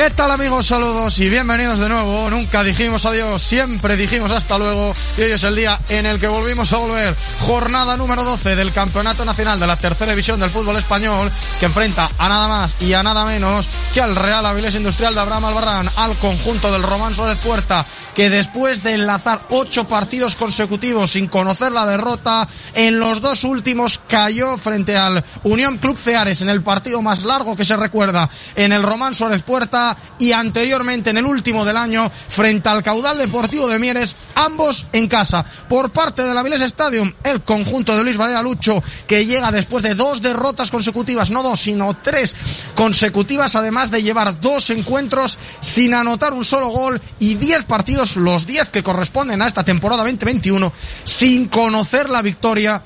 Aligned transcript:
¿Qué 0.00 0.08
tal 0.08 0.30
amigos? 0.30 0.64
Saludos 0.64 1.18
y 1.18 1.28
bienvenidos 1.28 1.78
de 1.78 1.90
nuevo. 1.90 2.30
Nunca 2.30 2.64
dijimos 2.64 3.04
adiós, 3.04 3.42
siempre 3.42 3.98
dijimos 3.98 4.32
hasta 4.32 4.56
luego. 4.56 4.94
Y 5.18 5.20
hoy 5.20 5.32
es 5.32 5.42
el 5.42 5.54
día 5.54 5.78
en 5.90 6.06
el 6.06 6.18
que 6.18 6.26
volvimos 6.26 6.72
a 6.72 6.78
volver. 6.78 7.14
Jornada 7.40 7.98
número 7.98 8.24
12 8.24 8.56
del 8.56 8.72
Campeonato 8.72 9.26
Nacional 9.26 9.60
de 9.60 9.66
la 9.66 9.76
Tercera 9.76 10.12
División 10.12 10.40
del 10.40 10.48
Fútbol 10.48 10.76
Español, 10.76 11.30
que 11.58 11.66
enfrenta 11.66 12.08
a 12.16 12.30
nada 12.30 12.48
más 12.48 12.80
y 12.80 12.94
a 12.94 13.02
nada 13.02 13.26
menos 13.26 13.68
que 13.92 14.00
al 14.00 14.16
Real 14.16 14.46
Avilés 14.46 14.74
Industrial 14.74 15.14
de 15.14 15.20
Abraham 15.20 15.44
Albarrán, 15.44 15.90
al 15.94 16.16
conjunto 16.16 16.72
del 16.72 16.82
Román 16.82 17.14
Suárez 17.14 17.36
Puerta, 17.36 17.84
que 18.14 18.30
después 18.30 18.82
de 18.82 18.94
enlazar 18.94 19.40
ocho 19.50 19.84
partidos 19.84 20.36
consecutivos 20.36 21.12
sin 21.12 21.28
conocer 21.28 21.72
la 21.72 21.86
derrota, 21.86 22.48
en 22.74 22.98
los 22.98 23.20
dos 23.20 23.44
últimos 23.44 24.00
cayó 24.08 24.56
frente 24.56 24.96
al 24.96 25.24
Unión 25.44 25.78
Club 25.78 25.96
Ceares 25.96 26.42
en 26.42 26.48
el 26.48 26.62
partido 26.62 27.02
más 27.02 27.24
largo 27.24 27.56
que 27.56 27.64
se 27.64 27.76
recuerda 27.76 28.28
en 28.54 28.72
el 28.72 28.82
Román 28.82 29.14
Suárez 29.14 29.42
Puerta 29.42 29.96
y 30.18 30.32
anteriormente 30.32 31.10
en 31.10 31.18
el 31.18 31.24
último 31.24 31.64
del 31.64 31.76
año 31.76 32.10
frente 32.28 32.68
al 32.68 32.82
caudal 32.82 33.18
deportivo 33.18 33.68
de 33.68 33.78
Mieres, 33.78 34.16
ambos 34.34 34.86
en 34.92 35.08
casa. 35.08 35.44
Por 35.68 35.90
parte 35.90 36.22
del 36.22 36.36
Avilés 36.36 36.60
Stadium, 36.62 37.12
el 37.24 37.42
conjunto 37.42 37.96
de 37.96 38.04
Luis 38.04 38.16
Valera 38.16 38.42
Lucho, 38.42 38.82
que 39.06 39.26
llega 39.26 39.50
después 39.50 39.82
de 39.82 39.94
dos 39.94 40.22
derrotas 40.22 40.70
consecutivas, 40.70 41.30
no 41.30 41.42
dos, 41.42 41.60
sino 41.60 41.94
tres 41.94 42.34
consecutivas, 42.74 43.56
además 43.56 43.90
de 43.90 44.02
llevar 44.02 44.40
dos 44.40 44.70
encuentros 44.70 45.38
sin 45.60 45.94
anotar 45.94 46.32
un 46.32 46.44
solo 46.44 46.68
gol 46.68 47.00
y 47.18 47.34
diez 47.34 47.64
partidos, 47.64 47.99
los 48.16 48.46
diez 48.46 48.68
que 48.70 48.82
corresponden 48.82 49.42
a 49.42 49.46
esta 49.46 49.64
temporada 49.64 50.02
2021, 50.02 50.72
sin 51.04 51.48
conocer 51.48 52.08
la 52.08 52.22
victoria 52.22 52.82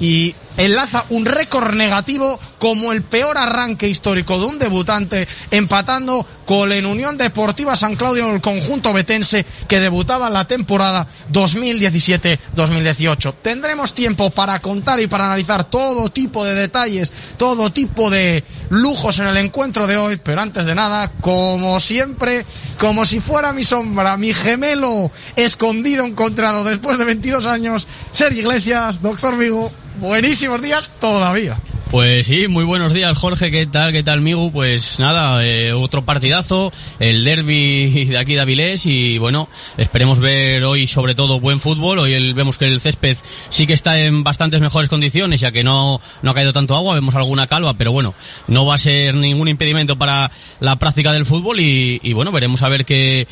y 0.00 0.34
enlaza 0.58 1.06
un 1.10 1.24
récord 1.24 1.74
negativo 1.74 2.38
como 2.58 2.92
el 2.92 3.02
peor 3.02 3.38
arranque 3.38 3.88
histórico 3.88 4.38
de 4.38 4.46
un 4.46 4.58
debutante, 4.58 5.28
empatando 5.50 6.26
con 6.44 6.68
la 6.68 6.76
Unión 6.88 7.16
Deportiva 7.16 7.76
San 7.76 7.94
Claudio 7.94 8.26
en 8.26 8.34
el 8.34 8.40
conjunto 8.40 8.92
betense 8.92 9.46
que 9.68 9.80
debutaba 9.80 10.26
en 10.26 10.34
la 10.34 10.46
temporada 10.46 11.06
2017-2018. 11.32 13.34
Tendremos 13.40 13.94
tiempo 13.94 14.30
para 14.30 14.58
contar 14.60 15.00
y 15.00 15.06
para 15.06 15.26
analizar 15.26 15.64
todo 15.64 16.10
tipo 16.10 16.44
de 16.44 16.54
detalles, 16.54 17.12
todo 17.36 17.70
tipo 17.70 18.10
de 18.10 18.42
lujos 18.70 19.18
en 19.20 19.26
el 19.26 19.36
encuentro 19.36 19.86
de 19.86 19.96
hoy, 19.96 20.20
pero 20.22 20.40
antes 20.40 20.66
de 20.66 20.74
nada, 20.74 21.12
como 21.20 21.78
siempre, 21.80 22.44
como 22.78 23.04
si 23.04 23.20
fuera 23.20 23.52
mi 23.52 23.64
sombra, 23.64 24.16
mi 24.16 24.34
gemelo 24.34 25.12
escondido, 25.36 26.04
encontrado 26.04 26.64
después 26.64 26.98
de 26.98 27.04
22 27.04 27.46
años, 27.46 27.86
Sergio 28.12 28.42
Iglesias, 28.42 29.00
doctor 29.00 29.38
Vigo, 29.38 29.70
buenísimos 30.00 30.62
días 30.62 30.90
todavía. 31.00 31.58
Pues 31.90 32.26
sí, 32.26 32.48
muy 32.48 32.64
buenos 32.64 32.92
días 32.92 33.16
Jorge, 33.16 33.50
¿qué 33.50 33.64
tal? 33.66 33.92
¿Qué 33.92 34.02
tal 34.02 34.20
Migu? 34.20 34.52
Pues 34.52 35.00
nada, 35.00 35.42
eh, 35.46 35.72
otro 35.72 36.04
partidazo, 36.04 36.70
el 36.98 37.24
derby 37.24 38.04
de 38.04 38.18
aquí 38.18 38.34
de 38.34 38.42
Avilés 38.42 38.84
y 38.84 39.16
bueno, 39.16 39.48
esperemos 39.78 40.20
ver 40.20 40.64
hoy 40.64 40.86
sobre 40.86 41.14
todo 41.14 41.40
buen 41.40 41.60
fútbol, 41.60 41.98
hoy 41.98 42.34
vemos 42.34 42.58
que 42.58 42.66
el 42.66 42.78
césped 42.78 43.16
sí 43.48 43.66
que 43.66 43.72
está 43.72 43.98
en 44.02 44.22
bastantes 44.22 44.60
mejores 44.60 44.90
condiciones 44.90 45.40
ya 45.40 45.50
que 45.50 45.64
no, 45.64 45.98
no 46.20 46.30
ha 46.30 46.34
caído 46.34 46.52
tanto 46.52 46.76
agua, 46.76 46.94
vemos 46.94 47.14
alguna 47.14 47.46
calva, 47.46 47.72
pero 47.72 47.90
bueno, 47.90 48.14
no 48.48 48.66
va 48.66 48.74
a 48.74 48.78
ser 48.78 49.14
ningún 49.14 49.48
impedimento 49.48 49.96
para 49.96 50.30
la 50.60 50.76
práctica 50.76 51.14
del 51.14 51.24
fútbol 51.24 51.58
y 51.58 52.12
bueno, 52.12 52.32
veremos 52.32 52.62
a 52.62 52.68
ver 52.68 52.84
qué, 52.84 53.26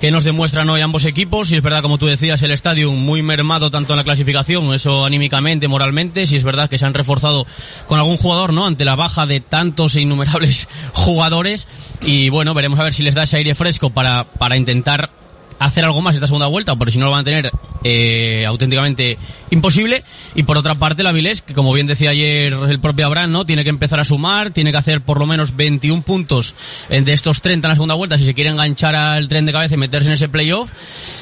que 0.00 0.10
nos 0.10 0.24
demuestran 0.24 0.68
hoy 0.70 0.80
ambos 0.80 1.04
equipos. 1.04 1.48
Si 1.48 1.56
es 1.56 1.62
verdad, 1.62 1.82
como 1.82 1.98
tú 1.98 2.06
decías, 2.06 2.42
el 2.42 2.50
estadio 2.50 2.90
muy 2.92 3.22
mermado 3.22 3.70
tanto 3.70 3.92
en 3.92 3.98
la 3.98 4.04
clasificación, 4.04 4.72
eso 4.72 5.04
anímicamente, 5.04 5.68
moralmente. 5.68 6.26
Si 6.26 6.36
es 6.36 6.44
verdad 6.44 6.70
que 6.70 6.78
se 6.78 6.86
han 6.86 6.94
reforzado 6.94 7.46
con 7.86 7.98
algún 7.98 8.16
jugador, 8.16 8.54
¿no? 8.54 8.66
Ante 8.66 8.86
la 8.86 8.96
baja 8.96 9.26
de 9.26 9.40
tantos 9.40 9.96
e 9.96 10.00
innumerables 10.00 10.68
jugadores. 10.94 11.68
Y 12.00 12.30
bueno, 12.30 12.54
veremos 12.54 12.78
a 12.78 12.84
ver 12.84 12.94
si 12.94 13.02
les 13.02 13.14
da 13.14 13.24
ese 13.24 13.36
aire 13.36 13.54
fresco 13.54 13.90
para, 13.90 14.24
para 14.24 14.56
intentar 14.56 15.10
hacer 15.60 15.84
algo 15.84 16.00
más 16.00 16.14
esta 16.16 16.26
segunda 16.26 16.46
vuelta, 16.46 16.74
porque 16.74 16.90
si 16.90 16.98
no 16.98 17.04
lo 17.04 17.10
van 17.12 17.20
a 17.20 17.24
tener 17.24 17.52
eh, 17.84 18.44
auténticamente 18.46 19.18
imposible. 19.50 20.02
Y 20.34 20.42
por 20.42 20.56
otra 20.56 20.74
parte, 20.74 21.02
la 21.02 21.12
Vilés, 21.12 21.42
que 21.42 21.54
como 21.54 21.72
bien 21.72 21.86
decía 21.86 22.10
ayer 22.10 22.52
el 22.52 22.80
propio 22.80 23.06
Abraham, 23.06 23.30
¿no? 23.30 23.44
Tiene 23.44 23.62
que 23.62 23.70
empezar 23.70 24.00
a 24.00 24.04
sumar, 24.04 24.50
tiene 24.50 24.72
que 24.72 24.78
hacer 24.78 25.02
por 25.02 25.20
lo 25.20 25.26
menos 25.26 25.54
21 25.54 26.02
puntos 26.02 26.54
de 26.88 27.12
estos 27.12 27.42
30 27.42 27.68
en 27.68 27.70
la 27.70 27.74
segunda 27.74 27.94
vuelta 27.94 28.18
si 28.18 28.24
se 28.24 28.34
quiere 28.34 28.50
enganchar 28.50 28.94
al 28.94 29.28
tren 29.28 29.46
de 29.46 29.52
cabeza 29.52 29.74
y 29.74 29.78
meterse 29.78 30.08
en 30.08 30.14
ese 30.14 30.28
playoff. 30.28 30.70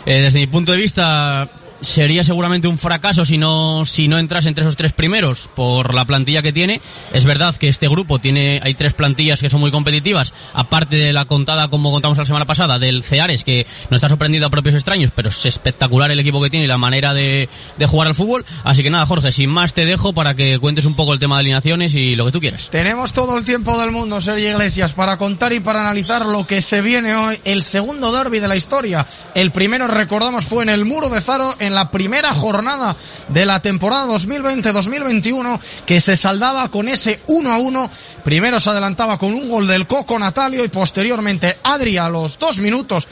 Eh, 0.07 0.23
desde 0.23 0.39
mi 0.39 0.47
punto 0.47 0.73
de 0.73 0.79
vista, 0.79 1.51
sería 1.81 2.25
seguramente 2.25 2.69
un 2.69 2.79
fracaso 2.79 3.25
si 3.25 3.39
no 3.39 3.85
si 3.85 4.09
no 4.09 4.19
entras 4.19 4.47
entre 4.47 4.65
esos 4.65 4.77
tres 4.77 4.93
primeros 4.93 5.49
por 5.55 5.95
la 5.95 6.05
plantilla 6.05 6.43
que 6.43 6.53
tiene. 6.53 6.81
Es 7.13 7.25
verdad 7.25 7.55
que 7.57 7.69
este 7.69 7.89
grupo 7.89 8.19
tiene 8.19 8.61
hay 8.63 8.75
tres 8.75 8.95
plantillas 8.95 9.41
que 9.41 9.51
son 9.51 9.61
muy 9.61 9.71
competitivas, 9.71 10.35
aparte 10.53 10.97
de 10.97 11.13
la 11.13 11.25
contada 11.25 11.69
como 11.69 11.91
contamos 11.91 12.19
la 12.19 12.27
semana 12.27 12.45
pasada 12.45 12.79
del 12.79 13.03
Ceares 13.03 13.45
que 13.45 13.67
no 13.91 13.97
está 13.97 14.09
sorprendido 14.09 14.47
a 14.47 14.51
propios 14.51 14.75
extraños, 14.75 15.13
pero 15.15 15.29
es 15.29 15.47
espectacular 15.47 16.11
el 16.11 16.21
equipo 16.21 16.41
que 16.41 16.51
tiene 16.51 16.65
y 16.65 16.69
la 16.69 16.79
manera 16.79 17.15
de, 17.15 17.49
de 17.77 17.87
jugar 17.87 18.09
al 18.09 18.15
fútbol. 18.15 18.45
Así 18.65 18.83
que 18.83 18.91
nada, 18.91 19.07
Jorge, 19.07 19.33
sin 19.33 19.51
más 19.51 19.75
te 19.75 19.85
dejo 19.85 20.13
para 20.13 20.35
que 20.35 20.59
cuentes 20.59 20.85
un 20.85 20.97
poco 20.97 21.13
el 21.13 21.19
tema 21.19 21.37
de 21.37 21.41
alineaciones 21.41 21.95
y 21.95 22.17
lo 22.17 22.27
que 22.27 22.33
tú 22.33 22.41
quieras. 22.41 22.69
Tenemos 22.71 23.13
todo 23.13 23.39
el 23.39 23.45
tiempo 23.45 23.79
del 23.79 23.91
mundo, 23.91 24.21
Sergio 24.21 24.51
Iglesias, 24.51 24.93
para 24.93 25.17
contar 25.17 25.53
y 25.53 25.61
para 25.61 25.81
analizar 25.81 26.27
lo 26.27 26.47
que 26.47 26.63
se 26.63 26.81
viene 26.81 27.15
hoy, 27.15 27.39
el 27.45 27.63
segundo 27.63 28.13
derby 28.13 28.39
de 28.39 28.49
la 28.49 28.57
historia. 28.57 29.07
El 29.35 29.51
primero, 29.51 29.87
recordamos, 29.87 30.45
fue 30.45 30.63
en 30.63 30.71
el 30.71 30.85
Muro 30.85 31.09
de 31.09 31.21
Zaro 31.21 31.55
en 31.59 31.68
la 31.75 31.91
primera 31.91 32.33
jornada 32.33 32.97
de 33.29 33.47
la 33.47 33.61
temporada 33.61 34.07
2020-2021 34.07 35.61
que 35.87 36.01
se 36.01 36.17
saldaba 36.17 36.69
con 36.69 36.89
ese 36.89 37.21
1 37.27 37.53
a 37.53 37.59
1. 37.59 37.91
Primero 38.25 38.61
se 38.61 38.71
adelantaba 38.71 39.19
con 39.19 39.35
un 39.35 39.49
gol 39.49 39.67
del 39.67 39.87
Coco 39.87 40.19
Natalio 40.19 40.65
y 40.65 40.69
posteriormente 40.69 41.59
Adri 41.63 41.99
a 41.99 42.09
los 42.09 42.39
dos 42.39 42.59
minutos 42.61 43.07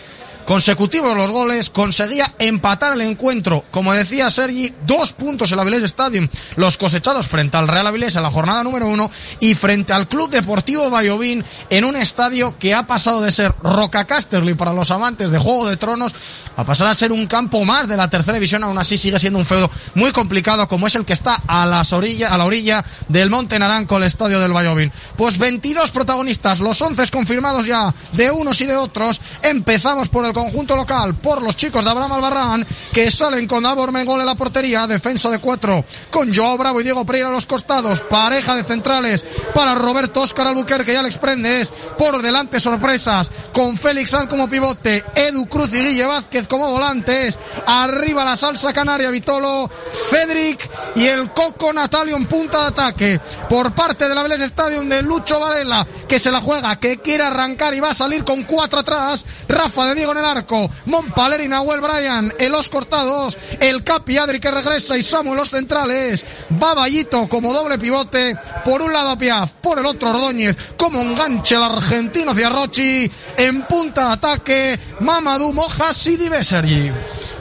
consecutivos 0.46 1.16
los 1.16 1.30
goles, 1.30 1.70
conseguía 1.70 2.32
empatar 2.38 2.92
el 2.92 3.00
encuentro. 3.02 3.64
Como 3.70 3.92
decía 3.92 4.30
Sergi, 4.30 4.72
dos 4.86 5.12
puntos 5.12 5.50
en 5.50 5.56
la 5.56 5.62
Avilés 5.62 5.82
Stadium, 5.82 6.28
los 6.54 6.76
cosechados 6.78 7.26
frente 7.26 7.56
al 7.56 7.68
Real 7.68 7.86
Avilés 7.86 8.16
en 8.16 8.22
la 8.22 8.30
jornada 8.30 8.62
número 8.62 8.88
uno 8.88 9.10
y 9.40 9.54
frente 9.54 9.92
al 9.92 10.08
Club 10.08 10.30
Deportivo 10.30 10.88
Bayovín 10.88 11.44
en 11.68 11.84
un 11.84 11.96
estadio 11.96 12.56
que 12.58 12.74
ha 12.74 12.86
pasado 12.86 13.20
de 13.20 13.32
ser 13.32 13.52
Roca 13.62 14.04
Casterly 14.04 14.54
para 14.54 14.72
los 14.72 14.90
amantes 14.90 15.30
de 15.30 15.38
Juego 15.38 15.68
de 15.68 15.76
Tronos 15.76 16.14
a 16.56 16.64
pasar 16.64 16.86
a 16.86 16.94
ser 16.94 17.12
un 17.12 17.26
campo 17.26 17.64
más 17.64 17.86
de 17.86 17.96
la 17.96 18.08
tercera 18.08 18.34
división, 18.34 18.64
aún 18.64 18.78
así 18.78 18.96
sigue 18.96 19.18
siendo 19.18 19.38
un 19.38 19.44
feudo 19.44 19.70
muy 19.94 20.10
complicado 20.12 20.66
como 20.68 20.86
es 20.86 20.94
el 20.94 21.04
que 21.04 21.12
está 21.12 21.36
a 21.46 21.66
las 21.66 21.92
orillas, 21.92 22.32
a 22.32 22.38
la 22.38 22.44
orilla 22.44 22.84
del 23.08 23.30
Monte 23.30 23.58
Naranco, 23.58 23.98
el 23.98 24.04
estadio 24.04 24.40
del 24.40 24.52
Bayovín. 24.52 24.90
Pues 25.16 25.38
22 25.38 25.90
protagonistas, 25.90 26.60
los 26.60 26.80
11 26.80 27.10
confirmados 27.10 27.66
ya 27.66 27.94
de 28.12 28.30
unos 28.30 28.60
y 28.60 28.66
de 28.66 28.76
otros. 28.76 29.20
Empezamos 29.42 30.08
por 30.08 30.24
el 30.24 30.32
conjunto 30.36 30.76
local 30.76 31.14
por 31.14 31.40
los 31.40 31.56
chicos 31.56 31.82
de 31.82 31.90
Abraham 31.90 32.12
Albarrán 32.12 32.66
que 32.92 33.10
salen 33.10 33.46
con 33.46 33.64
Abor 33.64 33.90
Mengol 33.90 34.20
en 34.20 34.26
la 34.26 34.34
portería, 34.34 34.86
defensa 34.86 35.30
de 35.30 35.38
cuatro 35.38 35.82
con 36.10 36.34
Joao 36.34 36.58
Bravo 36.58 36.78
y 36.78 36.84
Diego 36.84 37.06
Pereira 37.06 37.28
a 37.28 37.32
los 37.32 37.46
costados, 37.46 38.00
pareja 38.00 38.54
de 38.54 38.62
centrales 38.62 39.24
para 39.54 39.74
Roberto 39.74 40.20
Oscar 40.20 40.48
Albuquerque 40.48 40.92
y 40.92 40.96
Alex 40.96 41.16
Prendes, 41.16 41.72
por 41.96 42.20
delante 42.20 42.60
sorpresas 42.60 43.30
con 43.54 43.78
Félix 43.78 44.10
Sanz 44.10 44.28
como 44.28 44.46
pivote, 44.46 45.02
Edu 45.14 45.46
Cruz 45.46 45.72
y 45.72 45.80
Guille 45.80 46.04
Vázquez 46.04 46.46
como 46.46 46.70
volantes, 46.70 47.38
arriba 47.66 48.22
la 48.22 48.36
salsa 48.36 48.74
canaria 48.74 49.10
Vitolo, 49.10 49.70
Cedric 50.10 50.68
y 50.96 51.06
el 51.06 51.32
Coco 51.32 51.72
Natalio 51.72 52.14
en 52.14 52.26
punta 52.26 52.60
de 52.60 52.66
ataque 52.66 53.20
por 53.48 53.74
parte 53.74 54.06
de 54.06 54.14
la 54.14 54.22
Vélez 54.22 54.42
Stadium 54.42 54.86
de 54.86 55.00
Lucho 55.00 55.40
Varela 55.40 55.86
que 56.06 56.20
se 56.20 56.30
la 56.30 56.42
juega, 56.42 56.76
que 56.76 56.98
quiere 56.98 57.24
arrancar 57.24 57.72
y 57.72 57.80
va 57.80 57.90
a 57.90 57.94
salir 57.94 58.22
con 58.22 58.44
cuatro 58.44 58.80
atrás, 58.80 59.24
Rafa 59.48 59.86
de 59.86 59.94
Diego 59.94 60.12
en 60.12 60.18
el 60.18 60.25
arco, 60.30 60.70
Montpaler 60.86 61.40
y 61.40 61.48
Nahuel 61.48 61.80
Bryan 61.80 62.32
en 62.38 62.52
los 62.52 62.68
cortados, 62.68 63.38
el 63.60 63.82
Capi 63.82 64.18
Adri 64.18 64.40
que 64.40 64.50
regresa 64.50 64.96
y 64.96 65.02
Samuel 65.02 65.36
los 65.36 65.50
centrales, 65.50 66.24
Baballito 66.50 67.28
como 67.28 67.52
doble 67.52 67.78
pivote, 67.78 68.36
por 68.64 68.82
un 68.82 68.92
lado 68.92 69.10
a 69.10 69.18
Piaf, 69.18 69.52
por 69.54 69.78
el 69.78 69.86
otro 69.86 70.10
Ordóñez, 70.10 70.56
como 70.76 71.00
enganche 71.00 71.54
el 71.54 71.62
argentino 71.62 72.34
Ciarrochi, 72.34 73.10
en 73.38 73.62
punta 73.62 74.08
de 74.08 74.12
ataque, 74.12 74.78
Mamadou 75.00 75.52
Mojas 75.52 76.06
y 76.06 76.16
Sergi. 76.42 76.92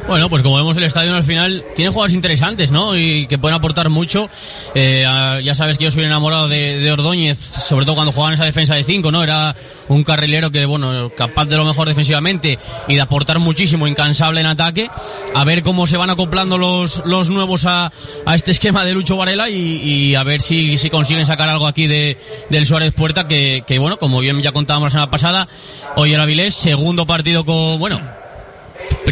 Bueno, 0.07 0.30
pues 0.30 0.44
como 0.44 0.57
vemos 0.57 0.78
el 0.78 0.84
estadio 0.84 1.16
al 1.16 1.24
final 1.24 1.66
tiene 1.75 1.90
jugadores 1.90 2.13
interesantes, 2.13 2.72
¿no? 2.72 2.96
Y 2.96 3.25
que 3.25 3.40
pueden 3.40 3.56
aportar 3.56 3.90
mucho. 3.90 4.30
Eh, 4.75 5.04
ya 5.44 5.56
sabes 5.56 5.80
que 5.80 5.86
yo 5.86 5.92
soy 5.92 6.04
enamorado 6.04 6.48
de, 6.48 6.80
de, 6.80 6.92
Ordóñez, 6.92 7.40
sobre 7.40 7.86
todo 7.86 7.96
cuando 7.96 8.12
jugaba 8.12 8.30
en 8.30 8.36
esa 8.36 8.46
defensa 8.46 8.75
de 8.75 8.84
5, 8.84 9.12
¿no? 9.12 9.24
Era 9.24 9.56
un 9.88 10.04
carrilero 10.04 10.52
que, 10.52 10.66
bueno, 10.66 11.12
capaz 11.18 11.46
de 11.46 11.57
lo 11.57 11.66
mejor 11.66 11.88
defensivamente 11.88 12.60
y 12.88 12.96
de 12.96 13.02
aportar 13.02 13.40
muchísimo, 13.40 13.88
incansable 13.88 14.42
en 14.42 14.46
ataque. 14.46 14.92
A 15.34 15.44
ver 15.44 15.63
cómo 15.63 15.88
se 15.88 15.98
van 15.98 16.12
acoplando 16.12 16.60
los, 16.60 17.01
los 17.08 17.31
nuevos 17.31 17.66
a, 17.66 17.92
a 18.28 18.36
este 18.36 18.51
esquema 18.51 18.86
de 18.86 18.94
Lucho 18.94 19.18
Varela 19.18 19.50
y, 19.50 19.56
y 19.56 20.16
a 20.16 20.22
ver 20.22 20.40
si, 20.40 20.78
si, 20.78 20.92
consiguen 20.92 21.25
sacar 21.25 21.50
algo 21.50 21.66
aquí 21.66 21.88
de, 21.88 22.19
del 22.51 22.68
Suárez 22.68 22.94
Puerta, 22.94 23.28
que, 23.28 23.63
que, 23.66 23.80
bueno, 23.80 23.98
como 23.98 24.19
bien 24.19 24.40
ya 24.44 24.51
contábamos 24.51 24.88
la 24.88 24.92
semana 24.92 25.12
pasada, 25.12 25.48
hoy 25.96 26.13
el 26.13 26.22
Avilés, 26.22 26.54
segundo 26.54 27.08
partido 27.08 27.44
con, 27.44 27.80
bueno, 27.80 28.00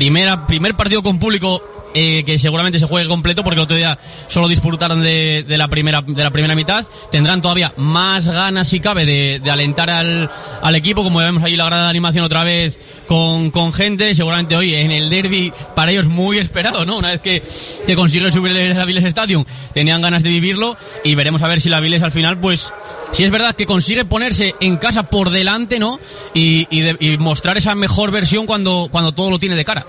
primera, 0.03 0.45
primer 0.47 0.75
partido 0.75 1.01
con 1.01 1.17
público 1.17 1.63
eh, 1.93 2.23
que 2.25 2.37
seguramente 2.39 2.79
se 2.79 2.87
juegue 2.87 3.07
completo 3.07 3.43
porque 3.43 3.59
el 3.59 3.63
otro 3.63 3.75
día 3.75 3.97
solo 4.27 4.47
disfrutaron 4.47 5.01
de, 5.01 5.43
de 5.47 5.57
la 5.57 5.67
primera 5.67 6.01
de 6.01 6.23
la 6.23 6.31
primera 6.31 6.55
mitad. 6.55 6.85
Tendrán 7.11 7.41
todavía 7.41 7.73
más 7.77 8.27
ganas 8.27 8.67
si 8.67 8.79
cabe 8.79 9.05
de, 9.05 9.39
de 9.43 9.51
alentar 9.51 9.89
al, 9.89 10.29
al 10.61 10.75
equipo, 10.75 11.03
como 11.03 11.19
vemos 11.19 11.43
ahí 11.43 11.55
la 11.55 11.65
gran 11.65 11.81
animación 11.81 12.25
otra 12.25 12.43
vez 12.43 12.79
con, 13.07 13.51
con 13.51 13.73
gente, 13.73 14.13
seguramente 14.15 14.55
hoy 14.55 14.73
en 14.73 14.91
el 14.91 15.09
derby 15.09 15.51
para 15.75 15.91
ellos 15.91 16.07
muy 16.07 16.37
esperado, 16.37 16.85
¿no? 16.85 16.97
Una 16.97 17.09
vez 17.11 17.21
que, 17.21 17.43
que 17.85 17.95
consiguen 17.95 18.31
subir 18.31 18.55
el 18.55 18.79
Aviles 18.79 19.03
Stadium, 19.05 19.45
tenían 19.73 20.01
ganas 20.01 20.23
de 20.23 20.29
vivirlo 20.29 20.75
y 21.03 21.15
veremos 21.15 21.41
a 21.41 21.47
ver 21.47 21.61
si 21.61 21.69
la 21.69 21.77
Aviles 21.77 22.03
al 22.03 22.11
final, 22.11 22.39
pues, 22.39 22.73
si 23.11 23.23
es 23.23 23.31
verdad 23.31 23.55
que 23.55 23.65
consigue 23.65 24.05
ponerse 24.05 24.55
en 24.59 24.77
casa 24.77 25.03
por 25.09 25.29
delante, 25.29 25.79
¿no? 25.79 25.99
Y, 26.33 26.65
de- 26.81 26.97
y 26.99 27.17
mostrar 27.17 27.57
esa 27.57 27.75
mejor 27.75 28.11
versión 28.11 28.45
cuando, 28.45 28.87
cuando 28.91 29.11
todo 29.13 29.29
lo 29.29 29.39
tiene 29.39 29.55
de 29.55 29.65
cara. 29.65 29.85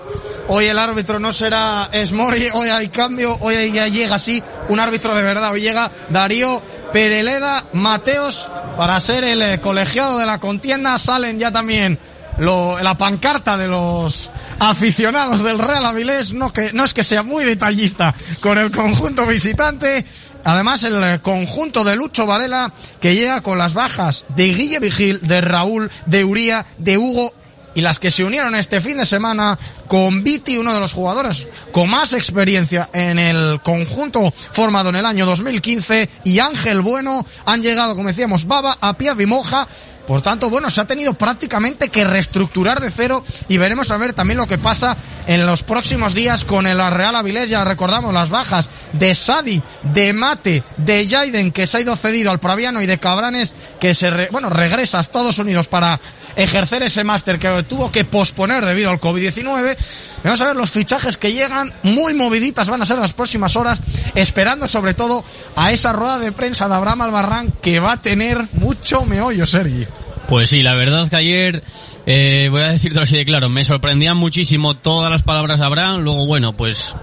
Hoy 0.47 0.65
el 0.65 0.77
árbitro 0.77 1.19
no 1.19 1.33
será 1.33 1.89
Smori, 2.05 2.47
hoy 2.53 2.69
hay 2.69 2.89
cambio, 2.89 3.37
hoy 3.41 3.71
ya 3.71 3.87
llega 3.87 4.15
así 4.15 4.43
un 4.69 4.79
árbitro 4.79 5.13
de 5.15 5.23
verdad, 5.23 5.51
hoy 5.51 5.61
llega 5.61 5.89
Darío 6.09 6.61
Pereleda 6.91 7.63
Mateos 7.73 8.49
para 8.77 8.99
ser 8.99 9.23
el 9.23 9.41
eh, 9.41 9.59
colegiado 9.61 10.17
de 10.17 10.25
la 10.25 10.39
contienda, 10.39 10.97
salen 10.99 11.39
ya 11.39 11.51
también 11.51 11.97
lo- 12.37 12.81
la 12.81 12.97
pancarta 12.97 13.57
de 13.57 13.67
los 13.67 14.29
aficionados 14.59 15.43
del 15.43 15.59
Real 15.59 15.85
Avilés, 15.85 16.33
no, 16.33 16.51
que, 16.51 16.71
no 16.73 16.83
es 16.83 16.93
que 16.93 17.03
sea 17.03 17.23
muy 17.23 17.43
detallista 17.45 18.13
con 18.41 18.57
el 18.57 18.71
conjunto 18.71 19.25
visitante, 19.25 20.05
Además, 20.47 20.83
el 20.83 21.03
eh, 21.03 21.19
conjunto 21.23 21.83
de 21.83 21.95
Lucho 21.95 22.27
Varela, 22.27 22.71
que 23.01 23.15
llega 23.15 23.41
con 23.41 23.57
las 23.57 23.73
bajas 23.73 24.25
de 24.35 24.53
Guille 24.53 24.77
Vigil, 24.77 25.19
de 25.21 25.41
Raúl, 25.41 25.89
de 26.05 26.23
Uría, 26.23 26.67
de 26.77 26.99
Hugo 26.99 27.33
y 27.75 27.81
las 27.81 27.99
que 27.99 28.09
se 28.09 28.23
unieron 28.23 28.55
este 28.55 28.81
fin 28.81 28.97
de 28.97 29.05
semana 29.05 29.59
con 29.87 30.23
Viti, 30.23 30.57
uno 30.57 30.73
de 30.73 30.79
los 30.79 30.93
jugadores 30.93 31.45
con 31.71 31.89
más 31.89 32.13
experiencia 32.13 32.89
en 32.93 33.19
el 33.19 33.59
conjunto 33.61 34.33
formado 34.51 34.89
en 34.89 34.95
el 34.95 35.05
año 35.05 35.25
2015, 35.25 36.09
y 36.23 36.39
Ángel 36.39 36.81
Bueno, 36.81 37.25
han 37.45 37.61
llegado, 37.61 37.95
como 37.95 38.07
decíamos, 38.09 38.47
Baba, 38.47 38.77
Apia 38.81 39.15
y 39.19 39.25
Moja. 39.25 39.67
Por 40.07 40.21
tanto, 40.21 40.51
bueno, 40.51 40.69
se 40.69 40.81
ha 40.81 40.85
tenido 40.85 41.15
prácticamente 41.15 41.89
que 41.89 42.03
reestructurar 42.03 42.79
de 42.79 42.91
cero 42.91 43.25
y 43.47 43.57
veremos 43.57 43.89
a 43.89 43.97
ver 43.97 44.13
también 44.13 44.37
lo 44.37 44.45
que 44.45 44.59
pasa 44.59 44.95
en 45.25 45.47
los 45.47 45.63
próximos 45.63 46.13
días 46.13 46.45
con 46.45 46.67
el 46.67 46.77
Real 46.77 47.15
Avilés. 47.15 47.49
Ya 47.49 47.63
recordamos 47.65 48.13
las 48.13 48.29
bajas 48.29 48.69
de 48.93 49.15
Sadi, 49.15 49.63
de 49.81 50.13
Mate, 50.13 50.63
de 50.77 51.07
Jaiden, 51.09 51.51
que 51.51 51.65
se 51.65 51.77
ha 51.77 51.81
ido 51.81 51.95
cedido 51.95 52.29
al 52.29 52.39
Praviano 52.39 52.83
y 52.83 52.85
de 52.85 52.99
Cabranes, 52.99 53.55
que 53.79 53.95
se, 53.95 54.11
re- 54.11 54.29
bueno, 54.31 54.51
regresa 54.51 54.99
a 54.99 55.01
Estados 55.01 55.39
Unidos 55.39 55.67
para 55.67 55.99
ejercer 56.35 56.83
ese 56.83 57.03
máster 57.03 57.39
que 57.39 57.63
tuvo 57.63 57.91
que 57.91 58.05
posponer 58.05 58.65
debido 58.65 58.89
al 58.89 58.99
COVID-19. 58.99 59.77
Vamos 60.23 60.41
a 60.41 60.45
ver 60.47 60.55
los 60.55 60.71
fichajes 60.71 61.17
que 61.17 61.33
llegan, 61.33 61.71
muy 61.83 62.13
moviditas 62.13 62.69
van 62.69 62.81
a 62.81 62.85
ser 62.85 62.97
las 62.97 63.13
próximas 63.13 63.55
horas, 63.55 63.79
esperando 64.15 64.67
sobre 64.67 64.93
todo 64.93 65.23
a 65.55 65.71
esa 65.71 65.93
rueda 65.93 66.19
de 66.19 66.31
prensa 66.31 66.67
de 66.67 66.75
Abraham 66.75 67.01
Albarrán 67.01 67.53
que 67.61 67.79
va 67.79 67.93
a 67.93 68.01
tener 68.01 68.37
mucho 68.53 69.05
meollo, 69.05 69.45
Sergi. 69.45 69.85
Pues 70.27 70.49
sí, 70.49 70.63
la 70.63 70.73
verdad 70.73 71.07
que 71.07 71.15
ayer, 71.15 71.63
eh, 72.07 72.47
voy 72.49 72.61
a 72.61 72.71
decirlo 72.71 73.01
así 73.01 73.15
de 73.15 73.25
claro, 73.25 73.49
me 73.49 73.63
sorprendían 73.63 74.17
muchísimo 74.17 74.73
todas 74.73 75.11
las 75.11 75.21
palabras 75.21 75.59
de 75.59 75.65
Abraham, 75.65 76.01
luego 76.01 76.25
bueno, 76.25 76.53
pues 76.53 76.95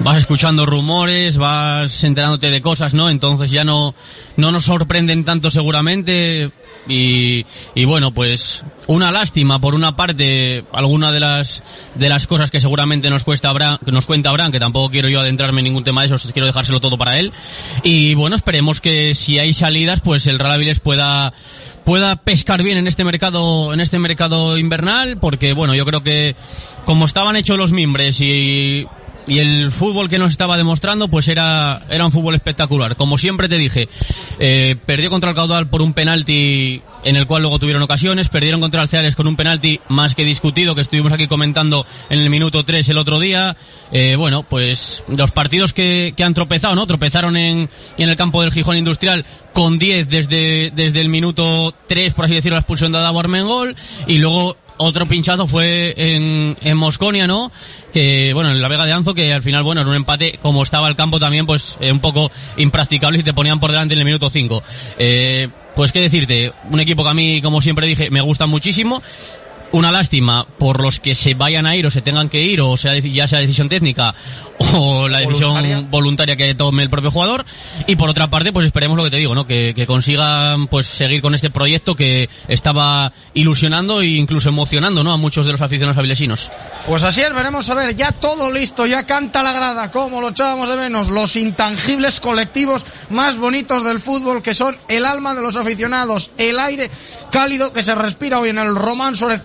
vas 0.00 0.18
escuchando 0.18 0.66
rumores, 0.66 1.38
vas 1.38 2.04
enterándote 2.04 2.50
de 2.50 2.60
cosas, 2.60 2.92
¿no? 2.92 3.08
Entonces 3.08 3.50
ya 3.50 3.64
no, 3.64 3.94
no 4.36 4.52
nos 4.52 4.66
sorprenden 4.66 5.24
tanto 5.24 5.50
seguramente 5.50 6.50
y, 6.88 7.46
y 7.74 7.84
bueno, 7.84 8.12
pues 8.12 8.64
una 8.86 9.10
lástima 9.10 9.58
por 9.58 9.74
una 9.74 9.96
parte 9.96 10.64
alguna 10.72 11.12
de 11.12 11.20
las 11.20 11.62
de 11.94 12.08
las 12.08 12.26
cosas 12.26 12.50
que 12.50 12.60
seguramente 12.60 13.10
nos 13.10 13.24
cuesta 13.24 13.50
Abraham, 13.50 13.78
nos 13.86 14.06
cuenta 14.06 14.30
Abraham, 14.30 14.52
que 14.52 14.60
tampoco 14.60 14.90
quiero 14.90 15.08
yo 15.08 15.20
adentrarme 15.20 15.60
en 15.60 15.64
ningún 15.64 15.84
tema 15.84 16.02
de 16.02 16.14
eso, 16.14 16.32
quiero 16.32 16.46
dejárselo 16.46 16.80
todo 16.80 16.98
para 16.98 17.18
él. 17.18 17.32
Y 17.82 18.14
bueno, 18.14 18.36
esperemos 18.36 18.80
que 18.80 19.14
si 19.14 19.38
hay 19.38 19.54
salidas, 19.54 20.00
pues 20.00 20.26
el 20.26 20.38
Real 20.38 20.58
pueda 20.82 21.32
pueda 21.84 22.16
pescar 22.16 22.62
bien 22.62 22.76
en 22.76 22.86
este 22.86 23.02
mercado 23.02 23.72
en 23.72 23.80
este 23.80 23.98
mercado 23.98 24.58
invernal 24.58 25.16
porque 25.16 25.54
bueno 25.54 25.74
yo 25.74 25.86
creo 25.86 26.02
que 26.02 26.36
como 26.84 27.06
estaban 27.06 27.34
hechos 27.36 27.56
los 27.56 27.72
mimbres 27.72 28.20
y 28.20 28.86
y 29.28 29.38
el 29.38 29.70
fútbol 29.70 30.08
que 30.08 30.18
nos 30.18 30.30
estaba 30.30 30.56
demostrando 30.56 31.08
pues 31.08 31.28
era 31.28 31.82
era 31.90 32.04
un 32.04 32.12
fútbol 32.12 32.34
espectacular. 32.34 32.96
Como 32.96 33.18
siempre 33.18 33.48
te 33.48 33.56
dije 33.56 33.88
eh, 34.38 34.76
perdió 34.86 35.10
contra 35.10 35.30
el 35.30 35.36
caudal 35.36 35.68
por 35.68 35.82
un 35.82 35.92
penalti 35.92 36.82
en 37.04 37.16
el 37.16 37.26
cual 37.26 37.42
luego 37.42 37.58
tuvieron 37.58 37.82
ocasiones 37.82 38.28
perdieron 38.28 38.60
contra 38.60 38.82
el 38.82 38.88
Ceares 38.88 39.14
con 39.14 39.26
un 39.26 39.36
penalti 39.36 39.80
más 39.88 40.14
que 40.14 40.24
discutido 40.24 40.74
que 40.74 40.80
estuvimos 40.80 41.12
aquí 41.12 41.28
comentando 41.28 41.86
en 42.10 42.20
el 42.20 42.30
minuto 42.30 42.64
3 42.64 42.88
el 42.88 42.98
otro 42.98 43.20
día. 43.20 43.56
Eh, 43.92 44.16
bueno 44.16 44.42
pues 44.42 45.04
los 45.08 45.32
partidos 45.32 45.72
que, 45.72 46.14
que 46.16 46.24
han 46.24 46.34
tropezado 46.34 46.74
no 46.74 46.86
tropezaron 46.86 47.36
en, 47.36 47.68
en 47.98 48.08
el 48.08 48.16
campo 48.16 48.42
del 48.42 48.52
Gijón 48.52 48.76
Industrial 48.76 49.24
con 49.52 49.78
10 49.78 50.08
desde, 50.08 50.70
desde 50.74 51.00
el 51.00 51.08
minuto 51.08 51.74
3, 51.88 52.14
por 52.14 52.26
así 52.26 52.34
decirlo, 52.34 52.54
la 52.54 52.60
expulsión 52.60 52.92
de 52.92 52.98
Adamo 52.98 53.18
Armengol, 53.18 53.74
y 54.06 54.18
luego 54.18 54.56
otro 54.78 55.06
pinchazo 55.06 55.46
fue 55.46 55.94
en, 55.96 56.56
en 56.60 56.76
Mosconia, 56.76 57.26
¿no? 57.26 57.52
Que, 57.92 58.32
bueno, 58.34 58.50
en 58.50 58.62
la 58.62 58.68
Vega 58.68 58.86
de 58.86 58.92
Anzo, 58.92 59.14
que 59.14 59.32
al 59.32 59.42
final, 59.42 59.62
bueno, 59.62 59.82
en 59.82 59.88
un 59.88 59.94
empate, 59.94 60.38
como 60.40 60.62
estaba 60.62 60.88
el 60.88 60.96
campo 60.96 61.20
también, 61.20 61.46
pues, 61.46 61.76
eh, 61.80 61.92
un 61.92 62.00
poco 62.00 62.30
impracticable 62.56 63.18
y 63.18 63.22
te 63.22 63.34
ponían 63.34 63.60
por 63.60 63.70
delante 63.70 63.94
en 63.94 64.00
el 64.00 64.04
minuto 64.04 64.30
5. 64.30 64.62
Eh, 64.98 65.48
pues 65.76 65.92
qué 65.92 66.00
decirte, 66.00 66.52
un 66.70 66.80
equipo 66.80 67.04
que 67.04 67.10
a 67.10 67.14
mí, 67.14 67.40
como 67.40 67.60
siempre 67.60 67.86
dije, 67.86 68.10
me 68.10 68.20
gusta 68.20 68.46
muchísimo, 68.46 69.00
una 69.72 69.92
lástima 69.92 70.46
por 70.58 70.80
los 70.80 71.00
que 71.00 71.14
se 71.14 71.34
vayan 71.34 71.66
a 71.66 71.76
ir 71.76 71.86
o 71.86 71.90
se 71.90 72.02
tengan 72.02 72.28
que 72.28 72.42
ir, 72.42 72.60
o 72.60 72.76
sea, 72.76 72.98
ya 72.98 73.26
sea 73.26 73.38
decisión 73.38 73.68
técnica 73.68 74.14
o 74.74 75.08
la 75.08 75.20
decisión 75.20 75.50
Voluntaria. 75.50 75.80
voluntaria, 75.90 76.36
que 76.36 76.54
tome 76.54 76.82
el 76.82 76.90
propio 76.90 77.10
jugador. 77.10 77.44
Y 77.86 77.96
por 77.96 78.08
otra 78.08 78.28
parte, 78.28 78.52
pues 78.52 78.66
esperemos 78.66 78.96
lo 78.96 79.04
que 79.04 79.10
te 79.10 79.16
digo, 79.16 79.34
¿no? 79.34 79.46
Que, 79.46 79.72
que 79.74 79.86
consigan 79.86 80.68
pues 80.68 80.86
seguir 80.86 81.22
con 81.22 81.34
este 81.34 81.50
proyecto 81.50 81.94
que 81.94 82.28
estaba 82.48 83.12
ilusionando 83.34 84.00
e 84.00 84.06
incluso 84.06 84.48
emocionando, 84.48 85.04
¿no? 85.04 85.12
A 85.12 85.16
muchos 85.16 85.46
de 85.46 85.52
los 85.52 85.60
aficionados 85.60 85.98
avilesinos. 85.98 86.50
Pues 86.86 87.02
así 87.02 87.20
es, 87.20 87.32
veremos 87.32 87.68
a 87.70 87.74
ver, 87.74 87.94
ya 87.94 88.12
todo 88.12 88.50
listo, 88.50 88.86
ya 88.86 89.04
canta 89.06 89.42
la 89.42 89.52
grada, 89.52 89.90
como 89.90 90.20
lo 90.20 90.30
echábamos 90.30 90.68
de 90.68 90.76
menos, 90.76 91.08
los 91.08 91.36
intangibles 91.36 92.20
colectivos 92.20 92.84
más 93.10 93.36
bonitos 93.36 93.84
del 93.84 94.00
fútbol, 94.00 94.42
que 94.42 94.54
son 94.54 94.76
el 94.88 95.04
alma 95.04 95.34
de 95.34 95.42
los 95.42 95.56
aficionados, 95.56 96.30
el 96.38 96.58
aire 96.58 96.90
cálido 97.30 97.72
que 97.72 97.82
se 97.82 97.94
respira 97.94 98.40
hoy 98.40 98.48
en 98.48 98.58
el 98.58 98.74
Román 98.74 99.14
Suárez 99.14 99.40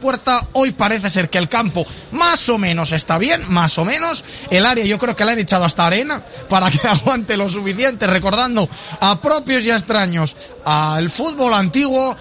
Hoy 0.53 0.71
parece 0.71 1.09
ser 1.09 1.29
que 1.29 1.37
el 1.37 1.49
campo 1.49 1.85
más 2.11 2.47
o 2.49 2.57
menos 2.57 2.91
está 2.91 3.17
bien, 3.17 3.41
más 3.51 3.77
o 3.77 3.85
menos, 3.85 4.23
el 4.49 4.65
área 4.65 4.85
yo 4.85 4.99
creo 4.99 5.15
que 5.15 5.25
le 5.25 5.31
han 5.31 5.39
echado 5.39 5.65
hasta 5.65 5.85
arena 5.85 6.23
para 6.49 6.69
que 6.69 6.87
aguante 6.87 7.37
lo 7.37 7.49
suficiente, 7.49 8.07
recordando 8.07 8.69
a 8.99 9.19
propios 9.19 9.63
y 9.63 9.71
a 9.71 9.75
extraños 9.75 10.35
al 10.65 11.09
fútbol 11.09 11.53
antiguo, 11.53 12.15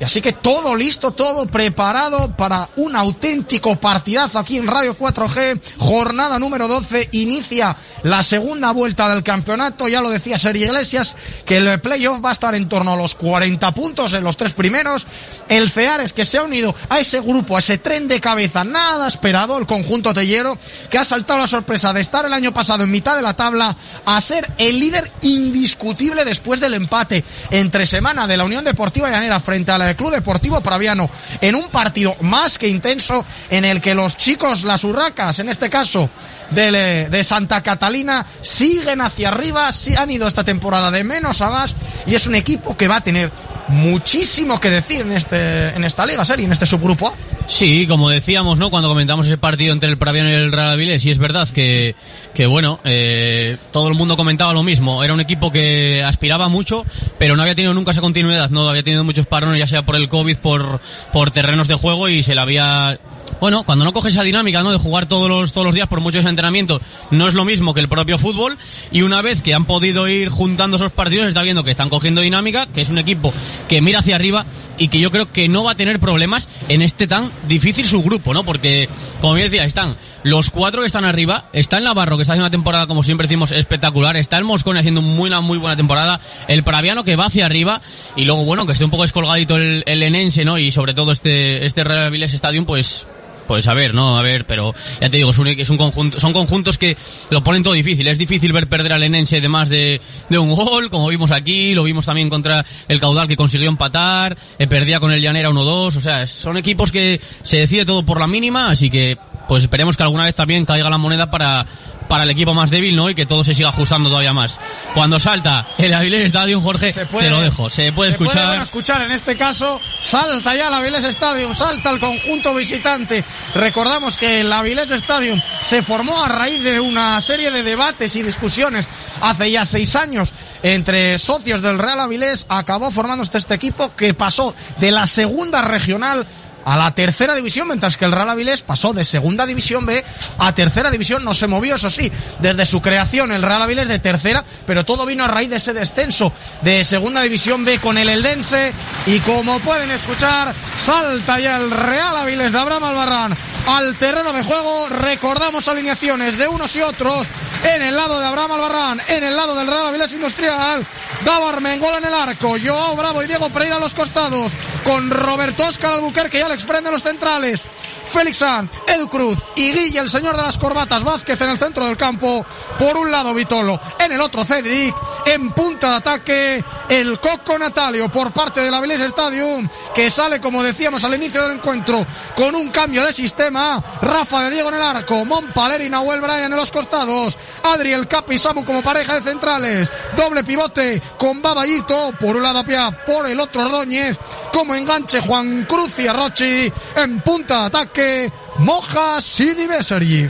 y 0.00 0.04
así 0.04 0.20
que 0.20 0.32
todo 0.32 0.76
listo, 0.76 1.10
todo 1.10 1.46
preparado 1.46 2.30
para 2.36 2.68
un 2.76 2.94
auténtico 2.94 3.74
partidazo 3.76 4.38
aquí 4.38 4.56
en 4.56 4.68
Radio 4.68 4.96
4G. 4.96 5.60
Jornada 5.78 6.38
número 6.38 6.68
12. 6.68 7.08
Inicia 7.12 7.76
la 8.04 8.22
segunda 8.22 8.70
vuelta 8.70 9.08
del 9.08 9.24
campeonato. 9.24 9.88
Ya 9.88 10.00
lo 10.00 10.10
decía 10.10 10.38
Sergio 10.38 10.66
Iglesias, 10.66 11.16
que 11.44 11.56
el 11.56 11.80
playoff 11.80 12.24
va 12.24 12.28
a 12.28 12.32
estar 12.32 12.54
en 12.54 12.68
torno 12.68 12.92
a 12.92 12.96
los 12.96 13.16
40 13.16 13.72
puntos 13.72 14.14
en 14.14 14.22
los 14.22 14.36
tres 14.36 14.52
primeros. 14.52 15.04
El 15.48 15.70
Ceares 15.70 16.12
que 16.12 16.24
se 16.24 16.38
ha 16.38 16.42
unido 16.42 16.74
a 16.88 17.00
ese 17.00 17.20
grupo, 17.20 17.56
a 17.56 17.60
ese 17.60 17.78
tren 17.78 18.08
de 18.08 18.20
cabeza 18.20 18.64
nada 18.64 19.08
esperado, 19.08 19.58
el 19.58 19.66
conjunto 19.66 20.14
tellero, 20.14 20.58
que 20.90 20.98
ha 20.98 21.04
saltado 21.04 21.40
la 21.40 21.46
sorpresa 21.46 21.92
de 21.92 22.00
estar 22.00 22.24
el 22.24 22.32
año 22.32 22.52
pasado 22.52 22.84
en 22.84 22.90
mitad 22.90 23.16
de 23.16 23.22
la 23.22 23.34
tabla 23.34 23.74
a 24.04 24.20
ser 24.20 24.46
el 24.58 24.78
líder 24.78 25.10
indiscutible 25.22 26.24
después 26.24 26.60
del 26.60 26.74
empate 26.74 27.24
entre 27.50 27.86
semana 27.86 28.26
de 28.26 28.36
la 28.36 28.44
Unión 28.44 28.64
Deportiva 28.64 29.10
Llanera 29.10 29.40
frente 29.40 29.72
al 29.72 29.96
Club 29.96 30.12
Deportivo 30.12 30.60
Praviano 30.60 31.10
en 31.40 31.54
un 31.54 31.68
partido 31.68 32.16
más 32.20 32.58
que 32.58 32.68
intenso 32.68 33.24
en 33.50 33.64
el 33.64 33.80
que 33.80 33.94
los 33.94 34.16
chicos, 34.16 34.64
las 34.64 34.84
urracas, 34.84 35.38
en 35.38 35.48
este 35.48 35.70
caso 35.70 36.10
de, 36.50 37.08
de 37.08 37.24
Santa 37.24 37.62
Catalina, 37.62 38.26
siguen 38.42 39.00
hacia 39.00 39.28
arriba, 39.28 39.72
sí 39.72 39.94
han 39.96 40.10
ido 40.10 40.26
esta 40.26 40.44
temporada 40.44 40.90
de 40.90 41.04
menos 41.04 41.40
a 41.40 41.50
más 41.50 41.74
y 42.06 42.14
es 42.14 42.26
un 42.26 42.34
equipo 42.34 42.76
que 42.76 42.88
va 42.88 42.96
a 42.96 43.00
tener 43.00 43.30
muchísimo 43.68 44.60
que 44.60 44.70
decir 44.70 45.02
en 45.02 45.12
este 45.12 45.68
en 45.70 45.84
esta 45.84 46.06
liga 46.06 46.24
serie, 46.24 46.46
en 46.46 46.52
este 46.52 46.66
subgrupo 46.66 47.08
A. 47.08 47.12
Sí, 47.48 47.86
como 47.86 48.10
decíamos, 48.10 48.58
¿no? 48.58 48.68
Cuando 48.68 48.90
comentamos 48.90 49.26
ese 49.26 49.38
partido 49.38 49.72
entre 49.72 49.88
el 49.88 49.96
Praviano 49.96 50.28
y 50.28 50.34
el 50.34 50.52
Real 50.52 50.68
Avilés, 50.68 51.06
y 51.06 51.10
es 51.10 51.18
verdad 51.18 51.48
que, 51.48 51.94
que 52.34 52.44
bueno, 52.44 52.78
eh, 52.84 53.56
todo 53.72 53.88
el 53.88 53.94
mundo 53.94 54.18
comentaba 54.18 54.52
lo 54.52 54.62
mismo. 54.62 55.02
Era 55.02 55.14
un 55.14 55.20
equipo 55.20 55.50
que 55.50 56.04
aspiraba 56.04 56.48
mucho, 56.48 56.84
pero 57.18 57.36
no 57.36 57.42
había 57.42 57.54
tenido 57.54 57.72
nunca 57.72 57.92
esa 57.92 58.02
continuidad, 58.02 58.50
¿no? 58.50 58.68
Había 58.68 58.82
tenido 58.82 59.02
muchos 59.02 59.26
parones, 59.26 59.58
ya 59.58 59.66
sea 59.66 59.82
por 59.82 59.96
el 59.96 60.10
COVID, 60.10 60.36
por, 60.36 60.80
por 61.10 61.30
terrenos 61.30 61.68
de 61.68 61.74
juego, 61.74 62.10
y 62.10 62.22
se 62.22 62.34
le 62.34 62.40
había, 62.42 63.00
bueno, 63.40 63.64
cuando 63.64 63.84
no 63.84 63.92
coges 63.92 64.12
esa 64.12 64.22
dinámica, 64.22 64.62
¿no? 64.62 64.72
De 64.72 64.78
jugar 64.78 65.06
todos 65.06 65.28
los, 65.28 65.52
todos 65.52 65.64
los 65.64 65.74
días 65.74 65.88
por 65.88 66.00
muchos 66.00 66.24
entrenamientos, 66.24 66.82
no 67.10 67.28
es 67.28 67.34
lo 67.34 67.44
mismo 67.44 67.74
que 67.74 67.80
el 67.80 67.88
propio 67.88 68.18
fútbol. 68.18 68.56
Y 68.90 69.02
una 69.02 69.22
vez 69.22 69.42
que 69.42 69.54
han 69.54 69.64
podido 69.64 70.08
ir 70.08 70.28
juntando 70.28 70.76
esos 70.76 70.92
partidos, 70.92 71.28
está 71.28 71.42
viendo 71.42 71.64
que 71.64 71.70
están 71.70 71.90
cogiendo 71.90 72.20
dinámica, 72.20 72.66
que 72.66 72.80
es 72.80 72.90
un 72.90 72.98
equipo 72.98 73.32
que 73.68 73.80
mira 73.80 74.00
hacia 74.00 74.16
arriba 74.16 74.46
y 74.78 74.88
que 74.88 75.00
yo 75.00 75.10
creo 75.10 75.32
que 75.32 75.48
no 75.48 75.64
va 75.64 75.72
a 75.72 75.76
tener 75.76 76.00
problemas 76.00 76.48
en 76.68 76.82
este 76.82 77.06
tan 77.06 77.32
difícil 77.46 77.86
subgrupo, 77.86 78.34
¿no? 78.34 78.44
Porque, 78.44 78.88
como 79.20 79.34
bien 79.34 79.50
decía, 79.50 79.64
están 79.64 79.96
los 80.22 80.50
cuatro 80.50 80.80
que 80.80 80.86
están 80.86 81.04
arriba, 81.04 81.48
está 81.52 81.78
el 81.78 81.84
Navarro, 81.84 82.16
que 82.16 82.22
está 82.22 82.32
haciendo 82.32 82.46
una 82.46 82.50
temporada, 82.50 82.86
como 82.86 83.02
siempre 83.02 83.26
decimos, 83.26 83.52
espectacular, 83.52 84.16
está 84.16 84.38
el 84.38 84.44
Moscone 84.44 84.80
haciendo 84.80 85.00
una 85.00 85.40
muy 85.40 85.58
buena 85.58 85.76
temporada, 85.76 86.20
el 86.48 86.64
Praviano 86.64 87.04
que 87.04 87.16
va 87.16 87.26
hacia 87.26 87.46
arriba, 87.46 87.80
y 88.16 88.24
luego, 88.24 88.44
bueno, 88.44 88.66
que 88.66 88.72
esté 88.72 88.84
un 88.84 88.90
poco 88.90 89.02
descolgadito 89.02 89.56
el, 89.56 89.84
Enense, 89.86 90.44
¿no? 90.44 90.58
Y 90.58 90.70
sobre 90.70 90.94
todo 90.94 91.12
este, 91.12 91.66
este 91.66 91.84
Real 91.84 92.06
Avilés 92.06 92.34
Stadium, 92.34 92.64
pues, 92.64 93.06
pues 93.48 93.66
a 93.66 93.74
ver, 93.74 93.94
¿no? 93.94 94.18
A 94.18 94.22
ver, 94.22 94.44
pero 94.44 94.74
ya 95.00 95.08
te 95.08 95.16
digo, 95.16 95.30
es 95.30 95.38
un, 95.38 95.48
es 95.48 95.70
un 95.70 95.78
conjunto, 95.78 96.20
son 96.20 96.32
conjuntos 96.32 96.76
que 96.76 96.96
lo 97.30 97.42
ponen 97.42 97.62
todo 97.64 97.72
difícil. 97.74 98.06
Es 98.06 98.18
difícil 98.18 98.52
ver 98.52 98.68
perder 98.68 98.92
al 98.92 99.02
Enense 99.02 99.40
de 99.40 99.48
más 99.48 99.70
de, 99.70 100.00
de 100.28 100.38
un 100.38 100.54
gol, 100.54 100.90
como 100.90 101.08
vimos 101.08 101.32
aquí, 101.32 101.74
lo 101.74 101.82
vimos 101.82 102.06
también 102.06 102.28
contra 102.28 102.64
el 102.86 103.00
Caudal 103.00 103.26
que 103.26 103.36
consiguió 103.36 103.68
empatar, 103.70 104.36
eh, 104.58 104.66
perdía 104.66 105.00
con 105.00 105.10
el 105.12 105.22
Llanera 105.22 105.50
1-2, 105.50 105.96
o 105.96 106.00
sea, 106.00 106.26
son 106.26 106.58
equipos 106.58 106.92
que 106.92 107.20
se 107.42 107.58
decide 107.58 107.86
todo 107.86 108.04
por 108.04 108.20
la 108.20 108.26
mínima, 108.26 108.68
así 108.68 108.90
que 108.90 109.16
pues 109.48 109.62
esperemos 109.62 109.96
que 109.96 110.02
alguna 110.02 110.24
vez 110.24 110.34
también 110.34 110.66
caiga 110.66 110.90
la 110.90 110.98
moneda 110.98 111.30
para, 111.30 111.64
para 112.08 112.24
el 112.24 112.30
equipo 112.30 112.54
más 112.54 112.70
débil, 112.70 112.96
¿no? 112.96 113.10
Y 113.10 113.14
que 113.14 113.26
todo 113.26 113.44
se 113.44 113.54
siga 113.54 113.68
ajustando 113.68 114.08
todavía 114.08 114.32
más. 114.32 114.58
Cuando 114.94 115.20
salta 115.20 115.66
el 115.78 115.92
Avilés 115.94 116.26
Stadium, 116.26 116.62
Jorge, 116.62 116.92
se 116.92 117.06
puede, 117.06 117.26
te 117.26 117.30
lo 117.30 117.40
dejo, 117.40 117.70
se 117.70 117.92
puede 117.92 118.10
escuchar. 118.10 118.40
Se 118.40 118.46
puede 118.48 118.62
escuchar 118.62 119.02
en 119.02 119.12
este 119.12 119.36
caso, 119.36 119.80
salta 120.00 120.56
ya 120.56 120.68
el 120.68 120.74
Avilés 120.74 121.04
Stadium, 121.04 121.54
salta 121.54 121.90
el 121.90 122.00
conjunto 122.00 122.54
visitante. 122.54 123.24
Recordamos 123.54 124.16
que 124.16 124.40
el 124.40 124.52
Avilés 124.52 124.90
Stadium 124.90 125.40
se 125.60 125.82
formó 125.82 126.24
a 126.24 126.28
raíz 126.28 126.62
de 126.62 126.80
una 126.80 127.20
serie 127.20 127.50
de 127.50 127.62
debates 127.62 128.16
y 128.16 128.22
discusiones 128.22 128.86
hace 129.20 129.50
ya 129.50 129.64
seis 129.64 129.96
años 129.96 130.32
entre 130.62 131.18
socios 131.18 131.62
del 131.62 131.78
Real 131.78 132.00
Avilés, 132.00 132.46
acabó 132.48 132.90
formándose 132.90 133.38
este 133.38 133.54
equipo 133.54 133.94
que 133.94 134.14
pasó 134.14 134.54
de 134.78 134.90
la 134.90 135.06
segunda 135.06 135.62
regional 135.62 136.26
a 136.64 136.76
la 136.76 136.94
tercera 136.94 137.34
división, 137.34 137.68
mientras 137.68 137.96
que 137.96 138.04
el 138.04 138.12
Real 138.12 138.28
Avilés 138.28 138.62
pasó 138.62 138.92
de 138.92 139.04
segunda 139.04 139.46
división 139.46 139.86
B 139.86 140.04
a 140.38 140.54
tercera 140.54 140.90
división. 140.90 141.24
No 141.24 141.34
se 141.34 141.46
movió, 141.46 141.76
eso 141.76 141.90
sí, 141.90 142.10
desde 142.40 142.66
su 142.66 142.82
creación 142.82 143.32
el 143.32 143.42
Real 143.42 143.62
Avilés 143.62 143.88
de 143.88 143.98
tercera, 143.98 144.44
pero 144.66 144.84
todo 144.84 145.06
vino 145.06 145.24
a 145.24 145.28
raíz 145.28 145.50
de 145.50 145.56
ese 145.56 145.72
descenso 145.72 146.32
de 146.62 146.84
segunda 146.84 147.22
división 147.22 147.64
B 147.64 147.78
con 147.78 147.98
el 147.98 148.08
Eldense. 148.08 148.72
Y 149.06 149.20
como 149.20 149.58
pueden 149.60 149.90
escuchar, 149.90 150.54
salta 150.76 151.38
ya 151.38 151.56
el 151.56 151.70
Real 151.70 152.16
Avilés 152.16 152.52
de 152.52 152.58
Abraham 152.58 152.84
Albarrán 152.84 153.36
al 153.68 153.96
terreno 153.96 154.32
de 154.32 154.42
juego. 154.42 154.88
Recordamos 154.88 155.68
alineaciones 155.68 156.38
de 156.38 156.48
unos 156.48 156.74
y 156.76 156.80
otros 156.80 157.26
en 157.74 157.82
el 157.82 157.94
lado 157.94 158.18
de 158.18 158.26
Abraham 158.26 158.52
Albarrán, 158.52 159.00
en 159.08 159.24
el 159.24 159.36
lado 159.36 159.54
del 159.54 159.66
Real 159.66 159.86
Avilés 159.86 160.12
Industrial. 160.12 160.86
Davar 161.24 161.60
Mengol 161.60 161.94
en 161.96 162.06
el 162.06 162.14
arco, 162.14 162.56
Joao 162.62 162.96
Bravo 162.96 163.22
y 163.22 163.26
Diego 163.26 163.50
Pereira 163.50 163.76
a 163.76 163.80
los 163.80 163.94
costados, 163.94 164.54
con 164.84 165.10
Roberto 165.10 165.66
Oscar 165.66 165.92
Albuquerque 165.92 166.38
y 166.38 166.42
Alex 166.42 166.64
Prende 166.64 166.90
los 166.90 167.02
centrales. 167.02 167.64
Félix 168.08 168.38
San, 168.38 168.70
Edu 168.86 169.08
Cruz 169.08 169.38
y 169.56 169.72
Guille, 169.72 169.98
el 169.98 170.08
señor 170.08 170.36
de 170.36 170.42
las 170.42 170.58
corbatas 170.58 171.04
Vázquez 171.04 171.40
en 171.40 171.50
el 171.50 171.58
centro 171.58 171.86
del 171.86 171.96
campo. 171.96 172.44
Por 172.78 172.96
un 172.96 173.10
lado 173.10 173.34
Vitolo, 173.34 173.78
en 173.98 174.12
el 174.12 174.20
otro 174.20 174.44
Cedric, 174.44 174.94
en 175.26 175.50
punta 175.52 175.90
de 175.90 175.96
ataque 175.96 176.64
el 176.88 177.20
Coco 177.20 177.58
Natalio 177.58 178.08
por 178.10 178.32
parte 178.32 178.62
del 178.62 178.72
Avilés 178.72 179.00
Stadium, 179.00 179.68
que 179.94 180.10
sale, 180.10 180.40
como 180.40 180.62
decíamos 180.62 181.04
al 181.04 181.14
inicio 181.14 181.42
del 181.42 181.56
encuentro, 181.58 182.04
con 182.34 182.54
un 182.54 182.68
cambio 182.68 183.04
de 183.04 183.12
sistema. 183.12 183.82
Rafa 184.00 184.44
de 184.44 184.50
Diego 184.50 184.68
en 184.70 184.76
el 184.76 184.82
arco, 184.82 185.24
Montpaler 185.24 185.82
y 185.82 185.90
Nahuel 185.90 186.20
Bryan 186.20 186.52
en 186.52 186.56
los 186.56 186.70
costados, 186.70 187.38
Adriel 187.64 188.08
Capi 188.08 188.34
y 188.34 188.38
Samu 188.38 188.64
como 188.64 188.82
pareja 188.82 189.14
de 189.14 189.28
centrales, 189.28 189.90
doble 190.16 190.44
pivote 190.44 191.02
con 191.18 191.42
Babayito, 191.42 192.12
por 192.18 192.36
un 192.36 192.42
lado 192.42 192.64
Pia, 192.64 192.90
por 193.04 193.28
el 193.28 193.38
otro 193.40 193.66
Ordóñez, 193.66 194.18
como 194.52 194.74
enganche 194.74 195.20
Juan 195.20 195.66
Cruz 195.68 195.98
y 195.98 196.06
Arrochi, 196.06 196.72
en 196.96 197.20
punta 197.20 197.60
de 197.60 197.66
ataque 197.66 197.97
que 197.98 198.30
Moja 198.58 199.20
Sidi 199.20 199.68
Bessery. 199.68 200.28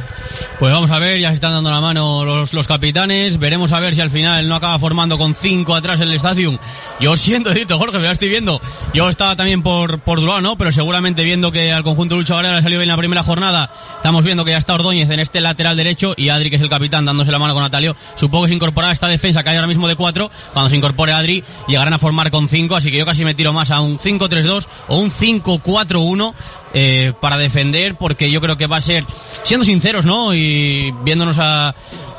Pues 0.59 0.73
vamos 0.73 0.91
a 0.91 0.99
ver, 0.99 1.21
ya 1.21 1.29
se 1.29 1.35
están 1.35 1.53
dando 1.53 1.71
la 1.71 1.81
mano 1.81 2.25
los, 2.25 2.53
los 2.53 2.67
capitanes. 2.67 3.39
Veremos 3.39 3.73
a 3.73 3.81
ver 3.81 3.95
si 3.95 4.01
al 4.01 4.11
final 4.11 4.49
no 4.49 4.57
acaba 4.57 4.79
formando 4.79 5.17
con 5.17 5.35
cinco 5.35 5.75
atrás 5.75 6.01
el 6.01 6.13
Stadium. 6.15 6.59
Yo 7.01 7.17
siento 7.17 7.51
decirte, 7.51 7.75
Jorge, 7.75 7.99
me 7.99 8.05
lo 8.05 8.11
estoy 8.11 8.29
viendo. 8.29 8.61
Yo 8.93 9.09
estaba 9.09 9.37
también 9.37 9.63
por, 9.63 10.01
por 10.01 10.21
Durán, 10.21 10.43
¿no? 10.43 10.59
Pero 10.59 10.73
seguramente 10.73 11.23
viendo 11.25 11.53
que 11.53 11.73
al 11.73 11.85
conjunto 11.85 12.17
Lucho 12.17 12.35
Varela 12.35 12.57
le 12.57 12.63
salió 12.63 12.79
bien 12.79 12.89
la 12.89 12.97
primera 12.97 13.23
jornada, 13.23 13.71
estamos 13.97 14.25
viendo 14.25 14.45
que 14.45 14.51
ya 14.51 14.59
está 14.59 14.75
Ordóñez 14.75 15.09
en 15.11 15.21
este 15.21 15.41
lateral 15.41 15.77
derecho 15.77 16.15
y 16.17 16.29
Adri, 16.29 16.51
que 16.51 16.57
es 16.57 16.63
el 16.63 16.69
capitán, 16.69 17.05
dándose 17.05 17.31
la 17.31 17.39
mano 17.39 17.55
con 17.55 17.63
Natalio. 17.63 17.95
Supongo 18.17 18.45
que 18.45 18.49
se 18.49 18.55
incorporará 18.57 18.93
esta 18.93 19.07
defensa 19.07 19.45
que 19.45 19.51
hay 19.51 19.57
ahora 19.57 19.69
mismo 19.69 19.87
de 19.87 19.95
cuatro. 19.95 20.29
Cuando 20.53 20.69
se 20.71 20.77
incorpore 20.77 21.13
Adri, 21.13 21.45
llegarán 21.69 21.95
a 21.95 21.99
formar 21.99 22.33
con 22.33 22.49
cinco, 22.49 22.75
así 22.75 22.91
que 22.91 22.99
yo 22.99 23.07
casi 23.07 23.25
me 23.25 23.35
tiro 23.35 23.53
más 23.53 23.71
a 23.71 23.81
un 23.81 23.99
5-3-2 23.99 24.67
o 24.89 24.99
un 24.99 25.13
5-4-1 25.13 26.35
eh, 26.75 27.13
para 27.21 27.39
defender, 27.39 27.97
porque 27.97 28.18
yo 28.27 28.41
creo 28.41 28.57
que 28.57 28.67
va 28.67 28.77
a 28.77 28.81
ser, 28.81 29.05
siendo 29.45 29.65
sinceros, 29.65 30.05
¿no? 30.05 30.35
Y 30.35 30.95
viéndonos 31.03 31.37
a 31.39 31.75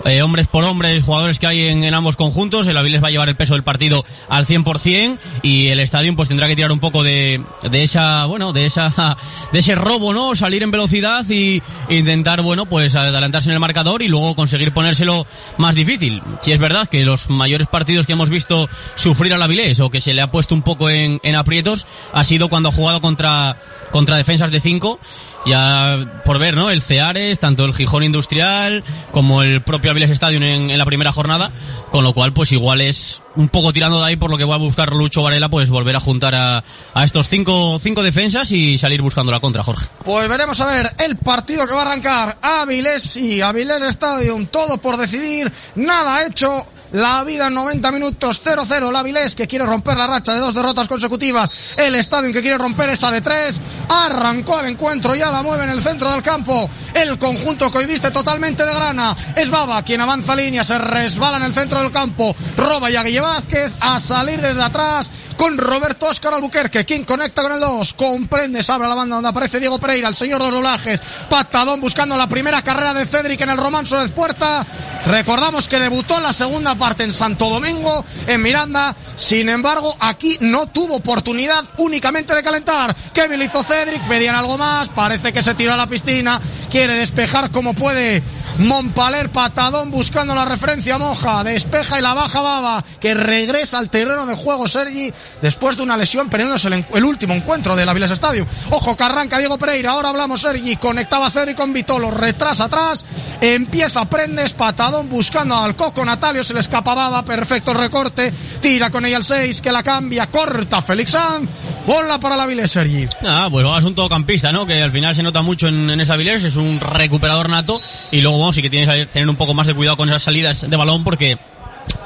eh, 0.05 0.21
hombres 0.21 0.47
por 0.47 0.63
hombres, 0.63 1.03
jugadores 1.03 1.39
que 1.39 1.47
hay 1.47 1.67
en, 1.67 1.93
ambos 1.93 2.15
conjuntos, 2.15 2.67
el 2.67 2.77
Avilés 2.77 3.03
va 3.03 3.07
a 3.07 3.11
llevar 3.11 3.29
el 3.29 3.35
peso 3.35 3.53
del 3.53 3.63
partido 3.63 4.05
al 4.29 4.45
100% 4.45 5.17
y 5.43 5.67
el 5.67 5.79
estadio 5.79 6.15
pues 6.15 6.29
tendrá 6.29 6.47
que 6.47 6.55
tirar 6.55 6.71
un 6.71 6.79
poco 6.79 7.03
de, 7.03 7.43
de 7.69 7.83
esa, 7.83 8.25
bueno, 8.25 8.53
de 8.53 8.65
esa, 8.65 9.17
de 9.51 9.59
ese 9.59 9.75
robo, 9.75 10.13
¿no? 10.13 10.35
Salir 10.35 10.63
en 10.63 10.71
velocidad 10.71 11.25
y 11.29 11.61
intentar, 11.89 12.41
bueno, 12.41 12.65
pues 12.65 12.95
adelantarse 12.95 13.49
en 13.49 13.53
el 13.53 13.59
marcador 13.59 14.01
y 14.01 14.07
luego 14.07 14.35
conseguir 14.35 14.73
ponérselo 14.73 15.25
más 15.57 15.75
difícil. 15.75 16.21
Si 16.41 16.51
es 16.51 16.59
verdad 16.59 16.87
que 16.87 17.05
los 17.05 17.29
mayores 17.29 17.67
partidos 17.67 18.05
que 18.05 18.13
hemos 18.13 18.29
visto 18.29 18.69
sufrir 18.95 19.33
al 19.33 19.41
Avilés 19.41 19.79
o 19.79 19.89
que 19.89 20.01
se 20.01 20.13
le 20.13 20.21
ha 20.21 20.31
puesto 20.31 20.55
un 20.55 20.61
poco 20.61 20.89
en, 20.89 21.19
en 21.23 21.35
aprietos 21.35 21.85
ha 22.13 22.23
sido 22.23 22.49
cuando 22.49 22.69
ha 22.69 22.71
jugado 22.71 23.01
contra, 23.01 23.57
contra 23.91 24.17
defensas 24.17 24.51
de 24.51 24.59
5 24.59 24.99
ya 25.45 26.21
por 26.25 26.39
ver, 26.39 26.55
¿no? 26.55 26.69
El 26.69 26.81
Ceares, 26.81 27.39
tanto 27.39 27.65
el 27.65 27.73
Gijón 27.73 28.03
Industrial 28.03 28.83
como 29.11 29.41
el 29.41 29.61
propio 29.61 29.88
Avilés 29.89 30.11
Stadium 30.11 30.43
en, 30.43 30.71
en, 30.71 30.77
la 30.77 30.85
primera 30.85 31.11
jornada, 31.11 31.51
con 31.91 32.03
lo 32.03 32.13
cual 32.13 32.33
pues 32.33 32.51
igual 32.51 32.81
es 32.81 33.21
un 33.39 33.47
poco 33.47 33.71
tirando 33.71 33.99
de 33.99 34.05
ahí 34.05 34.15
por 34.17 34.29
lo 34.29 34.37
que 34.37 34.43
va 34.43 34.55
a 34.55 34.57
buscar 34.57 34.91
Lucho 34.91 35.23
Varela, 35.23 35.47
pues 35.47 35.69
volver 35.69 35.95
a 35.95 36.01
juntar 36.01 36.35
a, 36.35 36.61
a 36.93 37.03
estos 37.05 37.29
cinco, 37.29 37.79
cinco 37.79 38.03
defensas 38.03 38.51
y 38.51 38.77
salir 38.77 39.01
buscando 39.01 39.31
la 39.31 39.39
contra, 39.39 39.63
Jorge. 39.63 39.87
Pues 40.03 40.27
veremos 40.27 40.59
a 40.59 40.67
ver 40.67 40.89
el 41.05 41.15
partido 41.15 41.65
que 41.65 41.73
va 41.73 41.83
a 41.83 41.85
arrancar 41.85 42.37
Avilés 42.41 43.15
y 43.15 43.41
Avilés 43.41 43.81
Stadium, 43.81 44.47
todo 44.47 44.77
por 44.77 44.97
decidir, 44.97 45.49
nada 45.75 46.25
hecho, 46.25 46.65
la 46.91 47.23
vida 47.23 47.47
en 47.47 47.53
90 47.53 47.91
minutos 47.91 48.41
0-0. 48.43 48.91
La 48.91 48.99
Avilés 48.99 49.35
que 49.35 49.47
quiere 49.47 49.65
romper 49.65 49.97
la 49.97 50.07
racha 50.07 50.33
de 50.33 50.39
dos 50.39 50.53
derrotas 50.53 50.87
consecutivas. 50.87 51.49
El 51.77 51.95
Estadio 51.95 52.33
que 52.33 52.41
quiere 52.41 52.57
romper 52.57 52.89
esa 52.89 53.11
de 53.11 53.21
tres. 53.21 53.59
Arrancó 53.89 54.59
el 54.59 54.71
encuentro, 54.71 55.15
ya 55.15 55.31
la 55.31 55.43
mueve 55.43 55.65
en 55.65 55.69
el 55.69 55.81
centro 55.81 56.09
del 56.11 56.21
campo. 56.21 56.69
El 56.93 57.17
conjunto 57.17 57.71
que 57.71 57.79
hoy 57.79 57.85
viste 57.85 58.11
totalmente 58.11 58.65
de 58.65 58.73
grana. 58.73 59.15
Es 59.35 59.49
Baba 59.49 59.83
quien 59.83 60.01
avanza 60.01 60.35
línea, 60.35 60.63
se 60.63 60.77
resbala 60.77 61.37
en 61.37 61.43
el 61.43 61.53
centro 61.53 61.79
del 61.79 61.91
campo. 61.91 62.35
Roba 62.57 62.89
y 62.89 62.95
a 62.95 63.03
Guille 63.03 63.21
Vázquez 63.29 63.71
a 63.79 63.99
salir 63.99 64.41
desde 64.41 64.63
atrás 64.63 65.11
con 65.37 65.57
Roberto 65.57 66.07
Oscar 66.07 66.33
Albuquerque, 66.33 66.83
quien 66.83 67.05
conecta 67.05 67.43
con 67.43 67.53
el 67.53 67.61
2, 67.61 67.93
comprende, 67.93 68.61
se 68.61 68.71
abre 68.71 68.89
la 68.89 68.95
banda 68.95 69.15
donde 69.15 69.29
aparece 69.29 69.59
Diego 69.59 69.79
Pereira, 69.79 70.09
el 70.09 70.15
señor 70.15 70.39
de 70.39 70.47
los 70.47 70.55
doblajes, 70.55 70.99
patadón 71.29 71.79
buscando 71.79 72.17
la 72.17 72.27
primera 72.27 72.61
carrera 72.61 72.93
de 72.93 73.05
Cedric 73.05 73.39
en 73.39 73.51
el 73.51 73.57
Romanso 73.57 74.01
de 74.01 74.09
Puerta. 74.09 74.65
Recordamos 75.05 75.69
que 75.69 75.79
debutó 75.79 76.17
en 76.17 76.23
la 76.23 76.33
segunda 76.33 76.75
parte 76.75 77.03
en 77.03 77.13
Santo 77.13 77.49
Domingo, 77.49 78.03
en 78.27 78.41
Miranda, 78.41 78.95
sin 79.15 79.47
embargo, 79.47 79.95
aquí 79.99 80.37
no 80.41 80.67
tuvo 80.67 80.97
oportunidad 80.97 81.63
únicamente 81.77 82.35
de 82.35 82.43
calentar. 82.43 82.95
Kevin 83.13 83.41
hizo 83.41 83.63
Cedric, 83.63 84.05
pedían 84.07 84.35
algo 84.35 84.57
más, 84.57 84.89
parece 84.89 85.31
que 85.31 85.43
se 85.43 85.55
tiró 85.55 85.73
a 85.73 85.77
la 85.77 85.87
piscina, 85.87 86.41
quiere 86.69 86.95
despejar 86.95 87.51
como 87.51 87.73
puede. 87.73 88.23
Montpaler 88.57 89.29
patadón 89.29 89.89
buscando 89.89 90.35
la 90.35 90.43
referencia 90.43 90.97
moja, 90.97 91.45
despeja 91.45 91.97
y 91.97 92.01
la 92.01 92.13
baja 92.13 92.41
baba, 92.41 92.83
que 92.99 93.13
regresa 93.19 93.77
al 93.79 93.89
terreno 93.89 94.25
de 94.25 94.35
juego 94.35 94.67
Sergi 94.67 95.11
después 95.41 95.77
de 95.77 95.83
una 95.83 95.97
lesión 95.97 96.29
perdiéndose 96.29 96.67
el, 96.67 97.03
último 97.03 97.33
encuentro 97.33 97.75
del 97.75 97.89
Avilés 97.89 98.11
Stadium. 98.11 98.47
Ojo 98.71 98.95
que 98.95 99.03
arranca 99.03 99.37
Diego 99.37 99.57
Pereira, 99.57 99.91
ahora 99.91 100.09
hablamos 100.09 100.41
Sergi, 100.41 100.75
conectaba 100.75 101.29
Cedric 101.29 101.57
con 101.57 101.73
Vitolo, 101.73 102.11
retrasa 102.11 102.65
atrás, 102.65 103.05
empieza 103.41 104.09
Prendes, 104.09 104.53
patadón 104.53 105.09
buscando 105.09 105.55
al 105.55 105.75
Coco 105.75 106.03
Natalio, 106.03 106.43
se 106.43 106.53
le 106.53 106.61
escapa 106.61 106.93
baba, 106.93 107.23
perfecto 107.23 107.73
recorte, 107.73 108.33
tira 108.61 108.89
con 108.89 109.05
ella 109.05 109.17
el 109.17 109.23
6, 109.23 109.61
que 109.61 109.71
la 109.71 109.83
cambia, 109.83 110.27
corta 110.27 110.81
Félix 110.81 111.11
Sanz, 111.11 111.49
bola 111.85 112.19
para 112.19 112.35
la 112.35 112.43
Avilés 112.43 112.71
Sergi. 112.71 113.07
Ah, 113.23 113.47
pues 113.51 113.65
es 113.77 113.83
un 113.83 113.95
todocampista, 113.95 114.51
¿no? 114.51 114.65
Que 114.65 114.81
al 114.81 114.91
final 114.91 115.15
se 115.15 115.23
nota 115.23 115.41
mucho 115.41 115.67
en, 115.67 115.89
en 115.89 116.01
esa 116.01 116.13
Avilés, 116.13 116.43
es 116.43 116.55
un 116.55 116.79
recuperador 116.79 117.49
nato 117.49 117.81
y 118.11 118.21
luego 118.21 118.37
bueno, 118.37 118.53
sí 118.53 118.61
que 118.61 118.69
tienes 118.69 118.89
que 118.89 119.05
tener 119.07 119.29
un 119.29 119.35
poco 119.35 119.53
más 119.53 119.67
de 119.67 119.73
cuidado 119.73 119.97
con 119.97 120.09
esas 120.09 120.23
salidas 120.23 120.69
de 120.69 120.77
balón 120.77 121.03
porque 121.03 121.37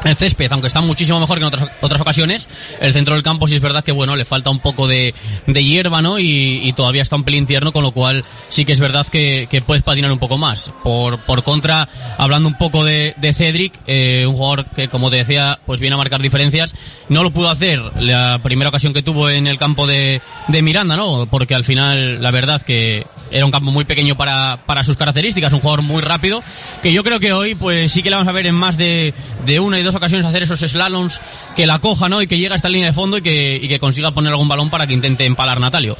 el 0.03 0.15
césped, 0.15 0.51
aunque 0.51 0.67
está 0.67 0.81
muchísimo 0.81 1.19
mejor 1.19 1.37
que 1.37 1.43
en 1.43 1.47
otras, 1.47 1.69
otras 1.81 2.01
ocasiones, 2.01 2.49
el 2.81 2.93
centro 2.93 3.13
del 3.15 3.23
campo 3.23 3.47
sí 3.47 3.55
es 3.55 3.61
verdad 3.61 3.83
que 3.83 3.91
bueno, 3.91 4.15
le 4.15 4.25
falta 4.25 4.49
un 4.49 4.59
poco 4.59 4.87
de, 4.87 5.13
de 5.47 5.63
hierba, 5.63 6.01
¿no? 6.01 6.19
Y, 6.19 6.59
y, 6.63 6.73
todavía 6.73 7.01
está 7.01 7.15
un 7.15 7.23
pelín 7.23 7.45
tierno, 7.45 7.71
con 7.71 7.83
lo 7.83 7.91
cual 7.91 8.25
sí 8.49 8.65
que 8.65 8.73
es 8.73 8.79
verdad 8.79 9.07
que, 9.07 9.47
que 9.49 9.61
puedes 9.61 9.83
patinar 9.83 10.11
un 10.11 10.19
poco 10.19 10.37
más. 10.37 10.71
Por, 10.83 11.19
por 11.19 11.43
contra, 11.43 11.87
hablando 12.17 12.49
un 12.49 12.57
poco 12.57 12.83
de, 12.83 13.15
de 13.17 13.33
Cedric, 13.33 13.73
eh, 13.87 14.25
un 14.27 14.35
jugador 14.35 14.65
que 14.75 14.87
como 14.87 15.09
te 15.09 15.17
decía, 15.17 15.59
pues 15.65 15.79
viene 15.79 15.93
a 15.93 15.97
marcar 15.97 16.21
diferencias, 16.21 16.75
no 17.09 17.23
lo 17.23 17.31
pudo 17.31 17.49
hacer 17.49 17.79
la 17.99 18.39
primera 18.43 18.69
ocasión 18.69 18.93
que 18.93 19.03
tuvo 19.03 19.29
en 19.29 19.47
el 19.47 19.57
campo 19.57 19.87
de, 19.87 20.21
de 20.47 20.61
Miranda, 20.61 20.97
¿no? 20.97 21.27
Porque 21.29 21.55
al 21.55 21.63
final, 21.63 22.21
la 22.21 22.31
verdad 22.31 22.61
que 22.61 23.05
era 23.31 23.45
un 23.45 23.51
campo 23.51 23.71
muy 23.71 23.85
pequeño 23.85 24.15
para, 24.15 24.63
para 24.65 24.83
sus 24.83 24.97
características, 24.97 25.53
un 25.53 25.59
jugador 25.59 25.81
muy 25.81 26.01
rápido, 26.01 26.43
que 26.81 26.93
yo 26.93 27.03
creo 27.03 27.19
que 27.19 27.33
hoy 27.33 27.55
pues 27.55 27.91
sí 27.91 28.03
que 28.03 28.09
le 28.09 28.17
vamos 28.17 28.29
a 28.29 28.33
ver 28.33 28.47
en 28.47 28.55
más 28.55 28.77
de, 28.77 29.13
de 29.45 29.59
una 29.59 29.72
y 29.79 29.83
dos 29.83 29.95
ocasiones 29.95 30.25
hacer 30.25 30.43
esos 30.43 30.59
slaloms 30.59 31.21
que 31.55 31.65
la 31.65 31.79
coja. 31.79 32.07
Y 32.21 32.27
que 32.27 32.37
llegue 32.37 32.53
a 32.53 32.55
esta 32.55 32.69
línea 32.69 32.87
de 32.87 32.93
fondo 32.93 33.17
y 33.17 33.21
que, 33.21 33.77
consiga 33.79 34.11
poner 34.11 34.31
algún 34.31 34.47
balón 34.47 34.69
para 34.69 34.87
que 34.87 34.93
intente 34.93 35.25
empalar 35.25 35.59
Natalio. 35.59 35.97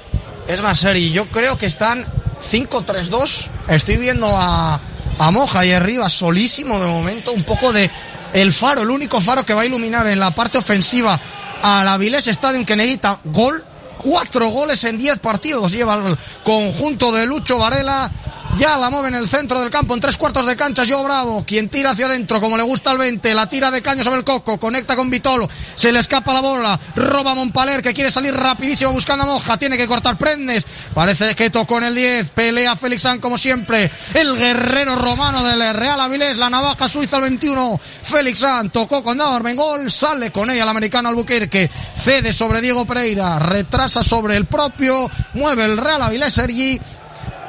Es 0.48 0.62
más, 0.62 0.80
Seri, 0.80 1.12
yo 1.12 1.28
creo 1.28 1.58
que 1.58 1.66
están 1.66 2.06
5-3-2. 2.44 3.50
Estoy 3.70 3.98
viendo 3.98 4.28
a, 4.28 4.80
a 5.20 5.32
Moja 5.32 5.62
ahí 5.62 5.72
arriba 5.72 6.10
solísimo 6.10 6.80
de 6.80 6.88
momento. 6.88 7.32
Un 7.32 7.44
poco 7.44 7.72
de 7.72 7.90
el 8.34 8.52
faro, 8.52 8.82
el 8.82 8.90
único 8.90 9.22
faro 9.22 9.46
que 9.46 9.54
va 9.54 9.62
a 9.62 9.66
iluminar 9.66 10.08
en 10.08 10.20
la 10.20 10.32
parte 10.32 10.58
ofensiva 10.58 11.20
a 11.62 11.84
la 11.84 11.98
Vilés 11.98 12.28
Stadium 12.28 12.66
que 12.66 12.76
necesita 12.76 13.20
gol. 13.24 13.64
Cuatro 14.04 14.50
goles 14.50 14.84
en 14.84 14.98
diez 14.98 15.18
partidos 15.20 15.72
lleva 15.72 15.96
el 15.96 16.18
conjunto 16.44 17.12
de 17.12 17.26
Lucho 17.26 17.58
Varela. 17.58 18.12
Ya 18.60 18.78
la 18.78 18.92
mueve 18.92 19.08
en 19.08 19.16
el 19.16 19.28
centro 19.28 19.60
del 19.60 19.72
campo, 19.72 19.96
en 19.96 20.00
tres 20.00 20.16
cuartos 20.16 20.46
de 20.46 20.56
cancha, 20.56 20.84
Joe 20.88 21.04
Bravo, 21.04 21.44
quien 21.44 21.70
tira 21.70 21.90
hacia 21.90 22.06
adentro, 22.06 22.40
como 22.40 22.56
le 22.56 22.62
gusta 22.62 22.92
al 22.92 23.00
20, 23.00 23.34
la 23.34 23.50
tira 23.50 23.72
de 23.72 23.82
caño 23.82 24.04
sobre 24.04 24.20
el 24.20 24.24
coco, 24.24 24.60
conecta 24.60 24.96
con 24.96 25.10
Vitolo, 25.10 25.50
se 25.76 25.92
le 25.92 26.00
escapa 26.00 26.34
la 26.34 26.40
bola, 26.40 26.80
roba 26.96 27.32
a 27.32 27.36
Montpaler, 27.36 27.82
que 27.82 27.96
quiere 27.96 28.12
salir 28.12 28.36
rapidísimo 28.36 28.92
buscando 28.92 29.24
a 29.24 29.28
Moja, 29.28 29.58
tiene 29.58 29.76
que 29.76 29.88
cortar 29.88 30.20
Prendes, 30.20 30.68
parece 30.94 31.36
que 31.36 31.50
tocó 31.50 31.80
en 31.80 31.86
el 31.86 31.96
10, 31.96 32.30
pelea 32.30 32.76
Félix 32.76 33.02
San 33.02 33.20
como 33.20 33.40
siempre, 33.40 33.90
el 34.14 34.38
guerrero 34.38 34.96
romano 34.98 35.44
del 35.44 35.74
Real 35.74 36.00
Avilés, 36.00 36.38
la 36.38 36.52
navaja 36.52 36.88
suiza 36.88 37.16
al 37.16 37.24
21, 37.24 37.82
Félix 38.04 38.40
San 38.40 38.70
tocó 38.70 39.04
con 39.04 39.18
Daor 39.18 39.42
Bengol, 39.42 39.92
sale 39.92 40.32
con 40.32 40.52
ella 40.52 40.62
el 40.62 40.70
americano 40.70 41.10
Albuquerque, 41.10 41.72
cede 41.98 42.32
sobre 42.32 42.62
Diego 42.62 42.86
Pereira, 42.86 43.40
retrasa 43.40 43.93
sobre 44.02 44.38
el 44.38 44.46
propio, 44.46 45.12
mueve 45.34 45.66
el 45.66 45.78
Real 45.78 46.02
Avilés 46.02 46.34
Sergi, 46.34 46.80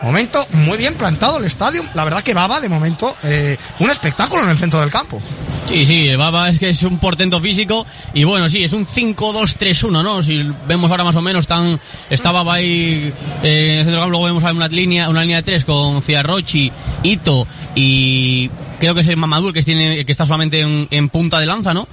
Momento 0.04 0.46
muy 0.52 0.76
bien 0.76 0.96
plantado 0.96 1.38
el 1.38 1.46
estadio. 1.46 1.82
La 1.94 2.04
verdad 2.04 2.22
que 2.22 2.34
Baba, 2.34 2.60
de 2.60 2.68
momento, 2.68 3.16
eh, 3.22 3.56
un 3.78 3.90
espectáculo 3.90 4.42
en 4.42 4.50
el 4.50 4.58
centro 4.58 4.78
del 4.80 4.90
campo. 4.90 5.22
Sí, 5.64 5.86
sí, 5.86 6.14
Baba 6.14 6.50
es 6.50 6.58
que 6.58 6.68
es 6.68 6.82
un 6.82 6.98
portento 6.98 7.40
físico 7.40 7.86
y 8.12 8.24
bueno, 8.24 8.50
sí, 8.50 8.62
es 8.62 8.74
un 8.74 8.84
5-2-3-1, 8.84 10.02
¿no? 10.02 10.22
Si 10.22 10.46
vemos 10.68 10.90
ahora 10.90 11.04
más 11.04 11.16
o 11.16 11.22
menos, 11.22 11.44
están, 11.44 11.80
está 12.10 12.32
Baba 12.32 12.54
ahí 12.54 13.14
eh, 13.42 13.72
en 13.72 13.78
el 13.78 13.84
centro 13.84 13.92
del 13.92 14.00
campo, 14.00 14.10
luego 14.10 14.24
vemos 14.26 14.42
una 14.42 14.68
línea, 14.68 15.08
una 15.08 15.22
línea 15.22 15.38
de 15.38 15.42
tres 15.42 15.64
con 15.64 16.02
Ciarrochi, 16.02 16.70
Ito 17.02 17.46
y 17.74 18.50
creo 18.78 18.94
que 18.94 19.00
es 19.00 19.08
el 19.08 19.16
Mamadou 19.16 19.54
que, 19.54 19.62
tiene, 19.62 20.04
que 20.04 20.12
está 20.12 20.26
solamente 20.26 20.60
en, 20.60 20.86
en 20.90 21.08
punta 21.08 21.40
de 21.40 21.46
lanza, 21.46 21.72
¿no? 21.72 21.88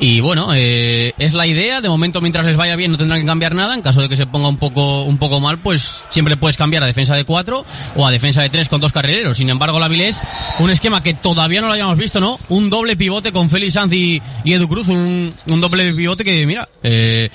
Y 0.00 0.20
bueno, 0.20 0.48
eh, 0.54 1.14
es 1.18 1.32
la 1.34 1.46
idea. 1.46 1.80
De 1.80 1.88
momento, 1.88 2.20
mientras 2.20 2.44
les 2.44 2.56
vaya 2.56 2.76
bien, 2.76 2.90
no 2.90 2.98
tendrán 2.98 3.20
que 3.20 3.26
cambiar 3.26 3.54
nada. 3.54 3.74
En 3.74 3.82
caso 3.82 4.02
de 4.02 4.08
que 4.08 4.16
se 4.16 4.26
ponga 4.26 4.48
un 4.48 4.56
poco, 4.56 5.02
un 5.02 5.18
poco 5.18 5.40
mal, 5.40 5.58
pues 5.58 6.04
siempre 6.10 6.36
puedes 6.36 6.56
cambiar 6.56 6.82
a 6.82 6.86
defensa 6.86 7.14
de 7.14 7.24
cuatro 7.24 7.64
o 7.96 8.06
a 8.06 8.10
defensa 8.10 8.42
de 8.42 8.50
tres 8.50 8.68
con 8.68 8.80
dos 8.80 8.92
carrileros. 8.92 9.36
Sin 9.36 9.50
embargo, 9.50 9.78
la 9.78 9.88
Vilés, 9.88 10.22
un 10.58 10.70
esquema 10.70 11.02
que 11.02 11.14
todavía 11.14 11.60
no 11.60 11.68
lo 11.68 11.72
habíamos 11.72 11.96
visto, 11.96 12.20
¿no? 12.20 12.38
Un 12.48 12.70
doble 12.70 12.96
pivote 12.96 13.32
con 13.32 13.48
Félix 13.50 13.74
Sanz 13.74 13.92
y, 13.92 14.20
y 14.44 14.52
Edu 14.52 14.68
Cruz. 14.68 14.88
Un, 14.88 15.32
un, 15.48 15.60
doble 15.60 15.94
pivote 15.94 16.24
que, 16.24 16.44
mira, 16.44 16.68
eh, 16.82 17.30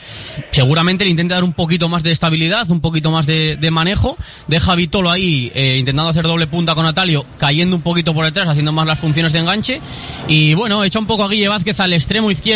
seguramente 0.51 1.06
le 1.06 1.12
intenta 1.12 1.36
dar 1.36 1.44
un 1.44 1.54
poquito 1.54 1.88
más 1.89 2.04
de 2.04 2.12
estabilidad, 2.12 2.70
un 2.70 2.82
poquito 2.82 3.10
más 3.10 3.25
de, 3.25 3.58
de 3.58 3.72
manejo. 3.72 4.18
Deja 4.48 4.74
a 4.74 4.75
Vitolo 4.75 5.10
ahí 5.10 5.51
eh, 5.56 5.78
intentando 5.80 6.10
hacer 6.10 6.24
doble 6.24 6.48
punta 6.48 6.75
con 6.75 6.84
Natalio, 6.84 7.25
cayendo 7.38 7.75
un 7.75 7.82
poquito 7.82 8.13
por 8.13 8.25
detrás, 8.25 8.50
haciendo 8.50 8.72
más 8.72 8.86
las 8.86 9.00
funciones 9.00 9.34
de 9.34 9.39
enganche. 9.39 9.82
Y 10.28 10.54
bueno, 10.54 10.84
echa 10.84 11.00
un 11.00 11.08
poco 11.08 11.24
a 11.24 11.30
Guille 11.30 11.48
Vázquez 11.48 11.80
al 11.80 11.94
extremo 11.94 12.30
izquierdo 12.30 12.50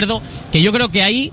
que 0.51 0.61
yo 0.61 0.71
creo 0.71 0.89
que 0.89 1.03
ahí 1.03 1.31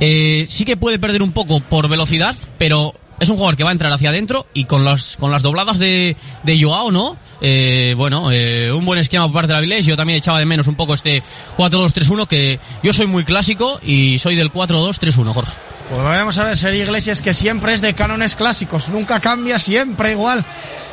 eh, 0.00 0.46
sí 0.48 0.64
que 0.64 0.76
puede 0.76 0.98
perder 0.98 1.22
un 1.22 1.32
poco 1.32 1.60
por 1.60 1.88
velocidad, 1.88 2.34
pero 2.58 2.94
es 3.20 3.28
un 3.28 3.36
jugador 3.36 3.56
que 3.56 3.62
va 3.62 3.70
a 3.70 3.72
entrar 3.72 3.92
hacia 3.92 4.08
adentro 4.08 4.46
y 4.52 4.64
con 4.64 4.84
las 4.84 5.16
con 5.16 5.30
las 5.30 5.42
dobladas 5.42 5.78
de, 5.78 6.16
de 6.42 6.60
Joao, 6.60 6.90
¿no? 6.90 7.16
Eh, 7.40 7.94
bueno, 7.96 8.32
eh, 8.32 8.72
un 8.72 8.84
buen 8.84 8.98
esquema 8.98 9.26
por 9.26 9.34
parte 9.34 9.48
de 9.48 9.54
la 9.54 9.60
Vilés. 9.60 9.86
Yo 9.86 9.96
también 9.96 10.18
echaba 10.18 10.40
de 10.40 10.44
menos 10.44 10.66
un 10.66 10.74
poco 10.74 10.94
este 10.94 11.22
4-2-3-1, 11.56 12.26
que 12.26 12.58
yo 12.82 12.92
soy 12.92 13.06
muy 13.06 13.22
clásico 13.22 13.78
y 13.84 14.18
soy 14.18 14.34
del 14.34 14.52
4-2-3-1, 14.52 15.32
Jorge. 15.32 15.52
Pues 15.92 16.04
vamos 16.04 16.38
a 16.38 16.44
ver, 16.44 16.56
Sergio 16.56 16.84
Iglesias, 16.84 17.20
que 17.20 17.34
siempre 17.34 17.74
es 17.74 17.82
de 17.82 17.92
cánones 17.92 18.34
clásicos, 18.34 18.88
nunca 18.88 19.20
cambia, 19.20 19.58
siempre 19.58 20.12
igual. 20.12 20.42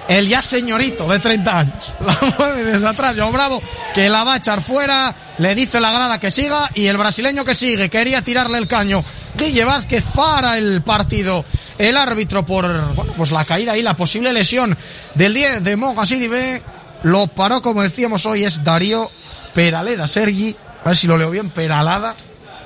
El 0.09 0.27
ya 0.27 0.41
señorito 0.41 1.07
de 1.07 1.19
30 1.19 1.57
años. 1.57 1.93
La 2.01 2.17
mueve 2.38 2.65
desde 2.65 2.85
atrás, 2.85 3.15
yo 3.15 3.31
bravo, 3.31 3.62
que 3.95 4.09
la 4.09 4.25
va 4.25 4.33
a 4.33 4.38
echar 4.38 4.62
fuera, 4.62 5.15
le 5.38 5.55
dice 5.55 5.79
la 5.79 5.93
grada 5.93 6.19
que 6.19 6.31
siga 6.31 6.69
y 6.73 6.88
el 6.88 6.97
brasileño 6.97 7.45
que 7.45 7.55
sigue, 7.55 7.89
quería 7.89 8.21
tirarle 8.23 8.57
el 8.57 8.67
caño. 8.67 9.01
Guille 9.38 9.63
Vázquez 9.63 10.03
para 10.13 10.57
el 10.57 10.81
partido. 10.81 11.45
El 11.77 11.95
árbitro 11.95 12.45
por, 12.45 12.93
pues 13.15 13.31
la 13.31 13.45
caída 13.45 13.77
y 13.77 13.81
la 13.81 13.93
posible 13.93 14.33
lesión 14.33 14.77
del 15.15 15.33
10 15.33 15.63
de 15.63 15.77
Mogasidi 15.77 16.27
B 16.27 16.62
lo 17.03 17.27
paró, 17.27 17.62
como 17.62 17.83
decíamos 17.83 18.25
hoy, 18.25 18.43
es 18.43 18.65
Darío 18.65 19.09
Peraleda, 19.53 20.09
Sergi. 20.09 20.57
A 20.83 20.89
ver 20.89 20.97
si 20.97 21.07
lo 21.07 21.17
leo 21.17 21.31
bien, 21.31 21.49
Peralada. 21.51 22.15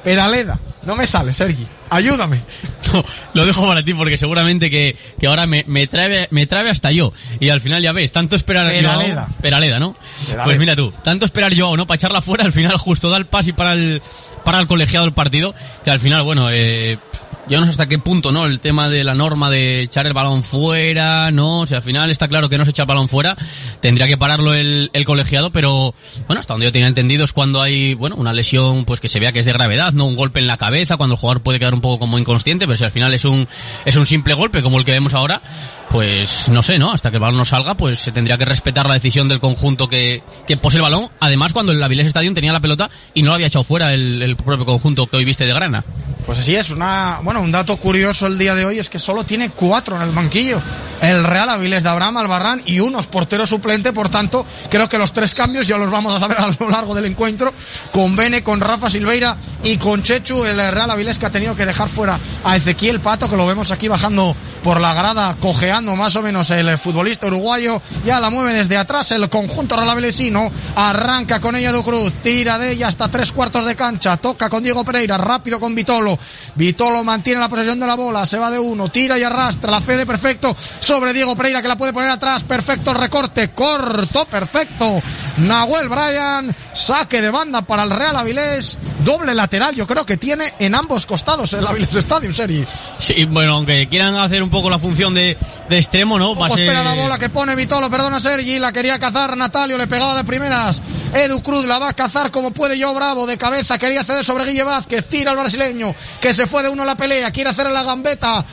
Peraleda. 0.04 0.58
No 0.86 0.96
me 0.96 1.08
sale, 1.08 1.34
Sergi. 1.34 1.66
Ayúdame. 1.90 2.42
No, 2.94 3.04
lo 3.34 3.46
dejo 3.46 3.66
para 3.66 3.82
ti 3.84 3.96
porque 3.96 4.20
seguramente 4.20 4.70
que, 4.70 4.96
que 5.20 5.26
ahora 5.26 5.48
me, 5.48 5.64
me, 5.68 5.88
trae, 5.88 6.28
me 6.30 6.46
trae 6.46 6.70
hasta 6.70 6.92
yo. 6.92 7.12
Y 7.40 7.50
al 7.50 7.60
final 7.60 7.82
ya 7.82 7.92
ves, 7.92 8.12
tanto 8.12 8.36
esperar 8.36 8.68
Peraleda. 8.68 9.26
Joao, 9.26 9.42
Peraleda, 9.42 9.80
¿no? 9.80 9.94
Peraleda. 9.94 10.44
Pues 10.44 10.60
mira 10.60 10.76
tú, 10.76 10.94
tanto 11.04 11.26
esperar 11.26 11.56
yo, 11.56 11.76
¿no? 11.76 11.88
Para 11.88 11.96
echarla 11.96 12.22
fuera, 12.22 12.44
al 12.44 12.54
final 12.54 12.78
justo 12.78 13.10
da 13.10 13.18
el 13.18 13.26
pase 13.26 13.54
para 13.54 13.74
el, 13.74 14.00
para 14.44 14.60
el 14.60 14.68
colegiado 14.68 15.06
del 15.06 15.14
partido, 15.16 15.56
que 15.84 15.90
al 15.90 16.00
final, 16.00 16.22
bueno, 16.22 16.52
eh, 16.52 17.00
yo 17.48 17.60
no 17.60 17.66
sé 17.66 17.72
hasta 17.72 17.88
qué 17.88 18.00
punto, 18.00 18.32
¿no? 18.32 18.46
El 18.46 18.60
tema 18.60 18.90
de 18.90 19.04
la 19.04 19.14
norma 19.14 19.50
de 19.50 19.82
echar 19.82 20.08
el 20.08 20.14
balón 20.14 20.44
fuera, 20.44 21.32
¿no? 21.32 21.62
O 21.62 21.68
sea, 21.68 21.78
al 21.78 21.84
final 21.84 22.10
está 22.10 22.28
claro 22.28 22.50
que 22.50 22.58
no 22.58 22.66
se 22.66 22.72
echa 22.72 22.84
el 22.84 22.88
balón 22.88 23.10
fuera, 23.10 23.36
tendría 23.82 24.08
que 24.08 24.18
pararlo 24.18 24.54
el, 24.54 24.90
el 24.94 25.06
colegiado, 25.06 25.50
pero, 25.50 25.94
bueno, 26.28 26.40
hasta 26.40 26.54
donde 26.54 26.66
yo 26.66 26.72
tenía 26.72 26.88
entendido 26.88 27.24
es 27.24 27.34
cuando 27.34 27.62
hay, 27.62 27.94
bueno, 27.94 28.16
una 28.16 28.34
lesión, 28.34 28.86
pues 28.86 29.00
que 29.00 29.08
se 29.08 29.20
vea 29.20 29.32
que 29.32 29.40
es 29.40 29.46
de 29.46 29.54
gravedad, 29.54 29.94
¿no? 29.94 30.06
Un 30.06 30.16
golpe 30.16 30.40
en 30.40 30.48
la 30.48 30.58
cabeza, 30.58 30.98
cuando 30.98 31.16
el 31.16 31.20
jugador 31.20 31.42
puede 31.42 31.60
quedar 31.60 31.74
un 31.74 31.82
poco 31.82 32.00
como 32.00 32.18
inconsciente, 32.18 32.66
pero 32.66 32.78
si 32.78 32.86
al 32.86 32.92
final 32.92 33.14
es 33.14 33.26
un, 33.26 33.48
es 33.86 33.96
un 33.96 34.06
simple 34.06 34.34
golpe 34.34 34.62
como 34.62 34.80
el 34.80 34.86
que 34.86 34.92
vemos 34.92 35.14
ahora, 35.14 35.42
pues 35.90 36.50
no 36.50 36.64
sé, 36.64 36.80
¿no? 36.80 36.92
Hasta 36.92 37.12
que 37.12 37.18
el 37.18 37.22
balón 37.22 37.38
no 37.38 37.46
salga, 37.46 37.76
pues 37.76 38.00
se 38.00 38.12
tendría 38.12 38.38
que 38.38 38.46
respetar 38.46 38.88
la 38.88 38.96
decisión 38.96 39.28
del 39.28 39.40
conjunto 39.40 39.88
que, 39.88 40.24
que 40.48 40.58
posee 40.58 40.80
el 40.80 40.84
balón. 40.84 41.10
Además, 41.20 41.54
cuando 41.54 41.72
el 41.72 41.84
Avilés 41.84 42.08
Stadium 42.08 42.34
tenía 42.34 42.52
la 42.52 42.60
pelota 42.60 42.90
y 43.14 43.22
no 43.22 43.30
lo 43.30 43.36
había 43.36 43.48
echado 43.48 43.64
fuera 43.64 43.94
el, 43.94 44.36
propio 44.36 44.66
conjunto 44.66 45.06
que 45.06 45.18
hoy 45.18 45.26
viste 45.26 45.46
de 45.46 45.54
Grana. 45.54 45.84
Pues 46.26 46.40
así 46.40 46.56
es, 46.56 46.72
una, 46.72 47.20
un 47.38 47.52
dato 47.52 47.78
curioso 47.78 48.28
el 48.28 48.38
día 48.38 48.56
de 48.56 48.66
hoy 48.66 48.80
es 48.80 48.90
que 48.90 49.00
solo 49.00 49.24
tiene 49.24 49.50
cuatro 49.50 49.96
en 49.96 50.04
el 50.04 50.12
banquillo. 50.12 50.62
El 51.02 51.24
Real 51.24 51.50
Avilés 51.50 51.84
de 51.84 51.90
Abraham 51.90 52.18
Albarrán 52.18 52.62
y 52.66 52.80
unos 52.80 53.08
portero 53.08 53.46
suplente, 53.46 53.92
por 53.92 54.08
tanto, 54.08 54.46
creo 54.70 54.88
que 54.88 54.98
los 54.98 55.12
tres 55.12 55.36
cambios 55.36 55.68
ya 55.68 55.78
los 55.78 55.92
vamos 55.92 56.16
a 56.16 56.20
saber 56.20 56.38
a 56.40 56.48
lo 56.58 56.70
largo 56.70 56.96
del 56.96 57.06
encuentro, 57.06 57.54
con 57.92 58.16
Bene, 58.16 58.42
con 58.42 58.62
Rafa 58.62 58.90
Silveira 58.90 59.36
y 59.64 59.78
con 59.78 60.02
Chechu, 60.02 60.46
el 60.46 60.56
Real 60.56 60.92
Avilés 60.92 61.20
que 61.20 61.26
ha 61.26 61.32
tenido 61.32 61.56
que 61.56 61.66
dejar 61.66 61.90
fuera 61.90 62.18
a 62.44 62.56
Ezequiel 62.56 63.02
Pato, 63.02 63.30
que 63.30 63.36
lo 63.36 63.46
vemos 63.46 63.72
aquí 63.72 63.90
bajando 63.90 64.34
por 64.64 64.80
la 64.80 64.94
grada, 64.94 65.36
cojeando 65.42 65.96
más 65.98 66.16
o 66.16 66.22
menos 66.22 66.50
el 66.52 66.78
futbolista 66.78 67.28
uruguayo, 67.28 67.82
ya 68.06 68.22
la 68.22 68.30
mueve 68.30 68.54
desde 68.54 68.78
atrás 68.78 69.12
el 69.12 69.30
conjunto 69.30 69.76
Real 69.76 69.90
Avilesino, 69.90 70.52
arranca 70.76 71.42
con 71.42 71.58
ella 71.58 71.74
Cruz, 71.84 72.14
tira 72.22 72.58
de 72.58 72.72
ella 72.72 72.88
hasta 72.88 73.10
tres 73.10 73.32
cuartos 73.34 73.66
de 73.66 73.76
cancha, 73.76 74.16
toca 74.16 74.50
con 74.50 74.64
Diego 74.64 74.86
Pereira, 74.86 75.18
rápido 75.18 75.60
con 75.60 75.76
Vitolo, 75.76 76.18
Vitolo 76.56 77.04
mantiene 77.04 77.23
la 77.32 77.50
posesión 77.50 77.80
de 77.80 77.88
la 77.88 77.96
bola, 77.96 78.26
se 78.26 78.38
va 78.38 78.52
de 78.52 78.60
uno, 78.60 78.90
tira 78.90 79.18
y 79.18 79.24
arrastra, 79.24 79.72
la 79.72 79.80
cede 79.80 80.06
perfecto 80.06 80.56
sobre 80.80 81.14
Diego 81.14 81.36
Pereira 81.36 81.62
que 81.62 81.68
la 81.68 81.78
puede 81.78 81.94
poner 81.94 82.10
atrás, 82.10 82.44
perfecto 82.44 82.92
el 82.92 82.98
recorte, 82.98 83.52
corto, 83.52 84.26
perfecto, 84.26 85.02
Nahuel 85.38 85.90
Bryan, 85.90 86.56
saque 86.74 87.22
de 87.22 87.32
banda 87.32 87.62
para 87.64 87.84
el 87.84 87.90
Real 87.90 88.16
Avilés, 88.16 88.78
doble 89.04 89.34
lateral, 89.34 89.76
yo 89.76 89.88
creo 89.88 90.06
que 90.06 90.18
tiene 90.18 90.54
en 90.60 90.76
ambos 90.76 91.06
costados 91.06 91.54
el 91.54 91.66
Avilés 91.66 91.96
Stadium, 91.96 92.34
Seri. 92.34 92.66
Sí, 93.00 93.26
bueno, 93.26 93.56
aunque 93.56 93.88
quieran 93.88 94.16
hacer 94.16 94.44
un 94.44 94.50
poco 94.50 94.70
la 94.70 94.80
función 94.80 95.14
de, 95.14 95.38
de 95.70 95.78
extremo, 95.78 96.20
¿no? 96.20 96.32
Ojo, 96.32 96.46
espera 96.48 96.84
la 96.84 96.94
bola 96.94 97.18
que 97.18 97.30
pone 97.30 97.56
Vitolo, 97.56 97.90
perdona 97.90 98.20
Sergi, 98.20 98.60
la 98.60 98.72
quería 98.72 99.00
cazar 99.00 99.36
Natalio, 99.38 99.78
le 99.78 99.88
pegaba 99.88 100.16
de 100.16 100.24
primeras, 100.24 100.82
Edu 101.14 101.42
Cruz 101.42 101.66
la 101.66 101.80
va 101.80 101.90
a 101.90 101.94
cazar 101.94 102.32
como 102.32 102.52
puede 102.52 102.78
yo 102.78 102.94
Bravo, 102.94 103.26
de 103.26 103.38
cabeza, 103.38 103.78
quería 103.78 104.04
ceder 104.04 104.26
sobre 104.26 104.46
Guille 104.46 104.64
Vázquez, 104.64 105.06
tira 105.08 105.32
al 105.32 105.38
brasileño, 105.38 105.96
que 106.20 106.34
se 106.34 106.48
fue 106.48 106.64
de 106.64 106.70
uno 106.70 106.84
a 106.84 106.86
la 106.86 106.96
pelea, 106.96 107.13
quiere 107.32 107.50
hacer 107.50 107.70
la 107.70 107.84
gambeta, 107.84 108.44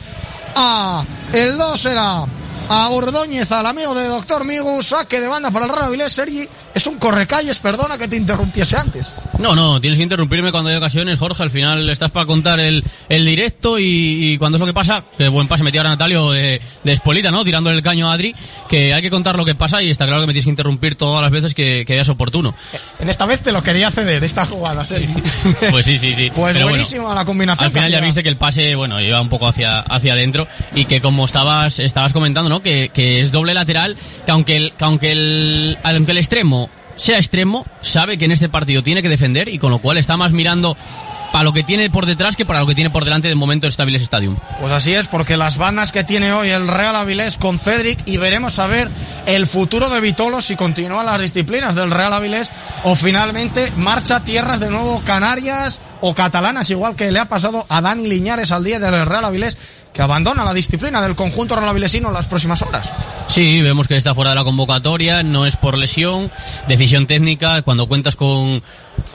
a 0.55 1.05
el 1.33 1.57
2 1.57 1.85
era 1.85 2.25
a 2.71 2.89
Ordóñez, 2.89 3.51
al 3.51 3.65
amigo 3.65 3.93
de 3.93 4.07
Doctor 4.07 4.45
Migu, 4.45 4.81
saque 4.81 5.19
de 5.19 5.27
banda 5.27 5.51
para 5.51 5.65
el 5.65 5.71
Real 5.71 5.85
Avilés. 5.87 6.13
Sergi, 6.13 6.47
es 6.73 6.87
un 6.87 6.97
correcalles, 6.99 7.59
perdona 7.59 7.97
que 7.97 8.07
te 8.07 8.15
interrumpiese 8.15 8.77
antes. 8.77 9.11
No, 9.39 9.55
no, 9.55 9.81
tienes 9.81 9.97
que 9.97 10.03
interrumpirme 10.03 10.53
cuando 10.53 10.69
hay 10.69 10.77
ocasiones, 10.77 11.19
Jorge. 11.19 11.43
Al 11.43 11.51
final 11.51 11.89
estás 11.89 12.11
para 12.11 12.25
contar 12.25 12.61
el, 12.61 12.81
el 13.09 13.25
directo 13.25 13.77
y, 13.77 13.83
y 13.83 14.37
cuando 14.37 14.55
es 14.55 14.59
lo 14.61 14.65
que 14.65 14.73
pasa, 14.73 15.03
que 15.17 15.27
buen 15.27 15.49
pase 15.49 15.63
metía 15.63 15.81
ahora 15.81 15.89
Natalio 15.89 16.31
de, 16.31 16.61
de 16.83 16.91
Espolita, 16.93 17.29
¿no? 17.29 17.43
Tirándole 17.43 17.75
el 17.75 17.81
caño 17.81 18.09
a 18.09 18.13
Adri, 18.13 18.33
que 18.69 18.93
hay 18.93 19.01
que 19.01 19.09
contar 19.09 19.35
lo 19.35 19.43
que 19.43 19.53
pasa 19.55 19.83
y 19.83 19.89
está 19.89 20.05
claro 20.05 20.21
que 20.21 20.27
me 20.27 20.33
tienes 20.33 20.45
que 20.45 20.51
interrumpir 20.51 20.95
todas 20.95 21.21
las 21.21 21.31
veces 21.31 21.53
que, 21.53 21.83
que 21.85 21.93
veas 21.95 22.07
oportuno. 22.07 22.55
En 22.99 23.09
esta 23.09 23.25
vez 23.25 23.41
te 23.41 23.51
lo 23.51 23.61
quería 23.63 23.91
ceder, 23.91 24.23
esta 24.23 24.45
jugada, 24.45 24.85
Sergi. 24.85 25.13
Pues 25.71 25.85
sí, 25.85 25.97
sí, 25.97 26.13
sí. 26.13 26.29
Pues 26.33 26.53
Pero 26.53 26.65
bueno, 26.65 26.69
buenísima 26.69 27.13
la 27.13 27.25
combinación. 27.25 27.65
Al 27.65 27.71
final 27.71 27.91
ya 27.91 27.99
viste 27.99 28.23
que 28.23 28.29
el 28.29 28.37
pase, 28.37 28.75
bueno, 28.75 29.01
iba 29.01 29.19
un 29.19 29.29
poco 29.29 29.47
hacia, 29.47 29.79
hacia 29.81 30.13
adentro 30.13 30.47
y 30.73 30.85
que 30.85 31.01
como 31.01 31.25
estabas, 31.25 31.79
estabas 31.79 32.13
comentando, 32.13 32.49
¿no? 32.49 32.60
Que, 32.61 33.19
es 33.19 33.31
doble 33.31 33.53
lateral, 33.53 33.97
que 34.25 34.31
aunque 34.31 34.57
el, 34.57 34.73
que 34.77 34.85
aunque 34.85 35.11
el, 35.11 35.77
aunque 35.83 36.11
el 36.11 36.17
extremo 36.17 36.69
sea 36.95 37.17
extremo, 37.17 37.65
sabe 37.81 38.17
que 38.17 38.25
en 38.25 38.31
este 38.31 38.49
partido 38.49 38.83
tiene 38.83 39.01
que 39.01 39.09
defender 39.09 39.49
y 39.49 39.57
con 39.57 39.71
lo 39.71 39.79
cual 39.79 39.97
está 39.97 40.17
más 40.17 40.31
mirando 40.31 40.77
para 41.31 41.43
lo 41.43 41.53
que 41.53 41.63
tiene 41.63 41.89
por 41.89 42.05
detrás 42.05 42.35
que 42.35 42.45
para 42.45 42.59
lo 42.59 42.67
que 42.67 42.75
tiene 42.75 42.89
por 42.89 43.05
delante 43.05 43.27
de 43.27 43.35
momento 43.35 43.67
el 43.67 43.73
Stabiles 43.73 44.01
Stadium. 44.01 44.37
Pues 44.59 44.71
así 44.71 44.93
es, 44.93 45.07
porque 45.07 45.37
las 45.37 45.57
bandas 45.57 45.91
que 45.91 46.03
tiene 46.03 46.33
hoy 46.33 46.49
el 46.49 46.67
Real 46.67 46.95
Avilés 46.95 47.37
con 47.37 47.59
Cedric 47.59 47.99
y 48.07 48.17
veremos 48.17 48.59
a 48.59 48.67
ver 48.67 48.89
el 49.25 49.47
futuro 49.47 49.89
de 49.89 49.99
Vitolo 50.01 50.41
si 50.41 50.55
continúa 50.55 51.03
las 51.03 51.21
disciplinas 51.21 51.75
del 51.75 51.91
Real 51.91 52.13
Avilés 52.13 52.49
o 52.83 52.95
finalmente 52.95 53.71
marcha 53.77 54.17
a 54.17 54.23
tierras 54.23 54.59
de 54.59 54.69
nuevo 54.69 55.01
Canarias 55.05 55.79
o 56.01 56.13
catalanas, 56.13 56.69
igual 56.69 56.95
que 56.95 57.11
le 57.11 57.19
ha 57.19 57.25
pasado 57.25 57.65
a 57.69 57.81
Dani 57.81 58.07
Liñares 58.07 58.51
al 58.51 58.63
día 58.63 58.79
del 58.79 59.05
Real 59.05 59.25
Avilés 59.25 59.57
que 59.93 60.01
abandona 60.01 60.45
la 60.45 60.53
disciplina 60.53 61.01
del 61.01 61.15
conjunto 61.15 61.55
real 61.55 61.69
avilesino 61.69 62.07
en 62.07 62.13
las 62.13 62.25
próximas 62.25 62.61
horas. 62.61 62.89
Sí, 63.27 63.61
vemos 63.61 63.87
que 63.87 63.97
está 63.97 64.15
fuera 64.15 64.31
de 64.31 64.35
la 64.35 64.43
convocatoria, 64.43 65.23
no 65.23 65.45
es 65.45 65.57
por 65.57 65.77
lesión, 65.77 66.31
decisión 66.67 67.07
técnica, 67.07 67.61
cuando 67.61 67.87
cuentas 67.87 68.15
con... 68.15 68.63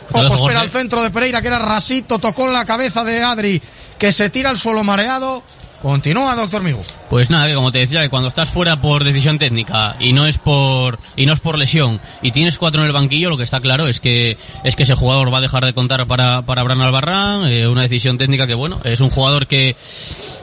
Espera 0.06 0.36
Jorge. 0.36 0.56
al 0.56 0.70
centro 0.70 1.02
de 1.02 1.10
Pereira, 1.10 1.40
que 1.40 1.48
era 1.48 1.58
Rasito, 1.58 2.18
tocó 2.18 2.46
en 2.46 2.52
la 2.52 2.64
cabeza 2.64 3.04
de 3.04 3.22
Adri, 3.22 3.60
que 3.98 4.12
se 4.12 4.30
tira 4.30 4.50
al 4.50 4.56
suelo 4.56 4.84
mareado. 4.84 5.42
Continúa, 5.86 6.34
doctor 6.34 6.64
Migu. 6.64 6.82
Pues 7.08 7.30
nada, 7.30 7.46
que 7.46 7.54
como 7.54 7.70
te 7.70 7.78
decía, 7.78 8.02
que 8.02 8.08
cuando 8.08 8.26
estás 8.26 8.50
fuera 8.50 8.80
por 8.80 9.04
decisión 9.04 9.38
técnica 9.38 9.94
y 10.00 10.14
no 10.14 10.26
es 10.26 10.36
por 10.36 10.98
y 11.14 11.26
no 11.26 11.32
es 11.32 11.38
por 11.38 11.56
lesión 11.56 12.00
y 12.22 12.32
tienes 12.32 12.58
cuatro 12.58 12.80
en 12.80 12.88
el 12.88 12.92
banquillo, 12.92 13.30
lo 13.30 13.36
que 13.36 13.44
está 13.44 13.60
claro 13.60 13.86
es 13.86 14.00
que 14.00 14.36
es 14.64 14.74
que 14.74 14.82
ese 14.82 14.96
jugador 14.96 15.32
va 15.32 15.38
a 15.38 15.42
dejar 15.42 15.64
de 15.64 15.74
contar 15.74 16.04
para 16.08 16.42
para 16.42 16.64
Bran 16.64 16.80
Albarrán, 16.80 17.46
eh, 17.46 17.68
una 17.68 17.82
decisión 17.82 18.18
técnica 18.18 18.48
que 18.48 18.54
bueno, 18.54 18.80
es 18.82 19.00
un 19.00 19.10
jugador 19.10 19.46
que 19.46 19.76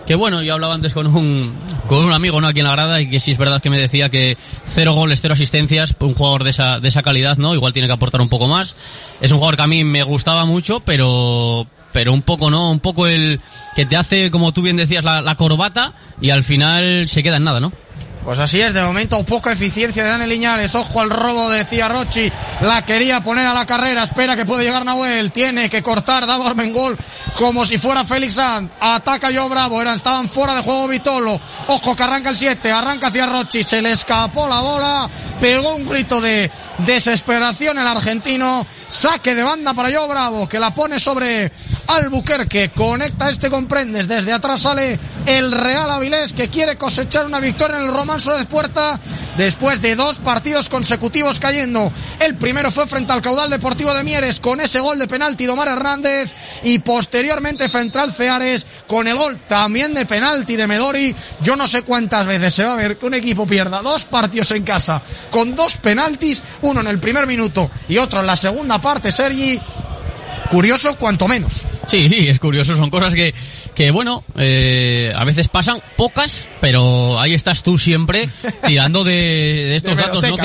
que 0.07 0.15
bueno, 0.15 0.41
yo 0.43 0.53
hablaba 0.53 0.75
antes 0.75 0.93
con 0.93 1.07
un 1.07 1.53
con 1.89 2.05
un 2.05 2.13
amigo 2.13 2.39
no 2.39 2.47
aquí 2.47 2.61
en 2.61 2.67
la 2.67 2.71
grada 2.71 3.01
y 3.01 3.09
que 3.09 3.19
sí 3.19 3.33
es 3.33 3.37
verdad 3.37 3.61
que 3.61 3.69
me 3.69 3.77
decía 3.77 4.07
que 4.07 4.37
cero 4.63 4.93
goles, 4.93 5.19
cero 5.19 5.33
asistencias, 5.33 5.93
un 5.99 6.13
jugador 6.13 6.45
de 6.45 6.51
esa 6.51 6.79
de 6.79 6.87
esa 6.87 7.03
calidad, 7.03 7.35
¿no? 7.35 7.53
Igual 7.53 7.73
tiene 7.73 7.89
que 7.89 7.93
aportar 7.95 8.21
un 8.21 8.29
poco 8.29 8.47
más. 8.47 8.77
Es 9.19 9.33
un 9.33 9.39
jugador 9.39 9.57
que 9.57 9.63
a 9.63 9.67
mí 9.67 9.83
me 9.83 10.03
gustaba 10.03 10.45
mucho, 10.45 10.79
pero 10.79 11.67
pero 11.93 12.11
un 12.11 12.21
poco 12.21 12.49
no, 12.49 12.71
un 12.71 12.79
poco 12.79 13.07
el 13.07 13.39
que 13.75 13.85
te 13.85 13.95
hace, 13.95 14.31
como 14.31 14.51
tú 14.51 14.61
bien 14.61 14.75
decías, 14.75 15.03
la, 15.03 15.21
la 15.21 15.35
corbata 15.35 15.93
y 16.19 16.31
al 16.31 16.43
final 16.43 17.07
se 17.07 17.23
queda 17.23 17.37
en 17.37 17.45
nada, 17.45 17.59
¿no? 17.59 17.71
Pues 18.23 18.39
así 18.39 18.61
es, 18.61 18.73
de 18.73 18.81
momento 18.81 19.21
poca 19.25 19.51
eficiencia 19.51 20.01
de 20.01 20.09
Dani 20.09 20.27
Liñares. 20.27 20.75
Ojo 20.75 21.01
al 21.01 21.09
robo 21.09 21.49
de 21.49 21.65
Ciarrochi. 21.65 22.31
La 22.61 22.85
quería 22.85 23.21
poner 23.21 23.45
a 23.45 23.53
la 23.53 23.65
carrera. 23.65 24.03
Espera 24.03 24.37
que 24.37 24.45
puede 24.45 24.63
llegar 24.63 24.85
Nahuel. 24.85 25.33
Tiene 25.33 25.69
que 25.69 25.83
cortar 25.83 26.25
Davo 26.25 26.47
Armengol 26.47 26.97
como 27.37 27.65
si 27.65 27.77
fuera 27.77 28.05
Félix 28.05 28.35
Sanz. 28.35 28.71
Ataca 28.79 29.29
yo 29.29 29.49
Bravo. 29.49 29.81
Eran, 29.81 29.95
estaban 29.95 30.29
fuera 30.29 30.55
de 30.55 30.61
juego 30.61 30.87
Vitolo. 30.87 31.37
Ojo 31.67 31.95
que 31.97 32.03
arranca 32.03 32.29
el 32.29 32.37
7. 32.37 32.71
Arranca 32.71 33.11
Ciarrochi. 33.11 33.61
Se 33.61 33.81
le 33.81 33.91
escapó 33.91 34.47
la 34.47 34.61
bola. 34.61 35.09
Pegó 35.41 35.75
un 35.75 35.85
grito 35.85 36.21
de 36.21 36.49
desesperación 36.77 37.77
el 37.77 37.87
argentino. 37.87 38.65
Saque 38.87 39.35
de 39.35 39.43
banda 39.43 39.73
para 39.73 39.89
yo 39.89 40.07
Bravo 40.07 40.47
que 40.47 40.59
la 40.59 40.73
pone 40.73 40.97
sobre 40.97 41.51
Albuquerque. 41.87 42.71
Conecta 42.73 43.29
este 43.29 43.49
comprendes. 43.49 44.07
Desde 44.07 44.33
atrás 44.33 44.61
sale 44.61 44.99
el 45.25 45.51
Real 45.51 45.89
Avilés 45.89 46.33
que 46.33 46.49
quiere 46.49 46.77
cosechar 46.77 47.25
una 47.25 47.39
victoria 47.39 47.77
en 47.77 47.85
el 47.85 47.93
Román 47.93 48.19
Suárez 48.19 48.45
Puerta 48.45 48.99
después 49.37 49.81
de 49.81 49.95
dos 49.95 50.19
partidos 50.19 50.69
consecutivos 50.69 51.39
cayendo. 51.39 51.91
El 52.19 52.35
primero 52.35 52.71
fue 52.71 52.87
frente 52.87 53.13
al 53.13 53.21
caudal 53.21 53.49
deportivo 53.49 53.93
de 53.93 54.03
Mieres 54.03 54.39
con 54.39 54.61
ese 54.61 54.79
gol 54.79 54.99
de 54.99 55.07
penalti 55.07 55.45
de 55.45 55.51
Omar 55.51 55.67
Hernández 55.67 56.31
y 56.63 56.79
posteriormente 56.79 57.69
frente 57.69 57.99
al 57.99 58.13
Ceares 58.13 58.65
con 58.87 59.07
el 59.07 59.15
gol 59.15 59.39
también 59.47 59.93
de 59.93 60.05
penalti 60.05 60.55
de 60.55 60.67
Medori. 60.67 61.15
Yo 61.41 61.55
no 61.55 61.67
sé 61.67 61.83
cuántas 61.83 62.27
veces 62.27 62.53
se 62.53 62.63
va 62.63 62.73
a 62.73 62.77
ver 62.77 62.97
que 62.97 63.05
un 63.05 63.13
equipo 63.13 63.45
pierda 63.47 63.81
dos 63.81 64.05
partidos 64.05 64.51
en 64.51 64.63
casa 64.63 65.01
con 65.31 65.55
dos 65.55 65.77
penaltis, 65.77 66.41
uno 66.61 66.81
en 66.81 66.87
el 66.87 66.99
primer 66.99 67.27
minuto 67.27 67.69
y 67.87 67.97
otro 67.97 68.19
en 68.19 68.27
la 68.27 68.35
segunda 68.35 68.79
parte, 68.79 69.11
Sergi. 69.11 69.59
Curioso 70.49 70.95
cuanto 70.97 71.27
menos. 71.27 71.65
Sí, 71.87 72.07
sí, 72.09 72.27
es 72.27 72.39
curioso, 72.39 72.77
son 72.77 72.89
cosas 72.89 73.13
que, 73.13 73.33
que 73.75 73.91
bueno, 73.91 74.23
eh, 74.37 75.13
a 75.15 75.23
veces 75.25 75.47
pasan, 75.47 75.81
pocas, 75.97 76.47
pero 76.61 77.19
ahí 77.19 77.33
estás 77.33 77.63
tú 77.63 77.77
siempre 77.77 78.29
tirando 78.65 79.03
de, 79.03 79.11
de 79.11 79.75
estos 79.75 79.97
De 79.97 80.03
datos, 80.03 80.23
¿no? 80.23 80.37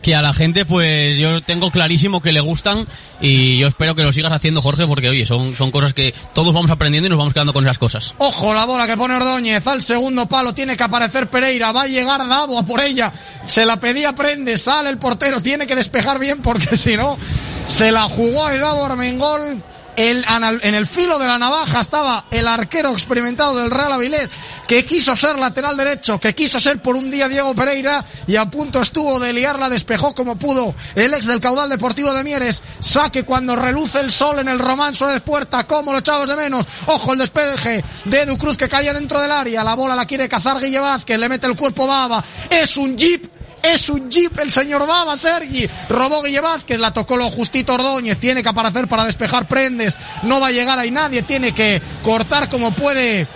que 0.00 0.14
a 0.14 0.22
la 0.22 0.32
gente, 0.34 0.64
pues 0.64 1.18
yo 1.18 1.42
tengo 1.42 1.70
clarísimo 1.70 2.22
que 2.22 2.32
le 2.32 2.40
gustan 2.40 2.86
y 3.20 3.58
yo 3.58 3.68
espero 3.68 3.94
que 3.94 4.02
lo 4.02 4.12
sigas 4.12 4.32
haciendo, 4.32 4.62
Jorge, 4.62 4.86
porque 4.86 5.08
oye, 5.08 5.26
son, 5.26 5.54
son 5.54 5.70
cosas 5.70 5.94
que 5.94 6.14
todos 6.34 6.54
vamos 6.54 6.70
aprendiendo 6.70 7.06
y 7.06 7.10
nos 7.10 7.18
vamos 7.18 7.34
quedando 7.34 7.52
con 7.52 7.64
esas 7.64 7.78
cosas. 7.78 8.14
Ojo 8.18 8.54
la 8.54 8.64
bola 8.64 8.86
que 8.86 8.96
pone 8.96 9.14
Ordóñez 9.14 9.66
al 9.66 9.82
segundo 9.82 10.26
palo, 10.26 10.54
tiene 10.54 10.76
que 10.76 10.82
aparecer 10.82 11.28
Pereira, 11.28 11.72
va 11.72 11.82
a 11.82 11.86
llegar 11.86 12.26
Davo 12.26 12.58
a 12.58 12.64
por 12.64 12.80
ella, 12.80 13.12
se 13.46 13.66
la 13.66 13.78
pedía 13.80 14.14
Prende, 14.14 14.56
sale 14.58 14.90
el 14.90 14.98
portero, 14.98 15.40
tiene 15.40 15.66
que 15.66 15.76
despejar 15.76 16.18
bien 16.18 16.42
porque 16.42 16.76
si 16.76 16.96
no, 16.96 17.18
se 17.66 17.92
la 17.92 18.02
jugó 18.02 18.46
a 18.46 18.56
Davo 18.56 18.84
Armengol. 18.84 19.62
El, 19.96 20.26
en 20.60 20.74
el 20.74 20.86
filo 20.86 21.18
de 21.18 21.26
la 21.26 21.38
navaja 21.38 21.80
estaba 21.80 22.26
el 22.30 22.46
arquero 22.46 22.90
experimentado 22.90 23.56
del 23.56 23.70
Real 23.70 23.94
Avilés 23.94 24.28
que 24.66 24.84
quiso 24.84 25.16
ser 25.16 25.38
lateral 25.38 25.74
derecho, 25.74 26.20
que 26.20 26.34
quiso 26.34 26.60
ser 26.60 26.82
por 26.82 26.96
un 26.96 27.10
día 27.10 27.28
Diego 27.28 27.54
Pereira 27.54 28.04
y 28.26 28.36
a 28.36 28.44
punto 28.44 28.82
estuvo 28.82 29.18
de 29.18 29.32
liarla, 29.32 29.70
despejó 29.70 30.14
como 30.14 30.36
pudo 30.36 30.74
el 30.94 31.14
ex 31.14 31.26
del 31.26 31.40
caudal 31.40 31.70
deportivo 31.70 32.12
de 32.12 32.24
Mieres, 32.24 32.62
saque 32.80 33.24
cuando 33.24 33.56
reluce 33.56 34.00
el 34.00 34.10
sol 34.10 34.38
en 34.38 34.48
el 34.48 34.58
Román 34.58 34.94
Suárez 34.94 35.22
Puerta, 35.22 35.64
como 35.64 35.92
lo 35.92 35.98
echabas 35.98 36.28
de 36.28 36.36
menos, 36.36 36.66
ojo 36.86 37.14
el 37.14 37.18
despeje 37.18 37.82
de 38.04 38.20
Edu 38.20 38.36
Cruz 38.36 38.58
que 38.58 38.68
caía 38.68 38.92
dentro 38.92 39.20
del 39.20 39.32
área, 39.32 39.64
la 39.64 39.74
bola 39.74 39.94
la 39.94 40.04
quiere 40.04 40.28
cazar 40.28 40.60
Guille 40.60 40.80
Vázquez, 40.80 41.18
le 41.18 41.28
mete 41.30 41.46
el 41.46 41.56
cuerpo 41.56 41.86
Baba, 41.86 42.22
es 42.50 42.76
un 42.76 42.98
jeep 42.98 43.35
es 43.72 43.88
un 43.88 44.10
jeep 44.10 44.38
el 44.38 44.50
señor 44.50 44.86
Baba, 44.86 45.16
Sergi. 45.16 45.68
Robó 45.88 46.22
Guille 46.22 46.40
Vázquez, 46.40 46.78
la 46.78 46.92
tocó 46.92 47.16
lo 47.16 47.30
justito 47.30 47.74
Ordóñez. 47.74 48.18
Tiene 48.18 48.42
que 48.42 48.48
aparecer 48.48 48.88
para 48.88 49.04
despejar 49.04 49.48
prendes. 49.48 49.96
No 50.22 50.40
va 50.40 50.48
a 50.48 50.52
llegar 50.52 50.78
ahí 50.78 50.90
nadie. 50.90 51.22
Tiene 51.22 51.52
que 51.52 51.80
cortar 52.02 52.48
como 52.48 52.72
puede. 52.72 53.26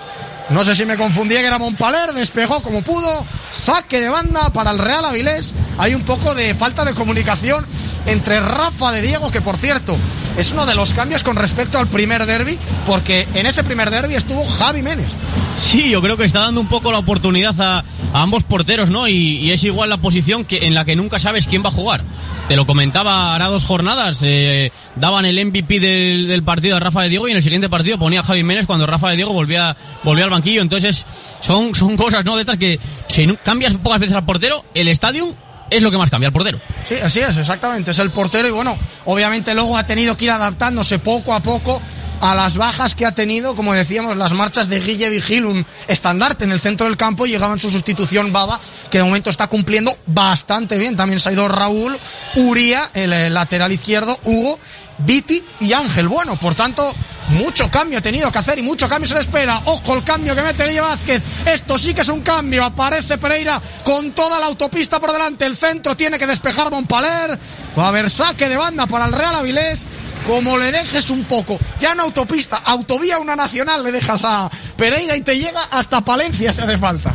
No 0.51 0.65
sé 0.65 0.75
si 0.75 0.85
me 0.85 0.97
confundía 0.97 1.41
que 1.41 1.47
era 1.47 1.59
Montpaler, 1.59 2.13
despejó 2.13 2.61
como 2.61 2.83
pudo, 2.83 3.25
saque 3.53 4.01
de 4.01 4.09
banda 4.09 4.53
para 4.53 4.73
el 4.73 4.79
Real 4.79 5.05
Avilés. 5.05 5.55
Hay 5.79 5.95
un 5.95 6.03
poco 6.03 6.35
de 6.35 6.55
falta 6.55 6.85
de 6.85 6.93
comunicación 6.93 7.67
entre 8.07 8.41
Rafa 8.41 8.91
de 8.91 9.03
Diego, 9.03 9.31
que 9.31 9.41
por 9.41 9.57
cierto 9.57 9.97
es 10.37 10.53
uno 10.53 10.67
de 10.67 10.75
los 10.75 10.95
cambios 10.95 11.23
con 11.23 11.37
respecto 11.37 11.79
al 11.79 11.89
primer 11.89 12.27
derby, 12.27 12.59
porque 12.87 13.29
en 13.35 13.47
ese 13.47 13.63
primer 13.63 13.91
derby 13.91 14.15
estuvo 14.15 14.47
Javi 14.47 14.83
Menes. 14.83 15.13
Sí, 15.57 15.91
yo 15.91 16.01
creo 16.01 16.17
que 16.17 16.25
está 16.25 16.41
dando 16.41 16.61
un 16.61 16.69
poco 16.69 16.91
la 16.91 16.99
oportunidad 16.99 17.55
a, 17.61 17.85
ambos 18.13 18.45
porteros, 18.45 18.91
¿no? 18.91 19.07
Y, 19.07 19.51
es 19.51 19.63
igual 19.65 19.91
la 19.91 19.99
posición 19.99 20.45
que 20.45 20.67
en 20.67 20.75
la 20.75 20.85
que 20.85 20.97
nunca 20.97 21.19
sabes 21.19 21.47
quién 21.47 21.63
va 21.63 21.69
a 21.69 21.73
jugar. 21.73 22.03
Te 22.49 22.57
lo 22.57 22.67
comentaba 22.67 23.35
hará 23.35 23.47
dos 23.47 23.65
jornadas, 23.65 24.23
eh, 24.25 24.73
daban 24.97 25.27
el 25.27 25.45
MVP 25.45 25.79
del, 25.79 26.43
partido 26.43 26.77
a 26.77 26.81
Rafa 26.81 27.03
de 27.03 27.11
Diego 27.11 27.29
y 27.29 27.33
en 27.33 27.37
el 27.37 27.43
siguiente 27.43 27.69
partido 27.69 27.99
ponía 27.99 28.21
a 28.21 28.23
Javi 28.23 28.43
Ménez 28.43 28.67
cuando 28.67 28.87
Rafa 28.87 29.11
de 29.11 29.17
Diego 29.17 29.33
volvía, 29.33 29.77
volvía 30.03 30.25
al 30.25 30.31
banquillo. 30.31 30.40
Entonces, 30.49 31.05
son, 31.41 31.75
son 31.75 31.97
cosas, 31.97 32.25
¿no? 32.25 32.35
De 32.37 32.43
estas 32.43 32.59
que 32.59 32.79
si 33.07 33.27
no- 33.27 33.37
cambias 33.43 33.75
pocas 33.75 34.01
veces 34.01 34.15
al 34.17 34.25
portero, 34.25 34.65
el 34.75 34.89
estadio 34.89 35.35
es 35.71 35.83
lo 35.83 35.91
que 35.91 35.99
más 35.99 36.11
cambia 36.11 36.29
al 36.29 36.33
portero. 36.33 36.61
Sí, 36.89 36.95
así 37.03 37.21
es, 37.21 37.37
exactamente. 37.37 37.93
Es 37.93 37.99
el 38.01 38.11
portero 38.11 38.49
y 38.49 38.51
bueno, 38.51 38.77
obviamente 39.05 39.55
luego 39.55 39.77
ha 39.77 39.85
tenido 39.87 40.17
que 40.17 40.25
ir 40.25 40.31
adaptándose 40.33 40.99
poco 40.99 41.33
a 41.35 41.41
poco 41.41 41.81
a 42.21 42.35
las 42.35 42.57
bajas 42.57 42.95
que 42.95 43.07
ha 43.07 43.13
tenido, 43.13 43.55
como 43.55 43.73
decíamos, 43.73 44.17
las 44.17 44.33
marchas 44.33 44.69
de 44.69 44.81
Guille 44.81 45.09
Vigil, 45.09 45.47
un 45.47 45.67
estandarte 45.89 46.45
en 46.45 46.53
el 46.53 46.61
centro 46.61 46.87
del 46.87 46.97
campo, 46.97 47.27
llegaba 47.27 47.53
en 47.53 47.59
su 47.59 47.71
sustitución 47.71 48.33
Baba, 48.33 48.61
que 48.91 48.99
de 48.99 49.05
momento 49.05 49.31
está 49.31 49.47
cumpliendo 49.47 49.97
bastante 50.07 50.79
bien. 50.79 50.97
También 50.97 51.21
se 51.21 51.31
ha 51.31 51.33
ido 51.33 51.49
Raúl, 51.49 51.99
Uría, 52.37 52.91
el, 52.95 53.13
eh, 53.13 53.31
lateral 53.31 53.73
izquierdo, 53.73 54.19
Hugo, 54.25 54.59
Viti 54.99 55.43
y 55.61 55.73
Ángel. 55.73 56.09
Bueno, 56.09 56.37
por 56.37 56.55
tanto, 56.55 56.95
mucho 57.31 57.71
cambio 57.71 57.99
ha 57.99 58.03
tenido 58.03 58.31
que 58.31 58.39
hacer 58.39 58.59
y 58.59 58.63
mucho 58.63 58.89
cambio 58.89 59.09
se 59.09 59.15
le 59.15 59.21
espera. 59.21 59.63
Ojo 59.65 59.95
el 59.95 60.05
cambio 60.05 60.35
que 60.35 60.43
mete 60.43 60.67
Guille 60.67 60.81
Vázquez. 60.81 61.23
Esto 61.47 61.79
sí 61.79 61.95
que 61.95 62.03
es 62.03 62.09
un 62.09 62.21
cambio. 62.21 62.65
Aparece 62.65 63.17
Pereira 63.19 63.61
con 63.83 64.13
toda 64.13 64.39
la 64.39 64.47
autopista 64.47 65.01
por 65.01 65.13
delante. 65.13 65.47
El 65.47 65.57
centro 65.57 65.97
tiene 65.97 66.19
que 66.19 66.27
despejar 66.27 66.71
Montpaler. 66.71 67.39
Va 67.79 67.85
a 67.85 67.89
haber 67.89 68.11
saque 68.11 68.49
de 68.49 68.57
banda 68.57 68.87
para 68.87 69.07
el 69.07 69.13
Real 69.13 69.37
Avilés. 69.37 69.87
Como 70.27 70.57
le 70.59 70.71
dejes 70.71 71.11
un 71.11 71.25
poco, 71.25 71.59
ya 71.79 71.95
no 71.95 72.05
autopista, 72.05 72.57
autovía 72.59 73.19
una 73.19 73.37
nacional 73.37 73.83
le 73.83 73.93
dejas 73.93 74.23
a 74.25 74.51
Pereira 74.77 75.17
y 75.17 75.23
te 75.23 75.39
llega 75.39 75.61
hasta 75.71 76.01
Palencia 76.03 76.53
si 76.53 76.61
hace 76.61 76.79
falta. 76.79 77.13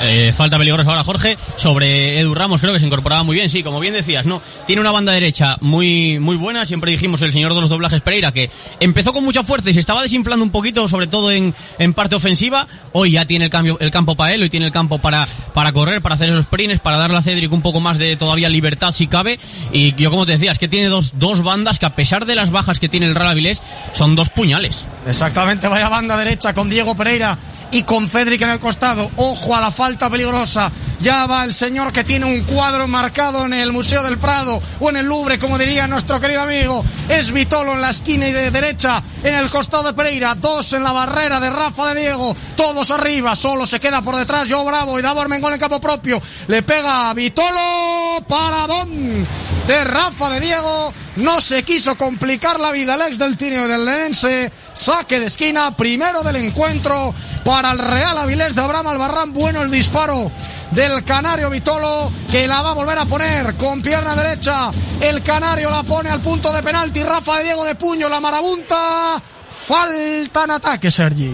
Eh, 0.00 0.32
falta 0.34 0.58
peligrosa 0.58 0.90
ahora 0.90 1.04
Jorge 1.04 1.38
sobre 1.56 2.20
Edu 2.20 2.34
Ramos, 2.34 2.60
creo 2.60 2.72
que 2.72 2.78
se 2.78 2.86
incorporaba 2.86 3.22
muy 3.22 3.34
bien, 3.34 3.48
sí, 3.48 3.62
como 3.62 3.80
bien 3.80 3.94
decías, 3.94 4.26
no, 4.26 4.42
tiene 4.66 4.80
una 4.80 4.90
banda 4.90 5.12
derecha 5.12 5.56
muy 5.60 6.18
muy 6.18 6.36
buena, 6.36 6.66
siempre 6.66 6.90
dijimos 6.90 7.22
el 7.22 7.32
señor 7.32 7.54
de 7.54 7.60
los 7.60 7.70
doblajes 7.70 8.00
Pereira 8.02 8.32
que 8.32 8.50
empezó 8.80 9.12
con 9.12 9.24
mucha 9.24 9.42
fuerza 9.42 9.70
y 9.70 9.74
se 9.74 9.80
estaba 9.80 10.02
desinflando 10.02 10.44
un 10.44 10.50
poquito, 10.50 10.86
sobre 10.88 11.06
todo 11.06 11.30
en, 11.30 11.54
en 11.78 11.94
parte 11.94 12.14
ofensiva, 12.14 12.66
hoy 12.92 13.12
ya 13.12 13.24
tiene 13.24 13.46
el 13.46 13.50
cambio 13.50 13.78
el 13.80 13.90
campo 13.90 14.16
para 14.16 14.34
él, 14.34 14.42
hoy 14.42 14.50
tiene 14.50 14.66
el 14.66 14.72
campo 14.72 14.98
para 14.98 15.26
para 15.54 15.72
correr, 15.72 16.02
para 16.02 16.14
hacer 16.14 16.28
esos 16.28 16.44
sprints, 16.44 16.80
para 16.80 16.98
darle 16.98 17.16
a 17.16 17.22
Cedric 17.22 17.52
un 17.52 17.62
poco 17.62 17.80
más 17.80 17.98
de 17.98 18.16
todavía 18.16 18.48
libertad 18.48 18.92
si 18.92 19.06
cabe. 19.06 19.38
Y 19.72 19.94
yo 19.94 20.10
como 20.10 20.26
te 20.26 20.32
decía, 20.32 20.52
es 20.52 20.58
que 20.58 20.68
tiene 20.68 20.88
dos 20.88 21.18
dos 21.18 21.42
bandas 21.42 21.78
que 21.78 21.86
a 21.86 21.94
pesar 21.94 22.26
de 22.26 22.34
las 22.34 22.50
bajas 22.50 22.80
que 22.80 22.88
tiene 22.88 23.06
el 23.06 23.14
Real 23.14 23.28
Avilés 23.28 23.62
son 23.92 24.16
dos 24.16 24.30
puñales. 24.30 24.86
Exactamente, 25.06 25.68
vaya 25.68 25.88
banda 25.88 26.16
derecha 26.16 26.52
con 26.52 26.68
Diego 26.68 26.94
Pereira 26.96 27.38
y 27.70 27.82
con 27.82 28.08
Cedric 28.08 28.42
en 28.42 28.50
el 28.50 28.60
costado. 28.60 29.10
Ojo 29.16 29.56
a 29.56 29.60
la 29.60 29.70
falta 29.70 30.08
peligrosa. 30.10 30.70
Ya 31.00 31.26
va 31.26 31.44
el 31.44 31.52
señor 31.52 31.92
que 31.92 32.04
tiene 32.04 32.26
un 32.26 32.42
cuadro 32.44 32.88
marcado 32.88 33.44
en 33.44 33.52
el 33.52 33.72
Museo 33.72 34.02
del 34.02 34.18
Prado 34.18 34.60
o 34.80 34.90
en 34.90 34.96
el 34.96 35.06
Louvre, 35.06 35.38
como 35.38 35.58
diría 35.58 35.86
nuestro 35.86 36.20
querido 36.20 36.42
amigo. 36.42 36.84
Es 37.08 37.32
Vitolo 37.32 37.72
en 37.72 37.82
la 37.82 37.90
esquina 37.90 38.28
y 38.28 38.32
de 38.32 38.50
derecha 38.50 39.02
en 39.22 39.34
el 39.34 39.50
costado 39.50 39.84
de 39.84 39.92
Pereira. 39.92 40.34
Dos 40.34 40.72
en 40.72 40.82
la 40.82 40.92
barrera 40.92 41.38
de 41.38 41.50
Rafa 41.50 41.92
de 41.92 42.00
Diego. 42.00 42.34
Todos 42.56 42.90
arriba. 42.90 43.36
Solo 43.36 43.66
se 43.66 43.80
queda 43.80 44.02
por 44.02 44.16
detrás 44.16 44.48
Joe 44.50 44.64
Bravo 44.64 44.98
y 44.98 45.02
Davor 45.02 45.28
Mengón 45.28 45.52
en 45.52 45.60
campo 45.60 45.80
propio. 45.80 46.20
Le 46.48 46.62
pega 46.62 47.10
a 47.10 47.14
Vitolo. 47.14 48.24
Paradón 48.26 49.26
de 49.66 49.84
Rafa 49.84 50.30
de 50.30 50.40
Diego. 50.40 50.92
No 51.16 51.40
se 51.40 51.62
quiso 51.62 51.96
complicar 51.96 52.60
la 52.60 52.70
vida 52.72 52.94
el 52.94 53.00
ex 53.00 53.18
del 53.18 53.38
Tineo 53.38 53.64
y 53.64 53.68
del 53.68 53.84
Lenense. 53.86 54.52
Saque 54.74 55.18
de 55.18 55.26
esquina. 55.26 55.74
Primero 55.74 56.22
del 56.22 56.36
encuentro 56.36 57.14
para 57.44 57.72
el 57.72 57.78
Real 57.78 58.18
Avilés 58.18 58.54
de 58.54 58.60
Abraham 58.60 58.88
Albarrán. 58.88 59.32
Bueno 59.32 59.62
el 59.62 59.70
disparo 59.70 60.30
del 60.72 61.04
Canario 61.04 61.48
Vitolo 61.48 62.12
que 62.30 62.46
la 62.46 62.60
va 62.60 62.70
a 62.70 62.74
volver 62.74 62.98
a 62.98 63.06
poner 63.06 63.56
con 63.56 63.80
pierna 63.80 64.14
derecha. 64.14 64.70
El 65.00 65.22
Canario 65.22 65.70
la 65.70 65.82
pone 65.84 66.10
al 66.10 66.20
punto 66.20 66.52
de 66.52 66.62
penalti. 66.62 67.02
Rafa 67.02 67.38
de 67.38 67.44
Diego 67.44 67.64
de 67.64 67.74
puño, 67.76 68.10
la 68.10 68.20
marabunta. 68.20 69.22
Falta 69.56 70.44
en 70.44 70.50
ataque, 70.50 70.90
Sergi. 70.90 71.32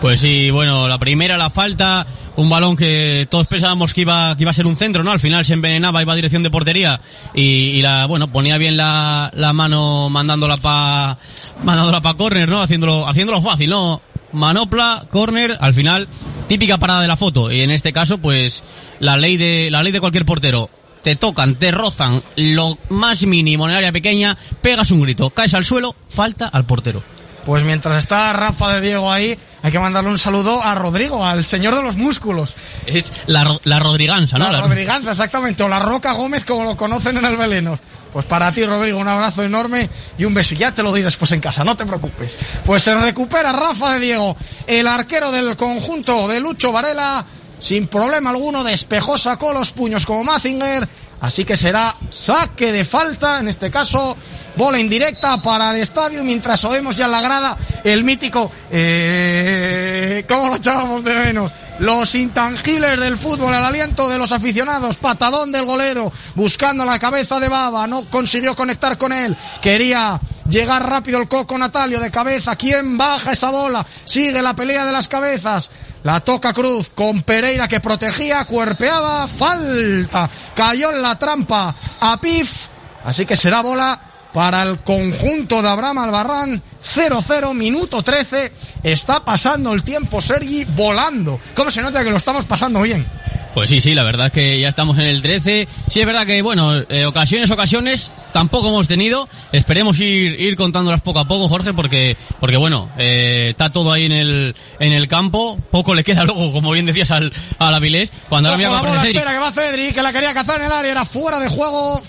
Pues 0.00 0.20
sí, 0.20 0.50
bueno, 0.50 0.88
la 0.88 0.98
primera 0.98 1.36
la 1.36 1.50
falta, 1.50 2.06
un 2.36 2.48
balón 2.48 2.76
que 2.76 3.26
todos 3.30 3.46
pensábamos 3.46 3.92
que 3.92 4.02
iba, 4.02 4.36
que 4.36 4.44
iba 4.44 4.50
a 4.50 4.54
ser 4.54 4.66
un 4.66 4.76
centro, 4.76 5.02
¿no? 5.02 5.10
Al 5.10 5.20
final 5.20 5.44
se 5.44 5.54
envenenaba, 5.54 6.00
iba 6.00 6.12
a 6.12 6.16
dirección 6.16 6.42
de 6.42 6.50
portería 6.50 7.00
y, 7.34 7.82
la, 7.82 8.06
bueno, 8.06 8.28
ponía 8.28 8.56
bien 8.58 8.76
la, 8.76 9.30
la 9.34 9.52
mano 9.52 10.08
mandándola 10.08 10.56
pa, 10.56 11.18
mandándola 11.62 12.00
pa 12.00 12.14
córner, 12.14 12.48
¿no? 12.48 12.62
Haciéndolo, 12.62 13.08
haciéndolo 13.08 13.42
fácil, 13.42 13.70
¿no? 13.70 14.00
Manopla, 14.32 15.06
córner, 15.10 15.56
al 15.60 15.74
final, 15.74 16.08
típica 16.48 16.78
parada 16.78 17.02
de 17.02 17.08
la 17.08 17.16
foto. 17.16 17.52
Y 17.52 17.60
en 17.60 17.70
este 17.70 17.92
caso, 17.92 18.18
pues, 18.18 18.64
la 19.00 19.16
ley 19.16 19.36
de, 19.36 19.68
la 19.70 19.82
ley 19.82 19.92
de 19.92 20.00
cualquier 20.00 20.24
portero. 20.24 20.70
Te 21.02 21.16
tocan, 21.16 21.56
te 21.56 21.70
rozan 21.70 22.22
lo 22.36 22.78
más 22.88 23.26
mínimo 23.26 23.66
en 23.66 23.72
el 23.72 23.76
área 23.76 23.92
pequeña, 23.92 24.38
pegas 24.62 24.90
un 24.90 25.02
grito, 25.02 25.28
caes 25.28 25.52
al 25.52 25.66
suelo, 25.66 25.94
falta 26.08 26.48
al 26.48 26.64
portero. 26.64 27.02
Pues 27.44 27.62
mientras 27.62 27.96
está 27.98 28.32
Rafa 28.32 28.74
de 28.74 28.80
Diego 28.80 29.12
ahí, 29.12 29.38
hay 29.62 29.72
que 29.72 29.78
mandarle 29.78 30.10
un 30.10 30.18
saludo 30.18 30.62
a 30.62 30.74
Rodrigo, 30.74 31.24
al 31.24 31.44
señor 31.44 31.74
de 31.74 31.82
los 31.82 31.96
músculos. 31.96 32.54
Es 32.86 33.12
la, 33.26 33.58
la 33.64 33.78
Rodriganza, 33.78 34.38
¿no? 34.38 34.50
La, 34.50 34.62
Rodriganza, 34.62 35.10
exactamente, 35.10 35.62
o 35.62 35.68
la 35.68 35.78
Roca 35.78 36.12
Gómez, 36.12 36.44
como 36.44 36.64
lo 36.64 36.76
conocen 36.76 37.18
en 37.18 37.24
el 37.24 37.36
Veleno. 37.36 37.78
Pues 38.12 38.26
para 38.26 38.52
ti, 38.52 38.64
Rodrigo, 38.64 38.98
un 38.98 39.08
abrazo 39.08 39.42
enorme 39.42 39.90
y 40.16 40.24
un 40.24 40.32
beso. 40.32 40.54
Ya 40.54 40.72
te 40.72 40.82
lo 40.82 40.90
doy 40.90 41.02
después 41.02 41.32
en 41.32 41.40
casa, 41.40 41.64
no 41.64 41.76
te 41.76 41.84
preocupes. 41.84 42.38
Pues 42.64 42.82
se 42.82 42.94
recupera 42.94 43.52
Rafa 43.52 43.94
de 43.94 44.00
Diego, 44.00 44.36
el 44.66 44.86
arquero 44.86 45.32
del 45.32 45.56
conjunto 45.56 46.28
de 46.28 46.40
Lucho 46.40 46.70
Varela, 46.70 47.26
sin 47.58 47.88
problema 47.88 48.30
alguno, 48.30 48.62
despejó, 48.62 49.18
sacó 49.18 49.52
los 49.52 49.72
puños 49.72 50.06
como 50.06 50.22
Mazinger. 50.24 50.88
Así 51.24 51.46
que 51.46 51.56
será 51.56 51.96
saque 52.10 52.70
de 52.70 52.84
falta, 52.84 53.40
en 53.40 53.48
este 53.48 53.70
caso, 53.70 54.14
bola 54.56 54.78
indirecta 54.78 55.40
para 55.40 55.70
el 55.70 55.80
estadio, 55.80 56.22
mientras 56.22 56.62
oímos 56.66 56.98
ya 56.98 57.06
en 57.06 57.12
la 57.12 57.22
grada 57.22 57.56
el 57.82 58.04
mítico, 58.04 58.52
eh, 58.70 60.22
¿cómo 60.28 60.48
lo 60.48 60.56
echábamos 60.56 61.02
de 61.02 61.14
menos? 61.14 61.50
Los 61.78 62.14
intangibles 62.14 63.00
del 63.00 63.16
fútbol, 63.16 63.54
el 63.54 63.64
aliento 63.64 64.06
de 64.10 64.18
los 64.18 64.32
aficionados, 64.32 64.96
patadón 64.96 65.50
del 65.50 65.64
golero, 65.64 66.12
buscando 66.34 66.84
la 66.84 66.98
cabeza 66.98 67.40
de 67.40 67.48
Baba, 67.48 67.86
no 67.86 68.04
consiguió 68.10 68.54
conectar 68.54 68.98
con 68.98 69.14
él, 69.14 69.34
quería 69.62 70.20
llegar 70.48 70.88
rápido 70.88 71.18
el 71.18 71.28
coco 71.28 71.56
Natalio 71.58 72.00
de 72.00 72.10
cabeza, 72.10 72.56
¿quién 72.56 72.96
baja 72.96 73.32
esa 73.32 73.50
bola? 73.50 73.86
Sigue 74.04 74.42
la 74.42 74.54
pelea 74.54 74.84
de 74.84 74.92
las 74.92 75.08
cabezas, 75.08 75.70
la 76.02 76.20
toca 76.20 76.52
Cruz 76.52 76.90
con 76.90 77.22
Pereira 77.22 77.68
que 77.68 77.80
protegía, 77.80 78.44
cuerpeaba, 78.44 79.26
falta, 79.26 80.28
cayó 80.54 80.90
en 80.90 81.02
la 81.02 81.18
trampa 81.18 81.74
a 82.00 82.20
Pif, 82.20 82.68
así 83.04 83.26
que 83.26 83.36
será 83.36 83.62
bola 83.62 84.00
para 84.34 84.62
el 84.62 84.80
conjunto 84.80 85.62
de 85.62 85.68
Abraham 85.68 85.98
Albarrán. 85.98 86.62
0-0, 86.84 87.54
minuto 87.54 88.02
13. 88.02 88.52
Está 88.82 89.24
pasando 89.24 89.72
el 89.72 89.84
tiempo, 89.84 90.20
Sergi, 90.20 90.64
volando. 90.64 91.38
¿Cómo 91.54 91.70
se 91.70 91.80
nota 91.80 92.02
que 92.02 92.10
lo 92.10 92.16
estamos 92.16 92.44
pasando 92.44 92.82
bien? 92.82 93.06
Pues 93.54 93.70
sí, 93.70 93.80
sí, 93.80 93.94
la 93.94 94.02
verdad 94.02 94.26
es 94.26 94.32
que 94.32 94.58
ya 94.58 94.68
estamos 94.68 94.98
en 94.98 95.04
el 95.04 95.22
13. 95.22 95.68
Sí, 95.88 96.00
es 96.00 96.06
verdad 96.06 96.26
que, 96.26 96.42
bueno, 96.42 96.74
eh, 96.88 97.06
ocasiones, 97.06 97.52
ocasiones, 97.52 98.10
tampoco 98.32 98.68
hemos 98.68 98.88
tenido. 98.88 99.28
Esperemos 99.52 100.00
ir, 100.00 100.40
ir 100.40 100.56
contándolas 100.56 101.02
poco 101.02 101.20
a 101.20 101.28
poco, 101.28 101.48
Jorge, 101.48 101.72
porque, 101.72 102.16
porque 102.40 102.56
bueno, 102.56 102.90
eh, 102.98 103.50
está 103.50 103.70
todo 103.70 103.92
ahí 103.92 104.06
en 104.06 104.12
el, 104.12 104.56
en 104.80 104.92
el 104.92 105.06
campo. 105.06 105.56
Poco 105.70 105.94
le 105.94 106.02
queda 106.02 106.24
luego, 106.24 106.52
como 106.52 106.72
bien 106.72 106.84
decías, 106.84 107.12
al, 107.12 107.32
al 107.58 107.74
Avilés. 107.74 108.12
Cuando 108.28 108.48
ahora 108.48 108.58
mira 108.58 108.70
la 108.70 108.82
bola, 108.82 109.06
espera, 109.06 109.32
que 109.32 109.38
va 109.38 109.52
Cedric, 109.52 109.94
que 109.94 110.02
la 110.02 110.12
quería 110.12 110.34
cazar 110.34 110.58
en 110.60 110.66
el 110.66 110.72
área, 110.72 110.90
era 110.90 111.04
fuera 111.04 111.38
de 111.38 111.48
juego. 111.48 112.02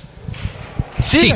Sí, 0.99 1.31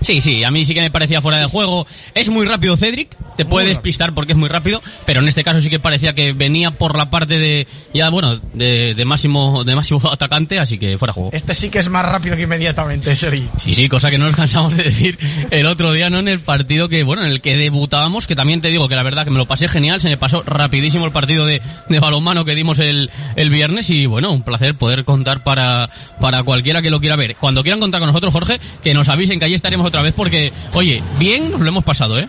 sí, 0.00 0.20
sí, 0.20 0.44
a 0.44 0.50
mí 0.50 0.64
sí 0.64 0.74
que 0.74 0.80
me 0.80 0.90
parecía 0.90 1.20
fuera 1.20 1.38
de 1.38 1.46
juego. 1.46 1.86
Es 2.14 2.28
muy 2.30 2.46
rápido 2.46 2.76
Cedric, 2.76 3.16
te 3.36 3.44
puede 3.44 3.66
despistar 3.66 4.14
porque 4.14 4.32
es 4.32 4.38
muy 4.38 4.48
rápido, 4.48 4.82
pero 5.06 5.20
en 5.20 5.28
este 5.28 5.44
caso 5.44 5.60
sí 5.60 5.70
que 5.70 5.78
parecía 5.78 6.14
que 6.14 6.32
venía 6.32 6.72
por 6.72 6.96
la 6.96 7.10
parte 7.10 7.38
de, 7.38 7.66
ya 7.94 8.10
bueno, 8.10 8.40
de, 8.54 8.94
de 8.94 9.04
máximo, 9.04 9.64
de 9.64 9.74
máximo 9.74 10.00
atacante, 10.12 10.58
así 10.58 10.78
que 10.78 10.98
fuera 10.98 11.12
de 11.12 11.14
juego. 11.14 11.30
Este 11.32 11.54
sí 11.54 11.70
que 11.70 11.78
es 11.78 11.88
más 11.88 12.04
rápido 12.04 12.36
que 12.36 12.42
inmediatamente, 12.42 13.14
Sergi. 13.16 13.48
Sí, 13.58 13.74
sí, 13.74 13.88
cosa 13.88 14.10
que 14.10 14.18
no 14.18 14.26
nos 14.26 14.36
cansamos 14.42 14.76
de 14.76 14.84
decir 14.84 15.18
el 15.50 15.66
otro 15.66 15.92
día, 15.92 16.10
¿no? 16.10 16.18
En 16.18 16.28
el 16.28 16.40
partido 16.40 16.88
que, 16.88 17.02
bueno, 17.02 17.24
en 17.24 17.30
el 17.30 17.40
que 17.40 17.56
debutábamos, 17.56 18.26
que 18.26 18.36
también 18.36 18.60
te 18.60 18.68
digo 18.68 18.88
que 18.88 18.96
la 18.96 19.02
verdad 19.02 19.24
que 19.24 19.30
me 19.30 19.38
lo 19.38 19.46
pasé 19.46 19.68
genial, 19.68 20.00
se 20.00 20.08
me 20.08 20.16
pasó 20.16 20.42
rapidísimo 20.44 21.04
el 21.04 21.12
partido 21.12 21.46
de, 21.46 21.60
de 21.88 22.00
balonmano 22.00 22.44
que 22.44 22.54
dimos 22.54 22.78
el, 22.78 23.10
el 23.36 23.50
viernes 23.50 23.90
y 23.90 24.06
bueno, 24.06 24.32
un 24.32 24.42
placer 24.42 24.74
poder 24.74 25.04
contar 25.04 25.42
para, 25.42 25.90
para 26.20 26.42
cualquiera 26.42 26.82
que 26.82 26.90
lo 26.90 27.00
quiera 27.00 27.16
ver. 27.16 27.36
Cuando 27.36 27.62
quieran 27.62 27.80
contar 27.80 28.00
con 28.00 28.08
nosotros, 28.08 28.32
Jorge, 28.32 28.58
que 28.82 28.94
nos 28.94 29.08
avisen 29.12 29.38
que 29.38 29.44
ahí 29.44 29.54
estaremos 29.54 29.86
otra 29.86 30.02
vez 30.02 30.14
porque, 30.14 30.52
oye, 30.72 31.02
bien 31.18 31.50
nos 31.50 31.60
lo 31.60 31.68
hemos 31.68 31.84
pasado, 31.84 32.18
¿eh? 32.18 32.28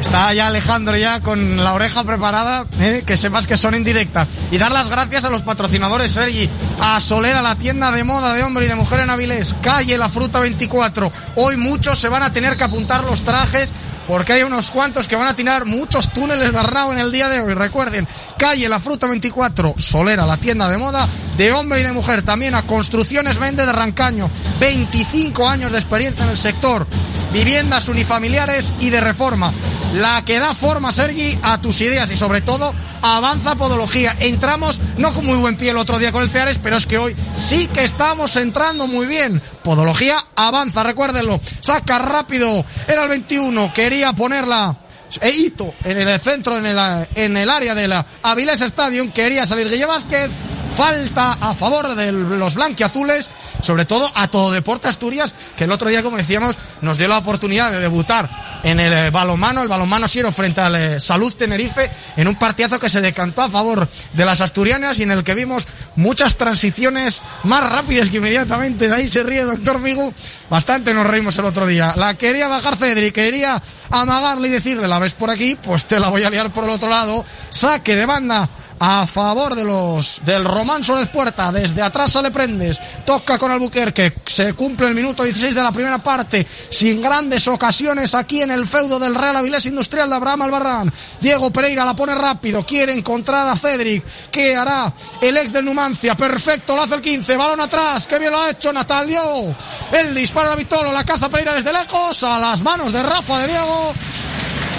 Está 0.00 0.34
ya 0.34 0.48
Alejandro 0.48 0.96
ya 0.96 1.20
con 1.20 1.56
la 1.56 1.72
oreja 1.72 2.04
preparada, 2.04 2.66
¿eh? 2.78 3.04
que 3.06 3.16
sepas 3.16 3.46
que 3.46 3.56
son 3.56 3.74
indirectas. 3.74 4.28
Y 4.50 4.58
dar 4.58 4.70
las 4.70 4.88
gracias 4.90 5.24
a 5.24 5.30
los 5.30 5.42
patrocinadores, 5.42 6.12
Sergi, 6.12 6.48
a 6.80 7.00
Solera, 7.00 7.40
la 7.40 7.56
tienda 7.56 7.90
de 7.90 8.04
moda 8.04 8.34
de 8.34 8.42
hombre 8.42 8.66
y 8.66 8.68
de 8.68 8.74
mujer 8.74 9.00
en 9.00 9.10
Avilés, 9.10 9.54
Calle 9.62 9.96
La 9.96 10.08
Fruta 10.08 10.40
24. 10.40 11.10
Hoy 11.36 11.56
muchos 11.56 11.98
se 11.98 12.08
van 12.08 12.22
a 12.22 12.32
tener 12.32 12.56
que 12.56 12.64
apuntar 12.64 13.04
los 13.04 13.22
trajes 13.22 13.70
porque 14.06 14.34
hay 14.34 14.42
unos 14.42 14.70
cuantos 14.70 15.08
que 15.08 15.16
van 15.16 15.28
a 15.28 15.36
tirar 15.36 15.64
muchos 15.64 16.10
túneles 16.12 16.52
de 16.52 16.58
Arnau 16.58 16.92
en 16.92 16.98
el 16.98 17.10
día 17.10 17.28
de 17.28 17.40
hoy. 17.40 17.54
Recuerden, 17.54 18.06
calle 18.36 18.68
La 18.68 18.78
Fruta 18.78 19.06
24, 19.06 19.74
Solera, 19.78 20.26
la 20.26 20.36
tienda 20.36 20.68
de 20.68 20.76
moda 20.76 21.08
de 21.36 21.52
hombre 21.52 21.80
y 21.80 21.84
de 21.84 21.92
mujer. 21.92 22.22
También 22.22 22.54
a 22.54 22.66
Construcciones 22.66 23.38
Vende 23.38 23.66
de 23.66 23.72
Rancaño, 23.72 24.30
25 24.60 25.48
años 25.48 25.72
de 25.72 25.78
experiencia 25.78 26.24
en 26.24 26.30
el 26.30 26.38
sector. 26.38 26.86
Viviendas 27.32 27.88
unifamiliares 27.88 28.74
y 28.80 28.90
de 28.90 29.00
reforma. 29.00 29.52
La 29.94 30.24
que 30.24 30.38
da 30.38 30.54
forma, 30.54 30.92
Sergi, 30.92 31.38
a 31.42 31.60
tus 31.60 31.80
ideas 31.80 32.10
y 32.10 32.16
sobre 32.16 32.40
todo 32.40 32.74
avanza 33.02 33.54
Podología. 33.54 34.16
Entramos 34.20 34.80
no 34.98 35.12
con 35.12 35.26
muy 35.26 35.38
buen 35.38 35.56
pie 35.56 35.70
el 35.70 35.76
otro 35.76 35.98
día 35.98 36.12
con 36.12 36.22
el 36.22 36.28
Ceares, 36.28 36.58
pero 36.62 36.76
es 36.76 36.86
que 36.86 36.98
hoy 36.98 37.14
sí 37.36 37.68
que 37.68 37.84
estamos 37.84 38.36
entrando 38.36 38.86
muy 38.86 39.06
bien. 39.06 39.42
Podología 39.62 40.16
avanza, 40.36 40.82
recuérdenlo. 40.82 41.40
Saca 41.60 41.98
rápido, 41.98 42.64
era 42.88 43.04
el 43.04 43.08
21, 43.08 43.72
quería 43.72 44.12
ponerla. 44.12 44.83
Eito 45.22 45.74
en 45.84 45.98
el 45.98 46.20
centro, 46.20 46.56
en 46.56 46.66
el, 46.66 46.78
en 47.14 47.36
el 47.36 47.50
área 47.50 47.74
de 47.74 47.88
la 47.88 48.04
Avilés 48.22 48.60
Stadium, 48.60 49.10
quería 49.12 49.46
salir 49.46 49.68
Guille 49.68 49.86
Vázquez. 49.86 50.30
Falta 50.74 51.38
a 51.40 51.54
favor 51.54 51.94
de 51.94 52.10
los 52.10 52.56
blanquiazules, 52.56 53.30
sobre 53.64 53.84
todo 53.84 54.10
a 54.14 54.28
Todo 54.28 54.52
Deporte 54.52 54.88
Asturias, 54.88 55.34
que 55.56 55.64
el 55.64 55.72
otro 55.72 55.88
día, 55.88 56.02
como 56.02 56.16
decíamos, 56.16 56.56
nos 56.80 56.98
dio 56.98 57.08
la 57.08 57.18
oportunidad 57.18 57.72
de 57.72 57.80
debutar 57.80 58.60
en 58.62 58.80
el 58.80 58.92
eh, 58.92 59.10
balonmano, 59.10 59.62
el 59.62 59.68
balonmano 59.68 60.06
Siero 60.06 60.30
frente 60.32 60.60
al 60.60 60.76
eh, 60.76 61.00
Salud 61.00 61.34
Tenerife, 61.34 61.90
en 62.16 62.28
un 62.28 62.36
partidazo 62.36 62.78
que 62.78 62.88
se 62.88 63.00
decantó 63.00 63.42
a 63.42 63.48
favor 63.48 63.88
de 64.12 64.24
las 64.24 64.40
asturianas 64.40 64.98
y 65.00 65.02
en 65.02 65.10
el 65.10 65.24
que 65.24 65.34
vimos 65.34 65.66
muchas 65.96 66.36
transiciones 66.36 67.20
más 67.44 67.68
rápidas 67.68 68.10
que 68.10 68.18
inmediatamente. 68.18 68.88
De 68.88 68.94
ahí 68.94 69.08
se 69.08 69.22
ríe 69.22 69.44
doctor 69.44 69.78
Migu. 69.80 70.12
Bastante 70.50 70.94
nos 70.94 71.06
reímos 71.06 71.38
el 71.38 71.46
otro 71.46 71.66
día. 71.66 71.94
La 71.96 72.14
quería 72.14 72.48
bajar 72.48 72.76
Cedric, 72.76 73.14
quería 73.14 73.62
amagarle 73.90 74.48
y 74.48 74.50
decirle, 74.52 74.88
la 74.88 74.98
ves 74.98 75.14
por 75.14 75.30
aquí, 75.30 75.56
pues 75.56 75.86
te 75.86 75.98
la 75.98 76.10
voy 76.10 76.22
a 76.22 76.30
liar 76.30 76.52
por 76.52 76.64
el 76.64 76.70
otro 76.70 76.88
lado. 76.88 77.24
Saque 77.50 77.96
de 77.96 78.06
banda 78.06 78.48
a 78.78 79.06
favor 79.06 79.54
de 79.54 79.64
los 79.64 80.20
del 80.24 80.44
Román 80.44 80.84
Soles 80.84 81.08
Puerta. 81.08 81.52
Desde 81.52 81.82
atrás 81.82 82.12
sale 82.12 82.30
Prendes, 82.30 82.80
toca 83.04 83.38
con 83.38 83.50
Albuquerque, 83.54 84.12
se 84.26 84.52
cumple 84.52 84.88
el 84.88 84.94
minuto 84.94 85.22
16 85.22 85.54
de 85.54 85.62
la 85.62 85.72
primera 85.72 86.02
parte, 86.02 86.46
sin 86.70 87.00
grandes 87.00 87.48
ocasiones 87.48 88.14
aquí 88.14 88.42
en 88.42 88.50
el 88.50 88.66
feudo 88.66 88.98
del 88.98 89.14
Real 89.14 89.36
Avilés 89.36 89.66
Industrial 89.66 90.08
de 90.08 90.16
Abraham 90.16 90.42
Albarrán. 90.42 90.92
Diego 91.20 91.50
Pereira 91.50 91.84
la 91.84 91.96
pone 91.96 92.14
rápido, 92.14 92.64
quiere 92.64 92.92
encontrar 92.92 93.48
a 93.48 93.56
Cedric, 93.56 94.04
¿qué 94.30 94.56
hará 94.56 94.92
el 95.20 95.36
ex 95.36 95.52
del 95.52 95.64
Numancia? 95.64 96.16
Perfecto, 96.16 96.76
lo 96.76 96.82
hace 96.82 96.96
el 96.96 97.02
15, 97.02 97.36
balón 97.36 97.60
atrás, 97.60 98.06
qué 98.06 98.18
bien 98.18 98.32
lo 98.32 98.40
ha 98.40 98.50
hecho 98.50 98.72
Natalio. 98.72 99.54
El 99.92 100.14
disparo 100.14 100.50
a 100.50 100.56
Vitolo, 100.56 100.92
la 100.92 101.04
caza 101.04 101.28
Pereira 101.28 101.54
desde 101.54 101.72
lejos, 101.72 102.22
a 102.22 102.38
las 102.38 102.62
manos 102.62 102.92
de 102.92 103.02
Rafa 103.02 103.38
de 103.40 103.48
Diego. 103.48 103.94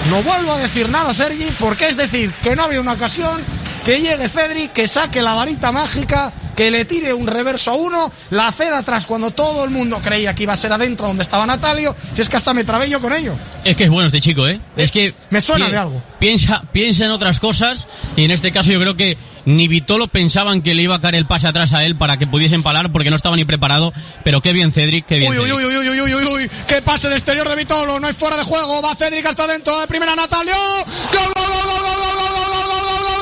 No 0.09 0.21
vuelvo 0.21 0.53
a 0.53 0.59
decir 0.59 0.87
nada, 0.89 1.13
Sergi, 1.13 1.47
porque 1.59 1.87
es 1.87 1.97
decir 1.97 2.31
que 2.43 2.55
no 2.55 2.61
ha 2.61 2.65
habido 2.65 2.81
una 2.81 2.93
ocasión 2.93 3.41
que 3.85 4.01
llegue 4.01 4.27
Cedric, 4.27 4.73
que 4.73 4.87
saque 4.87 5.21
la 5.21 5.35
varita 5.35 5.71
mágica, 5.71 6.33
que 6.55 6.71
le 6.71 6.85
tire 6.85 7.13
un 7.13 7.27
reverso 7.27 7.71
a 7.71 7.75
uno, 7.75 8.11
la 8.31 8.51
ceda 8.51 8.79
atrás 8.79 9.05
cuando 9.05 9.29
todo 9.29 9.63
el 9.63 9.69
mundo 9.69 10.01
creía 10.03 10.33
que 10.33 10.43
iba 10.43 10.53
a 10.53 10.57
ser 10.57 10.73
adentro 10.73 11.07
donde 11.07 11.21
estaba 11.21 11.45
Natalio, 11.45 11.95
y 12.17 12.21
es 12.21 12.27
que 12.27 12.37
hasta 12.37 12.53
me 12.55 12.63
trabé 12.63 12.89
yo 12.89 12.99
con 12.99 13.13
ello. 13.13 13.35
Es 13.63 13.77
que 13.77 13.83
es 13.83 13.89
bueno 13.91 14.07
este 14.07 14.21
chico, 14.21 14.47
¿eh? 14.47 14.59
Es 14.75 14.91
que... 14.91 15.13
Me 15.29 15.39
suena 15.39 15.69
de 15.69 15.77
algo. 15.77 16.01
Piensa, 16.17 16.63
piensa 16.71 17.05
en 17.05 17.11
otras 17.11 17.39
cosas, 17.39 17.87
y 18.15 18.23
en 18.25 18.31
este 18.31 18.51
caso 18.51 18.71
yo 18.71 18.79
creo 18.79 18.97
que 18.97 19.19
ni 19.45 19.67
Vitolo 19.67 20.07
pensaban 20.07 20.63
que 20.63 20.73
le 20.73 20.81
iba 20.81 20.95
a 20.95 21.01
caer 21.01 21.15
el 21.15 21.27
pase 21.27 21.47
atrás 21.47 21.73
a 21.73 21.85
él 21.85 21.95
para 21.95 22.17
que 22.17 22.25
pudiesen 22.25 22.63
parar 22.63 22.91
porque 22.91 23.11
no 23.11 23.15
estaba 23.15 23.35
ni 23.35 23.45
preparado, 23.45 23.93
pero 24.23 24.41
qué 24.41 24.51
bien 24.51 24.71
Cedric, 24.71 25.05
qué 25.05 25.19
bien. 25.19 25.31
Uy, 25.31 25.37
uy, 25.37 25.51
uy, 25.51 25.63
uy, 25.63 25.77
uy, 25.77 26.01
uy, 26.01 26.13
uy, 26.15 26.25
uy, 26.25 26.51
qué 26.67 26.81
pase 26.81 27.07
de 27.09 27.15
exterior 27.15 27.47
de 27.47 27.55
Vitolo, 27.55 27.99
no 27.99 28.07
hay 28.07 28.13
fuera 28.13 28.35
de 28.35 28.43
juego, 28.43 28.81
va 28.81 28.95
Cedric 28.95 29.27
hasta 29.27 29.45
dentro 29.45 29.79
de 29.79 29.85
primera 29.85 30.15
Natalio, 30.15 30.55
gol, 30.55 31.33
gol, 31.35 31.45
gol, 31.45 31.63
gol, 31.63 31.83
gol, 31.83 32.15
gol, 32.15 32.65
gol, 32.65 33.03
gol, 33.03 33.14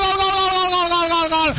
del 1.34 1.50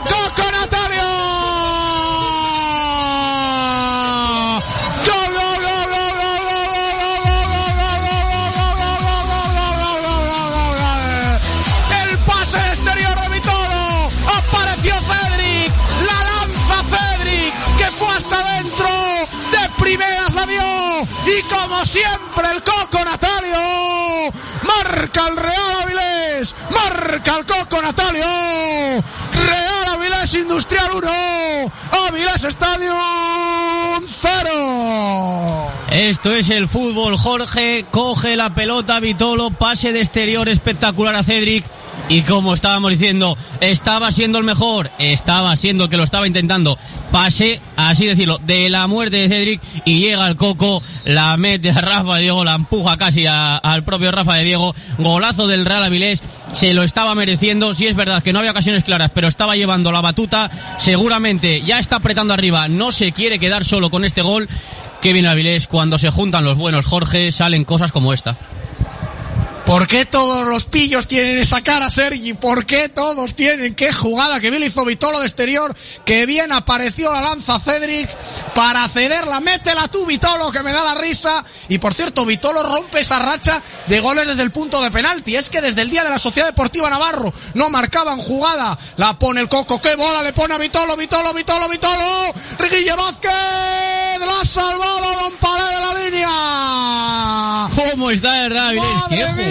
Coco 0.00 0.46
Natalio. 0.50 1.08
Gol, 5.04 5.30
gol, 5.36 5.58
gol, 5.62 5.88
gol, 5.92 6.16
El 12.02 12.10
pase 12.20 12.56
exterior 12.56 13.14
de 13.20 13.28
Vitolo. 13.28 14.08
Apareció 14.34 14.94
Cedric. 15.00 15.72
La 16.08 16.18
lanza 16.24 16.78
Cedric, 16.88 17.54
que 17.76 17.88
fue 17.90 18.08
hasta 18.16 18.38
adentro. 18.38 18.88
De 19.52 19.68
primeras 19.82 20.32
la 20.34 20.46
dio. 20.46 21.02
Y 21.26 21.42
como 21.54 21.84
siempre, 21.84 22.50
el 22.50 22.62
Coco 22.62 23.04
Natalio. 23.04 24.32
Marca 24.64 25.28
el 25.28 25.36
Real 25.36 25.82
Avilés. 25.82 26.54
Marca 26.70 27.36
el 27.38 27.46
Coco 27.46 27.82
Natalio. 27.82 28.24
Real 28.24 29.84
Avilés 29.94 30.34
Industrial 30.34 30.90
1. 30.94 31.72
Avilés 32.08 32.44
Estadio 32.44 32.94
0. 34.06 35.70
Esto 35.90 36.34
es 36.34 36.50
el 36.50 36.68
fútbol, 36.68 37.16
Jorge. 37.16 37.86
Coge 37.90 38.36
la 38.36 38.54
pelota 38.54 38.98
Vitolo, 39.00 39.50
pase 39.50 39.92
de 39.92 40.00
exterior 40.00 40.48
espectacular 40.48 41.14
a 41.14 41.22
Cedric. 41.22 41.64
Y 42.08 42.22
como 42.22 42.52
estábamos 42.52 42.90
diciendo, 42.90 43.36
estaba 43.60 44.12
siendo 44.12 44.38
el 44.38 44.44
mejor, 44.44 44.90
estaba 44.98 45.56
siendo 45.56 45.88
que 45.88 45.96
lo 45.96 46.04
estaba 46.04 46.26
intentando. 46.26 46.78
Pase, 47.10 47.60
así 47.76 48.06
decirlo, 48.06 48.38
de 48.44 48.68
la 48.68 48.86
muerte 48.86 49.16
de 49.16 49.28
Cedric 49.28 49.60
y 49.84 50.00
llega 50.00 50.26
el 50.26 50.36
Coco, 50.36 50.82
la 51.04 51.36
mete 51.36 51.70
a 51.70 51.80
Rafa 51.80 52.18
Diego, 52.18 52.44
la 52.44 52.54
empuja 52.54 52.96
casi 52.98 53.26
al 53.26 53.84
propio 53.84 54.10
Rafa 54.10 54.34
de 54.34 54.44
Diego. 54.44 54.74
Golazo 54.98 55.46
del 55.46 55.64
Real 55.64 55.84
Avilés, 55.84 56.22
se 56.52 56.74
lo 56.74 56.82
estaba 56.82 57.14
mereciendo. 57.14 57.72
Sí 57.72 57.86
es 57.86 57.96
verdad 57.96 58.22
que 58.22 58.32
no 58.32 58.40
había 58.40 58.50
ocasiones 58.50 58.84
claras, 58.84 59.10
pero 59.14 59.28
estaba 59.28 59.56
llevando 59.56 59.90
la 59.90 60.02
batuta. 60.02 60.50
Seguramente 60.78 61.62
ya 61.62 61.78
está 61.78 61.96
apretando 61.96 62.34
arriba, 62.34 62.68
no 62.68 62.92
se 62.92 63.12
quiere 63.12 63.38
quedar 63.38 63.64
solo 63.64 63.90
con 63.90 64.04
este 64.04 64.22
gol. 64.22 64.48
Bien 65.12 65.26
Avilés, 65.26 65.66
cuando 65.66 65.98
se 65.98 66.08
juntan 66.08 66.44
los 66.44 66.56
buenos 66.56 66.86
Jorge, 66.86 67.30
salen 67.30 67.64
cosas 67.64 67.92
como 67.92 68.14
esta. 68.14 68.38
¿Por 69.66 69.86
qué 69.86 70.04
todos 70.04 70.46
los 70.46 70.66
pillos 70.66 71.06
tienen 71.06 71.38
esa 71.38 71.62
cara, 71.62 71.88
Sergi? 71.88 72.34
¿Por 72.34 72.66
qué 72.66 72.90
todos 72.90 73.34
tienen? 73.34 73.74
¡Qué 73.74 73.92
jugada! 73.92 74.38
Que 74.38 74.50
bien 74.50 74.62
hizo 74.62 74.84
Vitolo 74.84 75.20
de 75.20 75.26
exterior. 75.26 75.74
Que 76.04 76.26
bien 76.26 76.52
apareció 76.52 77.10
la 77.10 77.22
lanza 77.22 77.58
Cedric 77.58 78.10
para 78.54 78.86
cederla. 78.88 79.40
Métela 79.40 79.88
tú, 79.88 80.04
Vitolo, 80.04 80.52
que 80.52 80.62
me 80.62 80.72
da 80.72 80.84
la 80.84 80.94
risa. 80.94 81.42
Y 81.70 81.78
por 81.78 81.94
cierto, 81.94 82.26
Vitolo 82.26 82.62
rompe 82.62 83.00
esa 83.00 83.18
racha 83.18 83.62
de 83.86 84.00
goles 84.00 84.26
desde 84.26 84.42
el 84.42 84.50
punto 84.50 84.82
de 84.82 84.90
penalti. 84.90 85.34
Es 85.34 85.48
que 85.48 85.62
desde 85.62 85.80
el 85.80 85.90
día 85.90 86.04
de 86.04 86.10
la 86.10 86.18
Sociedad 86.18 86.48
Deportiva 86.48 86.90
Navarro 86.90 87.32
no 87.54 87.70
marcaban 87.70 88.18
jugada. 88.18 88.78
La 88.96 89.18
pone 89.18 89.40
el 89.40 89.48
Coco. 89.48 89.80
¡Qué 89.80 89.96
bola 89.96 90.22
le 90.22 90.34
pone 90.34 90.54
a 90.54 90.58
Vitolo, 90.58 90.94
Vitolo, 90.96 91.32
Vitolo, 91.32 91.68
Vitolo! 91.68 92.34
Guille 92.70 92.94
Vázquez 92.96 93.30
la 94.20 94.40
ha 94.40 94.44
salvado 94.44 95.00
Don 95.20 95.32
de 95.70 95.80
la 95.80 95.94
línea. 96.04 96.28
¿Cómo 97.74 98.10
está 98.10 98.46
el 98.46 98.50
Real 98.50 98.74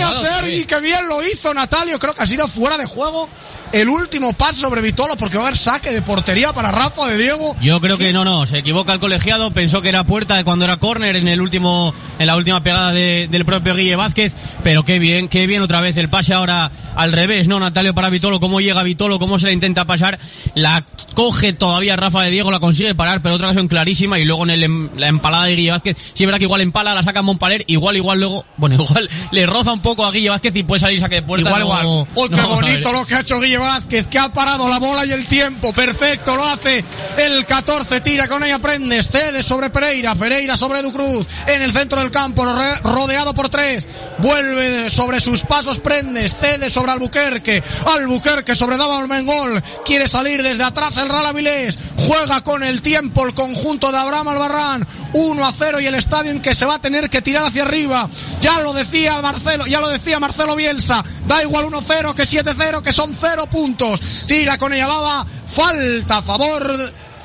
Jugada, 0.07 0.41
Sergi, 0.41 0.65
que 0.65 0.79
bien 0.79 1.07
lo 1.07 1.23
hizo 1.23 1.53
Natalio. 1.53 1.99
Creo 1.99 2.13
que 2.13 2.23
ha 2.23 2.27
sido 2.27 2.47
fuera 2.47 2.77
de 2.77 2.85
juego 2.85 3.29
el 3.73 3.89
último 3.89 4.33
pase 4.33 4.61
sobre 4.61 4.81
Vitolo 4.81 5.17
porque 5.17 5.35
va 5.37 5.43
a 5.43 5.47
haber 5.47 5.57
saque 5.57 5.91
de 5.91 6.01
portería 6.01 6.53
para 6.53 6.71
Rafa 6.71 7.07
de 7.09 7.17
Diego. 7.17 7.55
Yo 7.61 7.81
creo 7.81 7.97
que 7.97 8.13
no, 8.13 8.23
no, 8.23 8.45
se 8.45 8.59
equivoca 8.59 8.93
el 8.93 8.99
colegiado, 8.99 9.51
pensó 9.51 9.81
que 9.81 9.89
era 9.89 10.03
puerta 10.05 10.35
de 10.37 10.43
cuando 10.43 10.63
era 10.65 10.77
córner 10.77 11.15
en 11.15 11.27
el 11.27 11.41
último, 11.41 11.93
en 12.19 12.27
la 12.27 12.35
última 12.35 12.63
pegada 12.63 12.91
de- 12.91 13.27
del 13.29 13.45
propio 13.45 13.75
Guille 13.75 13.95
Vázquez, 13.95 14.33
pero 14.63 14.85
qué 14.85 14.99
bien, 14.99 15.27
qué 15.27 15.47
bien 15.47 15.61
otra 15.61 15.81
vez 15.81 15.97
el 15.97 16.09
pase 16.09 16.33
ahora 16.33 16.71
al 16.95 17.11
revés, 17.11 17.47
¿no? 17.47 17.59
Natalio 17.59 17.93
para 17.95 18.09
Vitolo, 18.09 18.39
cómo 18.39 18.61
llega 18.61 18.83
Vitolo, 18.83 19.17
cómo 19.19 19.39
se 19.39 19.47
la 19.47 19.51
intenta 19.53 19.85
pasar, 19.85 20.19
la 20.55 20.85
coge 21.15 21.53
todavía 21.53 21.95
Rafa 21.95 22.21
de 22.21 22.29
Diego, 22.31 22.51
la 22.51 22.59
consigue 22.59 22.95
parar, 22.95 23.21
pero 23.21 23.35
otra 23.35 23.47
ocasión 23.47 23.67
clarísima 23.67 24.19
y 24.19 24.25
luego 24.25 24.43
en 24.43 24.49
el, 24.51 24.89
la 24.97 25.07
empalada 25.07 25.45
de 25.45 25.55
Guille 25.55 25.71
Vázquez, 25.71 25.97
sí 26.13 26.25
verdad 26.25 26.37
que 26.37 26.45
igual 26.45 26.61
empala, 26.61 26.93
la 26.93 27.03
saca 27.03 27.21
Montpaler, 27.21 27.63
igual, 27.67 27.95
igual 27.97 28.19
luego, 28.19 28.45
bueno, 28.57 28.75
igual 28.83 29.09
le 29.31 29.45
roza 29.47 29.71
un 29.73 29.81
poco 29.81 30.05
a 30.05 30.11
Guille 30.11 30.29
Vázquez 30.29 30.55
y 30.55 30.63
puede 30.63 30.79
salir 30.79 30.99
saque 30.99 31.15
de 31.15 31.23
puerta. 31.23 31.47
Igual, 31.49 31.61
no- 31.61 31.67
igual. 31.67 32.07
¡Oh, 32.15 32.29
qué 32.29 32.35
no 32.35 32.47
bonito 32.49 32.91
lo 32.91 33.05
que 33.05 33.15
ha 33.15 33.21
hecho 33.21 33.39
Guille 33.39 33.57
Vázquez! 33.63 34.07
Que 34.07 34.19
ha 34.19 34.31
parado 34.31 34.69
la 34.69 34.79
bola 34.79 35.05
y 35.05 35.11
el 35.11 35.27
tiempo. 35.27 35.73
Perfecto, 35.73 36.35
lo 36.35 36.45
hace 36.45 36.83
el 37.17 37.45
14. 37.45 38.01
Tira 38.01 38.27
con 38.27 38.43
ella, 38.43 38.59
Prendes. 38.59 39.09
Cede 39.09 39.41
sobre 39.43 39.69
Pereira. 39.69 40.15
Pereira 40.15 40.55
sobre 40.55 40.79
Edu 40.79 40.91
Cruz. 40.91 41.27
En 41.47 41.61
el 41.61 41.71
centro 41.71 41.99
del 41.99 42.11
campo, 42.11 42.45
rodeado 42.83 43.33
por 43.33 43.49
tres. 43.49 43.85
Vuelve 44.19 44.89
sobre 44.89 45.19
sus 45.19 45.41
pasos, 45.41 45.79
Prendes. 45.79 46.35
Cede 46.35 46.69
sobre 46.69 46.91
Albuquerque. 46.91 47.63
Albuquerque 47.97 48.55
sobre 48.55 48.77
Dava 48.77 48.99
Almengol. 48.99 49.61
Quiere 49.85 50.07
salir 50.07 50.43
desde 50.43 50.63
atrás 50.63 50.97
el 50.97 51.09
Real 51.09 51.25
Avilés. 51.25 51.77
Juega 52.07 52.41
con 52.41 52.63
el 52.63 52.81
tiempo 52.81 53.25
el 53.25 53.33
conjunto 53.33 53.91
de 53.91 53.97
Abraham 53.97 54.27
Albarrán. 54.29 54.87
1 55.13 55.45
a 55.45 55.51
0 55.51 55.79
y 55.79 55.85
el 55.85 55.95
estadio 55.95 56.31
en 56.31 56.41
que 56.41 56.55
se 56.55 56.65
va 56.65 56.75
a 56.75 56.81
tener 56.81 57.09
que 57.09 57.21
tirar 57.21 57.43
hacia 57.43 57.63
arriba. 57.63 58.09
Ya 58.41 58.59
lo 58.61 58.73
decía 58.73 59.21
Marcelo, 59.21 59.65
ya 59.65 59.79
lo 59.79 59.87
decía 59.87 60.19
Marcelo 60.19 60.55
Bielsa. 60.55 61.03
Da 61.27 61.41
igual 61.41 61.65
1-0 61.65 62.13
que 62.13 62.23
7-0 62.23 62.81
que 62.81 62.93
son 62.93 63.15
0 63.15 63.47
puntos. 63.47 64.01
Tira 64.27 64.57
con 64.57 64.73
ella 64.73 64.87
Baba. 64.87 65.25
Falta 65.47 66.17
a 66.17 66.21
favor 66.21 66.73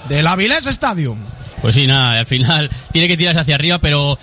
del 0.08 0.26
Avilés 0.26 0.66
Stadium. 0.66 1.18
Pues 1.62 1.74
sí, 1.74 1.86
nada, 1.86 2.18
al 2.18 2.26
final 2.26 2.70
tiene 2.92 3.08
que 3.08 3.16
tirarse 3.16 3.40
hacia 3.40 3.56
arriba, 3.56 3.78
pero 3.78 4.18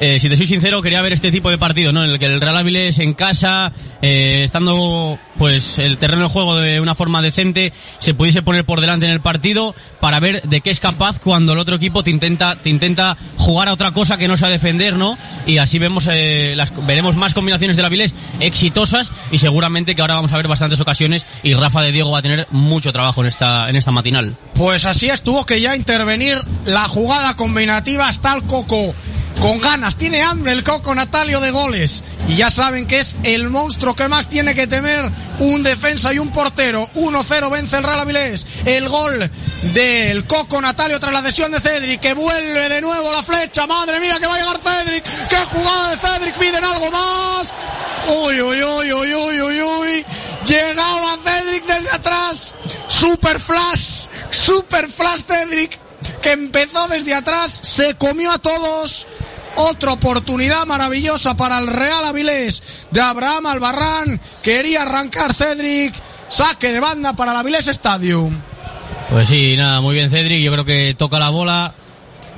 eh, 0.00 0.18
si 0.18 0.28
te 0.28 0.36
soy 0.36 0.46
sincero, 0.46 0.82
quería 0.82 1.00
ver 1.02 1.12
este 1.12 1.30
tipo 1.30 1.50
de 1.50 1.58
partido, 1.58 1.92
¿no? 1.92 2.04
En 2.04 2.10
el 2.10 2.18
que 2.18 2.26
el 2.26 2.40
Real 2.40 2.56
Avilés 2.56 2.98
en 2.98 3.14
casa, 3.14 3.72
eh, 4.02 4.42
estando 4.44 5.18
pues 5.38 5.78
el 5.78 5.98
terreno 5.98 6.24
de 6.24 6.28
juego 6.28 6.56
de 6.56 6.80
una 6.80 6.94
forma 6.94 7.22
decente, 7.22 7.72
se 7.98 8.14
pudiese 8.14 8.42
poner 8.42 8.64
por 8.64 8.80
delante 8.80 9.06
en 9.06 9.12
el 9.12 9.20
partido 9.20 9.74
para 10.00 10.20
ver 10.20 10.42
de 10.42 10.60
qué 10.60 10.70
es 10.70 10.80
capaz 10.80 11.20
cuando 11.20 11.52
el 11.52 11.58
otro 11.58 11.76
equipo 11.76 12.02
te 12.02 12.10
intenta, 12.10 12.60
te 12.60 12.70
intenta 12.70 13.16
jugar 13.36 13.68
a 13.68 13.72
otra 13.72 13.92
cosa 13.92 14.16
que 14.16 14.28
no 14.28 14.36
sea 14.36 14.48
defender, 14.48 14.96
¿no? 14.96 15.18
Y 15.46 15.58
así 15.58 15.78
vemos, 15.78 16.08
eh, 16.10 16.54
las, 16.56 16.72
veremos 16.86 17.16
más 17.16 17.34
combinaciones 17.34 17.76
del 17.76 17.84
Avilés 17.84 18.14
exitosas 18.40 19.12
y 19.30 19.38
seguramente 19.38 19.94
que 19.94 20.00
ahora 20.00 20.14
vamos 20.14 20.32
a 20.32 20.36
ver 20.36 20.48
bastantes 20.48 20.80
ocasiones 20.80 21.26
y 21.42 21.54
Rafa 21.54 21.82
de 21.82 21.92
Diego 21.92 22.10
va 22.10 22.18
a 22.18 22.22
tener 22.22 22.46
mucho 22.50 22.92
trabajo 22.92 23.20
en 23.20 23.28
esta, 23.28 23.68
en 23.68 23.76
esta 23.76 23.90
matinal. 23.90 24.36
Pues 24.54 24.86
así 24.86 25.08
es, 25.08 25.22
tuvo 25.22 25.46
que 25.46 25.60
ya 25.60 25.76
intervenir 25.76 26.38
la 26.66 26.88
jugada 26.88 27.36
combinativa 27.36 28.08
hasta 28.08 28.34
el 28.34 28.44
Coco. 28.44 28.94
Con 29.40 29.60
ganas, 29.60 29.83
tiene 29.92 30.22
hambre 30.22 30.52
el 30.52 30.64
Coco 30.64 30.94
Natalio 30.94 31.40
de 31.40 31.50
goles. 31.50 32.02
Y 32.26 32.36
ya 32.36 32.50
saben 32.50 32.86
que 32.86 33.00
es 33.00 33.16
el 33.22 33.50
monstruo 33.50 33.94
que 33.94 34.08
más 34.08 34.28
tiene 34.28 34.54
que 34.54 34.66
temer 34.66 35.10
un 35.40 35.62
defensa 35.62 36.12
y 36.14 36.18
un 36.18 36.32
portero. 36.32 36.88
1-0 36.94 37.50
vence 37.50 37.76
el 37.76 37.82
Real 37.82 38.00
Avilés. 38.00 38.46
El 38.64 38.88
gol 38.88 39.30
del 39.74 40.26
Coco 40.26 40.60
Natalio 40.60 40.98
tras 40.98 41.12
la 41.12 41.22
cesión 41.22 41.52
de 41.52 41.60
Cedric, 41.60 42.00
que 42.00 42.14
vuelve 42.14 42.68
de 42.68 42.80
nuevo 42.80 43.12
la 43.12 43.22
flecha. 43.22 43.66
Madre 43.66 44.00
mía, 44.00 44.16
que 44.18 44.26
va 44.26 44.36
a 44.36 44.38
llegar 44.38 44.58
Cedric. 44.58 45.04
¡Qué 45.28 45.36
jugada 45.52 45.90
de 45.90 45.96
Cedric! 45.98 46.38
Piden 46.38 46.64
algo 46.64 46.90
más. 46.90 47.52
Uy, 48.06 48.40
uy, 48.40 48.62
uy, 48.62 48.92
uy, 48.92 49.14
uy, 49.14 49.40
uy, 49.42 49.62
uy. 49.62 50.06
Llegaba 50.46 51.18
Cedric 51.24 51.64
desde 51.66 51.90
atrás. 51.90 52.54
Super 52.86 53.38
flash. 53.38 54.06
Super 54.30 54.90
flash 54.90 55.20
Cedric. 55.26 55.78
Que 56.22 56.32
empezó 56.32 56.88
desde 56.88 57.14
atrás. 57.14 57.60
Se 57.62 57.94
comió 57.94 58.32
a 58.32 58.38
todos. 58.38 59.06
Otra 59.56 59.92
oportunidad 59.92 60.66
maravillosa 60.66 61.36
para 61.36 61.58
el 61.58 61.66
Real 61.66 62.04
Avilés 62.04 62.62
de 62.90 63.00
Abraham 63.00 63.46
Albarrán. 63.46 64.20
Quería 64.42 64.82
arrancar 64.82 65.32
Cedric. 65.32 65.94
Saque 66.28 66.72
de 66.72 66.80
banda 66.80 67.14
para 67.14 67.32
el 67.32 67.38
Avilés 67.38 67.68
Stadium. 67.68 68.36
Pues 69.10 69.28
sí, 69.28 69.56
nada, 69.56 69.80
muy 69.80 69.94
bien 69.94 70.10
Cedric. 70.10 70.42
Yo 70.42 70.52
creo 70.52 70.64
que 70.64 70.94
toca 70.98 71.18
la 71.18 71.30
bola 71.30 71.74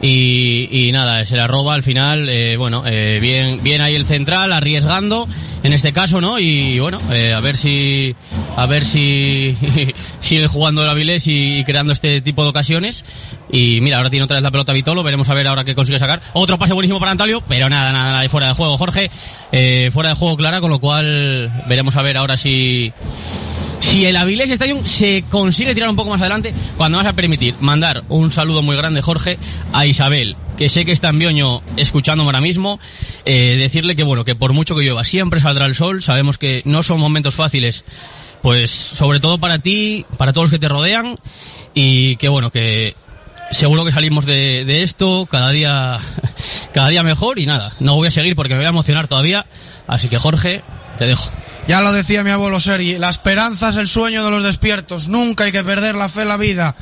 y, 0.02 0.68
y 0.70 0.92
nada, 0.92 1.24
se 1.24 1.36
la 1.36 1.46
roba 1.46 1.74
al 1.74 1.82
final. 1.82 2.28
Eh, 2.28 2.56
bueno, 2.56 2.84
eh, 2.86 3.18
bien, 3.20 3.62
bien 3.62 3.80
ahí 3.80 3.94
el 3.94 4.06
central 4.06 4.52
arriesgando 4.52 5.26
en 5.62 5.72
este 5.72 5.92
caso, 5.92 6.20
¿no? 6.20 6.38
Y 6.38 6.78
bueno, 6.78 7.00
eh, 7.10 7.34
a 7.34 7.40
ver 7.40 7.56
si, 7.56 8.14
a 8.56 8.66
ver 8.66 8.84
si 8.84 9.56
sigue 10.20 10.46
jugando 10.46 10.82
el 10.82 10.88
Avilés 10.88 11.26
y, 11.26 11.64
creando 11.64 11.92
este 11.92 12.20
tipo 12.20 12.42
de 12.44 12.50
ocasiones. 12.50 13.04
Y 13.50 13.80
mira, 13.80 13.96
ahora 13.96 14.10
tiene 14.10 14.24
otra 14.24 14.36
vez 14.36 14.42
la 14.42 14.50
pelota 14.50 14.72
Vitolo, 14.72 15.02
veremos 15.02 15.28
a 15.28 15.34
ver 15.34 15.48
ahora 15.48 15.64
qué 15.64 15.74
consigue 15.74 15.98
sacar. 15.98 16.20
Otro 16.34 16.58
pase 16.58 16.72
buenísimo 16.72 17.00
para 17.00 17.12
Antalio, 17.12 17.42
pero 17.48 17.68
nada, 17.68 17.92
nada, 17.92 18.12
nada 18.12 18.28
fuera 18.28 18.48
de 18.48 18.54
juego, 18.54 18.78
Jorge. 18.78 19.10
Eh, 19.50 19.90
fuera 19.92 20.10
de 20.10 20.14
juego 20.14 20.36
clara, 20.36 20.60
con 20.60 20.70
lo 20.70 20.78
cual 20.78 21.50
veremos 21.66 21.96
a 21.96 22.02
ver 22.02 22.16
ahora 22.16 22.36
si 22.36 22.92
si 23.80 24.06
el 24.06 24.16
Avilés 24.16 24.50
Stadium 24.50 24.86
se 24.86 25.24
consigue 25.30 25.74
tirar 25.74 25.90
un 25.90 25.96
poco 25.96 26.10
más 26.10 26.20
adelante, 26.20 26.54
cuando 26.76 26.98
vas 26.98 27.06
a 27.06 27.12
permitir 27.12 27.54
mandar 27.60 28.04
un 28.08 28.32
saludo 28.32 28.62
muy 28.62 28.76
grande, 28.76 29.02
Jorge, 29.02 29.38
a 29.72 29.86
Isabel, 29.86 30.36
que 30.56 30.68
sé 30.68 30.84
que 30.84 30.92
está 30.92 31.08
en 31.08 31.18
Bioño 31.18 31.62
escuchándome 31.76 32.28
ahora 32.28 32.40
mismo, 32.40 32.80
eh, 33.24 33.56
decirle 33.58 33.96
que 33.96 34.02
bueno, 34.02 34.24
que 34.24 34.34
por 34.34 34.52
mucho 34.52 34.74
que 34.74 34.82
llueva, 34.82 35.04
siempre 35.04 35.40
saldrá 35.40 35.66
el 35.66 35.74
sol, 35.74 36.02
sabemos 36.02 36.38
que 36.38 36.62
no 36.64 36.82
son 36.82 37.00
momentos 37.00 37.34
fáciles, 37.34 37.84
pues 38.42 38.70
sobre 38.70 39.20
todo 39.20 39.38
para 39.38 39.58
ti, 39.58 40.04
para 40.18 40.32
todos 40.32 40.46
los 40.46 40.52
que 40.52 40.58
te 40.58 40.68
rodean, 40.68 41.16
y 41.74 42.16
que 42.16 42.28
bueno, 42.28 42.50
que 42.50 42.94
seguro 43.50 43.84
que 43.84 43.92
salimos 43.92 44.26
de, 44.26 44.64
de 44.64 44.82
esto 44.82 45.26
cada 45.30 45.50
día, 45.50 45.98
cada 46.72 46.88
día 46.88 47.02
mejor, 47.02 47.38
y 47.38 47.46
nada, 47.46 47.72
no 47.80 47.94
voy 47.94 48.08
a 48.08 48.10
seguir 48.10 48.36
porque 48.36 48.54
me 48.54 48.60
voy 48.60 48.66
a 48.66 48.70
emocionar 48.70 49.08
todavía, 49.08 49.46
así 49.86 50.08
que 50.08 50.18
Jorge, 50.18 50.62
te 50.98 51.06
dejo. 51.06 51.30
Ya 51.66 51.80
lo 51.80 51.92
decía 51.92 52.22
mi 52.22 52.30
abuelo 52.30 52.60
Sergi, 52.60 52.96
la 52.96 53.10
esperanza 53.10 53.70
es 53.70 53.76
el 53.76 53.88
sueño 53.88 54.24
de 54.24 54.30
los 54.30 54.44
despiertos, 54.44 55.08
nunca 55.08 55.44
hay 55.44 55.52
que 55.52 55.64
perder 55.64 55.96
la 55.96 56.08
fe 56.08 56.22
en 56.22 56.28
la 56.28 56.36
vida. 56.36 56.76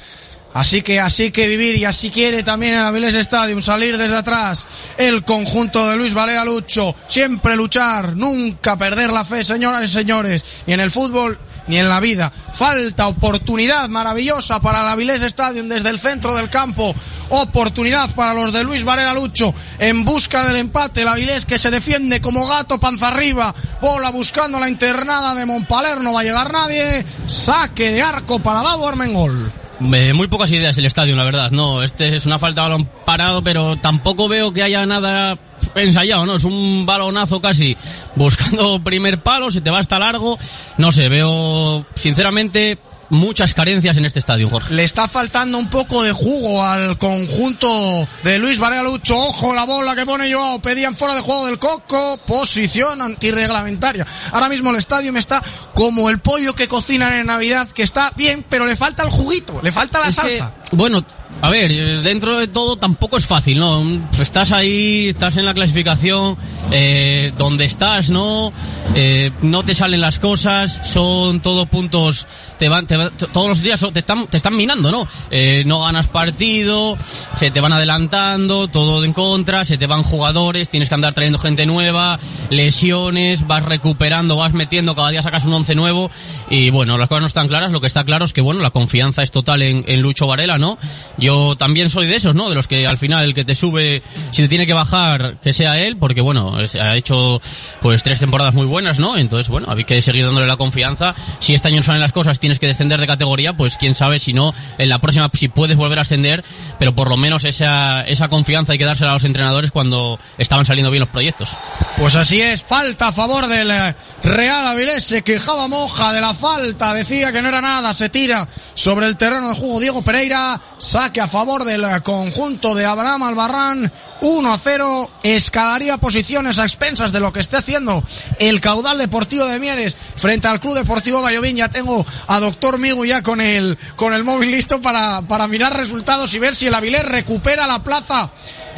Así 0.53 0.83
que 0.83 1.01
así 1.01 1.33
que 1.33 1.49
vivir 1.49 1.77
y 1.77 1.85
así 1.85 2.11
quiere 2.11 2.45
también 2.45 2.75
el 2.75 2.85
Avilés 2.85 3.15
Stadium 3.15 3.61
salir 3.61 3.97
desde 3.97 4.17
atrás. 4.17 4.67
El 4.99 5.25
conjunto 5.25 5.91
de 5.91 5.97
Luis 5.97 6.15
Valera 6.15 6.45
Lucho, 6.45 6.95
siempre 7.09 7.57
luchar, 7.57 8.15
nunca 8.15 8.77
perder 8.77 9.13
la 9.13 9.25
fe, 9.25 9.43
señoras 9.43 9.83
y 9.85 9.89
señores, 9.89 10.45
y 10.67 10.73
en 10.73 10.81
el 10.81 10.93
fútbol 10.93 11.41
ni 11.67 11.79
en 11.79 11.89
la 11.89 12.01
vida. 12.01 12.33
Falta 12.53 13.09
oportunidad 13.09 13.89
maravillosa 13.89 14.61
para 14.61 14.81
el 14.81 14.89
Avilés 14.89 15.23
Stadium 15.23 15.69
desde 15.69 15.91
el 15.91 15.99
centro 15.99 16.35
del 16.35 16.51
campo. 16.51 16.95
Oportunidad 17.31 18.15
para 18.15 18.35
los 18.35 18.53
de 18.53 18.65
Luis 18.65 18.85
Varela 18.85 19.15
Lucho 19.15 19.55
en 19.79 20.05
busca 20.05 20.47
del 20.47 20.57
empate. 20.57 21.03
El 21.03 21.09
Avilés 21.09 21.45
que 21.45 21.59
se 21.59 21.71
defiende 21.71 22.21
como 22.21 22.47
gato 22.47 22.79
panza 22.79 23.09
arriba. 23.09 23.55
Bola 23.81 24.11
buscando 24.11 24.61
la 24.61 24.69
internada 24.69 25.35
de 25.35 25.47
Montpaler. 25.47 26.01
No 26.01 26.13
va 26.13 26.21
a 26.21 26.25
llegar 26.25 26.53
nadie. 26.53 27.05
Saque 27.27 27.93
de 27.93 28.03
arco 28.03 28.39
para 28.41 28.63
Davo 28.63 28.89
Armengol. 28.89 29.53
Muy 29.81 30.29
pocas 30.29 30.51
ideas 30.53 30.79
el 30.79 30.87
estadio, 30.87 31.17
la 31.17 31.25
verdad. 31.25 31.51
No, 31.51 31.83
este 31.83 32.15
es 32.15 32.27
una 32.27 32.39
falta 32.39 32.63
de 32.63 32.69
balón 32.69 32.89
parado, 33.05 33.43
pero 33.43 33.77
tampoco 33.77 34.29
veo 34.29 34.53
que 34.53 34.63
haya 34.63 34.87
nada 34.87 35.37
ensayado, 35.75 36.27
¿no? 36.27 36.37
Es 36.37 36.45
un 36.45 36.87
balonazo 36.87 37.41
casi 37.41 37.77
buscando 38.17 38.81
primer 38.85 39.21
palo, 39.23 39.51
se 39.51 39.61
te 39.61 39.71
va 39.71 39.79
hasta 39.79 39.99
largo. 39.99 40.39
No 40.79 40.93
sé, 40.93 41.09
veo 41.09 41.85
sinceramente 41.95 42.79
muchas 43.11 43.55
carencias 43.55 43.97
en 43.97 44.05
este 44.07 44.19
estadio, 44.19 44.49
Jorge. 44.49 44.75
Le 44.75 44.83
está 44.85 45.07
faltando 45.07 45.59
un 45.59 45.69
poco 45.69 46.03
de 46.03 46.13
jugo 46.13 46.65
al 46.65 46.99
conjunto 46.99 48.09
de 48.23 48.39
Luis 48.39 48.59
Varela 48.59 48.83
Lucho. 48.83 49.17
Ojo 49.17 49.55
la 49.55 49.65
bola 49.65 49.95
que 49.95 50.07
pone 50.07 50.33
Joao. 50.33 50.61
Pedían 50.61 50.97
fuera 50.97 51.15
de 51.15 51.21
juego 51.21 51.47
del 51.47 51.59
Coco. 51.59 52.19
Posición 52.27 53.03
antirreglamentaria. 53.03 54.07
Ahora 54.33 54.49
mismo 54.49 54.71
el 54.71 54.77
estadio 54.77 55.13
me 55.13 55.21
está 55.21 55.43
como 55.75 56.11
el 56.11 56.19
pollo 56.19 56.55
que 56.55 56.67
cocinan 56.69 57.13
en 57.13 57.27
Navidad, 57.27 57.69
que 57.69 57.83
está 57.83 58.13
bien, 58.17 58.45
pero 58.49 58.67
le 58.67 58.77
falta 58.77 59.03
el 59.03 59.11
juguito, 59.11 59.61
le 59.63 59.73
falta 59.73 60.01
la 60.01 60.09
Es 60.09 60.17
que, 60.17 60.31
salsa. 60.31 60.53
bueno, 60.73 61.05
a 61.45 61.51
ver, 61.51 62.01
dentro 62.03 62.39
de 62.39 62.49
todo 62.49 62.77
tampoco 62.77 63.19
es 63.19 63.27
fácil, 63.27 63.59
¿no? 63.59 63.83
Estás 64.19 64.51
ahí, 64.51 65.09
estás 65.09 65.37
en 65.37 65.45
la 65.45 65.53
clasificación, 65.53 66.39
eh, 66.71 67.35
donde 67.37 67.67
estás, 67.67 68.11
¿no? 68.11 68.51
Eh, 68.95 69.31
no 69.43 69.63
te 69.63 69.75
salen 69.75 70.01
las 70.01 70.19
cosas, 70.19 70.81
son 70.85 71.41
todo 71.41 71.67
puntos, 71.67 72.27
te 72.59 72.69
van, 72.69 72.87
te 72.87 72.97
todos 73.33 73.49
los 73.49 73.63
días 73.63 73.85
te 73.93 73.99
están, 73.99 74.27
te 74.27 74.37
están 74.37 74.57
minando, 74.57 74.91
¿no? 74.91 75.07
Eh, 75.31 75.63
no 75.67 75.83
ganas 75.83 76.09
partido, 76.09 76.97
se 77.37 77.51
te 77.51 77.61
van 77.61 77.73
adelantando, 77.73 78.69
todo 78.69 79.05
en 79.05 79.13
contra, 79.13 79.65
se 79.65 79.79
te 79.79 79.87
van 79.87 80.03
jugadores, 80.03 80.69
tienes 80.69 80.89
que 80.89 80.95
andar 80.95 81.15
trayendo 81.15 81.39
gente 81.39 81.67
nueva, 81.67 82.19
lesiones, 82.51 83.47
vas 83.47 83.65
recuperando, 83.65 84.37
vas 84.37 84.53
metiendo, 84.53 84.95
cada 84.95 85.11
día 85.11 85.23
sacas 85.23 85.45
un 85.45 85.55
once 85.55 85.75
nuevo 85.75 86.11
y 86.51 86.71
bueno, 86.71 86.99
las 86.99 87.09
cosas 87.09 87.23
no 87.23 87.27
están 87.27 87.49
claras, 87.49 87.73
lo 87.73 87.81
que 87.81 87.87
está 87.87 88.05
claro 88.05 88.25
es 88.25 88.33
que 88.33 88.41
bueno, 88.41 88.61
la 88.61 88.71
confianza 88.71 89.23
es 89.23 89.31
total 89.31 89.63
en, 89.63 89.85
Lucho 90.05 90.27
Varela, 90.27 90.59
¿no? 90.59 90.79
Yo 91.17 91.57
también 91.57 91.89
soy 91.89 92.07
de 92.07 92.17
esos, 92.17 92.35
¿no? 92.35 92.49
De 92.49 92.55
los 92.55 92.69
que 92.69 92.87
al 92.87 92.99
final 92.99 93.25
el 93.25 93.35
que 93.35 93.45
te 93.45 93.55
sube, 93.55 94.03
si 94.33 94.43
te 94.43 94.49
tiene 94.49 94.67
que 94.67 94.75
bajar, 94.75 95.37
que 95.43 95.53
sea 95.53 95.79
él, 95.79 95.97
porque 95.97 96.21
bueno, 96.21 96.57
ha 96.57 96.97
hecho 96.97 97.41
pues 97.81 98.03
tres 98.03 98.21
temporadas 98.21 98.55
muy 98.55 98.67
buenas, 98.67 98.99
¿no? 98.99 99.17
Entonces 99.17 99.49
bueno, 99.49 99.69
hay 99.71 99.85
que 99.85 100.01
seguir 100.03 100.25
dándole 100.27 100.47
la 100.47 100.57
confianza. 100.57 101.15
Si 101.39 101.55
este 101.55 101.69
año 101.69 101.83
salen 101.83 102.01
las 102.01 102.13
cosas, 102.13 102.39
tienes 102.45 102.59
que 102.59 102.67
descender 102.67 103.01
de 103.01 103.07
categoría, 103.07 103.55
pues 103.55 103.79
quién 103.79 103.95
sabe 103.95 104.19
si 104.19 104.35
no, 104.35 104.53
en 104.77 104.91
la 104.91 104.99
próxima 104.99 105.31
si 105.33 105.49
puedes 105.49 105.79
volver 105.79 105.99
a 105.99 106.03
ascender, 106.03 106.45
pero 106.79 106.95
por 106.95 107.09
lo 107.09 107.17
menos 107.17 107.45
esa, 107.45 108.03
esa 108.03 108.29
confianza 108.29 108.73
hay 108.73 108.79
que 108.79 108.85
dársela 108.85 109.13
a 109.13 109.15
los 109.15 109.25
entrenadores 109.25 109.71
cuando 109.71 110.21
estaban 110.37 110.67
saliendo 110.67 110.91
bien 110.91 111.01
los 111.01 111.09
proyectos. 111.09 111.57
Pues 111.97 112.17
así 112.17 112.43
es, 112.43 112.63
falta 112.63 113.09
a 113.09 113.13
favor 113.13 113.47
del 113.47 113.71
eh, 113.71 113.95
Real 114.25 114.67
Avilés, 114.67 115.05
se 115.05 115.23
quejaba 115.23 115.69
Moja 115.69 116.13
de 116.13 116.21
la 116.21 116.35
falta, 116.35 116.93
decía 116.93 117.33
que 117.33 117.41
no 117.41 117.49
era 117.49 117.63
nada, 117.63 117.95
se 117.95 118.11
tira 118.11 118.47
sobre 118.75 119.07
el 119.07 119.17
terreno 119.17 119.49
de 119.49 119.55
juego 119.55 119.81
Diego 119.81 120.03
Pereira, 120.03 120.61
saque 120.77 121.23
a 121.23 121.27
favor 121.27 121.65
del 121.65 121.83
eh, 121.83 122.03
conjunto 122.03 122.75
de 122.75 122.85
Abraham 122.85 123.23
Albarrán, 123.23 123.91
1 124.25 124.55
a 124.55 124.59
0, 124.59 125.11
escalaría 125.23 125.99
posiciones 125.99 126.59
a 126.59 126.65
expensas 126.65 127.13
de 127.13 127.21
lo 127.21 127.31
que 127.31 127.41
esté 127.41 127.59
haciendo 127.59 128.03
el 128.39 128.59
caudal 128.59 128.97
deportivo 128.97 129.45
de 129.45 129.61
Mieres 129.61 129.95
frente 130.17 130.49
al 130.49 130.61
Club 130.61 130.77
Deportivo 130.77 131.21
Vallovín, 131.21 131.57
ya 131.57 131.69
tengo 131.69 132.07
a 132.27 132.41
Doctor 132.41 132.79
Migu 132.79 133.05
ya 133.05 133.23
con 133.23 133.43
el, 133.43 133.77
con 133.97 134.15
el 134.15 134.25
móvil 134.25 134.51
listo 134.51 134.81
para, 134.81 135.21
para 135.29 135.47
mirar 135.47 135.77
resultados 135.77 136.33
y 136.33 136.39
ver 136.39 136.57
si 136.57 136.69
el 136.69 136.75
Avilés 136.75 137.05
recupera 137.05 137.67
la 137.67 137.85
plaza 137.85 138.31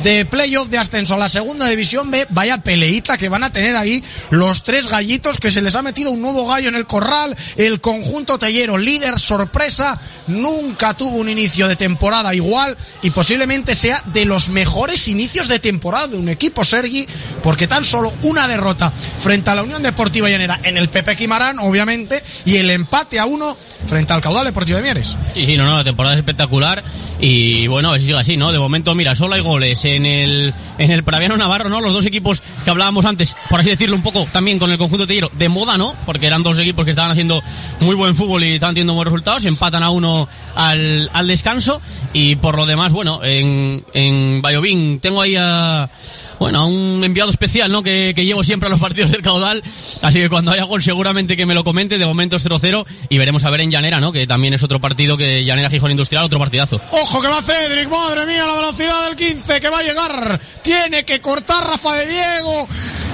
de 0.03 0.25
playoff 0.25 0.69
de 0.69 0.79
ascenso 0.79 1.15
a 1.15 1.19
la 1.19 1.29
segunda 1.29 1.69
división 1.69 2.11
B. 2.11 2.27
Vaya 2.31 2.59
peleita 2.59 3.19
que 3.19 3.29
van 3.29 3.45
a 3.45 3.53
tener 3.53 3.77
ahí 3.77 4.03
los 4.31 4.63
tres 4.63 4.89
gallitos 4.89 5.39
que 5.39 5.51
se 5.51 5.63
les 5.63 5.75
ha 5.75 5.83
metido 5.83 6.11
un 6.11 6.23
nuevo 6.23 6.47
gallo 6.47 6.69
en 6.69 6.75
el 6.75 6.87
corral. 6.87 7.37
El 7.57 7.81
conjunto 7.81 8.39
tellero, 8.39 8.79
líder 8.79 9.19
sorpresa, 9.19 9.99
nunca 10.27 10.95
tuvo 10.95 11.17
un 11.17 11.29
inicio 11.29 11.69
de 11.69 11.77
temporada 11.77 12.35
igual 12.35 12.77
y 13.03 13.11
posiblemente 13.11 13.75
sea 13.75 14.03
de 14.07 14.25
los 14.25 14.49
mejores 14.49 15.09
inicios 15.09 15.49
de 15.49 15.59
temporada 15.59 16.09
de 16.09 16.17
un 16.17 16.29
equipo, 16.29 16.65
Sergi, 16.65 17.07
porque 17.43 17.67
tan 17.67 17.85
solo 17.85 18.13
una 18.23 18.49
derrota 18.49 18.93
frente 19.19 19.51
a 19.51 19.55
la 19.55 19.63
Unión 19.63 19.83
Deportiva 19.83 20.29
Llanera 20.29 20.61
en 20.63 20.77
el 20.77 20.89
Pepe 20.89 21.17
Quimarán, 21.17 21.59
obviamente, 21.59 22.23
y 22.45 22.57
el 22.57 22.71
empate 22.71 23.19
a 23.19 23.27
uno 23.27 23.57
frente 23.87 24.13
al 24.13 24.21
Caudal 24.21 24.45
Deportivo 24.45 24.77
de 24.79 24.83
Mieres. 24.83 25.17
Sí, 25.35 25.47
sí, 25.47 25.57
no, 25.57 25.65
no, 25.65 25.77
la 25.77 25.85
temporada 25.85 26.15
es 26.15 26.19
espectacular 26.19 26.83
y 27.21 27.67
bueno, 27.67 27.89
a 27.89 27.93
ver 27.93 28.01
si 28.01 28.09
sigue 28.09 28.19
así, 28.19 28.37
¿no? 28.37 28.53
De 28.53 28.59
momento, 28.59 28.95
mira, 28.95 29.15
solo 29.15 29.35
hay 29.35 29.41
goles 29.41 29.86
en 29.95 30.07
el, 30.07 30.55
en 30.79 30.91
el 30.91 31.05
Praviano 31.05 31.37
Navarro, 31.37 31.69
¿no? 31.69 31.81
Los 31.81 31.93
dos 31.93 32.07
equipos 32.07 32.43
que 32.65 32.71
hablábamos 32.71 33.05
antes, 33.05 33.37
por 33.49 33.61
así 33.61 33.71
decirlo 33.71 33.97
un 33.97 34.03
poco, 34.03 34.27
también 34.33 34.59
con 34.59 34.71
el 34.71 34.79
conjunto 34.79 35.07
tellero, 35.07 35.31
de 35.37 35.49
moda, 35.49 35.79
¿no? 35.79 35.95
Porque 36.05 36.27
eran 36.27 36.43
dos 36.43 36.59
equipos 36.59 36.85
que 36.85 36.91
estaban 36.91 37.11
haciendo 37.11 37.43
muy 37.81 37.95
buen 37.95 38.15
fútbol 38.15 38.43
y 38.45 38.55
estaban 38.55 38.75
teniendo 38.75 38.95
buenos 38.95 39.13
resultados, 39.13 39.45
empatan 39.45 39.83
a 39.83 39.91
uno 39.91 40.29
al, 40.55 41.11
al 41.13 41.27
descanso 41.29 41.81
y 42.13 42.37
por 42.37 42.57
lo 42.57 42.67
demás, 42.67 42.93
bueno, 42.93 43.23
en, 43.23 43.85
en 43.93 44.43
Vallovín 44.43 45.01
tengo 45.01 45.21
ahí 45.23 45.37
a, 45.37 45.91
bueno, 46.39 46.61
a 46.61 46.67
un 46.67 47.03
enviado 47.05 47.31
especial, 47.31 47.71
¿no? 47.71 47.83
Que, 47.83 48.13
que 48.15 48.25
llevo 48.25 48.45
siempre 48.45 48.67
a 48.67 48.71
los 48.71 48.81
partidos 48.81 49.11
del 49.11 49.23
caudal. 49.23 49.63
Así 50.03 50.21
que 50.21 50.29
cuando 50.29 50.51
haya 50.51 50.65
gol 50.65 50.83
seguramente 50.83 51.37
que 51.37 51.47
me 51.47 51.55
lo 51.55 51.65
comente. 51.65 51.99
De 51.99 52.07
momento 52.07 52.37
es 52.37 52.47
0-0 52.47 52.85
y 53.09 53.19
veremos 53.19 53.45
a 53.45 53.51
ver 53.51 53.61
en 53.61 53.71
Llanera, 53.71 54.01
¿no? 54.01 54.13
Que 54.13 54.27
también 54.27 54.55
es 54.55 54.63
otro 54.63 54.81
partido 54.81 55.17
que 55.17 55.45
Llanera 55.45 55.71
Gijón 55.71 55.91
Industrial, 55.91 56.25
otro 56.25 56.39
partidazo. 56.39 56.81
Ojo 56.91 57.21
que 57.21 57.29
va 57.29 57.43
Cedric, 57.43 57.89
madre 57.89 58.27
mía, 58.27 58.47
la 58.47 58.55
velocidad 58.55 59.07
del 59.07 59.17
15 59.17 59.61
que 59.61 59.69
va 59.69 59.76
llegar. 59.83 60.41
Tiene 60.63 61.05
que 61.05 61.21
cortar 61.21 61.67
Rafa 61.67 61.95
de 61.95 62.07
Diego. 62.07 62.69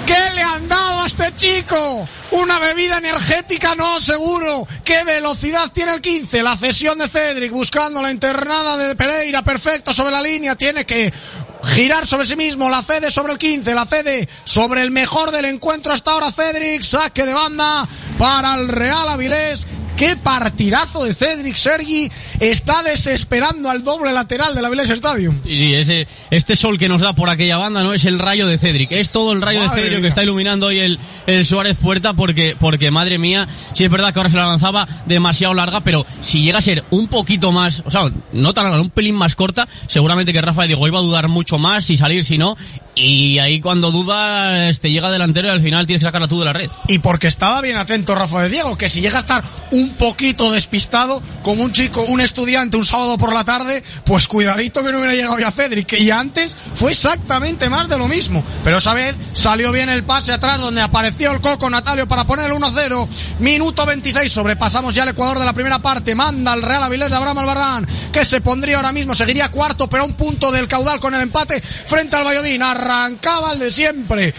¿Qué 0.06 0.34
le 0.34 0.42
han 0.42 0.68
dado 0.68 1.02
a 1.02 1.06
este 1.06 1.34
chico? 1.36 2.08
Una 2.32 2.58
bebida 2.58 2.98
energética, 2.98 3.74
no, 3.74 4.00
seguro. 4.00 4.66
¿Qué 4.84 5.04
velocidad 5.04 5.70
tiene 5.72 5.94
el 5.94 6.00
15? 6.00 6.42
La 6.42 6.56
cesión 6.56 6.98
de 6.98 7.08
Cedric 7.08 7.52
buscando 7.52 8.02
la 8.02 8.10
internada 8.10 8.76
de 8.76 8.96
Pereira, 8.96 9.42
perfecto 9.42 9.92
sobre 9.92 10.10
la 10.12 10.22
línea. 10.22 10.56
Tiene 10.56 10.84
que 10.84 11.12
girar 11.64 12.06
sobre 12.06 12.26
sí 12.26 12.36
mismo, 12.36 12.68
la 12.68 12.82
cede 12.82 13.10
sobre 13.10 13.32
el 13.32 13.38
15, 13.38 13.74
la 13.74 13.86
cede 13.86 14.28
sobre 14.44 14.82
el 14.82 14.90
mejor 14.90 15.30
del 15.30 15.44
encuentro 15.44 15.92
hasta 15.92 16.10
ahora 16.10 16.32
Cedric, 16.32 16.82
saque 16.82 17.24
de 17.24 17.32
banda 17.32 17.86
para 18.18 18.54
el 18.54 18.68
Real 18.68 19.08
Avilés. 19.08 19.66
Qué 19.96 20.16
partidazo 20.16 21.04
de 21.04 21.14
Cedric 21.14 21.54
Sergi 21.54 22.10
está 22.40 22.82
desesperando 22.82 23.70
al 23.70 23.84
doble 23.84 24.12
lateral 24.12 24.54
de 24.54 24.62
la 24.62 24.70
Village 24.70 24.94
Stadium. 24.94 25.38
Y 25.44 25.56
sí, 25.56 25.74
ese, 25.74 26.06
este 26.30 26.56
sol 26.56 26.78
que 26.78 26.88
nos 26.88 27.02
da 27.02 27.14
por 27.14 27.30
aquella 27.30 27.56
banda 27.56 27.82
no 27.82 27.92
es 27.92 28.04
el 28.04 28.18
rayo 28.18 28.46
de 28.46 28.58
Cedric, 28.58 28.92
es 28.92 29.10
todo 29.10 29.32
el 29.32 29.42
rayo 29.42 29.60
Madre 29.60 29.70
de 29.70 29.76
Cedric 29.76 29.92
mía. 29.98 30.02
que 30.02 30.08
está 30.08 30.22
iluminando 30.22 30.66
hoy 30.66 30.78
el, 30.78 30.98
el 31.26 31.44
Suárez 31.44 31.76
Puerta 31.76 32.14
porque, 32.14 32.56
porque 32.58 32.90
madre 32.90 33.18
mía, 33.18 33.48
sí 33.74 33.84
es 33.84 33.90
verdad 33.90 34.12
que 34.12 34.20
ahora 34.20 34.30
se 34.30 34.36
la 34.36 34.46
lanzaba 34.46 34.86
demasiado 35.06 35.54
larga, 35.54 35.80
pero 35.80 36.04
si 36.20 36.42
llega 36.42 36.58
a 36.58 36.62
ser 36.62 36.84
un 36.90 37.08
poquito 37.08 37.52
más, 37.52 37.82
o 37.86 37.90
sea, 37.90 38.10
no 38.32 38.54
tan 38.54 38.64
larga, 38.64 38.80
un 38.80 38.90
pelín 38.90 39.14
más 39.14 39.36
corta, 39.36 39.68
seguramente 39.86 40.32
que 40.32 40.40
Rafa 40.40 40.64
Diego 40.64 40.86
iba 40.86 40.98
a 40.98 41.02
dudar 41.02 41.28
mucho 41.28 41.58
más 41.58 41.84
si 41.84 41.96
salir, 41.96 42.24
si 42.24 42.38
no, 42.38 42.56
y 42.94 43.38
ahí 43.38 43.60
cuando 43.60 43.90
duda, 43.90 44.70
te 44.74 44.90
llega 44.90 45.10
delantero 45.10 45.48
y 45.48 45.50
al 45.50 45.62
final 45.62 45.86
tienes 45.86 46.00
que 46.00 46.08
sacarla 46.08 46.28
tú 46.28 46.38
de 46.38 46.44
la 46.44 46.52
red. 46.52 46.70
Y 46.88 46.98
porque 46.98 47.26
estaba 47.26 47.60
bien 47.60 47.76
atento 47.76 48.14
Rafa 48.14 48.42
de 48.42 48.50
Diego, 48.50 48.76
que 48.76 48.88
si 48.88 49.00
llega 49.00 49.18
a 49.18 49.20
estar 49.20 49.42
un 49.70 49.90
poquito 49.94 50.50
despistado, 50.52 51.22
como 51.42 51.62
un 51.62 51.72
chico, 51.72 52.02
un 52.02 52.20
estudiante, 52.22 52.76
un 52.76 52.84
sábado 52.84 53.18
por 53.18 53.32
la 53.32 53.44
tarde, 53.44 53.82
pues 54.04 54.28
cuidadito 54.28 54.82
que 54.82 54.92
no 54.92 54.98
hubiera 54.98 55.14
llegado 55.14 55.38
ya 55.38 55.50
Cedric, 55.50 55.96
ya 55.96 56.18
antes 56.18 56.56
fue 56.74 56.92
exactamente 56.92 57.68
más 57.68 57.88
de 57.88 57.98
lo 57.98 58.08
mismo. 58.08 58.44
Pero 58.64 58.78
esa 58.78 58.94
vez 58.94 59.16
salió 59.32 59.72
bien 59.72 59.88
el 59.88 60.04
pase 60.04 60.32
atrás 60.32 60.60
donde 60.60 60.80
apareció 60.80 61.32
el 61.32 61.40
Coco 61.40 61.68
Natalio 61.68 62.08
para 62.08 62.24
poner 62.24 62.46
el 62.46 62.52
1-0. 62.52 63.08
Minuto 63.40 63.86
26, 63.86 64.32
sobrepasamos 64.32 64.94
ya 64.94 65.02
el 65.02 65.10
Ecuador 65.10 65.38
de 65.38 65.44
la 65.44 65.52
primera 65.52 65.80
parte, 65.80 66.14
manda 66.14 66.54
el 66.54 66.62
Real 66.62 66.82
Avilés 66.82 67.10
de 67.10 67.16
Abraham 67.16 67.38
Albarrán, 67.38 67.86
que 68.12 68.24
se 68.24 68.40
pondría 68.40 68.76
ahora 68.76 68.92
mismo, 68.92 69.14
seguiría 69.14 69.50
cuarto, 69.50 69.88
pero 69.88 70.02
a 70.02 70.06
un 70.06 70.14
punto 70.14 70.50
del 70.50 70.68
caudal 70.68 71.00
con 71.00 71.14
el 71.14 71.20
empate 71.20 71.60
frente 71.60 72.16
al 72.16 72.24
Valladolid. 72.24 72.60
Arrancaba 72.62 73.52
el 73.52 73.58
de 73.58 73.70
siempre. 73.70 74.34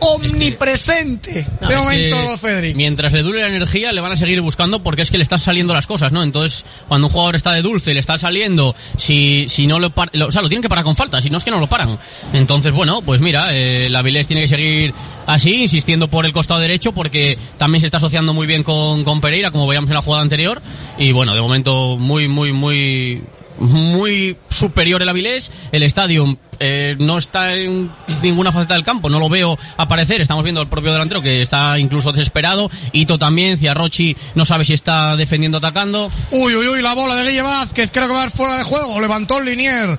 Omnipresente 0.00 1.46
No, 1.60 1.68
de 1.68 1.76
momento 1.76 2.38
Cedric. 2.38 2.76
Mientras 2.76 3.12
le 3.12 3.22
dure 3.22 3.40
la 3.40 3.48
energía, 3.48 3.92
le 3.92 4.00
van 4.00 4.12
a 4.12 4.16
seguir 4.16 4.40
buscando 4.40 4.82
porque 4.82 5.02
es 5.02 5.10
que 5.10 5.16
le 5.18 5.22
están 5.22 5.38
saliendo 5.38 5.74
las 5.74 5.86
cosas, 5.86 6.12
¿no? 6.12 6.22
Entonces, 6.22 6.64
cuando 6.88 7.06
un 7.08 7.12
jugador 7.12 7.36
está 7.36 7.52
de 7.52 7.62
dulce, 7.62 7.94
le 7.94 8.00
está 8.00 8.18
saliendo, 8.18 8.74
si, 8.96 9.46
si 9.48 9.66
no 9.66 9.78
lo, 9.78 9.90
par- 9.90 10.10
lo- 10.12 10.28
o 10.28 10.32
sea, 10.32 10.42
lo 10.42 10.48
tienen 10.48 10.62
que 10.62 10.68
parar 10.68 10.84
con 10.84 10.96
falta, 10.96 11.20
si 11.20 11.30
no 11.30 11.38
es 11.38 11.44
que 11.44 11.50
no 11.50 11.60
lo 11.60 11.68
paran. 11.68 11.98
Entonces, 12.32 12.72
bueno, 12.72 13.02
pues 13.02 13.20
mira, 13.20 13.54
eh, 13.56 13.88
la 13.88 14.02
Vilés 14.02 14.26
tiene 14.26 14.42
que 14.42 14.48
seguir 14.48 14.94
así, 15.26 15.62
insistiendo 15.62 16.08
por 16.08 16.24
el 16.26 16.32
costado 16.32 16.60
derecho 16.60 16.92
porque 16.92 17.38
también 17.56 17.80
se 17.80 17.86
está 17.86 17.98
asociando 17.98 18.32
muy 18.34 18.46
bien 18.46 18.62
con, 18.62 19.04
con 19.04 19.20
Pereira, 19.20 19.50
como 19.50 19.66
veíamos 19.66 19.90
en 19.90 19.94
la 19.94 20.02
jugada 20.02 20.22
anterior. 20.22 20.62
Y 20.98 21.12
bueno, 21.12 21.34
de 21.34 21.40
momento 21.40 21.96
muy, 21.96 22.28
muy, 22.28 22.52
muy, 22.52 23.22
muy 23.58 24.36
superior 24.48 25.02
el 25.02 25.08
Avilés. 25.08 25.50
El 25.72 25.82
estadio 25.82 26.36
eh, 26.60 26.96
no 26.98 27.18
está 27.18 27.54
en 27.54 27.90
ninguna 28.22 28.52
faceta 28.52 28.74
del 28.74 28.82
campo, 28.82 29.08
no 29.08 29.18
lo 29.18 29.28
veo 29.28 29.58
aparecer. 29.76 30.20
Estamos 30.20 30.44
viendo 30.44 30.60
al 30.60 30.68
propio 30.68 30.92
delantero 30.92 31.22
que 31.22 31.40
está 31.40 31.78
incluso 31.78 32.12
desesperado. 32.12 32.70
Ito 32.92 33.18
también, 33.18 33.58
Ciarrochi 33.58 34.16
no 34.34 34.44
sabe 34.44 34.64
si 34.64 34.74
está 34.74 35.16
defendiendo 35.16 35.58
atacando. 35.58 36.10
Uy, 36.30 36.54
uy, 36.54 36.68
uy, 36.68 36.82
la 36.82 36.94
bola 36.94 37.14
de 37.16 37.28
Guille 37.28 37.42
Vázquez, 37.42 37.90
creo 37.92 38.08
que 38.08 38.14
va 38.14 38.24
a 38.24 38.30
fuera 38.30 38.56
de 38.56 38.64
juego. 38.64 39.00
Levantó 39.00 39.38
el 39.38 39.46
linier. 39.46 39.98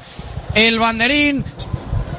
El 0.56 0.80
banderín. 0.80 1.44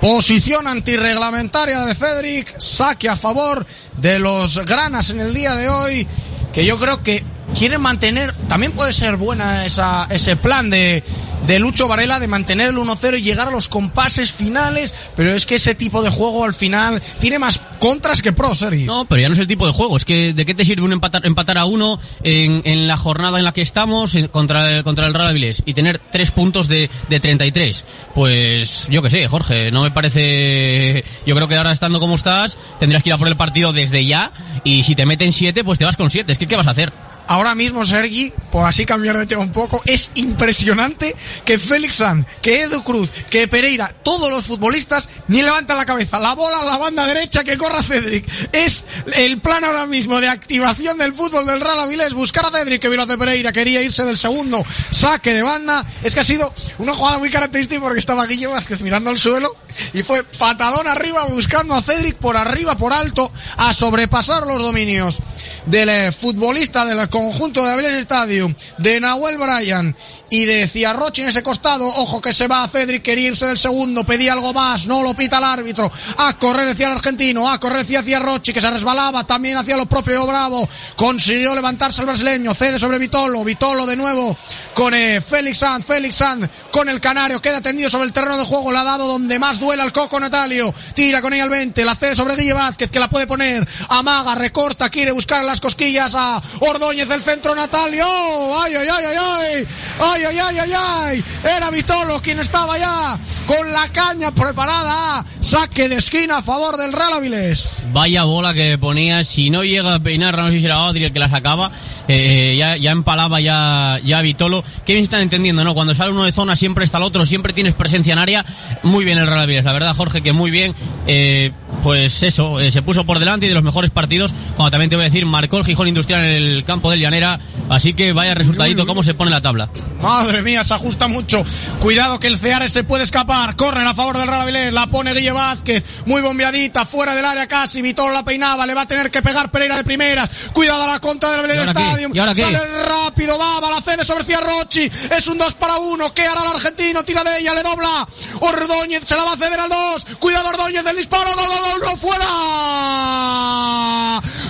Posición 0.00 0.66
antirreglamentaria 0.66 1.80
de 1.80 1.94
Cedric. 1.94 2.58
Saque 2.58 3.08
a 3.08 3.16
favor 3.16 3.66
de 3.98 4.18
los 4.18 4.64
granas 4.64 5.10
en 5.10 5.20
el 5.20 5.34
día 5.34 5.56
de 5.56 5.68
hoy. 5.68 6.06
Que 6.54 6.64
yo 6.64 6.78
creo 6.78 7.02
que 7.02 7.22
quieren 7.58 7.80
mantener. 7.80 8.32
También 8.48 8.72
puede 8.72 8.92
ser 8.92 9.16
buena 9.16 9.64
esa, 9.64 10.06
ese 10.10 10.36
plan 10.36 10.70
de, 10.70 11.02
de 11.46 11.58
Lucho 11.58 11.88
Varela 11.88 12.18
de 12.20 12.26
mantener 12.28 12.68
el 12.70 12.76
1-0 12.76 13.18
y 13.18 13.22
llegar 13.22 13.48
a 13.48 13.50
los 13.50 13.68
compases 13.68 14.32
finales. 14.32 14.94
Pero 15.16 15.32
es 15.34 15.46
que 15.46 15.56
ese 15.56 15.74
tipo 15.74 16.02
de 16.02 16.10
juego 16.10 16.44
al 16.44 16.54
final 16.54 17.02
tiene 17.20 17.38
más 17.38 17.60
contras 17.78 18.22
que 18.22 18.32
pros, 18.32 18.58
Sergi. 18.58 18.84
No, 18.84 19.04
pero 19.06 19.22
ya 19.22 19.28
no 19.28 19.34
es 19.34 19.38
el 19.40 19.46
tipo 19.46 19.66
de 19.66 19.72
juego. 19.72 19.96
Es 19.96 20.04
que 20.04 20.32
¿de 20.34 20.44
qué 20.46 20.54
te 20.54 20.64
sirve 20.64 20.82
un 20.82 20.92
empatar, 20.92 21.24
empatar 21.26 21.58
a 21.58 21.64
uno 21.64 22.00
en, 22.22 22.62
en 22.64 22.86
la 22.88 22.96
jornada 22.96 23.38
en 23.38 23.44
la 23.44 23.52
que 23.52 23.62
estamos 23.62 24.16
contra, 24.32 24.70
el- 24.78 24.84
contra 24.84 25.06
el 25.06 25.14
Real 25.14 25.28
Avilés 25.28 25.62
y 25.64 25.74
tener 25.74 25.98
tres 25.98 26.30
puntos 26.30 26.68
de, 26.68 26.90
de 27.08 27.20
33? 27.20 27.84
Pues 28.14 28.86
yo 28.90 29.02
qué 29.02 29.10
sé, 29.10 29.28
Jorge, 29.28 29.70
no 29.70 29.82
me 29.82 29.90
parece... 29.90 31.04
Yo 31.26 31.34
creo 31.34 31.48
que 31.48 31.56
ahora 31.56 31.72
estando 31.72 32.00
como 32.00 32.16
estás, 32.16 32.58
tendrías 32.78 33.02
que 33.02 33.10
ir 33.10 33.14
a 33.14 33.18
por 33.18 33.28
el 33.28 33.36
partido 33.36 33.72
desde 33.72 34.04
ya 34.04 34.32
y 34.64 34.82
si 34.82 34.94
te 34.94 35.06
meten 35.06 35.32
siete, 35.32 35.64
pues 35.64 35.78
te 35.78 35.84
vas 35.84 35.96
con 35.96 36.10
siete. 36.10 36.32
Es 36.32 36.38
que 36.38 36.46
¿qué 36.46 36.56
vas 36.56 36.66
a 36.66 36.70
hacer? 36.70 36.92
Ahora 37.30 37.54
mismo, 37.54 37.86
Sergi, 37.86 38.32
por 38.50 38.66
así 38.66 38.84
cambiar 38.84 39.16
de 39.16 39.24
tema 39.24 39.42
un 39.42 39.52
poco, 39.52 39.80
es 39.86 40.10
impresionante 40.16 41.14
que 41.44 41.60
Félix 41.60 41.94
San, 41.94 42.26
que 42.42 42.62
Edu 42.62 42.82
Cruz, 42.82 43.08
que 43.30 43.46
Pereira, 43.46 43.88
todos 44.02 44.28
los 44.28 44.46
futbolistas 44.46 45.08
ni 45.28 45.40
levantan 45.40 45.76
la 45.76 45.86
cabeza. 45.86 46.18
La 46.18 46.34
bola 46.34 46.62
a 46.62 46.64
la 46.64 46.76
banda 46.76 47.06
derecha 47.06 47.44
que 47.44 47.56
corra 47.56 47.84
Cedric. 47.84 48.26
Es 48.50 48.82
el 49.14 49.40
plan 49.40 49.62
ahora 49.62 49.86
mismo 49.86 50.20
de 50.20 50.26
activación 50.26 50.98
del 50.98 51.14
fútbol 51.14 51.46
del 51.46 51.60
Real 51.60 51.78
Avilés. 51.78 52.14
Buscar 52.14 52.46
a 52.46 52.50
Cedric, 52.50 52.82
que 52.82 52.88
vino 52.88 53.06
de 53.06 53.16
Pereira, 53.16 53.52
quería 53.52 53.80
irse 53.80 54.02
del 54.02 54.18
segundo 54.18 54.64
saque 54.90 55.32
de 55.32 55.42
banda. 55.42 55.86
Es 56.02 56.14
que 56.14 56.20
ha 56.20 56.24
sido 56.24 56.52
una 56.78 56.96
jugada 56.96 57.20
muy 57.20 57.30
característica 57.30 57.80
porque 57.80 58.00
estaba 58.00 58.26
Guille 58.26 58.48
Vázquez 58.48 58.80
mirando 58.80 59.08
al 59.08 59.18
suelo 59.18 59.54
y 59.92 60.02
fue 60.02 60.24
patadón 60.24 60.88
arriba 60.88 61.26
buscando 61.26 61.74
a 61.74 61.82
Cedric 61.82 62.16
por 62.16 62.36
arriba, 62.36 62.76
por 62.76 62.92
alto, 62.92 63.30
a 63.56 63.72
sobrepasar 63.72 64.48
los 64.48 64.60
dominios 64.60 65.20
del 65.66 65.88
eh, 65.88 66.12
futbolista 66.12 66.84
del 66.84 67.08
conjunto 67.08 67.64
de 67.64 67.72
Avilés 67.72 67.96
Stadium, 67.96 68.54
de 68.78 69.00
Nahuel 69.00 69.36
Bryan 69.38 69.96
y 70.30 70.44
de 70.44 70.68
Ciarrochi 70.68 71.22
en 71.22 71.28
ese 71.28 71.42
costado. 71.42 71.86
Ojo 71.86 72.20
que 72.20 72.32
se 72.32 72.46
va 72.46 72.62
a 72.62 72.68
Cedric, 72.68 73.02
quería 73.02 73.28
irse 73.28 73.46
del 73.46 73.58
segundo, 73.58 74.04
pedía 74.04 74.32
algo 74.32 74.52
más, 74.52 74.86
no 74.86 75.02
lo 75.02 75.14
pita 75.14 75.38
el 75.38 75.44
árbitro. 75.44 75.90
A 76.18 76.38
correr 76.38 76.68
hacia 76.68 76.86
el 76.86 76.94
argentino, 76.94 77.50
a 77.50 77.58
correr 77.58 77.80
hacia 77.80 78.02
Ciarrochi 78.02 78.52
que 78.52 78.60
se 78.60 78.70
resbalaba 78.70 79.24
también 79.24 79.56
hacia 79.56 79.76
lo 79.76 79.86
propio 79.86 80.26
Bravo. 80.26 80.68
Consiguió 80.96 81.54
levantarse 81.54 82.00
el 82.00 82.06
brasileño, 82.06 82.54
cede 82.54 82.78
sobre 82.78 82.98
Vitolo, 82.98 83.44
Vitolo 83.44 83.86
de 83.86 83.96
nuevo 83.96 84.36
con 84.74 84.94
eh, 84.94 85.20
Félix 85.20 85.58
Sanz, 85.58 85.84
Félix 85.84 86.16
Sanz 86.16 86.48
con 86.70 86.88
el 86.88 87.00
canario, 87.00 87.40
queda 87.40 87.60
tendido 87.60 87.90
sobre 87.90 88.06
el 88.06 88.12
terreno 88.12 88.38
de 88.38 88.44
juego, 88.44 88.72
la 88.72 88.82
ha 88.82 88.84
dado 88.84 89.06
donde 89.06 89.38
más 89.38 89.58
duela 89.58 89.82
al 89.82 89.92
Coco 89.92 90.18
Natalio, 90.20 90.72
tira 90.94 91.20
con 91.20 91.32
ella 91.32 91.44
al 91.44 91.50
20, 91.50 91.84
la 91.84 91.94
cede 91.94 92.14
sobre 92.14 92.36
Guille 92.36 92.52
Vázquez 92.52 92.90
que 92.90 93.00
la 93.00 93.10
puede 93.10 93.26
poner, 93.26 93.66
amaga, 93.88 94.34
recorta, 94.34 94.88
quiere 94.88 95.12
buscar 95.12 95.44
las 95.50 95.60
cosquillas 95.60 96.14
a 96.14 96.40
Ordóñez 96.60 97.08
del 97.08 97.20
centro 97.20 97.56
Natalio. 97.56 98.06
¡Ay, 98.06 98.72
ay, 98.76 98.86
ay, 98.88 99.04
ay, 99.08 99.16
ay! 99.18 99.66
¡Ay, 100.00 100.22
ay, 100.28 100.38
ay, 100.38 100.58
ay, 100.58 100.72
ay! 100.76 101.24
Era 101.42 101.70
Vitolos 101.70 102.22
quien 102.22 102.38
estaba 102.38 102.78
ya 102.78 103.18
con 103.46 103.72
la 103.72 103.88
caña 103.88 104.32
preparada. 104.32 105.24
Saque 105.40 105.88
de 105.88 105.96
esquina 105.96 106.36
a 106.38 106.42
favor 106.42 106.76
del 106.76 106.92
Real 106.92 107.14
Avilés. 107.14 107.82
Vaya 107.92 108.22
bola 108.22 108.54
que 108.54 108.78
ponía. 108.78 109.24
Si 109.24 109.50
no 109.50 109.64
llega 109.64 109.96
a 109.96 109.98
peinar, 109.98 110.38
no 110.38 110.50
sé 110.50 110.56
si 110.56 110.62
será 110.62 110.84
Odri 110.84 111.02
el 111.02 111.12
que 111.12 111.18
la 111.18 111.28
sacaba. 111.28 111.72
Eh, 112.06 112.52
eh, 112.52 112.56
ya, 112.56 112.76
ya 112.76 112.92
empalaba 112.92 113.40
ya, 113.40 113.98
ya 114.04 114.22
Vitolo. 114.22 114.62
Qué 114.86 114.92
bien 114.92 115.02
están 115.02 115.22
entendiendo, 115.22 115.64
¿no? 115.64 115.74
Cuando 115.74 115.96
sale 115.96 116.12
uno 116.12 116.22
de 116.22 116.30
zona 116.30 116.54
siempre 116.54 116.84
está 116.84 116.98
el 116.98 117.04
otro, 117.04 117.26
siempre 117.26 117.52
tienes 117.52 117.74
presencia 117.74 118.12
en 118.12 118.20
área. 118.20 118.46
Muy 118.84 119.04
bien 119.04 119.18
el 119.18 119.26
Real 119.26 119.40
Avilés. 119.40 119.64
La 119.64 119.72
verdad, 119.72 119.96
Jorge, 119.96 120.22
que 120.22 120.32
muy 120.32 120.52
bien. 120.52 120.76
Eh, 121.08 121.50
pues 121.82 122.22
eso, 122.22 122.60
eh, 122.60 122.70
se 122.70 122.82
puso 122.82 123.04
por 123.04 123.18
delante 123.18 123.46
y 123.46 123.48
de 123.48 123.54
los 123.54 123.62
mejores 123.62 123.90
partidos. 123.90 124.34
Cuando 124.56 124.70
también 124.70 124.90
te 124.90 124.96
voy 124.96 125.04
a 125.04 125.08
decir, 125.08 125.24
marcó 125.40 125.56
el 125.56 125.64
Gijón 125.64 125.88
Industrial 125.88 126.22
en 126.22 126.34
el 126.34 126.64
campo 126.66 126.90
del 126.90 127.00
Llanera, 127.00 127.40
así 127.70 127.94
que 127.94 128.12
vaya 128.12 128.34
resultadito, 128.34 128.86
cómo 128.86 129.02
se 129.02 129.14
pone 129.14 129.30
la 129.30 129.40
tabla. 129.40 129.70
Madre 130.02 130.42
mía, 130.42 130.62
se 130.64 130.74
ajusta 130.74 131.08
mucho. 131.08 131.42
Cuidado 131.78 132.20
que 132.20 132.26
el 132.26 132.38
Ceare 132.38 132.68
se 132.68 132.84
puede 132.84 133.04
escapar. 133.04 133.56
Corren 133.56 133.86
a 133.86 133.94
favor 133.94 134.18
del 134.18 134.28
Real 134.28 134.42
Avilés. 134.42 134.70
La 134.72 134.86
pone 134.88 135.14
Guille 135.14 135.32
Vázquez. 135.32 135.82
Muy 136.04 136.20
bombeadita. 136.20 136.84
Fuera 136.84 137.14
del 137.14 137.24
área 137.24 137.46
casi. 137.46 137.80
Vitolo 137.80 138.12
la 138.12 138.22
peinaba. 138.22 138.66
Le 138.66 138.74
va 138.74 138.82
a 138.82 138.86
tener 138.86 139.10
que 139.10 139.22
pegar 139.22 139.50
Pereira 139.50 139.76
de 139.76 139.84
primeras. 139.84 140.28
Cuidado 140.52 140.82
a 140.84 140.86
la 140.86 141.00
contra 141.00 141.30
del 141.30 141.40
¿Y 141.40 141.44
Avilés 141.44 141.68
ahora 141.68 141.72
qué? 141.72 141.80
Stadium. 141.80 142.12
Sale 142.34 142.82
rápido. 142.82 143.38
Va, 143.38 143.60
va 143.60 143.70
la 143.70 143.80
cede 143.80 144.04
sobre 144.04 144.24
Ciarrochi. 144.24 144.90
Es 145.16 145.26
un 145.28 145.38
2 145.38 145.54
para 145.54 145.78
1. 145.78 146.14
¿Qué 146.14 146.22
hará 146.26 146.42
el 146.42 146.48
argentino? 146.48 147.02
Tira 147.02 147.24
de 147.24 147.38
ella. 147.40 147.54
Le 147.54 147.62
dobla. 147.62 148.06
Ordóñez 148.40 149.04
se 149.04 149.16
la 149.16 149.24
va 149.24 149.32
a 149.32 149.36
ceder 149.36 149.60
al 149.60 149.70
2. 149.70 150.06
Cuidado 150.18 150.48
Ordóñez 150.48 150.84
del 150.84 150.96
disparo. 150.96 151.30
Gol, 151.34 151.46
gol, 151.46 151.58
gol. 151.58 151.80
No 151.84 151.96
fuera. 151.96 152.26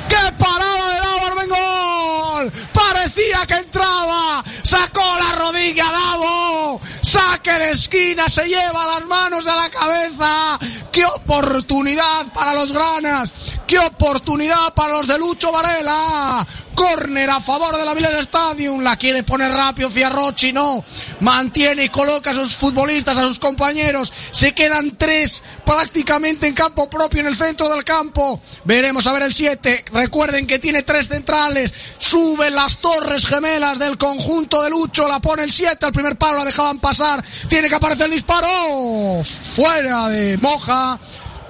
¡Qué 0.08 0.32
parada 0.38 0.79
de 0.86 1.00
Davo 1.00 1.26
Armengol! 1.26 2.52
Parecía 2.72 3.46
que 3.46 3.54
entraba. 3.54 4.44
Sacó 4.62 5.04
la 5.18 5.32
rodilla 5.36 5.84
Davo. 5.90 6.80
Saque 7.02 7.52
de 7.52 7.70
esquina. 7.72 8.28
Se 8.28 8.44
lleva 8.48 8.86
las 8.86 9.06
manos 9.06 9.46
a 9.46 9.56
la 9.56 9.70
cabeza. 9.70 10.58
¡Qué 10.92 11.04
oportunidad 11.04 12.32
para 12.32 12.54
los 12.54 12.72
granas! 12.72 13.32
¡Qué 13.70 13.78
oportunidad 13.78 14.74
para 14.74 14.94
los 14.94 15.06
de 15.06 15.16
Lucho 15.16 15.52
Varela! 15.52 16.44
Corner 16.74 17.30
a 17.30 17.40
favor 17.40 17.76
de 17.76 17.84
la 17.84 17.94
Village 17.94 18.18
Stadium. 18.18 18.82
La 18.82 18.96
quiere 18.96 19.22
poner 19.22 19.52
rápido 19.52 19.88
Ciarrochi, 19.88 20.52
no. 20.52 20.84
Mantiene 21.20 21.84
y 21.84 21.88
coloca 21.88 22.30
a 22.30 22.34
sus 22.34 22.56
futbolistas, 22.56 23.16
a 23.16 23.28
sus 23.28 23.38
compañeros. 23.38 24.12
Se 24.32 24.54
quedan 24.54 24.96
tres 24.96 25.44
prácticamente 25.64 26.48
en 26.48 26.54
campo 26.54 26.90
propio 26.90 27.20
en 27.20 27.28
el 27.28 27.36
centro 27.36 27.68
del 27.68 27.84
campo. 27.84 28.40
Veremos 28.64 29.06
a 29.06 29.12
ver 29.12 29.22
el 29.22 29.32
7. 29.32 29.84
Recuerden 29.92 30.48
que 30.48 30.58
tiene 30.58 30.82
tres 30.82 31.06
centrales. 31.06 31.72
Suben 31.98 32.56
las 32.56 32.78
torres 32.78 33.24
gemelas 33.24 33.78
del 33.78 33.96
conjunto 33.96 34.64
de 34.64 34.70
Lucho. 34.70 35.06
La 35.06 35.20
pone 35.20 35.44
el 35.44 35.52
7. 35.52 35.86
Al 35.86 35.92
primer 35.92 36.16
palo 36.16 36.38
la 36.38 36.44
dejaban 36.44 36.80
pasar. 36.80 37.22
Tiene 37.48 37.68
que 37.68 37.76
aparecer 37.76 38.06
el 38.06 38.12
disparo. 38.12 39.22
Fuera 39.54 40.08
de 40.08 40.38
Moja. 40.38 40.98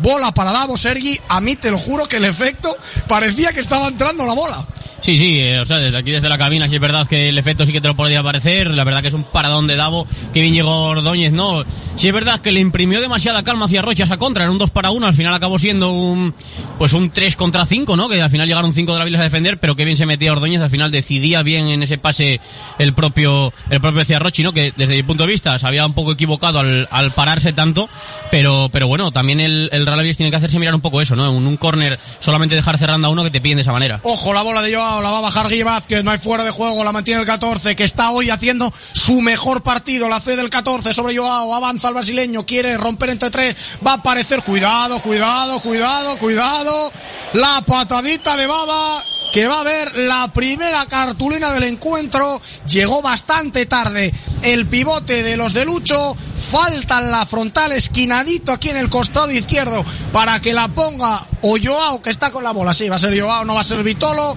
Bola 0.00 0.32
para 0.32 0.52
Davo 0.52 0.76
Sergi. 0.76 1.18
A 1.28 1.40
mí 1.40 1.56
te 1.56 1.70
lo 1.70 1.78
juro 1.78 2.06
que 2.06 2.16
el 2.16 2.24
efecto 2.24 2.76
parecía 3.08 3.52
que 3.52 3.60
estaba 3.60 3.88
entrando 3.88 4.24
la 4.24 4.34
bola. 4.34 4.64
Sí, 5.00 5.16
sí, 5.16 5.38
eh, 5.40 5.58
o 5.60 5.64
sea, 5.66 5.78
desde 5.78 5.96
aquí, 5.96 6.10
desde 6.10 6.28
la 6.28 6.36
cabina, 6.36 6.68
sí 6.68 6.74
es 6.74 6.80
verdad 6.80 7.06
que 7.06 7.28
el 7.30 7.38
efecto 7.38 7.64
sí 7.64 7.72
que 7.72 7.80
te 7.80 7.88
lo 7.88 7.96
podría 7.96 8.22
parecer. 8.22 8.70
La 8.72 8.84
verdad 8.84 9.02
que 9.02 9.08
es 9.08 9.14
un 9.14 9.24
paradón 9.24 9.66
de 9.66 9.76
Davo. 9.76 10.06
Que 10.32 10.42
bien 10.42 10.54
llegó 10.54 10.88
Ordóñez, 10.88 11.32
no. 11.32 11.64
Sí 11.96 12.08
es 12.08 12.14
verdad 12.14 12.40
que 12.40 12.52
le 12.52 12.60
imprimió 12.60 13.00
demasiada 13.00 13.42
calma 13.42 13.64
hacia 13.64 13.82
Rocha 13.82 14.04
esa 14.04 14.18
contra. 14.18 14.44
Era 14.44 14.52
un 14.52 14.58
2 14.58 14.70
para 14.70 14.90
1. 14.90 15.06
Al 15.06 15.14
final 15.14 15.34
acabó 15.34 15.58
siendo 15.58 15.90
un, 15.90 16.34
pues 16.78 16.92
un 16.92 17.10
3 17.10 17.36
contra 17.36 17.64
5, 17.64 17.96
¿no? 17.96 18.08
Que 18.08 18.20
al 18.20 18.30
final 18.30 18.46
llegaron 18.46 18.74
5 18.74 18.92
de 18.92 18.98
la 18.98 19.04
Viles 19.04 19.20
a 19.20 19.24
defender, 19.24 19.58
pero 19.58 19.74
que 19.74 19.84
bien 19.84 19.96
se 19.96 20.06
metía 20.06 20.32
Ordóñez. 20.32 20.60
Al 20.60 20.70
final 20.70 20.90
decidía 20.90 21.42
bien 21.42 21.68
en 21.68 21.82
ese 21.82 21.96
pase 21.98 22.40
el 22.78 22.92
propio, 22.92 23.52
el 23.70 23.80
propio 23.80 24.04
Ciarrochi, 24.04 24.42
¿no? 24.42 24.52
Que 24.52 24.72
desde 24.76 24.96
mi 24.96 25.02
punto 25.02 25.24
de 25.24 25.30
vista 25.32 25.58
se 25.58 25.66
había 25.66 25.86
un 25.86 25.94
poco 25.94 26.12
equivocado 26.12 26.58
al, 26.58 26.88
al 26.90 27.10
pararse 27.10 27.52
tanto. 27.52 27.88
Pero, 28.30 28.68
pero 28.72 28.86
bueno, 28.86 29.12
también 29.12 29.40
el, 29.40 29.70
el 29.72 29.86
Real 29.86 30.00
Betis 30.00 30.18
tiene 30.18 30.30
que 30.30 30.36
hacerse 30.36 30.58
mirar 30.58 30.74
un 30.74 30.80
poco 30.82 31.00
eso, 31.00 31.16
¿no? 31.16 31.30
En 31.30 31.46
un 31.46 31.56
córner 31.56 31.98
solamente 32.18 32.54
dejar 32.54 32.76
cerrando 32.78 33.08
a 33.08 33.10
uno 33.10 33.24
que 33.24 33.30
te 33.30 33.40
piden 33.40 33.56
de 33.56 33.62
esa 33.62 33.72
manera. 33.72 34.00
Ojo, 34.02 34.32
la 34.32 34.42
bola 34.42 34.62
de 34.62 34.74
Joao, 34.74 34.89
la 34.98 35.10
va 35.10 35.18
a 35.18 35.20
bajar 35.20 35.48
Guille 35.48 35.62
Vázquez, 35.62 36.02
no 36.02 36.10
hay 36.10 36.18
fuera 36.18 36.42
de 36.42 36.50
juego, 36.50 36.82
la 36.82 36.90
mantiene 36.90 37.20
el 37.20 37.26
14, 37.26 37.76
que 37.76 37.84
está 37.84 38.10
hoy 38.10 38.30
haciendo 38.30 38.72
su 38.92 39.20
mejor 39.20 39.62
partido, 39.62 40.08
la 40.08 40.20
C 40.20 40.34
del 40.34 40.50
14 40.50 40.92
sobre 40.92 41.16
Joao, 41.16 41.54
avanza 41.54 41.88
el 41.88 41.94
brasileño, 41.94 42.44
quiere 42.44 42.76
romper 42.76 43.10
entre 43.10 43.30
tres, 43.30 43.56
va 43.86 43.92
a 43.92 43.94
aparecer, 43.94 44.42
cuidado, 44.42 45.00
cuidado, 45.00 45.60
cuidado, 45.60 46.18
cuidado, 46.18 46.90
la 47.34 47.62
patadita 47.64 48.36
de 48.36 48.46
Baba, 48.46 49.00
que 49.32 49.46
va 49.46 49.60
a 49.60 49.64
ver 49.64 49.96
la 49.96 50.32
primera 50.32 50.84
cartulina 50.86 51.52
del 51.52 51.64
encuentro, 51.64 52.40
llegó 52.66 53.00
bastante 53.00 53.66
tarde 53.66 54.12
el 54.42 54.66
pivote 54.66 55.22
de 55.22 55.36
los 55.36 55.54
de 55.54 55.64
Lucho, 55.64 56.16
falta 56.34 56.98
en 56.98 57.12
la 57.12 57.26
frontal 57.26 57.72
esquinadito 57.72 58.50
aquí 58.50 58.70
en 58.70 58.76
el 58.76 58.90
costado 58.90 59.30
izquierdo 59.30 59.84
para 60.12 60.40
que 60.40 60.52
la 60.52 60.68
ponga 60.68 61.24
o 61.42 61.56
Joao 61.62 62.02
que 62.02 62.10
está 62.10 62.32
con 62.32 62.42
la 62.42 62.50
bola, 62.50 62.74
sí, 62.74 62.88
va 62.88 62.96
a 62.96 62.98
ser 62.98 63.18
Joao, 63.18 63.44
no 63.44 63.54
va 63.54 63.60
a 63.60 63.64
ser 63.64 63.82
Vitolo, 63.84 64.36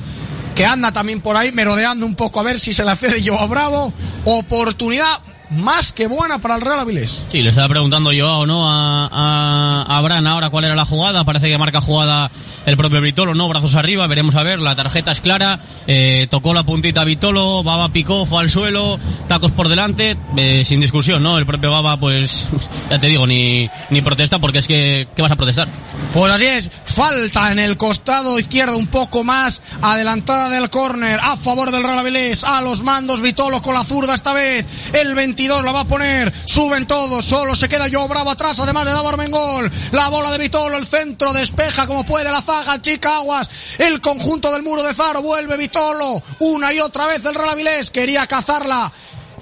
que 0.55 0.65
anda 0.65 0.91
también 0.91 1.21
por 1.21 1.35
ahí 1.35 1.51
merodeando 1.51 2.05
un 2.05 2.15
poco 2.15 2.39
a 2.39 2.43
ver 2.43 2.59
si 2.59 2.73
se 2.73 2.83
la 2.83 2.95
cede 2.95 3.23
Joao 3.25 3.47
Bravo, 3.47 3.93
oportunidad 4.25 5.19
más 5.53 5.93
que 5.93 6.07
buena 6.07 6.39
para 6.39 6.55
el 6.55 6.61
Real 6.61 6.79
Avilés. 6.79 7.25
Sí, 7.27 7.41
le 7.41 7.49
estaba 7.49 7.69
preguntando 7.69 8.11
yo 8.11 8.39
o 8.39 8.45
no 8.45 8.69
a, 8.69 9.07
a, 9.11 9.97
a 9.97 10.01
Bran 10.01 10.27
ahora 10.27 10.49
cuál 10.49 10.65
era 10.65 10.75
la 10.75 10.85
jugada. 10.85 11.23
Parece 11.23 11.49
que 11.49 11.57
marca 11.57 11.81
jugada 11.81 12.31
el 12.65 12.77
propio 12.77 13.01
Vitolo, 13.01 13.35
¿no? 13.35 13.47
Brazos 13.49 13.75
arriba, 13.75 14.07
veremos 14.07 14.35
a 14.35 14.43
ver. 14.43 14.59
La 14.59 14.75
tarjeta 14.75 15.11
es 15.11 15.21
clara. 15.21 15.59
Eh, 15.87 16.27
tocó 16.29 16.53
la 16.53 16.63
puntita 16.63 17.03
Vitolo, 17.03 17.63
Baba 17.63 17.89
picó, 17.89 18.25
fue 18.25 18.41
al 18.41 18.49
suelo, 18.49 18.99
tacos 19.27 19.51
por 19.51 19.69
delante, 19.69 20.17
eh, 20.37 20.63
sin 20.65 20.79
discusión, 20.79 21.23
¿no? 21.23 21.37
El 21.37 21.45
propio 21.45 21.71
Baba, 21.71 21.99
pues, 21.99 22.47
ya 22.89 22.99
te 22.99 23.07
digo, 23.07 23.27
ni, 23.27 23.69
ni 23.89 24.01
protesta 24.01 24.39
porque 24.39 24.59
es 24.59 24.67
que, 24.67 25.07
¿qué 25.15 25.21
vas 25.21 25.31
a 25.31 25.35
protestar? 25.35 25.67
Pues 26.13 26.31
así 26.31 26.45
es, 26.45 26.71
falta 26.85 27.51
en 27.51 27.59
el 27.59 27.77
costado 27.77 28.39
izquierdo 28.39 28.77
un 28.77 28.87
poco 28.87 29.23
más 29.23 29.61
adelantada 29.81 30.49
del 30.49 30.69
córner 30.69 31.19
a 31.21 31.35
favor 31.35 31.71
del 31.71 31.83
Real 31.83 31.99
Avilés, 31.99 32.43
a 32.43 32.61
los 32.61 32.83
mandos 32.83 33.21
Vitolo 33.21 33.61
con 33.61 33.73
la 33.73 33.83
zurda 33.83 34.15
esta 34.15 34.33
vez, 34.33 34.65
el 34.93 35.15
22 35.43 35.65
la 35.65 35.71
va 35.73 35.81
a 35.81 35.87
poner, 35.87 36.31
suben 36.45 36.87
todos, 36.87 37.25
solo 37.25 37.53
se 37.55 37.67
queda 37.67 37.87
yo 37.87 38.07
Bravo 38.07 38.31
atrás, 38.31 38.57
además 38.59 38.85
le 38.85 38.91
da 38.91 38.99
Armengol, 38.99 39.69
la 39.91 40.07
bola 40.07 40.31
de 40.31 40.37
Vitolo, 40.37 40.77
el 40.77 40.85
centro 40.85 41.33
despeja 41.33 41.85
como 41.85 42.05
puede 42.05 42.31
la 42.31 42.41
zaga, 42.41 42.81
Chicaguas, 42.81 43.49
el 43.79 43.99
conjunto 43.99 44.53
del 44.53 44.63
muro 44.63 44.83
de 44.83 44.93
Zaro, 44.93 45.21
vuelve 45.21 45.57
Vitolo, 45.57 46.21
una 46.39 46.71
y 46.71 46.79
otra 46.79 47.07
vez 47.07 47.25
el 47.25 47.35
Real 47.35 47.49
Avilés, 47.49 47.91
quería 47.91 48.25
cazarla 48.25 48.91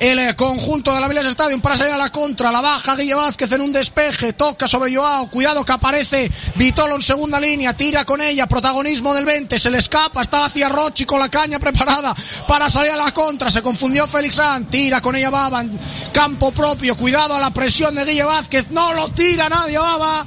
el 0.01 0.35
conjunto 0.35 0.95
de 0.95 0.99
la 0.99 1.07
Villas 1.07 1.27
Stadium 1.27 1.61
para 1.61 1.77
salir 1.77 1.93
a 1.93 1.97
la 1.97 2.11
contra, 2.11 2.51
la 2.51 2.59
baja 2.59 2.95
Guille 2.95 3.13
Vázquez 3.13 3.51
en 3.51 3.61
un 3.61 3.71
despeje, 3.71 4.33
toca 4.33 4.67
sobre 4.67 4.95
Joao, 4.95 5.29
cuidado 5.29 5.63
que 5.63 5.73
aparece 5.73 6.31
Vitolo 6.55 6.95
en 6.95 7.03
segunda 7.03 7.39
línea, 7.39 7.77
tira 7.77 8.03
con 8.03 8.19
ella, 8.19 8.47
protagonismo 8.47 9.13
del 9.13 9.25
20, 9.25 9.59
se 9.59 9.69
le 9.69 9.77
escapa, 9.77 10.23
está 10.23 10.45
hacia 10.45 10.69
Rochi 10.69 11.05
con 11.05 11.19
la 11.19 11.29
caña 11.29 11.59
preparada 11.59 12.15
para 12.47 12.67
salir 12.71 12.93
a 12.93 12.97
la 12.97 13.13
contra, 13.13 13.51
se 13.51 13.61
confundió 13.61 14.07
Félix 14.07 14.35
San, 14.35 14.71
tira 14.71 15.01
con 15.01 15.15
ella 15.15 15.29
Baba, 15.29 15.63
campo 16.11 16.51
propio, 16.51 16.97
cuidado 16.97 17.35
a 17.35 17.39
la 17.39 17.51
presión 17.51 17.93
de 17.93 18.03
Guille 18.03 18.23
Vázquez, 18.23 18.71
no 18.71 18.93
lo 18.93 19.09
tira 19.09 19.49
nadie 19.49 19.77
Baba, 19.77 20.25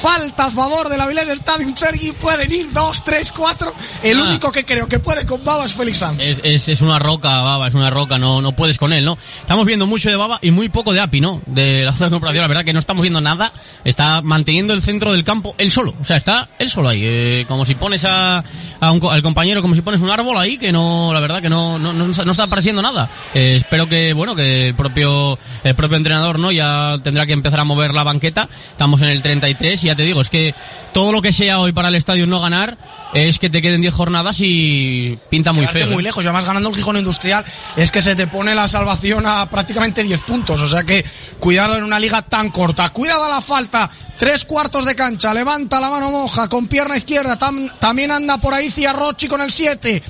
falta 0.00 0.46
a 0.46 0.50
favor 0.50 0.88
de 0.88 0.96
la 0.98 1.06
Vilés 1.06 1.28
Stadium, 1.28 1.74
Sergi, 1.76 2.12
pueden 2.12 2.50
ir 2.52 2.72
dos, 2.72 3.04
tres, 3.04 3.32
cuatro. 3.32 3.72
El 4.02 4.18
Ah. 4.18 4.22
único 4.24 4.52
que 4.52 4.64
creo 4.64 4.86
que 4.88 4.98
puede 4.98 5.24
con 5.26 5.44
Baba 5.44 5.64
es 5.64 5.74
Félix. 5.74 6.04
Es, 6.18 6.40
es, 6.44 6.68
es 6.68 6.80
una 6.82 6.98
roca, 6.98 7.28
Baba, 7.40 7.68
es 7.68 7.74
una 7.74 7.90
roca, 7.90 8.18
no, 8.18 8.40
no 8.42 8.52
puedes 8.52 8.78
con 8.78 8.92
él, 8.92 9.04
¿no? 9.04 9.16
Estamos 9.40 9.64
viendo 9.66 9.86
mucho 9.86 10.10
de 10.10 10.16
Baba 10.16 10.38
y 10.42 10.50
muy 10.50 10.68
poco 10.68 10.92
de 10.92 11.00
Api, 11.00 11.20
¿no? 11.20 11.40
De 11.46 11.84
la 11.84 11.92
zona 11.92 12.06
de 12.06 12.10
comparación, 12.16 12.42
la 12.42 12.48
verdad 12.48 12.64
que 12.64 12.72
no 12.72 12.78
estamos 12.80 13.02
viendo 13.02 13.20
nada. 13.20 13.52
Está 13.84 14.20
manteniendo 14.22 14.74
el 14.74 14.82
centro 14.82 15.12
del 15.12 15.24
campo 15.24 15.54
él 15.58 15.70
solo. 15.70 15.94
O 16.00 16.04
sea, 16.04 16.16
está 16.16 16.48
él 16.58 16.68
solo 16.68 16.88
ahí. 16.88 17.02
eh, 17.04 17.44
como 17.48 17.64
si 17.64 17.74
pones 17.74 18.04
a, 18.04 18.42
a 18.80 18.90
un 18.92 19.00
al 19.10 19.22
compañero, 19.22 19.62
como 19.62 19.74
si 19.74 19.82
pones 19.82 20.00
un 20.00 20.10
árbol 20.10 20.36
ahí, 20.38 20.58
que 20.58 20.72
no, 20.72 21.12
la 21.14 21.20
verdad 21.20 21.40
que 21.40 21.48
no, 21.50 21.78
no, 21.78 21.92
no, 21.92 22.06
no 22.08 22.30
está 22.32 22.42
apareciendo 22.44 22.82
nada. 22.82 23.08
Eh, 23.34 23.54
espero 23.56 23.88
que, 23.88 24.12
bueno, 24.12 24.34
que 24.34 24.68
el 24.68 24.74
propio, 24.74 25.38
el 25.62 25.74
propio 25.74 25.96
entrenador, 25.96 26.38
¿no? 26.38 26.50
Ya 26.52 26.98
tendrá 27.02 27.26
que 27.26 27.32
empezar 27.32 27.60
a 27.60 27.64
mover 27.64 27.94
la 27.94 28.02
banqueta. 28.04 28.48
Estamos 28.70 29.00
en 29.02 29.08
el 29.08 29.22
33 29.22 29.83
y 29.84 29.88
ya 29.88 29.96
te 29.96 30.02
digo, 30.02 30.20
es 30.20 30.30
que 30.30 30.54
todo 30.92 31.12
lo 31.12 31.22
que 31.22 31.32
sea 31.32 31.58
hoy 31.60 31.72
para 31.72 31.88
el 31.88 31.94
estadio 31.94 32.26
no 32.26 32.40
ganar 32.40 32.76
es 33.14 33.38
que 33.38 33.50
te 33.50 33.62
queden 33.62 33.80
10 33.80 33.94
jornadas 33.94 34.38
y 34.40 35.18
pinta 35.30 35.52
muy 35.52 35.62
Quedarte 35.66 35.80
feo. 35.80 35.88
muy 35.92 36.00
¿eh? 36.00 36.04
lejos 36.04 36.24
y 36.24 36.26
además 36.26 36.44
ganando 36.44 36.68
el 36.70 36.74
Gijón 36.76 36.96
Industrial 36.96 37.44
es 37.76 37.90
que 37.90 38.02
se 38.02 38.16
te 38.16 38.26
pone 38.26 38.54
la 38.54 38.66
salvación 38.68 39.24
a 39.26 39.48
prácticamente 39.50 40.02
10 40.02 40.20
puntos. 40.20 40.60
O 40.60 40.68
sea 40.68 40.82
que 40.84 41.04
cuidado 41.38 41.76
en 41.76 41.84
una 41.84 41.98
liga 41.98 42.22
tan 42.22 42.50
corta. 42.50 42.88
Cuidado 42.90 43.24
a 43.24 43.28
la 43.28 43.40
falta. 43.40 43.90
Tres 44.18 44.44
cuartos 44.44 44.84
de 44.84 44.94
cancha. 44.94 45.34
Levanta 45.34 45.80
la 45.80 45.90
mano 45.90 46.10
moja 46.10 46.48
con 46.48 46.66
pierna 46.68 46.96
izquierda. 46.96 47.38
Tam- 47.38 47.70
también 47.78 48.10
anda 48.10 48.38
por 48.38 48.54
ahí 48.54 48.70
Ciarrochi 48.70 49.26
con 49.28 49.40
el 49.40 49.50
7. 49.50 50.02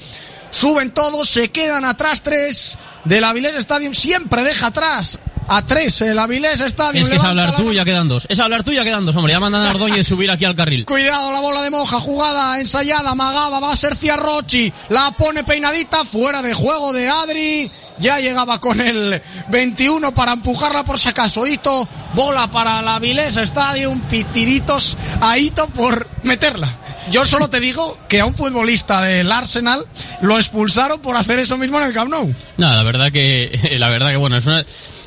Suben 0.51 0.93
todos, 0.93 1.29
se 1.29 1.51
quedan 1.51 1.85
atrás 1.85 2.22
tres 2.22 2.79
del 3.05 3.25
Avilés 3.25 3.57
Stadium. 3.57 3.93
Siempre 3.95 4.45
deja 4.45 4.68
atrás 4.68 5.18
a 5.49 5.62
tres 5.62 6.01
el 6.03 6.18
Avilés 6.18 6.61
Stadium. 6.61 7.05
Es 7.05 7.11
que 7.11 7.16
es 7.16 7.24
hablar 7.24 7.51
la 7.51 7.57
tú, 7.57 7.72
ya 7.72 7.84
quedan 7.84 8.09
dos. 8.09 8.26
Es 8.28 8.38
hablar 8.40 8.64
tú, 8.64 8.72
ya 8.72 8.84
quedan 8.84 9.07
dos, 9.07 9.16
hombre. 9.16 9.32
Ya 9.32 9.40
mandan 9.40 9.66
a 9.66 9.70
Ordóñez 9.70 10.07
subir 10.09 10.30
aquí 10.30 10.45
al 10.45 10.55
carril. 10.55 10.84
Cuidado, 10.84 11.32
la 11.32 11.40
bola 11.40 11.62
de 11.62 11.70
moja, 11.70 12.01
jugada 12.01 12.61
ensayada, 12.61 13.14
Magaba, 13.14 13.61
va 13.61 13.72
a 13.72 13.76
ser 13.76 13.95
Ciarrochi, 13.95 14.72
la 14.88 15.11
pone 15.12 15.45
peinadita, 15.45 16.05
fuera 16.05 16.42
de 16.42 16.55
juego 16.55 16.92
de 16.92 17.09
Adri, 17.09 17.70
ya 17.99 18.18
llegaba 18.18 18.61
con 18.61 18.80
el 18.80 19.22
21 19.49 20.14
para 20.14 20.32
empujarla 20.32 20.84
por 20.84 20.99
si 20.99 21.09
acaso, 21.09 21.47
Hito, 21.47 21.88
bola 22.14 22.51
para 22.51 22.82
la 22.82 22.99
Vilesa 22.99 23.42
Stadium, 23.42 24.01
pitiditos 24.09 24.97
a 25.20 25.38
Hito 25.38 25.68
por 25.68 26.09
meterla. 26.22 26.78
Yo 27.11 27.26
solo 27.26 27.49
te 27.49 27.61
digo 27.61 27.97
que 28.09 28.20
a 28.20 28.26
un 28.26 28.34
futbolista 28.34 29.03
del 29.03 29.30
Arsenal 29.30 29.86
lo 30.22 30.38
expulsaron 30.38 31.01
por 31.01 31.16
hacer 31.16 31.38
eso 31.38 31.59
mismo 31.59 31.78
en 31.78 31.88
el 31.88 31.92
Camp 31.92 32.11
Nou. 32.11 32.34
No, 32.57 32.74
la 32.74 32.82
verdad 32.82 33.12
que, 33.12 33.76
la 33.78 33.88
verdad 33.90 34.11
que 34.11 34.16
bueno, 34.16 34.36
es 34.36 34.47
una, 34.47 34.64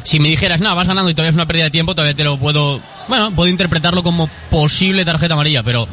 si 0.08 0.22
me 0.22 0.30
dijeras, 0.30 0.62
nada, 0.62 0.74
vas 0.74 0.88
ganando 0.88 1.10
y 1.12 1.14
todavía 1.14 1.32
es 1.32 1.36
una 1.36 1.48
pérdida 1.48 1.66
de 1.66 1.72
tiempo, 1.72 1.94
todavía 1.94 2.16
te 2.16 2.24
lo 2.24 2.38
puedo, 2.38 2.80
bueno, 3.10 3.36
puedo 3.36 3.50
interpretarlo 3.50 4.04
como 4.04 4.30
posible 4.50 5.04
tarjeta 5.04 5.34
amarilla, 5.34 5.64
pero 5.64 5.86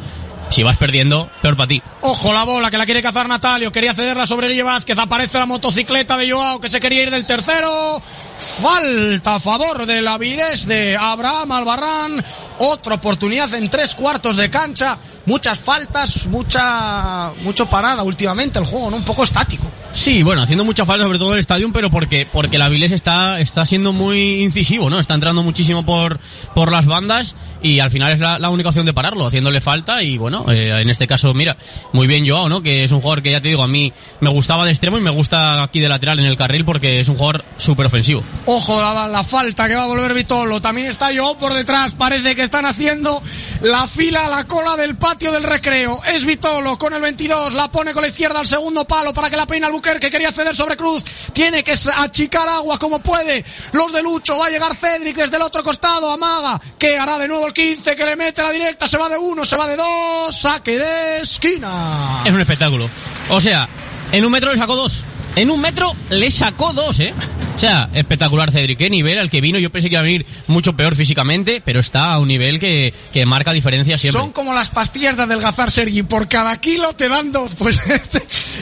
si 0.47 0.63
vas 0.63 0.77
perdiendo, 0.77 1.29
peor 1.41 1.57
para 1.57 1.67
ti. 1.67 1.81
Ojo 1.99 2.31
la 2.31 2.45
bola 2.45 2.71
que 2.71 2.77
la 2.77 2.85
quiere 2.85 3.01
cazar 3.01 3.27
Natalio. 3.27 3.73
Quería 3.73 3.93
cederla 3.93 4.25
sobre 4.25 4.47
Guille 4.47 4.63
Vázquez. 4.63 4.97
Aparece 4.97 5.37
la 5.37 5.45
motocicleta 5.45 6.15
de 6.15 6.31
Joao 6.31 6.61
que 6.61 6.69
se 6.69 6.79
quería 6.79 7.03
ir 7.03 7.11
del 7.11 7.25
tercero. 7.25 8.01
Falta 8.37 9.35
a 9.35 9.39
favor 9.39 9.85
del 9.85 10.07
Avilés 10.07 10.67
de 10.67 10.95
Abraham 10.97 11.51
Albarrán. 11.51 12.23
Otra 12.59 12.95
oportunidad 12.95 13.53
en 13.53 13.69
tres 13.69 13.95
cuartos 13.95 14.37
de 14.37 14.49
cancha. 14.49 14.97
Muchas 15.25 15.57
faltas, 15.57 16.27
mucha, 16.27 17.31
mucho 17.41 17.65
parada 17.65 18.03
últimamente 18.03 18.59
el 18.59 18.65
juego, 18.65 18.91
¿no? 18.91 18.97
Un 18.97 19.05
poco 19.05 19.23
estático. 19.23 19.65
Sí, 19.95 20.23
bueno, 20.23 20.41
haciendo 20.41 20.65
mucha 20.65 20.85
falta 20.85 21.05
sobre 21.05 21.17
todo 21.17 21.33
el 21.33 21.39
estadio, 21.39 21.71
pero 21.73 21.89
porque, 21.89 22.27
porque 22.31 22.57
el 22.57 22.61
Avilés 22.61 22.91
está, 22.91 23.39
está 23.39 23.65
siendo 23.65 23.93
muy 23.93 24.43
incisivo, 24.43 24.89
¿no? 24.89 24.99
Está 24.99 25.13
entrando 25.13 25.41
muchísimo 25.41 25.85
por, 25.85 26.19
por 26.53 26.69
las 26.69 26.85
bandas 26.85 27.33
y 27.63 27.79
al 27.79 27.91
final 27.91 28.11
es 28.11 28.19
la, 28.19 28.49
única 28.49 28.69
opción 28.69 28.85
de 28.85 28.93
pararlo, 28.93 29.25
haciéndole 29.25 29.61
falta 29.61 30.03
y 30.03 30.17
bueno, 30.17 30.45
eh, 30.51 30.75
en 30.77 30.89
este 30.89 31.07
caso, 31.07 31.33
mira, 31.33 31.55
muy 31.93 32.07
bien 32.07 32.27
Joao, 32.27 32.49
¿no? 32.49 32.61
Que 32.61 32.83
es 32.83 32.91
un 32.91 32.99
jugador 32.99 33.23
que 33.23 33.31
ya 33.31 33.41
te 33.41 33.47
digo, 33.47 33.63
a 33.63 33.69
mí 33.69 33.93
me 34.19 34.29
gustaba 34.29 34.65
de 34.65 34.71
extremo 34.71 34.97
y 34.97 35.01
me 35.01 35.11
gusta 35.11 35.63
aquí 35.63 35.79
de 35.79 35.87
lateral 35.87 36.19
en 36.19 36.25
el 36.25 36.35
carril 36.35 36.65
porque 36.65 36.99
es 36.99 37.07
un 37.07 37.15
jugador 37.15 37.45
súper 37.57 37.85
ofensivo. 37.85 38.21
Ojo 38.47 38.79
la, 38.79 39.07
la 39.07 39.23
falta 39.23 39.67
que 39.67 39.75
va 39.75 39.83
a 39.83 39.87
volver 39.87 40.13
Vitolo. 40.13 40.61
También 40.61 40.87
está 40.87 41.09
Joao 41.15 41.35
por 41.35 41.53
detrás. 41.53 41.95
Parece 41.95 42.35
que 42.35 42.43
están 42.43 42.65
haciendo 42.67 43.21
la 43.61 43.87
fila 43.87 44.27
a 44.27 44.29
la 44.29 44.43
cola 44.43 44.75
del 44.75 44.95
patio 44.95 45.31
del 45.31 45.43
recreo. 45.43 45.99
Es 46.13 46.25
Vitolo 46.25 46.77
con 46.77 46.93
el 46.93 47.01
22. 47.01 47.53
La 47.53 47.71
pone 47.71 47.91
con 47.93 48.03
la 48.03 48.07
izquierda 48.07 48.39
al 48.39 48.45
segundo 48.45 48.85
palo 48.85 49.13
para 49.15 49.31
que 49.31 49.37
la 49.37 49.47
peine 49.47 49.65
Albuquerque. 49.65 50.11
Quería 50.11 50.31
ceder 50.31 50.55
sobre 50.55 50.77
Cruz. 50.77 51.03
Tiene 51.33 51.63
que 51.63 51.73
achicar 51.97 52.47
agua 52.47 52.77
como 52.77 52.99
puede. 52.99 53.43
Los 53.71 53.91
de 53.91 54.03
Lucho. 54.03 54.37
Va 54.37 54.45
a 54.45 54.49
llegar 54.51 54.75
Cedric 54.75 55.15
desde 55.15 55.37
el 55.37 55.41
otro 55.41 55.63
costado. 55.63 56.11
Amaga. 56.11 56.61
Que 56.77 56.99
hará 56.99 57.17
de 57.17 57.27
nuevo 57.27 57.47
el 57.47 57.53
15. 57.53 57.95
Que 57.95 58.05
le 58.05 58.15
mete 58.15 58.43
la 58.43 58.51
directa. 58.51 58.87
Se 58.87 58.97
va 58.97 59.09
de 59.09 59.17
uno. 59.17 59.43
Se 59.43 59.57
va 59.57 59.67
de 59.67 59.75
dos. 59.75 60.37
Saque 60.37 60.77
de 60.77 61.21
esquina. 61.21 62.21
Es 62.23 62.31
un 62.31 62.39
espectáculo. 62.39 62.87
O 63.29 63.41
sea, 63.41 63.67
en 64.11 64.23
un 64.23 64.31
metro 64.31 64.51
le 64.51 64.59
sacó 64.59 64.75
dos. 64.75 65.03
En 65.35 65.51
un 65.51 65.59
metro 65.59 65.95
le 66.09 66.31
sacó 66.31 66.73
dos, 66.73 66.99
¿eh? 66.99 67.13
O 67.55 67.59
sea, 67.59 67.89
espectacular 67.93 68.51
Cedric. 68.51 68.77
Qué 68.77 68.89
nivel 68.89 69.17
al 69.17 69.29
que 69.29 69.39
vino. 69.39 69.57
Yo 69.59 69.69
pensé 69.69 69.89
que 69.89 69.95
iba 69.95 70.01
a 70.01 70.03
venir 70.03 70.25
mucho 70.47 70.75
peor 70.75 70.95
físicamente, 70.95 71.61
pero 71.63 71.79
está 71.79 72.11
a 72.11 72.19
un 72.19 72.27
nivel 72.27 72.59
que, 72.59 72.93
que 73.13 73.25
marca 73.25 73.53
diferencia 73.53 73.97
siempre. 73.97 74.21
Son 74.21 74.33
como 74.33 74.53
las 74.53 74.69
pastillas 74.69 75.15
de 75.15 75.23
adelgazar, 75.23 75.71
Sergi. 75.71 76.03
Por 76.03 76.27
cada 76.27 76.59
kilo 76.59 76.93
te 76.93 77.07
dan 77.07 77.31
dos. 77.31 77.51
Pues 77.65 77.81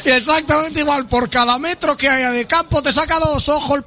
exactamente 0.05 0.81
igual. 0.81 1.07
Por 1.07 1.29
cada 1.29 1.57
metro 1.57 1.97
que 1.97 2.07
haya 2.07 2.31
de 2.31 2.45
campo 2.45 2.81
te 2.83 2.93
saca 2.93 3.19
dos. 3.19 3.49
Ojo 3.49 3.75
el, 3.75 3.83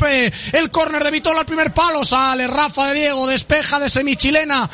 el 0.52 0.70
córner 0.70 1.04
de 1.04 1.10
Vitola 1.10 1.40
al 1.40 1.46
primer 1.46 1.72
palo. 1.72 2.04
Sale 2.04 2.46
Rafa 2.48 2.88
de 2.88 3.00
Diego. 3.00 3.26
Despeja 3.28 3.78
de 3.78 3.88
semichilena. 3.88 4.68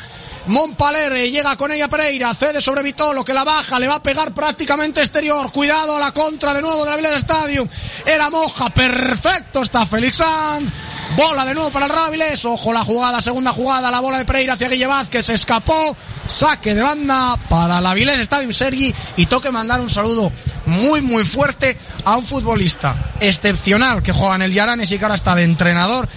Montpaler 0.45 1.31
llega 1.31 1.55
con 1.55 1.71
ella 1.71 1.87
Pereira, 1.87 2.33
cede 2.33 2.61
sobre 2.61 2.83
Vitolo 2.83 3.23
que 3.23 3.33
la 3.33 3.45
baja, 3.45 3.79
le 3.79 3.87
va 3.87 3.95
a 3.95 4.03
pegar 4.03 4.33
prácticamente 4.33 4.99
exterior. 4.99 5.51
Cuidado 5.51 5.95
a 5.95 5.99
la 5.99 6.11
contra 6.11 6.53
de 6.53 6.61
nuevo 6.61 6.83
de 6.85 7.01
la 7.01 7.17
Stadium. 7.17 7.67
Era 8.05 8.29
Moja, 8.29 8.69
perfecto 8.69 9.61
está 9.61 9.85
Félix 9.85 10.17
Sand. 10.17 10.69
Bola 11.15 11.45
de 11.45 11.53
nuevo 11.53 11.69
para 11.71 11.85
el 11.85 11.91
Raviles. 11.91 12.43
Ojo 12.43 12.73
la 12.73 12.83
jugada, 12.83 13.21
segunda 13.21 13.53
jugada, 13.53 13.89
la 13.89 14.01
bola 14.01 14.17
de 14.17 14.25
Pereira 14.25 14.53
hacia 14.53 14.67
Guille 14.67 14.87
Vázquez. 14.87 15.25
Se 15.25 15.33
escapó. 15.33 15.95
Saque 16.27 16.73
de 16.73 16.81
banda 16.81 17.37
para 17.49 17.79
la 17.79 17.93
Vilés 17.93 18.19
Stadium 18.19 18.51
Sergi. 18.51 18.93
Y 19.15 19.27
toque 19.27 19.51
mandar 19.51 19.79
un 19.79 19.89
saludo 19.89 20.31
muy, 20.65 21.01
muy 21.01 21.23
fuerte 21.23 21.77
a 22.03 22.17
un 22.17 22.25
futbolista 22.25 23.13
excepcional 23.19 24.01
que 24.03 24.11
juega 24.11 24.35
en 24.35 24.41
el 24.41 24.53
Yaranes 24.53 24.91
y 24.91 24.97
que 24.97 25.05
ahora 25.05 25.15
está 25.15 25.35
de 25.35 25.43
entrenador. 25.43 26.09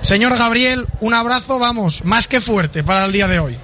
Señor 0.00 0.36
Gabriel, 0.36 0.86
un 1.00 1.14
abrazo, 1.14 1.58
vamos, 1.58 2.04
más 2.04 2.28
que 2.28 2.40
fuerte 2.40 2.84
para 2.84 3.06
el 3.06 3.12
día 3.12 3.26
de 3.26 3.40
hoy. 3.40 3.58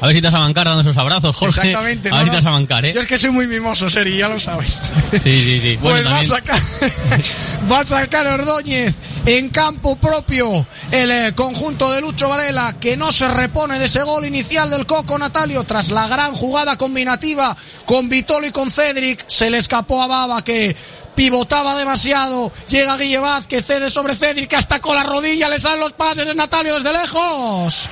A 0.00 0.06
ver 0.06 0.14
si 0.14 0.20
te 0.20 0.28
vas 0.28 0.34
a 0.34 0.40
bancar 0.40 0.66
dando 0.66 0.82
esos 0.82 0.96
abrazos, 0.96 1.34
Jorge. 1.34 1.60
Exactamente. 1.60 2.10
A 2.10 2.12
ver 2.12 2.20
no, 2.20 2.24
si 2.24 2.30
te 2.30 2.36
vas 2.36 2.46
a 2.46 2.50
bancar, 2.50 2.84
¿eh? 2.84 2.92
Yo 2.92 3.00
es 3.00 3.06
que 3.06 3.16
soy 3.16 3.30
muy 3.30 3.46
mimoso, 3.46 3.88
Seri, 3.88 4.18
ya 4.18 4.28
lo 4.28 4.38
sabes. 4.38 4.78
Sí, 5.10 5.18
sí, 5.22 5.60
sí. 5.60 5.76
Pues 5.80 5.94
Bueno, 5.94 6.10
va, 6.10 6.18
a 6.18 6.24
sacar, 6.24 6.60
va 7.72 7.80
a 7.80 7.84
sacar 7.84 8.26
Ordóñez 8.26 8.94
en 9.24 9.48
campo 9.48 9.96
propio 9.96 10.66
el 10.90 11.10
eh, 11.10 11.32
conjunto 11.34 11.90
de 11.90 12.00
Lucho 12.00 12.28
Varela 12.28 12.76
que 12.78 12.96
no 12.96 13.10
se 13.10 13.26
repone 13.28 13.78
de 13.78 13.86
ese 13.86 14.02
gol 14.02 14.24
inicial 14.24 14.70
del 14.70 14.86
Coco 14.86 15.18
Natalio 15.18 15.64
tras 15.64 15.90
la 15.90 16.06
gran 16.08 16.32
jugada 16.32 16.76
combinativa 16.76 17.56
con 17.86 18.08
Vitolo 18.08 18.46
y 18.46 18.50
con 18.50 18.70
Cedric. 18.70 19.24
Se 19.28 19.50
le 19.50 19.58
escapó 19.58 20.02
a 20.02 20.06
Baba 20.06 20.42
que 20.42 20.76
pivotaba 21.14 21.74
demasiado. 21.76 22.52
Llega 22.68 22.98
Guille 22.98 23.18
Vázquez, 23.18 23.64
cede 23.64 23.90
sobre 23.90 24.14
Cedric 24.14 24.52
hasta 24.54 24.78
con 24.78 24.94
la 24.94 25.02
rodilla 25.02 25.48
le 25.48 25.58
salen 25.58 25.80
los 25.80 25.94
pases 25.94 26.26
de 26.26 26.34
Natalio 26.34 26.74
desde 26.74 26.92
lejos. 26.92 27.88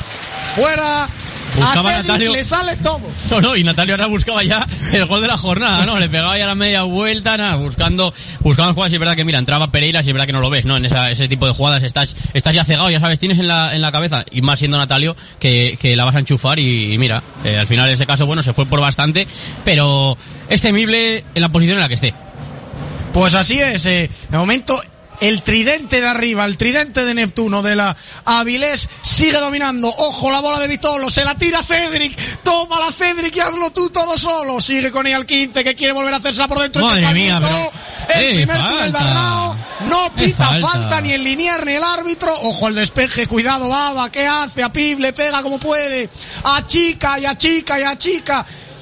Fuera. 0.55 1.09
Buscaba 1.57 1.91
a 1.91 2.03
Natalio. 2.03 2.33
le 2.33 2.45
sale 2.45 2.77
todo. 2.77 3.01
No, 3.31 3.41
no, 3.41 3.57
y 3.57 3.65
Natalio 3.65 3.95
ahora 3.95 4.07
buscaba 4.07 4.43
ya 4.43 4.67
el 4.93 5.07
gol 5.07 5.21
de 5.21 5.29
la 5.29 5.37
jornada, 5.37 5.87
¿no? 5.87 5.99
Le 5.99 6.09
pegaba 6.09 6.37
ya 6.39 6.47
la 6.47 6.55
media 6.55 6.83
vuelta, 6.83 7.37
nada, 7.37 7.57
buscando, 7.57 8.13
buscando 8.41 8.75
jugadas 8.75 8.93
y 8.93 8.97
es 8.97 9.01
verdad 9.01 9.17
que, 9.17 9.25
mira, 9.25 9.39
entraba 9.39 9.71
Pereira 9.71 10.01
y 10.01 10.07
es 10.07 10.13
verdad 10.13 10.27
que 10.27 10.33
no 10.33 10.41
lo 10.41 10.51
ves, 10.51 10.65
¿no? 10.65 10.77
En 10.77 10.85
esa, 10.85 11.11
ese 11.11 11.29
tipo 11.29 11.47
de 11.47 11.53
jugadas 11.53 11.83
estás, 11.83 12.17
estás 12.35 12.55
ya 12.55 12.65
cegado, 12.65 12.91
ya 12.91 13.01
sabes, 13.01 13.19
tienes 13.19 13.39
en 13.39 13.49
la, 13.49 13.75
en 13.75 13.83
la 13.83 13.93
cabeza, 13.93 14.25
y 14.31 14.43
más 14.43 14.59
siendo 14.59 14.79
Natalio, 14.79 15.17
que, 15.39 15.79
que 15.81 15.97
la 15.97 16.05
vas 16.05 16.17
a 16.17 16.19
enchufar 16.21 16.59
y, 16.59 16.93
y 16.93 16.99
mira, 16.99 17.23
eh, 17.45 17.59
al 17.59 17.67
final 17.67 17.87
en 17.87 17.93
este 17.93 18.07
caso, 18.07 18.27
bueno, 18.27 18.43
se 18.43 18.53
fue 18.53 18.67
por 18.67 18.81
bastante, 18.81 19.27
pero 19.65 20.17
es 20.49 20.61
temible 20.63 21.25
en 21.35 21.43
la 21.43 21.51
posición 21.51 21.77
en 21.77 21.83
la 21.83 21.89
que 21.89 21.95
esté. 21.95 22.15
Pues 23.13 23.35
así 23.37 23.61
es, 23.61 23.87
eh, 23.87 24.11
de 24.29 24.37
momento 24.37 24.81
el 25.21 25.43
tridente 25.43 26.01
de 26.01 26.07
arriba, 26.09 26.45
el 26.45 26.57
tridente 26.57 27.05
de 27.05 27.15
Neptuno 27.15 27.63
de 27.63 27.77
la 27.77 27.97
Avilés 28.25 28.89
sigue 29.03 29.39
dominando. 29.39 29.89
Ojo 29.89 30.31
la 30.31 30.41
bola 30.41 30.59
de 30.61 30.69
Vitolo, 30.69 31.09
se 31.11 31.25
la 31.25 31.35
tira 31.37 31.63
Cedric, 31.63 32.17
toma 32.43 32.79
la 32.81 32.93
Cedric 32.93 33.37
y 33.37 33.41
hazlo 33.41 33.71
tú 33.71 33.91
todo 33.91 34.19
solo. 34.19 34.61
Sigue 34.61 34.91
con 34.91 35.07
ella 35.07 35.17
el 35.17 35.27
15 35.27 35.65
que 35.65 35.75
quiere 35.75 35.93
volver 35.93 36.13
a 36.15 36.19
hacerse 36.19 36.47
por 36.49 36.59
dentro. 36.61 36.85
Madre 36.85 37.03
Este 37.03 37.15
mía, 37.15 37.41
pero- 37.41 37.73
El 38.15 38.23
¡Eh, 38.23 38.35
primer 38.45 38.69
túnel 38.69 38.93
de 38.93 38.99
Arnao, 38.99 39.57
no 39.89 40.07
¡Eh, 40.07 40.11
pita 40.15 40.47
falta! 40.47 40.69
falta 40.69 41.01
ni 41.01 41.13
el 41.13 41.25
linear 41.25 41.65
ni 41.65 41.73
el 41.73 41.83
árbitro. 41.83 42.33
Ojo 42.43 42.69
el 42.69 42.75
despeje, 42.75 43.27
cuidado 43.27 43.69
Baba, 43.71 44.11
¿qué 44.13 44.27
hace? 44.27 44.63
A 44.63 44.71
Pib 44.71 44.99
le 44.99 45.13
pega 45.15 45.43
como 45.43 45.59
puede. 45.59 46.11
A 46.45 46.67
chica 46.67 47.19
y 47.19 47.25
a 47.25 47.37
chica 47.39 47.81
y 47.81 47.83
a 47.83 47.97
chica. 47.97 48.45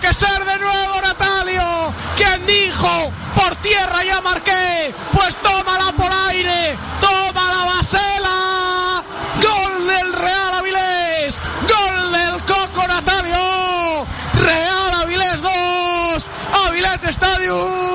que 0.00 0.14
ser 0.14 0.44
de 0.44 0.58
nuevo 0.58 1.00
Natalio, 1.00 1.94
quien 2.16 2.46
dijo, 2.46 3.12
por 3.34 3.56
tierra 3.56 4.04
ya 4.04 4.20
marqué, 4.20 4.94
pues 5.12 5.36
tómala 5.36 5.92
por 5.96 6.10
aire, 6.28 6.78
toma 7.00 7.50
la 7.50 7.64
basela, 7.64 9.04
gol 9.42 9.86
del 9.86 10.12
Real 10.12 10.54
Avilés, 10.58 11.36
gol 11.62 12.12
del 12.12 12.44
Coco 12.44 12.86
Natalio, 12.86 14.06
Real 14.34 14.94
Avilés 15.02 15.42
2, 15.42 16.26
Avilés 16.66 17.04
Stadium 17.04 17.38
0. 17.48 17.87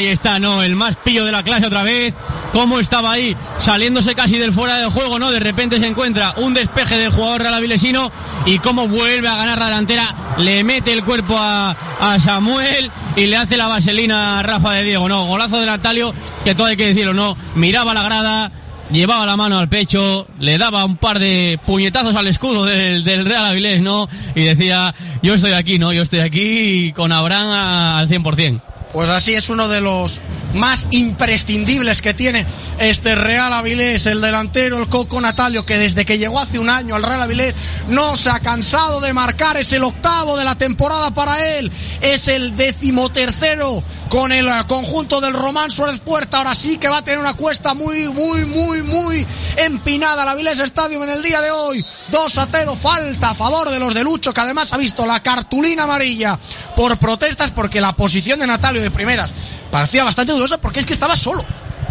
Ahí 0.00 0.06
está, 0.08 0.38
¿no? 0.38 0.62
El 0.62 0.76
más 0.76 0.96
pillo 0.96 1.24
de 1.24 1.32
la 1.32 1.42
clase 1.42 1.66
otra 1.66 1.82
vez. 1.82 2.14
Cómo 2.52 2.80
estaba 2.80 3.12
ahí, 3.12 3.36
saliéndose 3.58 4.14
casi 4.14 4.36
del 4.36 4.52
fuera 4.52 4.76
de 4.78 4.86
juego, 4.86 5.18
¿no? 5.18 5.30
De 5.30 5.38
repente 5.38 5.78
se 5.78 5.86
encuentra 5.86 6.34
un 6.38 6.52
despeje 6.52 6.96
del 6.96 7.12
jugador 7.12 7.42
realavilesino 7.42 8.10
y 8.44 8.58
cómo 8.58 8.88
vuelve 8.88 9.28
a 9.28 9.36
ganar 9.36 9.58
la 9.58 9.66
delantera. 9.66 10.14
Le 10.38 10.64
mete 10.64 10.92
el 10.92 11.04
cuerpo 11.04 11.36
a, 11.38 11.76
a 12.00 12.18
Samuel 12.18 12.90
y 13.14 13.26
le 13.26 13.36
hace 13.36 13.56
la 13.56 13.68
vaselina 13.68 14.40
a 14.40 14.42
Rafa 14.42 14.72
de 14.72 14.84
Diego, 14.84 15.08
¿no? 15.08 15.26
Golazo 15.26 15.60
de 15.60 15.66
Natalio, 15.66 16.12
que 16.44 16.54
todo 16.54 16.66
hay 16.66 16.76
que 16.76 16.86
decirlo, 16.86 17.14
¿no? 17.14 17.36
Miraba 17.54 17.94
la 17.94 18.02
grada, 18.02 18.50
llevaba 18.90 19.26
la 19.26 19.36
mano 19.36 19.58
al 19.58 19.68
pecho, 19.68 20.26
le 20.38 20.58
daba 20.58 20.84
un 20.84 20.96
par 20.96 21.18
de 21.18 21.60
puñetazos 21.66 22.16
al 22.16 22.26
escudo 22.26 22.64
del, 22.64 23.04
del 23.04 23.26
Real 23.26 23.44
Avilés, 23.44 23.80
¿no? 23.80 24.08
Y 24.34 24.42
decía, 24.42 24.94
yo 25.22 25.34
estoy 25.34 25.52
aquí, 25.52 25.78
¿no? 25.78 25.92
Yo 25.92 26.02
estoy 26.02 26.20
aquí 26.20 26.92
con 26.94 27.12
Abraham 27.12 27.50
al 27.50 28.08
100%. 28.08 28.69
Pues 28.92 29.08
así 29.08 29.34
es 29.34 29.48
uno 29.48 29.68
de 29.68 29.80
los 29.80 30.20
más 30.54 30.88
imprescindibles 30.90 32.02
que 32.02 32.12
tiene 32.12 32.44
este 32.80 33.14
Real 33.14 33.52
Avilés, 33.52 34.06
el 34.06 34.20
delantero, 34.20 34.78
el 34.78 34.88
Coco 34.88 35.20
Natalio, 35.20 35.64
que 35.64 35.78
desde 35.78 36.04
que 36.04 36.18
llegó 36.18 36.40
hace 36.40 36.58
un 36.58 36.68
año 36.68 36.96
al 36.96 37.04
Real 37.04 37.22
Avilés 37.22 37.54
no 37.88 38.16
se 38.16 38.30
ha 38.30 38.40
cansado 38.40 39.00
de 39.00 39.12
marcar, 39.12 39.58
es 39.58 39.72
el 39.72 39.84
octavo 39.84 40.36
de 40.36 40.44
la 40.44 40.56
temporada 40.56 41.12
para 41.12 41.56
él, 41.56 41.70
es 42.00 42.26
el 42.26 42.56
decimotercero 42.56 43.84
con 44.10 44.32
el 44.32 44.46
eh, 44.48 44.52
conjunto 44.66 45.20
del 45.20 45.32
Román 45.32 45.70
Suárez 45.70 46.00
Puerta, 46.00 46.38
ahora 46.38 46.54
sí 46.54 46.76
que 46.76 46.88
va 46.88 46.98
a 46.98 47.04
tener 47.04 47.20
una 47.20 47.34
cuesta 47.34 47.74
muy, 47.74 48.08
muy, 48.08 48.44
muy, 48.44 48.82
muy 48.82 49.26
empinada 49.56 50.24
el 50.24 50.28
Avilés 50.28 50.58
Stadium 50.58 51.04
en 51.04 51.10
el 51.10 51.22
día 51.22 51.40
de 51.40 51.50
hoy, 51.50 51.82
2 52.10 52.38
a 52.38 52.46
0, 52.50 52.76
falta 52.76 53.30
a 53.30 53.34
favor 53.34 53.70
de 53.70 53.78
los 53.78 53.94
de 53.94 54.02
Lucho, 54.02 54.34
que 54.34 54.40
además 54.40 54.72
ha 54.72 54.76
visto 54.76 55.06
la 55.06 55.20
cartulina 55.20 55.84
amarilla 55.84 56.38
por 56.76 56.98
protestas 56.98 57.52
porque 57.52 57.80
la 57.80 57.94
posición 57.94 58.40
de 58.40 58.48
Natalio 58.48 58.82
de 58.82 58.90
primeras 58.90 59.32
parecía 59.70 60.02
bastante 60.02 60.32
dudosa 60.32 60.58
porque 60.58 60.80
es 60.80 60.86
que 60.86 60.92
estaba 60.92 61.16
solo. 61.16 61.42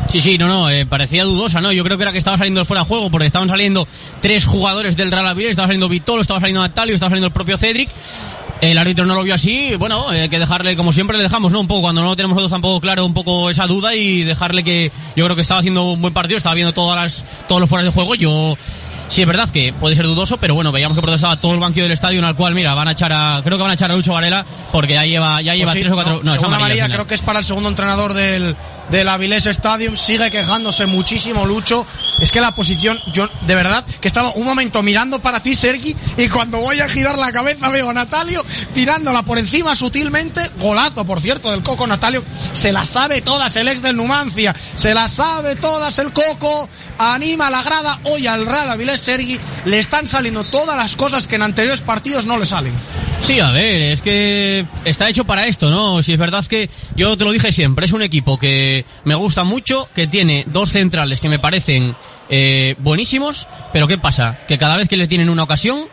Sí, 0.10 0.20
sí, 0.20 0.38
no, 0.38 0.48
no, 0.48 0.70
eh, 0.70 0.86
parecía 0.86 1.24
dudosa, 1.24 1.62
¿no? 1.62 1.72
Yo 1.72 1.84
creo 1.84 1.98
que 1.98 2.04
era 2.04 2.12
que 2.12 2.18
estaba 2.18 2.38
saliendo 2.38 2.66
fuera 2.66 2.82
de 2.82 2.88
juego 2.88 3.10
porque 3.12 3.28
estaban 3.28 3.48
saliendo 3.48 3.88
tres 4.22 4.44
jugadores 4.44 4.98
del 4.98 5.12
Real 5.12 5.28
Avilés, 5.28 5.52
estaba 5.52 5.68
saliendo 5.68 5.88
Vitolo, 5.88 6.22
estaba 6.22 6.42
saliendo 6.42 6.62
Natalio, 6.62 6.96
estaba 6.96 7.12
saliendo 7.12 7.28
el 7.28 7.34
propio 7.34 7.58
Cedric. 7.58 7.90
El 8.62 8.78
árbitro 8.78 9.06
no 9.06 9.16
lo 9.16 9.24
vio 9.24 9.34
así, 9.34 9.76
bueno, 9.76 10.12
eh, 10.12 10.22
hay 10.22 10.30
que 10.30 10.38
dejarle, 10.38 10.76
como 10.76 10.92
siempre 10.92 11.16
le 11.16 11.24
dejamos, 11.24 11.52
¿no? 11.52 11.62
Un 11.62 11.68
poco, 11.68 11.82
cuando 11.82 12.02
no 12.02 12.16
tenemos 12.16 12.36
nosotros 12.36 12.52
tampoco 12.52 12.82
claro 12.82 13.06
un 13.06 13.14
poco 13.14 13.50
esa 13.50 13.68
duda 13.68 13.96
y 13.96 14.24
dejarle 14.24 14.64
que 14.66 14.92
yo 15.16 15.24
creo 15.24 15.36
que 15.36 15.42
estaba 15.42 15.60
haciendo 15.60 15.92
un 15.92 16.02
buen 16.02 16.14
partido, 16.14 16.38
estaba 16.38 16.56
viendo 16.56 16.74
todas 16.74 17.02
las, 17.02 17.26
todos 17.48 17.62
los 17.62 17.70
fueras 17.70 17.86
de 17.86 17.92
juego, 17.92 18.16
yo... 18.16 18.58
Sí, 19.08 19.22
es 19.22 19.28
verdad 19.28 19.50
que 19.50 19.74
puede 19.74 19.96
ser 19.96 20.06
dudoso, 20.06 20.38
pero 20.38 20.54
bueno, 20.54 20.72
veíamos 20.72 20.96
que 20.96 21.02
protestaba 21.02 21.40
todo 21.42 21.56
el 21.56 21.60
banquillo 21.60 21.86
del 21.86 21.94
estadio, 21.94 22.20
en 22.20 22.26
el 22.26 22.36
cual, 22.36 22.54
mira, 22.54 22.76
van 22.76 22.90
a 22.90 22.92
echar 22.92 23.12
a, 23.12 23.42
creo 23.44 23.58
que 23.58 23.64
van 23.64 23.72
a 23.72 23.74
echar 23.74 23.90
a 23.90 23.96
Lucho 23.96 24.14
Varela, 24.14 24.46
porque 24.72 24.94
ya 24.94 25.04
lleva, 25.04 25.42
ya 25.42 25.56
lleva 25.56 25.72
Pues 25.72 25.74
sí, 25.74 25.80
tres 25.80 25.94
o 25.94 25.96
cuatro, 25.96 26.22
no, 26.24 26.32
es 26.32 26.38
segunda 26.38 26.58
amarilla 26.58 26.84
final. 26.84 26.98
creo 26.98 27.08
que 27.08 27.16
es 27.16 27.22
para 27.24 27.40
el 27.40 27.46
segundo 27.46 27.70
entrenador 27.70 28.14
del, 28.14 28.56
del 28.92 29.10
Avilés 29.10 29.46
Stadium. 29.46 29.98
Sigue 29.98 30.32
quejándose 30.32 30.86
muchísimo 30.86 31.46
Lucho. 31.46 31.86
Es 32.20 32.32
que 32.32 32.42
la 32.42 32.54
posición, 32.54 33.00
yo 33.14 33.28
de 33.48 33.56
verdad 33.56 33.86
que 34.02 34.08
estaba 34.08 34.32
un 34.32 34.46
momento 34.46 34.84
mirando 34.84 35.20
para 35.20 35.42
ti, 35.42 35.56
Sergi, 35.56 35.96
y 36.18 36.30
cuando 36.30 36.60
voy 36.60 36.80
a 36.80 36.90
girar 36.90 37.18
la 37.18 37.32
cabeza 37.32 37.70
veo 37.70 37.90
a 37.90 37.94
Natalio 37.94 38.44
tirándola 38.74 39.24
por 39.24 39.38
encima 39.38 39.76
sutilmente. 39.76 40.42
Golazo, 40.58 41.06
por 41.06 41.22
cierto, 41.22 41.52
del 41.52 41.64
Coco 41.64 41.88
Natalio. 41.88 42.24
Se 42.54 42.72
la 42.72 42.86
sabe 42.86 43.22
todas 43.22 43.56
el 43.56 43.68
ex 43.68 43.82
del 43.82 43.96
Numancia. 43.96 44.56
Se 44.76 44.94
la 44.94 45.08
sabe 45.08 45.56
todas 45.56 45.98
el 46.00 46.12
Coco. 46.14 46.70
Anima 47.00 47.48
a 47.48 47.50
la 47.50 47.64
grada 47.64 48.00
hoy 48.04 48.28
al 48.28 48.46
Real 48.46 48.70
Avilés 48.70 49.00
Sergi. 49.00 49.40
Le 49.64 49.80
están 49.80 50.06
saliendo 50.06 50.44
todas 50.44 50.76
las 50.76 50.98
cosas 50.98 51.28
que 51.28 51.36
en 51.36 51.44
anteriores 51.44 51.80
partidos 51.80 52.26
no 52.26 52.38
le 52.38 52.46
salen. 52.46 52.74
Sí, 53.22 53.40
a 53.40 53.52
ver, 53.52 53.82
es 53.82 54.02
que 54.02 54.66
está 54.84 55.10
hecho 55.10 55.24
para 55.24 55.48
esto, 55.48 55.70
¿no? 55.70 56.04
Si 56.04 56.12
es 56.12 56.20
verdad 56.20 56.46
que 56.46 56.70
yo 56.96 57.18
te 57.18 57.24
lo 57.24 57.32
dije 57.32 57.52
siempre, 57.52 57.86
es 57.86 57.94
un 57.94 58.02
equipo 58.02 58.38
que 58.38 58.86
me 59.06 59.16
gusta 59.16 59.44
mucho, 59.44 59.88
que 59.96 60.08
tiene 60.08 60.46
dos 60.48 60.72
centrales 60.72 61.22
que 61.22 61.30
me 61.30 61.40
parecen 61.40 61.96
eh, 62.30 62.76
buenísimos, 62.80 63.48
pero 63.72 63.88
¿qué 63.88 63.98
pasa? 63.98 64.40
Que 64.48 64.58
cada 64.58 64.76
vez 64.78 64.90
que 64.90 64.98
le 64.98 65.08
tienen 65.08 65.30
una 65.30 65.44
ocasión, 65.44 65.88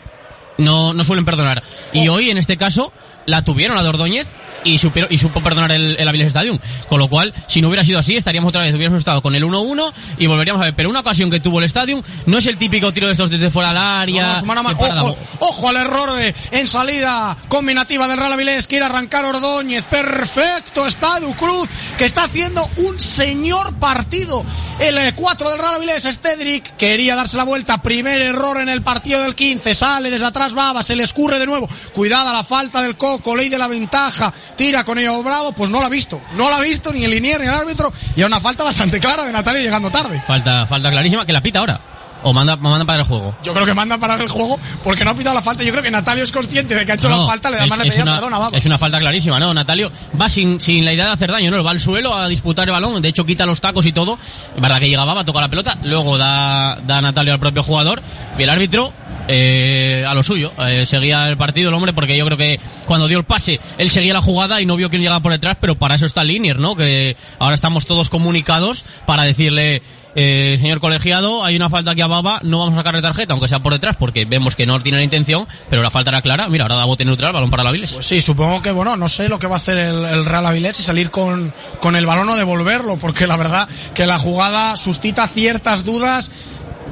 no, 0.59 0.93
no 0.93 1.05
suelen 1.05 1.25
perdonar. 1.25 1.63
Y 1.93 2.09
hoy, 2.09 2.31
en 2.31 2.39
este 2.39 2.57
caso, 2.57 2.93
la 3.27 3.45
tuvieron 3.45 3.79
a 3.79 3.89
Ordóñez 3.89 4.29
y, 4.67 4.79
supieron, 4.79 5.13
y 5.13 5.19
supo 5.19 5.43
perdonar 5.43 5.73
el, 5.73 5.97
el 5.99 6.09
Avilés 6.09 6.29
Stadium. 6.29 6.59
Con 6.89 6.99
lo 6.99 7.09
cual, 7.09 7.33
si 7.47 7.61
no 7.61 7.69
hubiera 7.69 7.85
sido 7.85 7.99
así, 7.99 8.17
estaríamos 8.17 8.51
otra 8.51 8.63
vez, 8.63 8.75
hubiéramos 8.75 8.99
estado 8.99 9.23
con 9.23 9.35
el 9.35 9.45
1-1 9.45 9.93
y 10.19 10.27
volveríamos 10.27 10.63
a 10.63 10.67
ver. 10.67 10.75
Pero 10.75 10.91
una 10.91 11.01
ocasión 11.01 11.31
que 11.31 11.41
tuvo 11.41 11.59
el 11.59 11.65
Stadium 11.65 12.03
no 12.27 12.39
es 12.39 12.47
el 12.47 12.59
típico 12.59 12.93
tiro 12.93 13.07
de 13.07 13.13
estos 13.13 13.31
desde 13.31 13.51
fuera 13.51 13.69
del 13.71 13.79
área. 13.79 14.43
No, 14.43 14.55
no, 14.55 14.71
ojo, 14.71 15.19
ojo 15.41 15.69
al 15.69 15.77
error 15.77 16.13
de, 16.15 16.35
en 16.53 16.69
salida 16.69 17.37
combinativa 17.49 18.07
del 18.09 18.19
Real 18.19 18.33
Avilés. 18.33 18.67
Quiere 18.67 18.85
arrancar 18.85 19.25
Ordóñez. 19.25 19.85
Perfecto 19.85 20.87
está 20.87 21.17
Cruz, 21.39 21.69
que 21.97 22.05
está 22.05 22.25
haciendo 22.25 22.63
un 22.77 23.01
señor 23.01 23.75
partido. 23.79 24.45
El 24.79 25.15
4 25.15 25.51
del 25.51 25.59
Real 25.59 25.75
Avilés, 25.75 26.05
Stedrick, 26.05 26.77
quería 26.77 27.17
darse 27.17 27.37
la 27.37 27.45
vuelta. 27.45 27.81
Primer 27.81 28.21
error 28.21 28.59
en 28.59 28.69
el 28.69 28.83
partido 28.83 29.23
del 29.23 29.35
15. 29.35 29.75
Sale 29.75 30.11
desde 30.11 30.27
atrás 30.27 30.53
Baba, 30.53 30.83
se 30.83 30.95
le 30.95 31.05
escurre 31.05 31.39
de 31.39 31.47
nuevo. 31.47 31.69
Cuidada 31.95 32.35
la 32.35 32.45
falta 32.45 32.83
del 32.83 32.97
Coco, 32.97 33.35
ley 33.35 33.49
de 33.49 33.59
la 33.59 33.69
ventaja. 33.69 34.33
Tira 34.57 34.85
con 34.85 34.99
ello 34.99 35.23
Bravo, 35.23 35.53
pues 35.53 35.71
no 35.71 35.81
lo 35.81 35.87
ha 35.87 35.91
visto. 35.91 36.21
No 36.35 36.49
lo 36.49 36.55
ha 36.57 36.61
visto 36.61 36.93
ni 36.93 37.05
el 37.05 37.11
linier 37.11 37.41
ni 37.41 37.47
el 37.47 37.55
árbitro. 37.55 37.93
Y 38.15 38.21
es 38.21 38.27
una 38.27 38.41
falta 38.41 38.65
bastante 38.65 38.99
clara 39.01 39.25
de 39.25 39.33
Natalia 39.33 39.63
llegando 39.63 39.91
tarde. 39.91 40.21
Falta, 40.27 40.67
falta 40.67 40.91
clarísima, 40.91 41.27
que 41.27 41.33
la 41.33 41.43
pita 41.43 41.61
ahora. 41.61 41.81
O 42.29 42.33
manda, 42.33 42.57
manda 42.57 42.85
para 42.85 42.99
el 43.03 43.05
juego. 43.07 43.37
Yo 43.45 43.55
creo 43.55 43.65
que 43.65 43.73
manda 43.73 43.99
para 43.99 44.21
el 44.21 44.29
juego 44.29 44.59
porque 44.83 45.05
no 45.05 45.13
ha 45.13 45.15
pitado 45.15 45.33
la 45.33 45.43
falta. 45.43 45.63
Yo 45.63 45.71
creo 45.71 45.85
que 45.85 45.93
Natalio 45.93 46.25
es 46.25 46.33
consciente 46.33 46.75
de 46.75 46.85
que 46.85 46.91
ha 46.91 46.95
hecho 46.97 47.09
No, 47.09 47.21
la 47.21 47.27
falta, 47.29 47.51
le 47.51 47.57
da 47.57 47.67
es 47.67 47.73
pedir 47.73 48.03
una, 48.03 48.15
perdón 48.17 48.35
a 48.35 48.39
Baba. 48.39 48.59
es 48.59 48.67
una 48.67 48.79
falta 48.79 48.99
clarísima, 48.99 49.39
¿no? 49.39 49.55
Natalio 49.55 49.93
va 50.21 50.29
sin, 50.29 50.61
sin 50.61 50.85
la 50.85 50.93
idea 50.93 51.05
de 51.05 51.13
hacer 51.13 51.31
daño, 51.31 51.53
¿no? 51.53 51.63
Va 51.63 51.71
al 51.71 51.79
suelo 51.79 52.17
a 52.17 52.27
disputar 52.27 52.67
el 52.67 52.73
balón, 52.73 53.01
de 53.01 53.09
hecho 53.09 53.25
quita 53.25 53.47
los 53.47 53.61
tacos 53.61 53.87
y 53.87 53.93
todo. 53.93 54.19
Es 54.57 54.61
verdad 54.61 54.81
que 54.81 54.89
llegaba, 54.89 55.15
va, 55.15 55.25
toca 55.25 55.41
la 55.41 55.49
pelota, 55.49 55.79
luego 55.85 56.19
da, 56.19 56.81
da 56.85 57.01
Natalio 57.01 57.33
al 57.33 57.39
propio 57.39 57.63
jugador 57.63 58.03
y 58.37 58.43
el 58.43 58.51
árbitro 58.51 58.93
eh, 59.29 60.05
a 60.05 60.13
lo 60.13 60.25
suyo. 60.25 60.53
Eh, 60.67 60.85
seguía 60.85 61.29
el 61.29 61.37
partido 61.37 61.69
el 61.69 61.75
hombre 61.77 61.93
porque 61.93 62.17
yo 62.17 62.25
creo 62.27 62.39
que 62.39 62.59
cuando 62.87 63.07
dio 63.07 63.19
el 63.19 63.25
pase 63.25 63.61
él 63.79 63.89
seguía 63.89 64.15
la 64.15 64.21
jugada 64.21 64.61
y 64.61 64.67
no 64.67 64.75
vio 64.75 64.91
quién 64.91 65.01
llegaba 65.01 65.21
por 65.21 65.31
detrás, 65.31 65.59
pero 65.61 65.77
para 65.77 65.95
eso 65.95 66.07
está 66.07 66.25
Linier, 66.25 66.59
¿no? 66.59 66.75
Que 66.75 67.17
ahora 67.39 67.55
estamos 67.55 67.87
todos 67.87 68.11
comunicados 68.11 68.85
para 69.07 69.23
decirle 69.23 69.81
eh, 70.19 70.57
señor 70.59 70.81
colegiado, 70.81 71.45
hay 71.45 71.57
una 71.57 71.69
falta 71.69 71.91
aquí 71.91 72.01
a 72.01 72.07
Baba, 72.07 72.41
no 72.43 72.61
vamos 72.61 72.73
a 72.73 72.79
sacarle 72.79 73.03
tarjeta, 73.03 73.35
aunque 73.35 73.49
sea 73.49 73.59
por 73.59 73.75
detrás, 73.75 73.97
porque 73.97 74.25
vemos 74.25 74.57
que 74.57 74.65
no 74.65 74.81
tiene 74.81 74.97
la 74.97 75.05
intención, 75.05 75.47
pero 75.69 75.83
la 75.83 75.91
falta 75.91 76.09
era 76.09 76.23
clara. 76.23 76.49
Mira, 76.49 76.65
ahora 76.65 76.77
da 76.77 76.87
bote 76.87 77.05
neutral, 77.05 77.35
balón 77.35 77.51
para 77.51 77.63
la 77.63 77.71
Viles. 77.71 77.93
Pues 77.93 78.07
sí, 78.07 78.23
supongo 78.23 78.63
que, 78.63 78.71
bueno, 78.71 78.97
no 78.97 79.09
sé 79.09 79.29
lo 79.29 79.39
que 79.39 79.47
va 79.47 79.57
a 79.57 79.59
hacer 79.59 79.77
el, 79.77 80.25
Real 80.25 80.47
Avilés 80.47 80.81
y 80.81 80.83
salir 80.83 81.11
con, 81.11 81.53
con 81.81 81.97
el 81.97 82.07
balón 82.07 82.31
o 82.31 82.37
devolverlo, 82.37 82.97
porque 82.97 83.27
la 83.27 83.37
verdad 83.37 83.69
que 83.95 84.07
la 84.07 84.19
jugada 84.19 84.77
suscita 84.79 85.29
ciertas 85.29 85.85
dudas. 85.85 86.31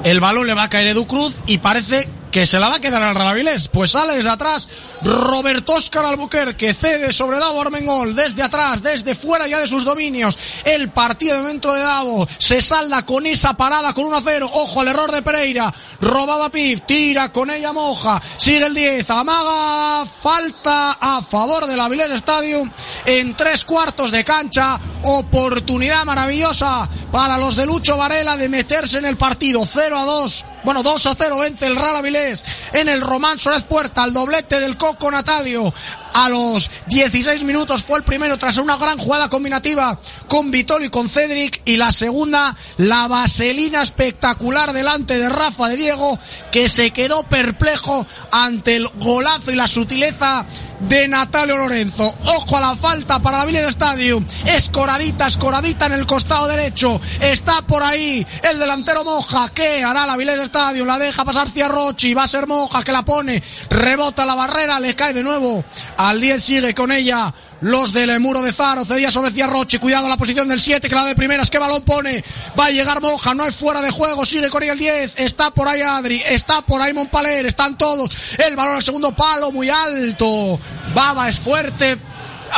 El 0.04 0.20
balón 0.20 0.46
le 0.46 0.52
va 0.52 0.64
a 0.64 0.68
caer 0.68 0.88
a 0.88 0.90
Edu 0.90 1.06
Cruz 1.06 1.36
y 1.46 1.58
parece 1.58 2.10
que 2.35 2.49
se 2.49 2.59
la 2.59 2.68
va 2.68 2.74
a 2.74 2.80
quedar 2.80 3.01
al 3.01 3.14
Real 3.14 3.28
Avilés. 3.28 3.68
Pues 3.68 3.93
sale 3.93 4.16
desde 4.16 4.28
atrás 4.28 4.68
Roberto 5.03 5.74
Oscar 5.74 6.05
Albuquerque, 6.05 6.74
cede 6.74 7.12
sobre 7.12 7.39
Davo 7.39 7.61
Armengol, 7.61 8.16
desde 8.16 8.43
atrás, 8.43 8.82
desde 8.82 9.14
fuera 9.14 9.47
ya 9.47 9.61
de 9.61 9.68
sus 9.68 9.85
dominios. 9.85 10.37
El 10.64 10.91
partido 10.91 11.45
dentro 11.45 11.72
de 11.72 11.82
Davo 11.82 12.26
se 12.39 12.61
salda 12.61 13.07
con 13.07 13.24
esa 13.26 13.55
parada 13.55 13.95
con 13.95 14.07
1-0. 14.07 14.51
Ojo 14.53 14.80
al 14.80 14.89
error 14.89 15.12
de 15.12 15.22
Pereira. 15.22 15.72
Robaba 16.01 16.51
Pif, 16.51 16.80
tira 16.85 17.30
con 17.30 17.53
ella 17.53 17.72
Moja. 17.72 18.20
Sigue 18.37 18.66
el 18.66 18.74
10, 18.74 19.09
amaga, 19.11 20.05
falta 20.05 20.97
a 21.01 21.22
favor 21.22 21.66
del 21.66 21.78
Avilés 21.78 22.11
Stadium 22.11 22.68
en 23.07 23.37
tres 23.37 23.64
cuartos 23.64 24.11
de 24.11 24.24
cancha. 24.24 24.80
Oportunidad 25.05 26.05
maravillosa 26.05 26.89
para 27.12 27.39
los 27.39 27.55
de 27.55 27.64
Lucho 27.64 27.97
Varela 27.97 28.37
de 28.37 28.49
meterse 28.49 28.99
en 28.99 29.05
el 29.05 29.16
partido 29.16 29.64
0 29.64 29.97
a 29.97 30.05
2. 30.05 30.45
Bueno, 30.64 30.82
2 30.82 31.06
a 31.06 31.14
0 31.14 31.38
vence 31.40 31.66
el 31.66 31.76
Real 31.76 31.96
Avilés 31.96 32.42
en 32.72 32.88
el 32.88 33.02
Román 33.02 33.38
Suárez 33.38 33.64
Puerta, 33.64 34.02
el 34.04 34.14
doblete 34.14 34.60
del 34.60 34.78
Coco 34.78 35.10
Natalio. 35.10 35.72
A 36.14 36.28
los 36.28 36.70
16 36.86 37.42
minutos 37.42 37.82
fue 37.82 37.98
el 37.98 38.04
primero 38.04 38.38
tras 38.38 38.56
una 38.56 38.76
gran 38.76 38.96
jugada 38.96 39.28
combinativa 39.28 39.98
con 40.28 40.50
Vitolo 40.50 40.84
y 40.84 40.88
con 40.88 41.08
Cedric. 41.08 41.60
Y 41.66 41.76
la 41.76 41.92
segunda, 41.92 42.56
la 42.78 43.08
vaselina 43.08 43.82
espectacular 43.82 44.72
delante 44.72 45.18
de 45.18 45.28
Rafa 45.28 45.68
de 45.68 45.76
Diego, 45.76 46.18
que 46.50 46.68
se 46.68 46.92
quedó 46.92 47.24
perplejo 47.24 48.06
ante 48.30 48.76
el 48.76 48.88
golazo 49.00 49.50
y 49.50 49.56
la 49.56 49.68
sutileza 49.68 50.46
de 50.80 51.08
Natalio 51.08 51.56
Lorenzo. 51.56 52.14
Ojo 52.26 52.56
a 52.56 52.60
la 52.60 52.76
falta 52.76 53.20
para 53.20 53.38
la 53.38 53.44
Village 53.46 53.68
Stadium. 53.68 54.24
Escoradita, 54.46 55.26
escoradita 55.26 55.86
en 55.86 55.92
el 55.92 56.06
costado 56.06 56.46
derecho. 56.48 57.00
Está 57.20 57.62
por 57.62 57.82
ahí 57.82 58.26
el 58.42 58.58
delantero 58.58 59.04
Moja. 59.04 59.48
¿Qué 59.54 59.82
hará 59.82 60.06
la 60.06 60.16
Village 60.16 60.44
Stadium? 60.44 60.86
La 60.86 60.98
deja 60.98 61.24
pasar 61.24 61.50
Ciarrochi. 61.50 62.14
Va 62.14 62.24
a 62.24 62.28
ser 62.28 62.46
Moja 62.46 62.82
que 62.82 62.92
la 62.92 63.04
pone. 63.04 63.42
Rebota 63.70 64.24
la 64.26 64.34
barrera. 64.34 64.80
Le 64.80 64.94
cae 64.94 65.14
de 65.14 65.22
nuevo. 65.22 65.64
Al 65.96 66.20
10 66.20 66.42
sigue 66.42 66.74
con 66.74 66.92
ella. 66.92 67.32
Los 67.64 67.94
del 67.94 68.20
muro 68.20 68.42
de 68.42 68.52
Faro, 68.52 68.84
cedía 68.84 69.10
sobre 69.10 69.30
Ciarrochi, 69.30 69.78
cuidado 69.78 70.06
la 70.06 70.18
posición 70.18 70.46
del 70.46 70.60
7, 70.60 70.86
que 70.86 70.94
la 70.94 71.06
de 71.06 71.14
primeras, 71.14 71.48
que 71.48 71.58
balón 71.58 71.80
pone, 71.80 72.22
va 72.60 72.66
a 72.66 72.70
llegar 72.70 73.00
Moja, 73.00 73.32
no 73.32 73.44
hay 73.44 73.52
fuera 73.52 73.80
de 73.80 73.90
juego, 73.90 74.26
sigue 74.26 74.50
con 74.50 74.62
el 74.62 74.78
10, 74.78 75.18
está 75.18 75.50
por 75.50 75.66
ahí 75.66 75.80
Adri, 75.80 76.20
está 76.28 76.60
por 76.60 76.82
ahí 76.82 76.92
Montpaler, 76.92 77.46
están 77.46 77.78
todos, 77.78 78.10
el 78.46 78.54
balón 78.54 78.76
al 78.76 78.82
segundo 78.82 79.16
palo, 79.16 79.50
muy 79.50 79.70
alto, 79.70 80.60
Baba 80.94 81.26
es 81.26 81.38
fuerte, 81.38 81.96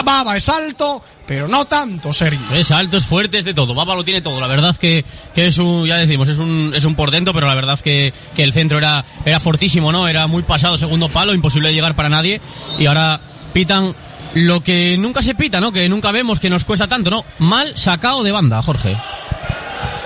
Baba 0.05 0.37
es 0.37 0.49
alto, 0.49 1.05
pero 1.25 1.47
no 1.47 1.67
tanto, 1.67 2.13
Sergio. 2.13 2.57
Es 2.57 2.73
alto, 2.73 2.97
es 2.97 3.05
fuerte, 3.05 3.39
es 3.39 3.45
de 3.45 3.55
todo. 3.55 3.75
Baba 3.75 3.95
lo 3.97 4.05
tiene 4.05 4.21
todo. 4.21 4.41
La 4.41 4.47
verdad 4.47 4.77
que, 4.77 5.05
que 5.35 5.49
es 5.49 5.59
un, 5.59 5.87
ya 5.87 5.97
decimos, 5.97 6.29
es 6.29 6.39
un, 6.39 6.73
es 6.75 6.85
un 6.85 6.95
portento, 6.95 7.33
pero 7.33 7.49
la 7.49 7.55
verdad 7.57 7.81
que, 7.81 8.13
que 8.37 8.45
el 8.45 8.53
centro 8.53 8.79
era, 8.79 9.05
era 9.25 9.41
fortísimo, 9.41 9.91
¿no? 9.91 10.07
Era 10.07 10.29
muy 10.29 10.45
pasado, 10.45 10.79
segundo 10.79 11.09
palo, 11.09 11.35
imposible 11.35 11.69
de 11.69 11.75
llegar 11.75 11.97
para 11.97 12.09
nadie. 12.09 12.41
Y 12.79 12.87
ahora 12.87 13.21
pitan 13.53 13.97
lo 14.37 14.63
que 14.63 14.99
nunca 14.99 15.23
se 15.23 15.35
pita, 15.35 15.61
¿no? 15.61 15.73
Que 15.73 15.89
nunca 15.89 16.11
vemos, 16.13 16.41
que 16.41 16.51
nos 16.51 16.67
cuesta 16.67 16.87
tanto, 16.87 17.11
¿no? 17.11 17.25
Mal 17.39 17.77
sacado 17.77 18.23
de 18.23 18.33
banda, 18.33 18.61
Jorge. 18.61 18.95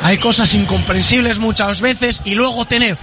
Hay 0.03 0.19
cosas 0.19 0.55
incomprensibles 0.55 1.39
muchas 1.39 1.81
veces 1.81 2.23
y 2.25 2.37
luego 2.37 2.65
tener 2.65 2.97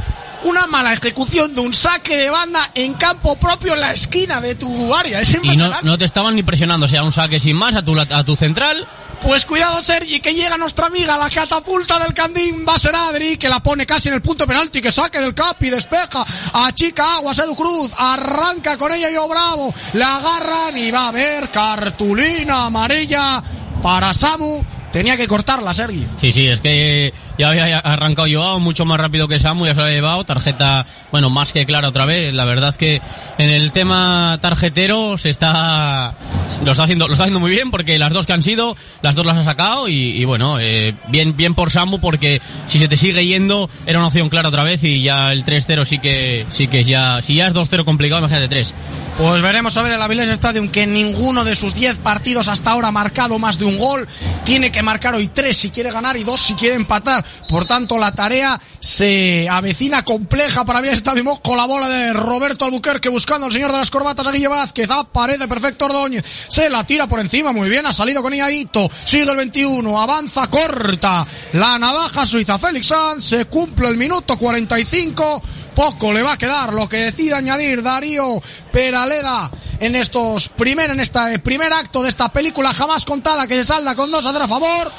una 0.43 0.67
mala 0.67 0.93
ejecución 0.93 1.53
de 1.53 1.61
un 1.61 1.73
saque 1.73 2.15
de 2.15 2.29
banda 2.29 2.71
en 2.75 2.93
campo 2.93 3.35
propio 3.37 3.73
en 3.73 3.81
la 3.81 3.91
esquina 3.91 4.39
de 4.39 4.55
tu 4.55 4.95
área. 4.95 5.19
Es 5.19 5.37
Y 5.43 5.57
no, 5.57 5.69
no 5.83 5.97
te 5.97 6.05
estaban 6.05 6.33
ni 6.33 6.43
presionando, 6.43 6.85
o 6.85 6.89
sea, 6.89 7.03
un 7.03 7.11
saque 7.11 7.41
sin 7.41 7.57
más 7.57 7.75
a 7.75 7.83
tu, 7.83 7.99
a 7.99 8.23
tu 8.23 8.35
central. 8.37 8.87
Pues 9.21 9.45
cuidado, 9.45 9.81
Sergi, 9.81 10.19
que 10.19 10.33
llega 10.33 10.57
nuestra 10.57 10.87
amiga, 10.87 11.17
la 11.17 11.29
catapulta 11.29 11.99
del 11.99 12.13
Candín, 12.13 12.65
va 12.67 12.75
a 12.75 12.79
ser 12.79 12.95
Adri, 12.95 13.37
que 13.37 13.49
la 13.49 13.59
pone 13.59 13.85
casi 13.85 14.09
en 14.09 14.15
el 14.15 14.21
punto 14.21 14.45
penalti, 14.45 14.79
que 14.79 14.91
saque 14.91 15.19
del 15.19 15.33
capi, 15.33 15.69
despeja, 15.69 16.25
achica 16.53 17.15
aguas, 17.15 17.39
Edu 17.39 17.55
Cruz, 17.55 17.91
arranca 17.97 18.77
con 18.77 18.93
ella 18.93 19.09
yo 19.09 19.27
Bravo, 19.27 19.73
la 19.93 20.17
agarran 20.17 20.77
y 20.77 20.91
va 20.91 21.05
a 21.05 21.07
haber 21.09 21.49
cartulina 21.49 22.65
amarilla 22.65 23.41
para 23.81 24.13
Samu. 24.13 24.63
Tenía 24.91 25.17
que 25.17 25.27
cortarla, 25.27 25.73
Sergi. 25.73 26.07
Sí, 26.19 26.31
sí, 26.31 26.47
es 26.47 26.59
que 26.59 27.13
ya 27.37 27.49
había 27.49 27.79
arrancado 27.79 28.27
Joao 28.31 28.59
mucho 28.59 28.85
más 28.85 28.99
rápido 28.99 29.27
que 29.27 29.39
Samu, 29.39 29.65
ya 29.65 29.73
se 29.73 29.77
lo 29.77 29.83
había 29.83 29.95
llevado, 29.95 30.23
tarjeta, 30.23 30.85
bueno, 31.11 31.29
más 31.29 31.53
que 31.53 31.65
clara 31.65 31.89
otra 31.89 32.05
vez. 32.05 32.33
La 32.33 32.45
verdad 32.45 32.75
que 32.75 33.01
en 33.37 33.49
el 33.49 33.71
tema 33.71 34.39
tarjetero 34.41 35.17
se 35.17 35.29
está, 35.29 36.15
lo 36.63 36.71
está 36.71 36.83
haciendo, 36.83 37.07
lo 37.07 37.13
está 37.13 37.25
haciendo 37.25 37.39
muy 37.39 37.51
bien 37.51 37.71
porque 37.71 37.99
las 37.99 38.13
dos 38.13 38.25
que 38.25 38.33
han 38.33 38.43
sido, 38.43 38.75
las 39.01 39.15
dos 39.15 39.25
las 39.25 39.37
ha 39.37 39.43
sacado 39.43 39.87
y, 39.87 40.23
bueno, 40.25 40.59
eh, 40.59 40.95
bien, 41.09 41.35
bien 41.35 41.53
por 41.53 41.71
Samu 41.71 41.99
porque 41.99 42.41
si 42.65 42.79
se 42.79 42.87
te 42.87 42.97
sigue 42.97 43.25
yendo 43.25 43.69
era 43.85 43.99
una 43.99 44.07
opción 44.07 44.29
clara 44.29 44.49
otra 44.49 44.63
vez 44.63 44.83
y 44.83 45.01
ya 45.01 45.31
el 45.31 45.45
3-0 45.45 45.85
sí 45.85 45.99
que, 45.99 46.45
sí 46.49 46.67
que 46.67 46.83
ya, 46.83 47.21
si 47.21 47.35
ya 47.35 47.47
es 47.47 47.53
2-0 47.53 47.85
complicado, 47.85 48.19
imagínate 48.19 48.47
3. 48.47 48.75
Pues 49.17 49.41
veremos 49.41 49.75
a 49.75 49.81
ver 49.81 49.93
el 49.93 50.01
Avilés 50.01 50.29
Stadium 50.29 50.69
que 50.69 50.85
ninguno 50.85 51.43
de 51.43 51.55
sus 51.55 51.73
10 51.73 51.97
partidos 51.97 52.47
hasta 52.47 52.71
ahora 52.71 52.89
ha 52.89 52.91
marcado 52.91 53.39
más 53.39 53.57
de 53.57 53.65
un 53.65 53.79
gol. 53.79 54.07
Tiene 54.43 54.71
que 54.71 54.83
marcar 54.83 55.15
hoy 55.15 55.27
3 55.27 55.57
si 55.57 55.71
quiere 55.71 55.91
ganar 55.91 56.17
y 56.17 56.23
2 56.23 56.39
si 56.39 56.53
quiere 56.53 56.75
empatar. 56.75 57.25
Por 57.49 57.65
tanto, 57.65 57.97
la 57.97 58.13
tarea 58.13 58.59
se 58.79 59.47
avecina 59.49 60.03
compleja 60.03 60.65
para 60.65 60.79
Avilés 60.79 60.99
Stadium. 60.99 61.27
Ojo 61.27 61.55
la 61.55 61.65
bola 61.65 61.89
de 61.89 62.13
Roberto 62.13 62.65
Albuquerque 62.65 63.09
buscando 63.09 63.47
al 63.47 63.53
señor 63.53 63.71
de 63.71 63.77
las 63.77 63.91
corbatas, 63.91 64.27
Aguille 64.27 64.47
Vázquez. 64.47 64.89
Aparece 64.89 65.47
perfecto 65.47 65.85
Ordóñez. 65.85 66.25
Se 66.47 66.69
la 66.69 66.85
tira 66.85 67.07
por 67.07 67.19
encima. 67.19 67.51
Muy 67.51 67.69
bien, 67.69 67.85
ha 67.85 67.93
salido 67.93 68.21
con 68.21 68.33
Iadito. 68.33 68.89
Sigue 69.05 69.29
el 69.29 69.37
21. 69.37 69.99
Avanza 69.99 70.47
corta. 70.47 71.25
La 71.53 71.79
navaja 71.79 72.25
suiza 72.25 72.59
Félix 72.59 72.87
Sanz. 72.87 73.25
Se 73.25 73.45
cumple 73.45 73.87
el 73.87 73.97
minuto 73.97 74.37
45 74.37 75.41
poco 75.77 76.11
le 76.11 76.23
va 76.23 76.33
a 76.33 76.37
quedar 76.37 76.73
lo 76.73 76.89
que 76.89 76.97
decida 76.97 77.37
añadir 77.37 77.83
Darío 77.83 78.41
Peraleda 78.71 79.51
en 79.79 79.95
estos 79.95 80.49
primer 80.49 80.89
en 80.89 80.99
este 80.99 81.37
primer 81.37 81.71
acto 81.71 82.01
de 82.01 82.09
esta 82.09 82.29
película 82.29 82.73
jamás 82.73 83.05
contada 83.05 83.45
que 83.45 83.53
se 83.53 83.65
salda 83.65 83.95
con 83.95 84.09
2 84.09 84.25
a 84.25 84.31
0 84.31 84.43
a 84.43 84.47
favor 84.47 84.91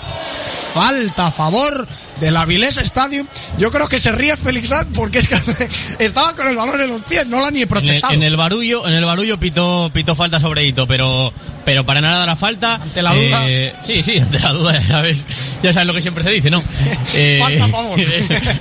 falta 0.72 1.26
a 1.26 1.30
favor 1.32 1.88
del 2.20 2.36
Avilés 2.36 2.78
Stadium. 2.78 3.26
Yo 3.58 3.70
creo 3.70 3.88
que 3.88 3.98
se 4.00 4.12
ríe 4.12 4.36
Félix 4.36 4.68
Sanz 4.68 4.88
porque 4.94 5.18
es 5.18 5.28
que 5.28 5.36
estaba 6.04 6.34
con 6.34 6.46
el 6.48 6.56
balón 6.56 6.80
en 6.80 6.90
los 6.90 7.02
pies, 7.02 7.26
no 7.26 7.40
la 7.40 7.50
ni 7.50 7.62
he 7.62 7.66
protestado. 7.66 8.12
En 8.12 8.20
el, 8.22 8.26
en 8.26 8.32
el 8.32 8.36
barullo, 8.36 8.86
en 8.86 8.94
el 8.94 9.04
barullo 9.04 9.38
pitó, 9.38 9.90
pitó 9.92 10.14
falta 10.14 10.38
sobre 10.40 10.66
Hito, 10.66 10.86
pero, 10.86 11.32
pero 11.64 11.84
para 11.84 12.00
nada 12.00 12.26
la 12.26 12.36
falta. 12.36 12.76
Ante 12.76 13.02
la 13.02 13.14
duda. 13.14 13.44
Eh, 13.48 13.74
sí, 13.84 14.02
sí, 14.02 14.18
ante 14.18 14.38
la 14.40 14.52
duda, 14.52 14.80
ya 15.62 15.72
sabes 15.72 15.86
lo 15.86 15.94
que 15.94 16.02
siempre 16.02 16.24
se 16.24 16.30
dice, 16.30 16.50
¿no? 16.50 16.62
Eh, 17.14 17.40
Falta 17.42 17.64
a 17.64 17.68
favor. 17.68 17.98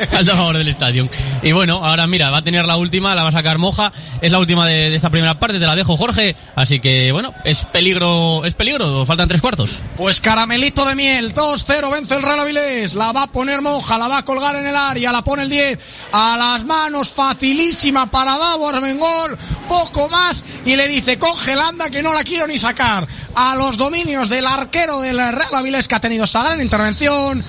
falta 0.10 0.34
a 0.34 0.36
favor 0.38 0.58
del 0.58 0.68
estadio. 0.70 1.10
Y 1.44 1.52
bueno, 1.52 1.84
ahora 1.86 2.08
mira, 2.08 2.30
va 2.30 2.38
a 2.38 2.44
tener 2.44 2.64
la 2.64 2.78
última, 2.78 3.14
la 3.14 3.24
va 3.24 3.30
a 3.30 3.34
sacar 3.34 3.58
Moja, 3.58 3.92
es 4.22 4.32
la 4.32 4.40
última 4.40 4.66
de, 4.66 4.90
de 4.90 4.96
esta 4.96 5.10
primera 5.10 5.38
parte, 5.38 5.60
te 5.60 5.66
la 5.66 5.76
dejo 5.76 5.98
Jorge, 5.98 6.34
así 6.56 6.80
que 6.80 7.12
bueno, 7.12 7.34
es 7.44 7.66
peligro, 7.66 8.46
es 8.46 8.54
peligro, 8.54 9.06
faltan 9.06 9.28
tres 9.28 9.42
cuartos. 9.42 9.84
Pues 9.98 10.22
caramelito 10.22 10.86
de 10.86 10.96
miel, 10.96 11.34
2-0 11.34 11.92
vence 11.92 12.16
el 12.16 12.24
Real 12.24 12.40
Avilés, 12.40 12.96
la 12.96 13.12
va 13.12 13.24
a 13.24 13.28
poner 13.28 13.47
La 13.48 14.08
va 14.10 14.18
a 14.18 14.26
colgar 14.26 14.58
en 14.58 14.68
el 14.68 14.76
área, 14.76 15.12
la 15.12 15.24
pone 15.24 15.44
el 15.44 15.50
10 15.50 15.80
a 16.12 16.36
las 16.38 16.66
manos, 16.66 17.10
facilísima 17.14 18.12
para 18.12 18.38
Davo 18.38 18.68
Armengol, 18.68 19.38
poco 19.70 20.10
más 20.10 20.44
y 20.66 20.76
le 20.76 20.88
dice 20.88 21.18
congelanda 21.18 21.90
que 21.90 22.04
no 22.04 22.14
la 22.14 22.24
quiero 22.24 22.46
ni 22.46 22.58
sacar 22.58 23.08
a 23.38 23.56
los 23.56 23.78
dominios 23.78 24.30
del 24.30 24.48
arquero 24.48 25.00
del 25.00 25.18
Real 25.18 25.54
Avilés 25.54 25.88
que 25.88 25.94
ha 25.94 26.00
tenido 26.00 26.26
esa 26.26 26.44
gran 26.44 26.60
intervención. 26.60 27.44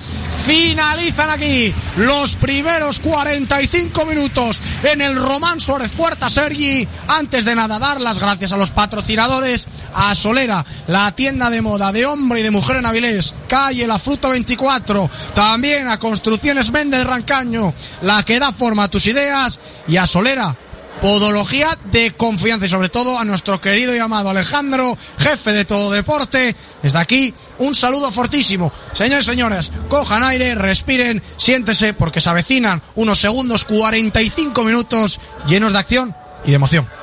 Finalizan 0.45 1.31
aquí 1.31 1.73
los 1.97 2.35
primeros 2.35 2.99
45 2.99 4.05
minutos 4.05 4.61
en 4.83 5.01
el 5.01 5.15
Román 5.15 5.59
Suárez 5.59 5.91
Puerta 5.91 6.29
Sergi. 6.29 6.87
Antes 7.07 7.43
de 7.43 7.55
nada, 7.55 7.79
dar 7.79 7.99
las 8.01 8.19
gracias 8.19 8.51
a 8.51 8.57
los 8.57 8.69
patrocinadores, 8.69 9.67
a 9.95 10.13
Solera, 10.13 10.63
la 10.85 11.11
tienda 11.13 11.49
de 11.49 11.63
moda 11.63 11.91
de 11.91 12.05
hombre 12.05 12.41
y 12.41 12.43
de 12.43 12.51
mujer 12.51 12.77
en 12.77 12.85
Avilés, 12.85 13.33
calle 13.47 13.87
La 13.87 13.97
Fruta 13.97 14.29
24, 14.29 15.09
también 15.33 15.87
a 15.87 15.97
Construcciones 15.97 16.71
Méndez 16.71 17.03
Rancaño, 17.03 17.73
la 18.03 18.21
que 18.21 18.39
da 18.39 18.51
forma 18.51 18.83
a 18.83 18.89
tus 18.89 19.07
ideas, 19.07 19.59
y 19.87 19.97
a 19.97 20.05
Solera, 20.05 20.55
podología 21.01 21.77
de 21.91 22.11
confianza 22.11 22.65
y 22.65 22.69
sobre 22.69 22.89
todo 22.89 23.17
a 23.17 23.23
nuestro 23.23 23.59
querido 23.61 23.95
y 23.95 23.99
amado 23.99 24.29
Alejandro, 24.29 24.97
jefe 25.17 25.51
de 25.51 25.65
todo 25.65 25.91
deporte. 25.91 26.55
Desde 26.83 26.97
aquí, 26.97 27.33
un 27.59 27.75
saludo 27.75 28.11
fortísimo. 28.11 28.71
Señores 28.93 29.25
y 29.25 29.29
señores, 29.29 29.71
cojan 29.87 30.23
aire, 30.23 30.55
respiren, 30.55 31.21
siéntese 31.37 31.93
porque 31.93 32.21
se 32.21 32.29
avecinan 32.29 32.81
unos 32.95 33.19
segundos 33.19 33.65
45 33.65 34.63
minutos 34.63 35.19
llenos 35.47 35.73
de 35.73 35.79
acción 35.79 36.15
y 36.43 36.49
de 36.49 36.55
emoción. 36.55 36.98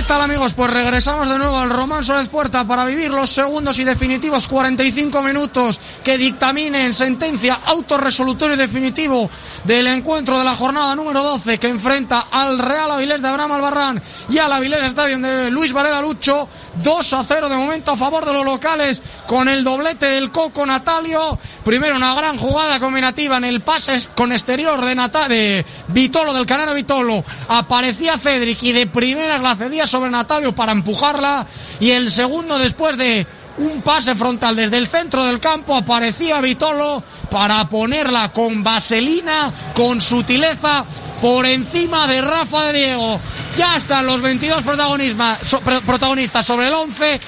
¿Qué 0.00 0.06
tal 0.06 0.22
amigos? 0.22 0.54
Pues 0.54 0.70
regresamos 0.72 1.28
de 1.28 1.36
nuevo 1.36 1.58
al 1.58 1.68
Román 1.68 2.02
Suárez 2.02 2.30
Puerta 2.30 2.64
para 2.64 2.86
vivir 2.86 3.10
los 3.10 3.28
segundos 3.28 3.78
y 3.78 3.84
definitivos 3.84 4.48
45 4.48 5.20
minutos 5.20 5.78
que 6.02 6.16
dictaminen 6.16 6.94
sentencia 6.94 7.58
autorresolutorio 7.66 8.54
y 8.54 8.58
definitivo 8.58 9.28
del 9.64 9.88
encuentro 9.88 10.38
de 10.38 10.44
la 10.46 10.56
jornada 10.56 10.96
número 10.96 11.22
12 11.22 11.58
que 11.58 11.68
enfrenta 11.68 12.24
al 12.32 12.58
Real 12.58 12.90
Avilés 12.92 13.20
de 13.20 13.28
Abraham 13.28 13.52
Albarrán 13.52 14.02
y 14.30 14.38
al 14.38 14.50
Avilés 14.50 14.84
Stadium 14.84 15.20
de 15.20 15.50
Luis 15.50 15.74
Varela 15.74 16.00
Lucho 16.00 16.48
2 16.82 17.12
a 17.12 17.24
0 17.24 17.48
de 17.48 17.56
momento 17.56 17.92
a 17.92 17.96
favor 17.96 18.24
de 18.24 18.32
los 18.32 18.44
locales 18.44 19.02
con 19.26 19.48
el 19.48 19.64
doblete 19.64 20.06
del 20.06 20.30
Coco 20.30 20.64
Natalio. 20.64 21.38
Primero 21.64 21.96
una 21.96 22.14
gran 22.14 22.38
jugada 22.38 22.78
combinativa 22.78 23.36
en 23.36 23.44
el 23.44 23.60
pase 23.60 23.98
con 24.14 24.32
exterior 24.32 24.84
de, 24.84 24.94
Nata 24.94 25.28
de 25.28 25.64
Vitolo 25.88 26.32
del 26.32 26.46
Canaro 26.46 26.74
Vitolo. 26.74 27.24
Aparecía 27.48 28.18
Cedric 28.18 28.62
y 28.62 28.72
de 28.72 28.86
primeras 28.86 29.42
la 29.42 29.56
cedía 29.56 29.86
sobre 29.86 30.10
Natalio 30.10 30.54
para 30.54 30.72
empujarla. 30.72 31.46
Y 31.80 31.90
el 31.90 32.10
segundo 32.10 32.58
después 32.58 32.96
de 32.96 33.26
un 33.60 33.82
pase 33.82 34.14
frontal 34.14 34.56
desde 34.56 34.78
el 34.78 34.88
centro 34.88 35.24
del 35.24 35.38
campo 35.38 35.76
aparecía 35.76 36.40
Vitolo 36.40 37.02
para 37.30 37.68
ponerla 37.68 38.32
con 38.32 38.64
vaselina, 38.64 39.52
con 39.74 40.00
sutileza 40.00 40.84
por 41.20 41.44
encima 41.44 42.06
de 42.06 42.22
Rafa 42.22 42.66
de 42.66 42.72
Diego. 42.72 43.20
Ya 43.56 43.76
están 43.76 44.06
los 44.06 44.22
22 44.22 44.62
protagonistas 44.62 46.46
sobre 46.46 46.68
el 46.68 46.74
11. 46.74 47.20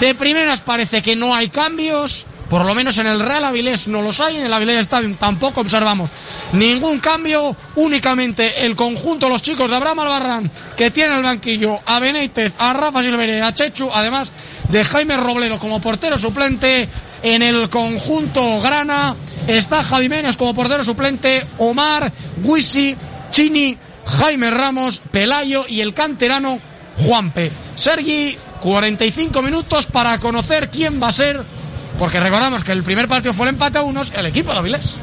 De 0.00 0.14
primeras 0.14 0.60
parece 0.60 1.02
que 1.02 1.14
no 1.14 1.34
hay 1.34 1.50
cambios. 1.50 2.26
Por 2.54 2.66
lo 2.66 2.74
menos 2.76 2.96
en 2.98 3.08
el 3.08 3.18
Real 3.18 3.44
Avilés 3.46 3.88
no 3.88 4.00
los 4.00 4.20
hay, 4.20 4.36
en 4.36 4.44
el 4.44 4.52
Avilés 4.52 4.82
Stadium 4.82 5.16
tampoco 5.16 5.62
observamos 5.62 6.08
ningún 6.52 7.00
cambio, 7.00 7.56
únicamente 7.74 8.64
el 8.64 8.76
conjunto, 8.76 9.28
los 9.28 9.42
chicos 9.42 9.68
de 9.68 9.74
Abraham 9.74 9.98
Albarrán, 9.98 10.50
que 10.76 10.92
tiene 10.92 11.16
el 11.16 11.24
banquillo 11.24 11.80
a 11.84 11.98
Benítez, 11.98 12.52
a 12.56 12.72
Rafa 12.72 13.02
Silvere, 13.02 13.42
a 13.42 13.52
Chechu, 13.52 13.90
además 13.92 14.30
de 14.68 14.84
Jaime 14.84 15.16
Robledo 15.16 15.58
como 15.58 15.80
portero 15.80 16.16
suplente, 16.16 16.88
en 17.24 17.42
el 17.42 17.68
conjunto 17.68 18.60
Grana 18.60 19.16
está 19.48 19.82
Javi 19.82 20.08
Menes 20.08 20.36
como 20.36 20.54
portero 20.54 20.84
suplente, 20.84 21.44
Omar, 21.58 22.12
Guisi, 22.36 22.94
Chini, 23.32 23.76
Jaime 24.06 24.52
Ramos, 24.52 25.02
Pelayo 25.10 25.64
y 25.68 25.80
el 25.80 25.92
canterano 25.92 26.60
Juanpe. 27.04 27.50
Sergi, 27.74 28.38
45 28.60 29.42
minutos 29.42 29.86
para 29.86 30.20
conocer 30.20 30.70
quién 30.70 31.02
va 31.02 31.08
a 31.08 31.12
ser 31.12 31.63
porque 31.98 32.20
recordamos 32.20 32.64
que 32.64 32.72
el 32.72 32.82
primer 32.82 33.08
partido 33.08 33.32
fue 33.32 33.46
el 33.46 33.54
empate 33.54 33.78
a 33.78 33.82
unos, 33.82 34.12
el 34.12 34.26
equipo 34.26 34.52
de 34.52 34.58
Avilés. 34.58 34.94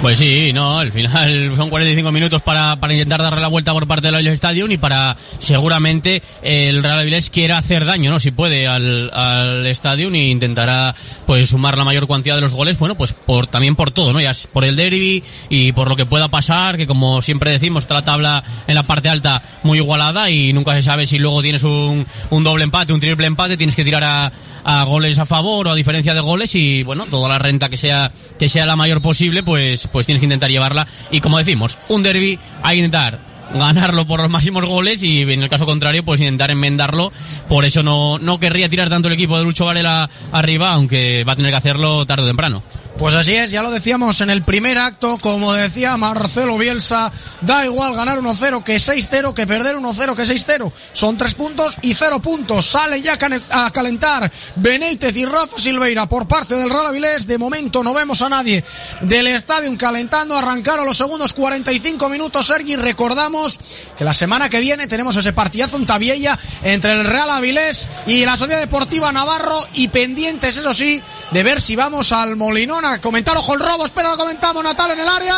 Pues 0.00 0.16
sí, 0.16 0.50
no, 0.54 0.78
al 0.78 0.92
final 0.92 1.52
son 1.54 1.68
45 1.68 2.10
minutos 2.10 2.40
para, 2.40 2.76
para 2.76 2.94
intentar 2.94 3.20
darle 3.20 3.42
la 3.42 3.48
vuelta 3.48 3.74
por 3.74 3.86
parte 3.86 4.06
del 4.06 4.14
Avilés 4.14 4.34
Stadium 4.34 4.70
y 4.70 4.78
para 4.78 5.14
seguramente 5.38 6.22
el 6.42 6.82
Real 6.82 7.00
Avilés 7.00 7.28
quiera 7.28 7.58
hacer 7.58 7.84
daño, 7.84 8.10
¿no? 8.10 8.18
Si 8.18 8.30
puede 8.30 8.66
al, 8.66 9.10
al 9.12 9.66
Stadium 9.66 10.14
y 10.14 10.30
intentará 10.30 10.94
pues 11.26 11.50
sumar 11.50 11.76
la 11.76 11.84
mayor 11.84 12.08
cantidad 12.08 12.34
de 12.34 12.40
los 12.40 12.52
goles, 12.52 12.78
bueno, 12.78 12.96
pues 12.96 13.12
por 13.12 13.46
también 13.46 13.76
por 13.76 13.90
todo, 13.90 14.14
¿no? 14.14 14.22
Ya 14.22 14.32
por 14.54 14.64
el 14.64 14.74
derby 14.74 15.22
y 15.50 15.72
por 15.72 15.90
lo 15.90 15.96
que 15.96 16.06
pueda 16.06 16.28
pasar, 16.28 16.78
que 16.78 16.86
como 16.86 17.20
siempre 17.20 17.50
decimos, 17.50 17.84
está 17.84 17.92
la 17.92 18.04
tabla 18.04 18.42
en 18.66 18.76
la 18.76 18.84
parte 18.84 19.10
alta 19.10 19.42
muy 19.64 19.78
igualada 19.78 20.30
y 20.30 20.54
nunca 20.54 20.72
se 20.72 20.82
sabe 20.82 21.06
si 21.06 21.18
luego 21.18 21.42
tienes 21.42 21.62
un, 21.62 22.06
un 22.30 22.42
doble 22.42 22.64
empate, 22.64 22.94
un 22.94 23.00
triple 23.00 23.26
empate, 23.26 23.58
tienes 23.58 23.76
que 23.76 23.84
tirar 23.84 24.02
a, 24.04 24.32
a 24.64 24.84
goles 24.84 25.18
a 25.18 25.26
favor 25.26 25.68
o 25.68 25.72
a 25.72 25.74
diferencia 25.74 26.14
de 26.14 26.20
goles 26.20 26.54
y 26.54 26.84
bueno, 26.84 27.04
toda 27.04 27.28
la 27.28 27.38
renta 27.38 27.68
que 27.68 27.76
sea 27.76 28.10
que 28.38 28.48
sea 28.48 28.64
la 28.64 28.76
mayor 28.76 29.02
posible, 29.02 29.42
pues 29.42 29.89
pues 29.92 30.06
tienes 30.06 30.20
que 30.20 30.26
intentar 30.26 30.50
llevarla. 30.50 30.86
Y 31.10 31.20
como 31.20 31.38
decimos, 31.38 31.78
un 31.88 32.02
derby 32.02 32.38
hay 32.62 32.76
que 32.76 32.84
intentar 32.84 33.30
ganarlo 33.52 34.06
por 34.06 34.20
los 34.20 34.30
máximos 34.30 34.64
goles 34.64 35.02
y 35.02 35.22
en 35.22 35.42
el 35.42 35.48
caso 35.48 35.66
contrario 35.66 36.04
pues 36.04 36.20
intentar 36.20 36.50
enmendarlo. 36.50 37.12
Por 37.48 37.64
eso 37.64 37.82
no, 37.82 38.18
no 38.18 38.38
querría 38.38 38.68
tirar 38.68 38.88
tanto 38.88 39.08
el 39.08 39.14
equipo 39.14 39.38
de 39.38 39.44
Lucho 39.44 39.66
Varela 39.66 40.08
arriba 40.32 40.72
aunque 40.72 41.24
va 41.24 41.32
a 41.32 41.36
tener 41.36 41.50
que 41.50 41.56
hacerlo 41.56 42.06
tarde 42.06 42.24
o 42.24 42.28
temprano 42.28 42.62
pues 43.00 43.14
así 43.14 43.34
es, 43.34 43.50
ya 43.50 43.62
lo 43.62 43.70
decíamos 43.70 44.20
en 44.20 44.28
el 44.28 44.42
primer 44.42 44.76
acto, 44.76 45.16
como 45.22 45.54
decía 45.54 45.96
Marcelo 45.96 46.58
Bielsa, 46.58 47.10
da 47.40 47.64
igual 47.64 47.94
ganar 47.94 48.18
1-0 48.18 48.62
que 48.62 48.76
6-0, 48.76 49.32
que 49.32 49.46
perder 49.46 49.76
1-0 49.76 50.14
que 50.14 50.22
6-0. 50.24 50.70
Son 50.92 51.16
3 51.16 51.32
puntos 51.32 51.76
y 51.80 51.94
0 51.94 52.20
puntos. 52.20 52.66
Salen 52.66 53.02
ya 53.02 53.16
a 53.48 53.70
calentar 53.70 54.30
Benítez 54.56 55.16
y 55.16 55.24
Rafa 55.24 55.58
Silveira 55.58 56.06
por 56.10 56.28
parte 56.28 56.56
del 56.56 56.68
Real 56.68 56.88
Avilés. 56.88 57.26
De 57.26 57.38
momento 57.38 57.82
no 57.82 57.94
vemos 57.94 58.20
a 58.20 58.28
nadie 58.28 58.62
del 59.00 59.28
estadio 59.28 59.74
calentando. 59.78 60.36
Arrancaron 60.36 60.84
los 60.84 60.98
segundos 60.98 61.32
45 61.32 62.06
minutos, 62.10 62.48
Sergi. 62.48 62.76
Recordamos 62.76 63.58
que 63.96 64.04
la 64.04 64.12
semana 64.12 64.50
que 64.50 64.60
viene 64.60 64.88
tenemos 64.88 65.16
ese 65.16 65.32
partidazo 65.32 65.78
en 65.78 65.86
Tabiella 65.86 66.38
entre 66.64 66.92
el 66.92 67.06
Real 67.06 67.30
Avilés 67.30 67.88
y 68.06 68.26
la 68.26 68.36
Sociedad 68.36 68.60
Deportiva 68.60 69.10
Navarro 69.10 69.58
y 69.72 69.88
pendientes, 69.88 70.58
eso 70.58 70.74
sí, 70.74 71.00
de 71.30 71.42
ver 71.42 71.62
si 71.62 71.76
vamos 71.76 72.12
al 72.12 72.36
Molinón 72.36 72.89
a 72.94 73.00
comentar 73.00 73.36
ojo 73.36 73.54
el 73.54 73.60
robo, 73.60 73.84
espera 73.84 74.10
lo 74.10 74.16
comentamos, 74.16 74.62
Natal 74.64 74.90
en 74.92 75.00
el 75.00 75.08
área. 75.08 75.34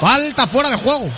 Falta 0.00 0.46
fuera 0.46 0.70
de 0.70 0.76
juego. 0.76 1.10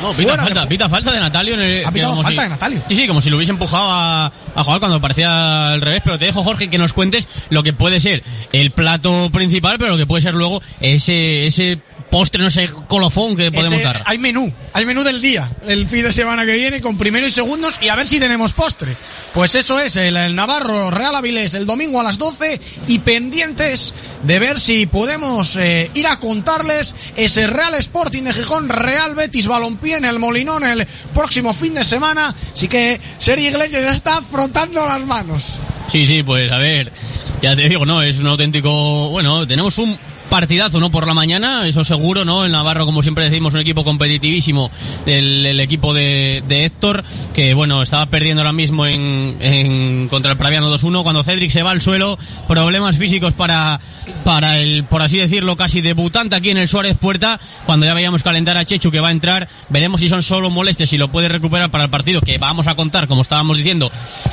No, 0.00 0.12
pita 0.14 0.34
falta, 0.38 0.66
pita 0.66 0.88
falta 0.88 1.12
de 1.12 1.20
Natalio. 1.20 1.54
En 1.54 1.60
el, 1.60 1.84
Ha 1.84 1.92
pitado 1.92 2.14
falta 2.16 2.30
si- 2.30 2.36
de 2.38 2.48
Natalio. 2.48 2.82
Sí, 2.88 2.96
sí, 2.96 3.06
como 3.06 3.20
si 3.20 3.28
lo 3.28 3.36
hubiese 3.36 3.52
empujado 3.52 3.86
a, 3.90 4.32
a 4.54 4.64
jugar 4.64 4.80
cuando 4.80 4.98
parecía 5.00 5.66
al 5.66 5.80
revés. 5.82 6.00
Pero 6.02 6.18
te 6.18 6.24
dejo, 6.24 6.42
Jorge, 6.42 6.70
que 6.70 6.78
nos 6.78 6.94
cuentes 6.94 7.28
lo 7.50 7.62
que 7.62 7.74
puede 7.74 8.00
ser 8.00 8.22
el 8.52 8.70
plato 8.70 9.28
principal, 9.30 9.76
pero 9.78 9.92
lo 9.92 9.96
que 9.98 10.06
puede 10.06 10.22
ser 10.22 10.32
luego 10.34 10.62
ese, 10.80 11.46
ese 11.46 11.78
postre, 12.10 12.42
no 12.42 12.50
sé, 12.50 12.68
colofón 12.88 13.36
que 13.36 13.50
podemos 13.52 13.74
Ese- 13.74 13.84
dar. 13.84 14.02
hay 14.04 14.18
menú, 14.18 14.52
hay 14.72 14.84
menú 14.84 15.02
del 15.04 15.20
día, 15.22 15.48
el 15.66 15.86
fin 15.88 16.02
de 16.02 16.12
semana 16.12 16.44
que 16.44 16.54
viene 16.54 16.80
con 16.80 16.98
primero 16.98 17.26
y 17.26 17.32
segundos 17.32 17.78
y 17.80 17.88
a 17.88 17.94
ver 17.94 18.06
si 18.06 18.18
tenemos 18.18 18.52
postre. 18.52 18.96
Pues 19.32 19.54
eso 19.54 19.78
es, 19.78 19.94
el, 19.96 20.16
el 20.16 20.34
Navarro 20.34 20.90
Real 20.90 21.14
Avilés 21.14 21.54
el 21.54 21.66
domingo 21.66 22.00
a 22.00 22.02
las 22.02 22.18
12 22.18 22.60
y 22.88 22.98
pendientes 22.98 23.94
de 24.24 24.38
ver 24.40 24.58
si 24.58 24.86
podemos 24.86 25.54
eh, 25.56 25.90
ir 25.94 26.06
a 26.08 26.18
contarles 26.18 26.94
ese 27.16 27.46
Real 27.46 27.74
Sporting 27.74 28.24
de 28.24 28.32
Gijón, 28.32 28.68
Real 28.68 29.14
Betis 29.14 29.46
Balompié 29.46 29.96
en 29.96 30.04
el 30.04 30.18
Molinón 30.18 30.64
el 30.64 30.84
próximo 31.14 31.54
fin 31.54 31.74
de 31.74 31.84
semana. 31.84 32.34
Así 32.52 32.66
que 32.66 33.00
Sergio 33.18 33.50
Iglesias 33.50 33.84
ya 33.84 33.92
está 33.92 34.20
frotando 34.22 34.84
las 34.84 35.00
manos. 35.06 35.58
Sí, 35.90 36.06
sí, 36.06 36.22
pues 36.24 36.50
a 36.50 36.58
ver, 36.58 36.92
ya 37.40 37.54
te 37.54 37.68
digo, 37.68 37.86
no, 37.86 38.02
es 38.02 38.18
un 38.18 38.26
auténtico, 38.26 39.10
bueno, 39.10 39.46
tenemos 39.46 39.78
un 39.78 39.96
partidazo, 40.30 40.80
¿no? 40.80 40.90
Por 40.90 41.06
la 41.06 41.12
mañana, 41.12 41.66
eso 41.66 41.84
seguro, 41.84 42.24
¿no? 42.24 42.46
El 42.46 42.52
Navarro, 42.52 42.86
como 42.86 43.02
siempre 43.02 43.28
decimos, 43.28 43.52
un 43.52 43.60
equipo 43.60 43.84
competitivísimo, 43.84 44.70
el, 45.04 45.60
equipo 45.60 45.92
de, 45.92 46.42
de, 46.46 46.64
Héctor, 46.64 47.04
que 47.34 47.52
bueno, 47.52 47.82
estaba 47.82 48.06
perdiendo 48.06 48.40
ahora 48.40 48.52
mismo 48.52 48.86
en, 48.86 49.36
en 49.40 50.08
contra 50.08 50.32
el 50.32 50.38
Praviano 50.38 50.72
2-1, 50.72 51.02
cuando 51.02 51.24
Cedric 51.24 51.50
se 51.50 51.62
va 51.62 51.72
al 51.72 51.82
suelo, 51.82 52.18
problemas 52.48 52.96
físicos 52.96 53.34
para, 53.34 53.80
para 54.24 54.58
el, 54.58 54.84
por 54.84 55.02
así 55.02 55.18
decirlo, 55.18 55.56
casi 55.56 55.80
debutante 55.80 56.36
aquí 56.36 56.50
en 56.50 56.58
el 56.58 56.68
Suárez 56.68 56.96
Puerta, 56.96 57.40
cuando 57.66 57.84
ya 57.84 57.94
veíamos 57.94 58.22
calentar 58.22 58.56
a 58.56 58.64
Chechu 58.64 58.90
que 58.90 59.00
va 59.00 59.08
a 59.08 59.12
entrar, 59.12 59.48
veremos 59.68 60.00
si 60.00 60.08
son 60.08 60.22
solo 60.22 60.48
molestias, 60.48 60.90
si 60.90 60.96
lo 60.96 61.10
puede 61.10 61.28
recuperar 61.28 61.70
para 61.70 61.84
el 61.84 61.90
partido, 61.90 62.20
que 62.20 62.38
vamos 62.38 62.68
a 62.68 62.76
contar, 62.76 63.08
como 63.08 63.22
estábamos 63.22 63.56
diciendo, 63.56 63.90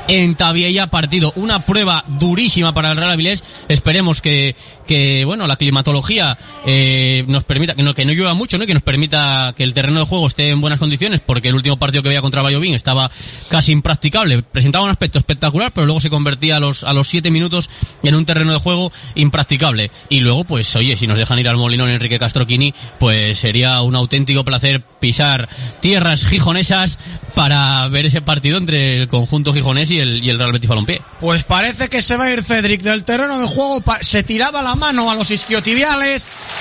en 0.08 0.36
Tabiella, 0.36 0.88
partido, 0.88 1.34
una 1.36 1.66
prueba 1.66 2.04
durísima 2.08 2.74
para 2.74 2.92
el 2.92 2.98
Real 2.98 3.12
Avilés, 3.12 3.44
esperemos 3.68 4.22
que, 4.22 4.56
que 4.86 5.26
bueno, 5.26 5.48
la 5.48 5.58
climatología 5.88 6.38
eh, 6.66 7.24
nos 7.28 7.46
permita, 7.46 7.76
que 7.76 7.84
no, 7.84 7.94
que 7.94 8.06
no 8.06 8.12
llueva 8.12 8.34
mucho, 8.34 8.58
¿no? 8.58 8.66
que 8.66 8.74
nos 8.74 8.84
permita 8.84 9.54
que 9.56 9.64
el 9.64 9.74
terreno 9.74 10.02
de 10.02 10.06
juego 10.06 10.28
esté 10.28 10.50
en 10.50 10.60
buenas 10.60 10.80
condiciones, 10.80 11.22
porque 11.26 11.48
el 11.50 11.56
último 11.56 11.78
partido 11.78 12.04
que 12.04 12.10
había 12.10 12.22
contra 12.22 12.42
Bayovín 12.42 12.74
estaba 12.74 13.10
casi 13.50 13.72
impracticable, 13.72 14.42
presentaba 14.42 14.84
un 14.84 14.92
aspecto 14.92 15.18
espectacular, 15.18 15.72
pero 15.74 15.86
luego 15.86 16.02
se 16.02 16.10
convertía 16.10 16.58
a 16.58 16.60
los, 16.60 16.84
a 16.84 16.94
los 16.94 17.08
siete 17.08 17.32
minutos 17.32 17.70
en 18.04 18.16
un 18.16 18.26
terreno 18.26 18.52
de 18.52 18.60
juego 18.60 18.92
impracticable. 19.16 19.92
Y 20.10 20.20
luego, 20.20 20.44
pues, 20.44 20.76
oye, 20.76 20.98
si 20.98 21.08
nos 21.08 21.18
dejan 21.18 21.40
ir 21.40 21.48
al 21.48 21.58
Molinón 21.58 21.90
Enrique 21.90 22.20
Castroquini, 22.20 22.74
pues 23.00 23.40
sería 23.40 23.82
un 23.82 23.96
auténtico 23.96 24.44
placer 24.44 24.84
pisar 25.00 25.48
tierras 25.80 26.26
gijonesas 26.26 27.00
para 27.34 27.88
ver 27.88 28.08
ese 28.08 28.22
partido 28.22 28.58
entre 28.58 29.02
el 29.02 29.08
conjunto 29.08 29.54
gijonés 29.54 29.92
y 29.92 30.00
el, 30.00 30.24
y 30.24 30.30
el 30.30 30.38
Real 30.38 30.52
Betis 30.52 30.70
Balompié. 30.70 31.02
Pues 31.20 31.44
parece 31.44 31.88
que 31.88 32.02
se 32.02 32.18
va 32.18 32.26
a 32.26 32.34
ir 32.34 32.44
Cedric 32.44 32.82
del 32.82 33.04
terreno 33.04 33.40
de 33.40 33.46
juego, 33.46 33.84
se 34.02 34.24
tiraba 34.24 34.62
la 34.62 34.76
mano 34.76 35.10
a 35.12 35.16
los 35.16 35.32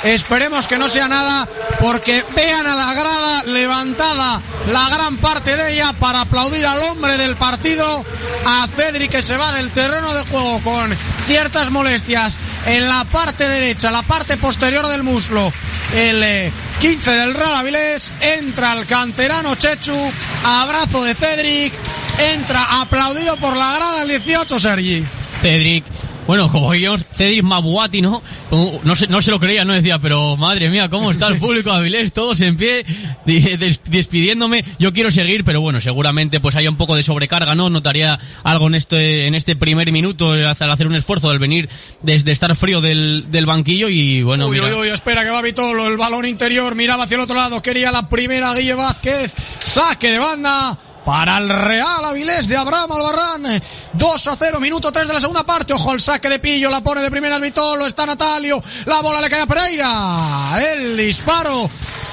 esperemos 0.04 0.66
que 0.66 0.78
no 0.78 0.88
sea 0.88 1.08
nada, 1.08 1.48
porque 1.80 2.24
vean 2.34 2.66
a 2.66 2.74
la 2.74 2.94
grada 2.94 3.42
levantada 3.44 4.42
la 4.70 4.88
gran 4.90 5.16
parte 5.18 5.56
de 5.56 5.74
ella 5.74 5.92
para 5.98 6.22
aplaudir 6.22 6.66
al 6.66 6.82
hombre 6.82 7.16
del 7.16 7.36
partido, 7.36 8.04
a 8.44 8.66
Cedric 8.76 9.10
que 9.10 9.22
se 9.22 9.36
va 9.36 9.52
del 9.52 9.70
terreno 9.70 10.12
de 10.14 10.24
juego 10.26 10.60
con 10.62 10.96
ciertas 11.24 11.70
molestias 11.70 12.38
en 12.66 12.88
la 12.88 13.04
parte 13.04 13.48
derecha, 13.48 13.90
la 13.90 14.02
parte 14.02 14.36
posterior 14.36 14.86
del 14.88 15.02
muslo. 15.02 15.52
El 15.94 16.22
eh, 16.22 16.52
15 16.80 17.10
del 17.12 17.34
Real 17.34 17.54
Avilés, 17.54 18.12
entra 18.20 18.72
el 18.74 18.86
canterano 18.86 19.54
Chechu, 19.54 20.12
abrazo 20.44 21.04
de 21.04 21.14
Cedric, 21.14 21.72
entra 22.34 22.80
aplaudido 22.80 23.36
por 23.36 23.56
la 23.56 23.76
grada 23.76 24.02
el 24.02 24.08
18 24.08 24.58
Sergi. 24.58 25.06
Cedric 25.40 25.84
bueno, 26.26 26.50
como 26.50 26.68
veíamos, 26.70 27.04
Cedric 27.14 27.42
Mabuati, 27.42 28.02
¿no? 28.02 28.22
No 28.84 28.96
se, 28.96 29.06
no 29.06 29.22
se 29.22 29.30
lo 29.30 29.40
creía, 29.40 29.64
no 29.64 29.72
decía, 29.72 29.98
pero 29.98 30.36
madre 30.36 30.68
mía, 30.68 30.88
¿cómo 30.88 31.10
está 31.10 31.28
el 31.28 31.38
público 31.38 31.70
de 31.70 31.76
Avilés? 31.76 32.12
Todos 32.12 32.40
en 32.40 32.56
pie, 32.56 32.84
despidiéndome. 33.24 34.64
Yo 34.78 34.92
quiero 34.92 35.10
seguir, 35.10 35.44
pero 35.44 35.60
bueno, 35.60 35.80
seguramente 35.80 36.40
pues 36.40 36.56
haya 36.56 36.70
un 36.70 36.76
poco 36.76 36.96
de 36.96 37.02
sobrecarga, 37.02 37.54
¿no? 37.54 37.70
Notaría 37.70 38.18
algo 38.42 38.66
en 38.66 38.74
este, 38.74 39.26
en 39.26 39.34
este 39.34 39.56
primer 39.56 39.92
minuto 39.92 40.32
al 40.32 40.70
hacer 40.70 40.86
un 40.86 40.94
esfuerzo 40.94 41.30
del 41.30 41.38
venir 41.38 41.68
desde 42.02 42.32
estar 42.32 42.54
frío 42.56 42.80
del, 42.80 43.26
del 43.28 43.46
banquillo 43.46 43.88
y 43.88 44.22
bueno, 44.22 44.48
uy, 44.48 44.60
mira. 44.60 44.66
Uy, 44.66 44.82
uy, 44.82 44.88
espera 44.88 45.24
que 45.24 45.30
va 45.30 45.42
Vitolo, 45.42 45.86
el 45.86 45.96
balón 45.96 46.26
interior, 46.26 46.74
miraba 46.74 47.04
hacia 47.04 47.16
el 47.16 47.20
otro 47.20 47.36
lado, 47.36 47.62
quería 47.62 47.92
la 47.92 48.08
primera 48.08 48.54
Guille 48.54 48.74
Vázquez, 48.74 49.32
saque 49.64 50.10
de 50.10 50.18
banda, 50.18 50.78
para 51.07 51.38
el 51.38 51.48
Real 51.48 52.04
Avilés 52.04 52.48
de 52.48 52.57
Abraham 52.57 52.90
Albarrán. 52.90 53.62
2 53.92 54.26
a 54.26 54.36
0, 54.36 54.59
minuto 54.59 54.90
3 54.90 55.07
de 55.07 55.14
la 55.14 55.20
segunda 55.20 55.46
parte. 55.46 55.72
Ojo 55.72 55.92
al 55.92 56.00
saque 56.00 56.28
de 56.28 56.40
Pillo, 56.40 56.68
la 56.68 56.82
pone 56.82 57.00
de 57.00 57.12
primera 57.12 57.36
al 57.36 57.42
Vitolo, 57.42 57.86
está 57.86 58.04
Natalio, 58.04 58.61
la 58.86 59.00
bola 59.02 59.20
le 59.20 59.30
cae 59.30 59.42
a 59.42 59.46
Pereira. 59.46 60.57
El 60.72 60.96
disparo 60.96 61.70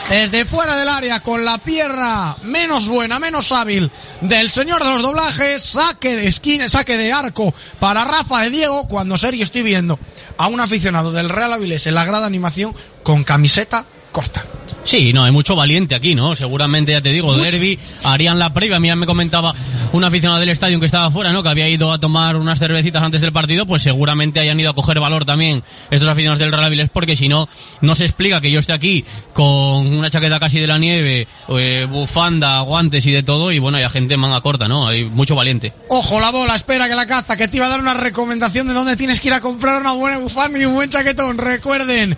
desde 0.10 0.46
fuera 0.46 0.76
del 0.78 0.90
área 0.90 1.22
con 1.22 1.44
la 1.44 1.58
pierna 1.58 2.36
menos 2.44 2.88
buena, 2.88 3.18
menos 3.18 3.52
hábil 3.52 3.90
del 4.22 4.52
señor 4.52 4.84
de 4.84 4.92
los 4.92 5.02
doblajes. 5.02 5.64
Saque 5.64 6.16
de 6.16 6.28
esquina, 6.28 6.70
saque 6.70 6.96
de 6.96 7.12
arco 7.12 7.52
para 7.80 8.06
Rafa 8.06 8.44
de 8.44 8.52
Diego. 8.52 8.88
Cuando 8.88 9.18
serio 9.18 9.44
estoy 9.44 9.64
viendo 9.64 9.98
a 10.38 10.46
un 10.46 10.60
aficionado 10.60 11.12
del 11.12 11.30
Real 11.30 11.54
Avilés 11.54 11.88
en 11.88 11.96
la 11.96 12.06
grada 12.06 12.28
animación 12.28 12.76
con 13.02 13.24
camiseta 13.24 13.88
corta. 14.12 14.46
Sí, 14.84 15.14
no, 15.14 15.24
hay 15.24 15.32
mucho 15.32 15.56
valiente 15.56 15.96
aquí, 15.96 16.14
¿no? 16.14 16.36
Seguramente, 16.36 16.92
ya 16.92 17.02
te 17.02 17.10
digo, 17.10 17.32
mucho. 17.32 17.42
Derby 17.42 17.80
harían 18.04 18.38
la 18.38 18.54
previa. 18.54 18.80
Mira, 18.80 18.96
me 18.96 19.06
comentaba 19.06 19.54
un 19.94 20.04
aficionado 20.04 20.40
del 20.40 20.50
estadio 20.50 20.80
que 20.80 20.86
estaba 20.86 21.06
afuera, 21.06 21.32
¿no? 21.32 21.44
Que 21.44 21.50
había 21.50 21.70
ido 21.70 21.92
a 21.92 22.00
tomar 22.00 22.36
unas 22.36 22.60
cervecitas 22.60 23.02
antes 23.02 23.22
del 23.22 23.32
partido, 23.32 23.66
pues 23.66 23.84
seguramente 23.84 24.40
hayan 24.40 24.60
ido 24.60 24.72
a 24.72 24.76
coger 24.76 25.00
valor 25.00 25.24
también 25.24 25.64
estos 25.92 26.10
aficionados 26.10 26.40
del 26.40 26.52
Real 26.52 26.66
Avilés, 26.66 26.90
porque 26.90 27.16
si 27.16 27.30
no, 27.30 27.48
no 27.82 27.96
se 27.96 28.04
explica 28.04 28.42
que 28.42 28.52
yo 28.52 28.60
esté 28.60 28.74
aquí 28.74 29.06
con 29.34 29.46
una 29.94 30.10
chaqueta 30.10 30.40
casi 30.40 30.60
de 30.60 30.68
la 30.68 30.80
nieve, 30.80 31.28
eh, 31.50 31.88
bufanda, 31.90 32.60
guantes 32.62 33.06
y 33.06 33.12
de 33.12 33.24
todo, 33.24 33.52
y 33.52 33.60
bueno, 33.60 33.78
hay 33.78 33.88
gente 33.90 34.18
manga 34.18 34.42
corta, 34.42 34.68
¿no? 34.68 34.88
Hay 34.88 35.06
mucho 35.06 35.36
valiente. 35.36 35.74
Ojo, 35.90 36.20
la 36.20 36.32
bola, 36.32 36.56
espera 36.56 36.90
que 36.90 36.96
la 36.96 37.06
caza, 37.06 37.38
que 37.38 37.48
te 37.48 37.58
iba 37.58 37.68
a 37.68 37.70
dar 37.70 37.80
una 37.80 37.94
recomendación 37.94 38.68
de 38.68 38.74
dónde 38.74 38.98
tienes 38.98 39.22
que 39.22 39.28
ir 39.28 39.34
a 39.34 39.42
comprar 39.42 39.80
una 39.80 39.92
buena 39.92 40.18
bufanda 40.18 40.60
y 40.60 40.66
un 40.66 40.74
buen 40.74 40.90
chaquetón. 40.90 41.38
Recuerden, 41.38 42.18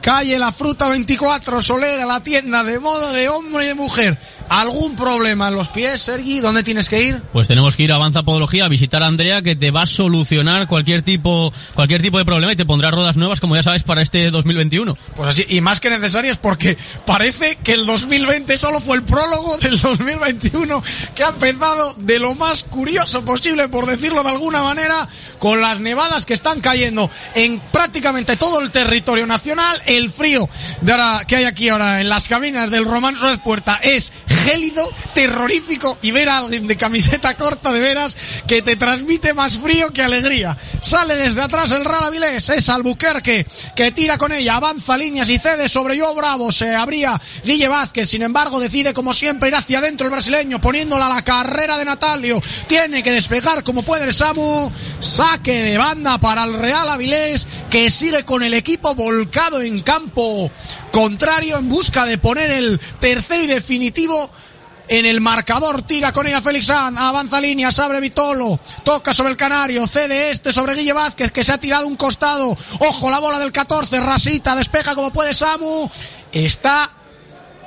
Calle 0.00 0.38
La 0.38 0.50
Fruta 0.50 0.88
24, 0.88 1.60
Solera, 1.60 2.06
la 2.06 2.20
tienda 2.20 2.64
de 2.64 2.78
moda 2.78 3.12
de 3.12 3.28
hombre 3.28 3.64
y 3.64 3.68
de 3.68 3.74
mujer. 3.74 4.18
¿Algún 4.50 4.96
problema 4.96 5.46
en 5.46 5.54
los 5.54 5.68
pies, 5.68 6.02
Sergi? 6.02 6.40
¿Dónde 6.40 6.64
tienes 6.64 6.88
que 6.88 7.00
ir? 7.00 7.22
Pues 7.32 7.46
tenemos 7.46 7.76
que 7.76 7.84
ir 7.84 7.92
a 7.92 7.94
Avanza 7.94 8.24
Podología 8.24 8.64
a 8.64 8.68
visitar 8.68 9.00
a 9.00 9.06
Andrea 9.06 9.42
que 9.42 9.54
te 9.54 9.70
va 9.70 9.82
a 9.82 9.86
solucionar 9.86 10.66
cualquier 10.66 11.02
tipo, 11.02 11.52
cualquier 11.74 12.02
tipo 12.02 12.18
de 12.18 12.24
problema 12.24 12.52
y 12.52 12.56
te 12.56 12.64
pondrá 12.64 12.90
ruedas 12.90 13.16
nuevas, 13.16 13.38
como 13.38 13.54
ya 13.54 13.62
sabes, 13.62 13.84
para 13.84 14.02
este 14.02 14.28
2021. 14.32 14.98
Pues 15.14 15.28
así, 15.28 15.46
y 15.50 15.60
más 15.60 15.78
que 15.78 15.88
necesarias 15.88 16.36
porque 16.36 16.76
parece 17.06 17.58
que 17.62 17.74
el 17.74 17.86
2020 17.86 18.58
solo 18.58 18.80
fue 18.80 18.96
el 18.96 19.04
prólogo 19.04 19.56
del 19.58 19.78
2021 19.80 20.82
que 21.14 21.22
ha 21.22 21.28
empezado 21.28 21.94
de 21.98 22.18
lo 22.18 22.34
más 22.34 22.64
curioso 22.64 23.24
posible, 23.24 23.68
por 23.68 23.86
decirlo 23.86 24.24
de 24.24 24.30
alguna 24.30 24.64
manera, 24.64 25.06
con 25.38 25.60
las 25.60 25.78
nevadas 25.78 26.26
que 26.26 26.34
están 26.34 26.60
cayendo 26.60 27.08
en 27.36 27.60
prácticamente 27.70 28.36
todo 28.36 28.60
el 28.60 28.72
territorio 28.72 29.26
nacional 29.26 29.80
el 29.86 30.10
frío 30.10 30.48
de 30.80 30.90
ahora, 30.90 31.20
que 31.24 31.36
hay 31.36 31.44
aquí 31.44 31.68
ahora 31.68 32.00
en 32.00 32.08
las 32.08 32.26
cabinas 32.26 32.72
del 32.72 32.84
Román 32.84 33.14
Suárez 33.14 33.38
Puerta 33.38 33.78
es 33.84 34.12
gélido, 34.40 34.88
terrorífico 35.14 35.98
y 36.02 36.10
ver 36.10 36.28
a 36.28 36.38
alguien 36.38 36.66
de 36.66 36.76
camiseta 36.76 37.36
corta 37.36 37.72
de 37.72 37.80
veras 37.80 38.16
que 38.46 38.62
te 38.62 38.76
transmite 38.76 39.34
más 39.34 39.58
frío 39.58 39.92
que 39.92 40.02
alegría. 40.02 40.56
Sale 40.80 41.14
desde 41.16 41.42
atrás 41.42 41.70
el 41.72 41.84
Real 41.84 42.04
Avilés, 42.04 42.48
es 42.50 42.68
Albuquerque 42.68 43.46
que 43.76 43.92
tira 43.92 44.18
con 44.18 44.32
ella, 44.32 44.56
avanza 44.56 44.96
líneas 44.96 45.28
y 45.28 45.38
cede 45.38 45.68
sobre 45.68 45.98
Joao 45.98 46.14
Bravo, 46.14 46.52
se 46.52 46.74
abría 46.74 47.20
Guille 47.44 47.68
Vázquez, 47.68 48.08
sin 48.08 48.22
embargo 48.22 48.60
decide 48.60 48.94
como 48.94 49.12
siempre 49.12 49.48
ir 49.48 49.54
hacia 49.54 49.78
adentro 49.78 50.06
el 50.06 50.12
brasileño 50.12 50.60
poniéndola 50.60 51.06
a 51.06 51.14
la 51.14 51.22
carrera 51.22 51.78
de 51.78 51.84
Natalio, 51.84 52.42
tiene 52.66 53.02
que 53.02 53.12
despegar 53.12 53.62
como 53.62 53.82
puede 53.82 54.04
el 54.04 54.14
Samu, 54.14 54.70
saque 55.00 55.62
de 55.62 55.78
banda 55.78 56.18
para 56.18 56.44
el 56.44 56.54
Real 56.54 56.88
Avilés 56.88 57.46
que 57.70 57.90
sigue 57.90 58.24
con 58.24 58.42
el 58.42 58.54
equipo 58.54 58.94
volcado 58.94 59.60
en 59.62 59.80
campo 59.82 60.50
contrario 60.90 61.58
en 61.58 61.68
busca 61.68 62.04
de 62.04 62.18
poner 62.18 62.50
el 62.50 62.80
tercero 63.00 63.42
y 63.42 63.46
definitivo 63.46 64.30
en 64.88 65.06
el 65.06 65.20
marcador, 65.20 65.82
tira 65.82 66.12
con 66.12 66.26
ella 66.26 66.40
Félix 66.40 66.66
San, 66.66 66.98
avanza 66.98 67.40
líneas, 67.40 67.78
abre 67.78 68.00
Vitolo, 68.00 68.58
toca 68.82 69.14
sobre 69.14 69.30
el 69.30 69.36
Canario, 69.36 69.86
cede 69.86 70.30
este 70.30 70.52
sobre 70.52 70.74
Guille 70.74 70.92
Vázquez 70.92 71.30
que 71.30 71.44
se 71.44 71.52
ha 71.52 71.58
tirado 71.58 71.86
un 71.86 71.94
costado, 71.94 72.56
ojo 72.80 73.10
la 73.10 73.20
bola 73.20 73.38
del 73.38 73.52
14, 73.52 74.00
Rasita, 74.00 74.56
despeja 74.56 74.96
como 74.96 75.12
puede 75.12 75.32
Samu, 75.32 75.88
está 76.32 76.90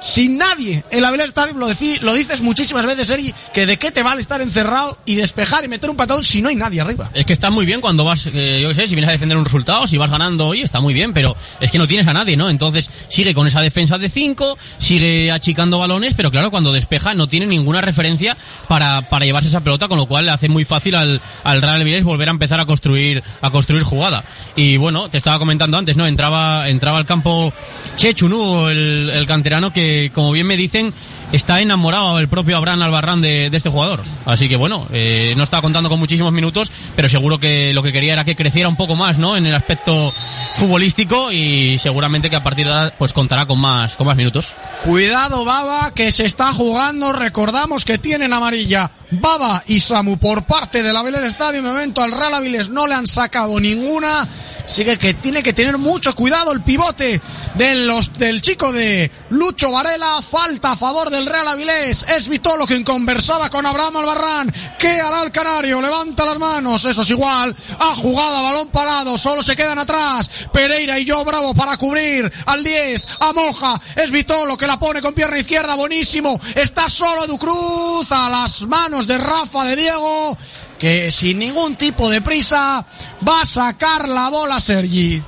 sin 0.03 0.37
nadie. 0.37 0.83
El 0.91 1.05
Avilés 1.05 1.27
Stadium 1.27 1.57
lo, 1.57 1.67
decí, 1.67 1.97
lo 2.01 2.13
dices 2.13 2.41
muchísimas 2.41 2.85
veces, 2.85 3.09
Eri, 3.09 3.33
que 3.53 3.65
de 3.65 3.77
qué 3.77 3.89
te 3.89 4.03
vale 4.03 4.21
estar 4.21 4.41
encerrado 4.41 4.97
y 5.05 5.15
despejar 5.15 5.63
y 5.63 5.69
meter 5.69 5.89
un 5.89 5.95
patón 5.95 6.23
si 6.25 6.41
no 6.41 6.49
hay 6.49 6.55
nadie 6.55 6.81
arriba. 6.81 7.09
Es 7.13 7.25
que 7.25 7.31
está 7.31 7.49
muy 7.49 7.65
bien 7.65 7.79
cuando 7.79 8.03
vas, 8.03 8.29
eh, 8.31 8.59
yo 8.61 8.73
sé, 8.73 8.87
si 8.87 8.95
vienes 8.95 9.09
a 9.09 9.13
defender 9.13 9.37
un 9.37 9.45
resultado, 9.45 9.87
si 9.87 9.97
vas 9.97 10.11
ganando 10.11 10.47
hoy, 10.47 10.61
está 10.61 10.81
muy 10.81 10.93
bien, 10.93 11.13
pero 11.13 11.35
es 11.61 11.71
que 11.71 11.77
no 11.77 11.87
tienes 11.87 12.05
a 12.07 12.13
nadie, 12.13 12.35
¿no? 12.35 12.49
Entonces 12.49 12.89
sigue 13.07 13.33
con 13.33 13.47
esa 13.47 13.61
defensa 13.61 13.97
de 13.97 14.09
5, 14.09 14.57
sigue 14.77 15.31
achicando 15.31 15.79
balones, 15.79 16.13
pero 16.15 16.31
claro, 16.31 16.51
cuando 16.51 16.73
despeja 16.73 17.13
no 17.13 17.27
tiene 17.27 17.45
ninguna 17.45 17.79
referencia 17.79 18.35
para, 18.67 19.09
para 19.09 19.25
llevarse 19.25 19.47
esa 19.47 19.61
pelota, 19.61 19.87
con 19.87 19.97
lo 19.97 20.05
cual 20.05 20.25
le 20.25 20.31
hace 20.31 20.49
muy 20.49 20.65
fácil 20.65 20.95
al, 20.95 21.21
al 21.45 21.61
Real 21.61 21.79
Avilés 21.79 22.03
volver 22.03 22.27
a 22.27 22.31
empezar 22.31 22.59
a 22.59 22.65
construir, 22.65 23.23
a 23.41 23.51
construir 23.51 23.83
jugada. 23.83 24.25
Y 24.57 24.75
bueno, 24.75 25.09
te 25.09 25.17
estaba 25.17 25.39
comentando 25.39 25.77
antes, 25.77 25.95
¿no? 25.95 26.05
Entraba, 26.05 26.67
entraba 26.67 26.97
al 26.97 27.05
campo 27.05 27.53
Chechu, 27.95 28.27
¿no? 28.27 28.69
El, 28.69 29.09
el 29.09 29.25
canterano 29.25 29.71
que 29.71 29.92
como 30.13 30.31
bien 30.31 30.47
me 30.47 30.57
dicen, 30.57 30.93
está 31.33 31.59
enamorado 31.59 32.19
el 32.19 32.29
propio 32.29 32.55
Abraham 32.55 32.83
Albarrán 32.83 33.21
de, 33.21 33.49
de 33.49 33.57
este 33.57 33.69
jugador. 33.69 34.03
Así 34.25 34.47
que 34.47 34.55
bueno, 34.55 34.87
eh, 34.93 35.33
no 35.35 35.43
estaba 35.43 35.61
contando 35.61 35.89
con 35.89 35.99
muchísimos 35.99 36.31
minutos, 36.31 36.71
pero 36.95 37.09
seguro 37.09 37.39
que 37.39 37.73
lo 37.73 37.83
que 37.83 37.91
quería 37.91 38.13
era 38.13 38.23
que 38.23 38.35
creciera 38.35 38.69
un 38.69 38.75
poco 38.75 38.95
más, 38.95 39.17
¿no? 39.17 39.35
En 39.35 39.45
el 39.45 39.55
aspecto 39.55 40.13
futbolístico 40.55 41.31
y 41.31 41.77
seguramente 41.79 42.29
que 42.29 42.35
a 42.35 42.43
partir 42.43 42.67
de 42.67 42.71
ahora 42.71 42.95
pues 42.97 43.11
contará 43.11 43.45
con 43.45 43.59
más, 43.59 43.95
con 43.95 44.07
más 44.07 44.15
minutos. 44.15 44.53
Cuidado 44.85 45.43
Baba, 45.43 45.91
que 45.93 46.11
se 46.11 46.25
está 46.25 46.53
jugando, 46.53 47.11
recordamos 47.11 47.83
que 47.83 47.97
tienen 47.97 48.31
amarilla 48.31 48.91
Baba 49.11 49.63
y 49.67 49.79
Samu 49.79 50.17
por 50.17 50.45
parte 50.45 50.83
del 50.83 50.95
Avilés 50.95 51.23
Estadio, 51.23 51.61
de 51.61 51.69
momento 51.69 52.01
al 52.01 52.11
Real 52.11 52.33
Avilés 52.35 52.69
no 52.69 52.87
le 52.87 52.93
han 52.93 53.07
sacado 53.07 53.59
ninguna 53.59 54.27
Sigue 54.65 54.97
que 54.97 55.13
tiene 55.13 55.43
que 55.43 55.53
tener 55.53 55.77
mucho 55.77 56.15
cuidado 56.15 56.51
el 56.51 56.63
pivote 56.63 57.21
de 57.55 57.75
los, 57.75 58.13
del 58.17 58.41
chico 58.41 58.71
de 58.71 59.11
Lucho 59.29 59.71
Varela. 59.71 60.21
Falta 60.21 60.71
a 60.71 60.77
favor 60.77 61.09
del 61.09 61.22
Real 61.25 61.47
Avilés. 61.47 62.03
Es 62.07 62.27
Vitolo 62.27 62.65
quien 62.65 62.83
conversaba 62.83 63.49
con 63.49 63.65
Abraham 63.65 63.97
Albarrán. 63.97 64.53
¿Qué 64.79 64.99
hará 64.99 65.23
el 65.23 65.31
Canario? 65.31 65.81
Levanta 65.81 66.25
las 66.25 66.37
manos. 66.39 66.85
Eso 66.85 67.01
es 67.01 67.09
igual. 67.09 67.55
Ha 67.79 67.95
jugado 67.95 68.37
a 68.37 68.41
balón 68.41 68.69
parado. 68.69 69.17
Solo 69.17 69.43
se 69.43 69.55
quedan 69.55 69.79
atrás. 69.79 70.29
Pereira 70.51 70.99
y 70.99 71.05
yo 71.05 71.23
Bravo 71.23 71.53
para 71.53 71.77
cubrir 71.77 72.31
al 72.45 72.63
10. 72.63 73.05
A 73.21 73.33
Moja. 73.33 73.79
Es 73.95 74.11
Vitolo 74.11 74.57
que 74.57 74.67
la 74.67 74.79
pone 74.79 75.01
con 75.01 75.13
pierna 75.13 75.37
izquierda. 75.37 75.75
Buenísimo. 75.75 76.39
Está 76.55 76.89
solo 76.89 77.27
Ducruz 77.27 78.11
a 78.11 78.29
las 78.29 78.63
manos 78.63 79.07
de 79.07 79.17
Rafa 79.17 79.65
de 79.65 79.75
Diego 79.75 80.37
que 80.83 81.13
sin 81.13 81.39
ningún 81.39 81.77
tipo 81.77 82.09
de 82.09 82.21
prisa 82.21 82.85
va 83.25 83.41
a 83.41 83.45
sacar 83.45 84.09
la 84.09 84.27
bola 84.27 84.59
Sergi. 84.59 85.23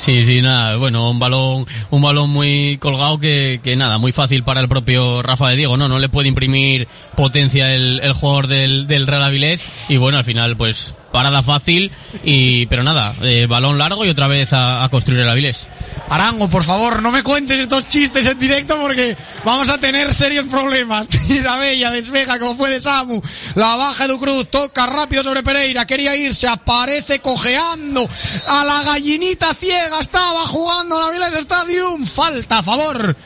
Sí, 0.00 0.24
sí, 0.24 0.40
nada, 0.40 0.76
bueno, 0.78 1.10
un 1.10 1.18
balón, 1.18 1.66
un 1.90 2.00
balón 2.00 2.30
muy 2.30 2.78
colgado 2.78 3.18
que, 3.18 3.60
que 3.62 3.76
nada, 3.76 3.98
muy 3.98 4.12
fácil 4.12 4.42
para 4.42 4.60
el 4.60 4.66
propio 4.66 5.20
Rafa 5.20 5.50
de 5.50 5.56
Diego, 5.56 5.76
¿no? 5.76 5.88
No 5.88 5.98
le 5.98 6.08
puede 6.08 6.26
imprimir 6.26 6.88
potencia 7.14 7.74
el, 7.74 8.00
el 8.02 8.14
jugador 8.14 8.46
del, 8.46 8.86
del 8.86 9.06
Real 9.06 9.22
Avilés 9.24 9.66
y 9.90 9.98
bueno, 9.98 10.16
al 10.16 10.24
final 10.24 10.56
pues 10.56 10.94
parada 11.12 11.42
fácil 11.42 11.90
y, 12.24 12.66
pero 12.66 12.82
nada, 12.82 13.14
eh, 13.22 13.46
balón 13.48 13.78
largo 13.78 14.04
y 14.04 14.08
otra 14.08 14.26
vez 14.26 14.50
a, 14.52 14.86
construir 14.90 15.20
el 15.20 15.28
Avilés. 15.28 15.66
Arango, 16.08 16.48
por 16.48 16.64
favor, 16.64 17.02
no 17.02 17.10
me 17.10 17.22
cuentes 17.22 17.58
estos 17.58 17.88
chistes 17.88 18.26
en 18.26 18.38
directo 18.38 18.76
porque 18.80 19.16
vamos 19.44 19.68
a 19.68 19.78
tener 19.78 20.14
serios 20.14 20.46
problemas. 20.46 21.08
Tira 21.28 21.56
bella, 21.56 21.90
despeja 21.90 22.38
como 22.38 22.56
puede 22.56 22.80
Samu. 22.80 23.20
La 23.54 23.76
baja 23.76 24.08
de 24.08 24.18
Cruz, 24.18 24.48
toca 24.50 24.86
rápido 24.86 25.22
sobre 25.22 25.42
Pereira, 25.42 25.86
quería 25.86 26.16
irse, 26.16 26.48
aparece 26.48 27.20
cojeando 27.20 28.08
a 28.46 28.64
la 28.64 28.82
gallinita 28.82 29.54
ciega, 29.54 30.00
estaba 30.00 30.46
jugando 30.46 30.96
en 30.96 31.08
Avilés 31.08 31.42
Stadium, 31.42 32.06
falta 32.06 32.58
a 32.58 32.62
favor 32.62 33.16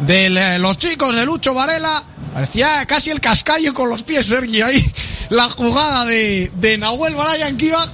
de 0.00 0.58
los 0.58 0.78
chicos 0.78 1.16
de 1.16 1.24
Lucho 1.24 1.54
Varela. 1.54 2.04
Parecía 2.34 2.84
casi 2.86 3.10
el 3.10 3.20
cascallo 3.20 3.72
con 3.72 3.88
los 3.88 4.02
pies, 4.02 4.26
Sergi, 4.26 4.60
ahí. 4.60 4.84
La 5.30 5.48
jugada 5.48 6.04
de, 6.04 6.50
de 6.56 6.76
Nahuel 6.76 7.14
Bryan 7.14 7.56
que 7.56 7.66
iba 7.66 7.90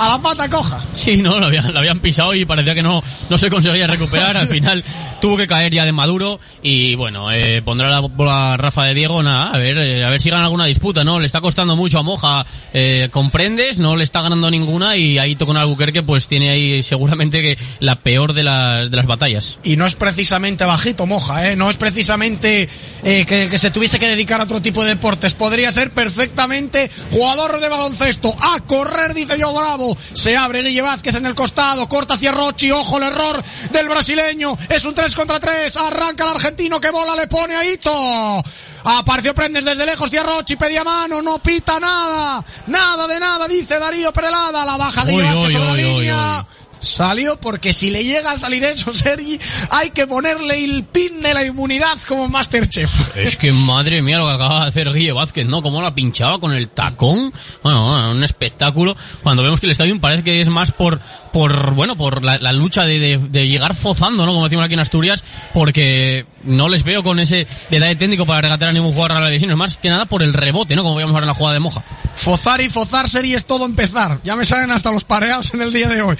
a 0.00 0.08
la 0.08 0.22
pata 0.22 0.48
coja. 0.48 0.82
Sí, 0.94 1.18
no, 1.18 1.38
lo 1.38 1.46
habían, 1.46 1.74
lo 1.74 1.78
habían 1.78 2.00
pisado 2.00 2.34
y 2.34 2.46
parecía 2.46 2.74
que 2.74 2.82
no, 2.82 3.04
no 3.28 3.36
se 3.36 3.50
conseguía 3.50 3.86
recuperar. 3.86 4.34
Al 4.38 4.48
final 4.48 4.82
tuvo 5.20 5.36
que 5.36 5.46
caer 5.46 5.74
ya 5.74 5.84
de 5.84 5.92
Maduro 5.92 6.40
y 6.62 6.94
bueno, 6.94 7.30
eh, 7.30 7.60
pondrá 7.62 7.90
la 7.90 8.00
bola 8.00 8.56
Rafa 8.56 8.84
de 8.84 8.94
Diego, 8.94 9.22
nada, 9.22 9.50
a 9.50 9.58
ver, 9.58 9.76
eh, 9.76 10.02
a 10.02 10.08
ver 10.08 10.22
si 10.22 10.30
gana 10.30 10.44
alguna 10.44 10.64
disputa, 10.64 11.04
¿no? 11.04 11.20
Le 11.20 11.26
está 11.26 11.42
costando 11.42 11.76
mucho 11.76 11.98
a 11.98 12.02
Moja, 12.02 12.46
eh, 12.72 13.10
comprendes, 13.12 13.78
no 13.78 13.94
le 13.94 14.04
está 14.04 14.22
ganando 14.22 14.50
ninguna 14.50 14.96
y 14.96 15.18
ahí 15.18 15.36
con 15.36 15.58
Albuquerque 15.58 16.02
pues 16.02 16.28
tiene 16.28 16.48
ahí 16.48 16.82
seguramente 16.82 17.42
que 17.42 17.58
la 17.80 17.96
peor 17.96 18.32
de 18.32 18.44
las, 18.44 18.90
de 18.90 18.96
las 18.96 19.06
batallas. 19.06 19.58
Y 19.62 19.76
no 19.76 19.84
es 19.84 19.96
precisamente 19.96 20.64
bajito 20.64 21.06
Moja, 21.06 21.50
¿eh? 21.50 21.56
No 21.56 21.68
es 21.68 21.76
precisamente 21.76 22.70
que, 23.02 23.26
que 23.26 23.58
se 23.58 23.70
tuviese 23.70 23.98
que 23.98 24.08
dedicar 24.08 24.40
a 24.40 24.44
otro 24.44 24.62
tipo 24.62 24.82
de 24.82 24.90
deportes. 24.94 25.34
Podría 25.34 25.70
ser 25.72 25.90
perfectamente 25.90 26.90
jugador 27.10 27.60
de 27.60 27.68
baloncesto. 27.68 28.34
A 28.40 28.60
correr, 28.60 29.12
dice 29.12 29.38
yo, 29.38 29.52
bravo. 29.52 29.89
Se 30.14 30.36
abre 30.36 30.62
Guille 30.62 30.82
Vázquez 30.82 31.14
en 31.14 31.26
el 31.26 31.34
costado, 31.34 31.88
corta 31.88 32.14
hacia 32.14 32.32
Rochi, 32.32 32.70
ojo 32.70 32.98
el 32.98 33.04
error 33.04 33.42
del 33.72 33.88
brasileño. 33.88 34.56
Es 34.68 34.84
un 34.84 34.94
3 34.94 35.14
contra 35.14 35.40
3, 35.40 35.76
arranca 35.76 36.24
el 36.24 36.36
argentino 36.36 36.80
que 36.80 36.90
bola 36.90 37.14
le 37.16 37.26
pone 37.26 37.56
a 37.56 37.64
Ito. 37.64 38.42
Apareció 38.84 39.34
Prendes 39.34 39.64
desde 39.64 39.84
lejos, 39.86 40.10
Rochi 40.10 40.56
pedía 40.56 40.84
mano, 40.84 41.22
no 41.22 41.38
pita 41.38 41.78
nada, 41.78 42.44
nada 42.66 43.06
de 43.06 43.20
nada, 43.20 43.46
dice 43.46 43.78
Darío 43.78 44.12
Perelada, 44.12 44.64
la 44.64 44.76
baja 44.76 45.04
Guille 45.04 45.22
Vázquez 45.22 45.52
sobre 45.52 45.66
la 45.66 45.74
línea. 45.74 46.46
Salió 46.80 47.38
porque 47.38 47.72
si 47.72 47.90
le 47.90 48.04
llega 48.04 48.32
a 48.32 48.36
salir 48.38 48.64
eso, 48.64 48.92
Sergi, 48.94 49.38
hay 49.70 49.90
que 49.90 50.06
ponerle 50.06 50.64
el 50.64 50.84
pin 50.84 51.20
de 51.20 51.34
la 51.34 51.44
inmunidad 51.44 51.98
como 52.08 52.28
Masterchef. 52.28 53.16
Es 53.16 53.36
que 53.36 53.52
madre 53.52 54.02
mía 54.02 54.18
lo 54.18 54.26
que 54.26 54.32
acaba 54.32 54.62
de 54.62 54.68
hacer 54.68 54.92
Guille 54.92 55.12
Vázquez, 55.12 55.46
¿no? 55.46 55.62
Como 55.62 55.82
la 55.82 55.94
pinchaba 55.94 56.38
con 56.40 56.52
el 56.52 56.68
tacón. 56.68 57.32
Bueno, 57.62 57.84
bueno, 57.84 58.10
un 58.12 58.24
espectáculo. 58.24 58.96
Cuando 59.22 59.42
vemos 59.42 59.60
que 59.60 59.66
el 59.66 59.72
estadio 59.72 60.00
parece 60.00 60.22
que 60.22 60.40
es 60.40 60.48
más 60.48 60.72
por, 60.72 61.00
por, 61.32 61.74
bueno, 61.74 61.96
por 61.96 62.24
la, 62.24 62.38
la 62.38 62.52
lucha 62.52 62.84
de, 62.84 62.98
de, 62.98 63.18
de, 63.18 63.48
llegar 63.48 63.74
fozando, 63.74 64.24
¿no? 64.24 64.32
Como 64.32 64.44
decimos 64.44 64.64
aquí 64.64 64.74
en 64.74 64.80
Asturias, 64.80 65.24
porque 65.52 66.26
no 66.44 66.68
les 66.68 66.84
veo 66.84 67.02
con 67.02 67.20
ese 67.20 67.46
detalle 67.70 67.96
técnico 67.96 68.26
para 68.26 68.40
regatear 68.40 68.70
a 68.70 68.72
ningún 68.72 68.92
jugador 68.92 69.18
a 69.18 69.20
la 69.20 69.26
división. 69.26 69.50
Es 69.50 69.56
más 69.56 69.76
que 69.76 69.90
nada 69.90 70.06
por 70.06 70.22
el 70.22 70.32
rebote, 70.32 70.76
¿no? 70.76 70.82
Como 70.82 70.96
veíamos 70.96 71.14
ahora 71.14 71.24
en 71.24 71.28
la 71.28 71.34
jugada 71.34 71.54
de 71.54 71.60
Moja. 71.60 71.84
Fozar 72.14 72.60
y 72.60 72.68
fozar 72.68 73.08
Sergi 73.08 73.34
es 73.34 73.46
todo 73.46 73.66
empezar. 73.66 74.20
Ya 74.24 74.36
me 74.36 74.44
salen 74.44 74.70
hasta 74.70 74.90
los 74.90 75.04
pareados 75.04 75.52
en 75.54 75.62
el 75.62 75.72
día 75.72 75.88
de 75.88 76.02
hoy. 76.02 76.16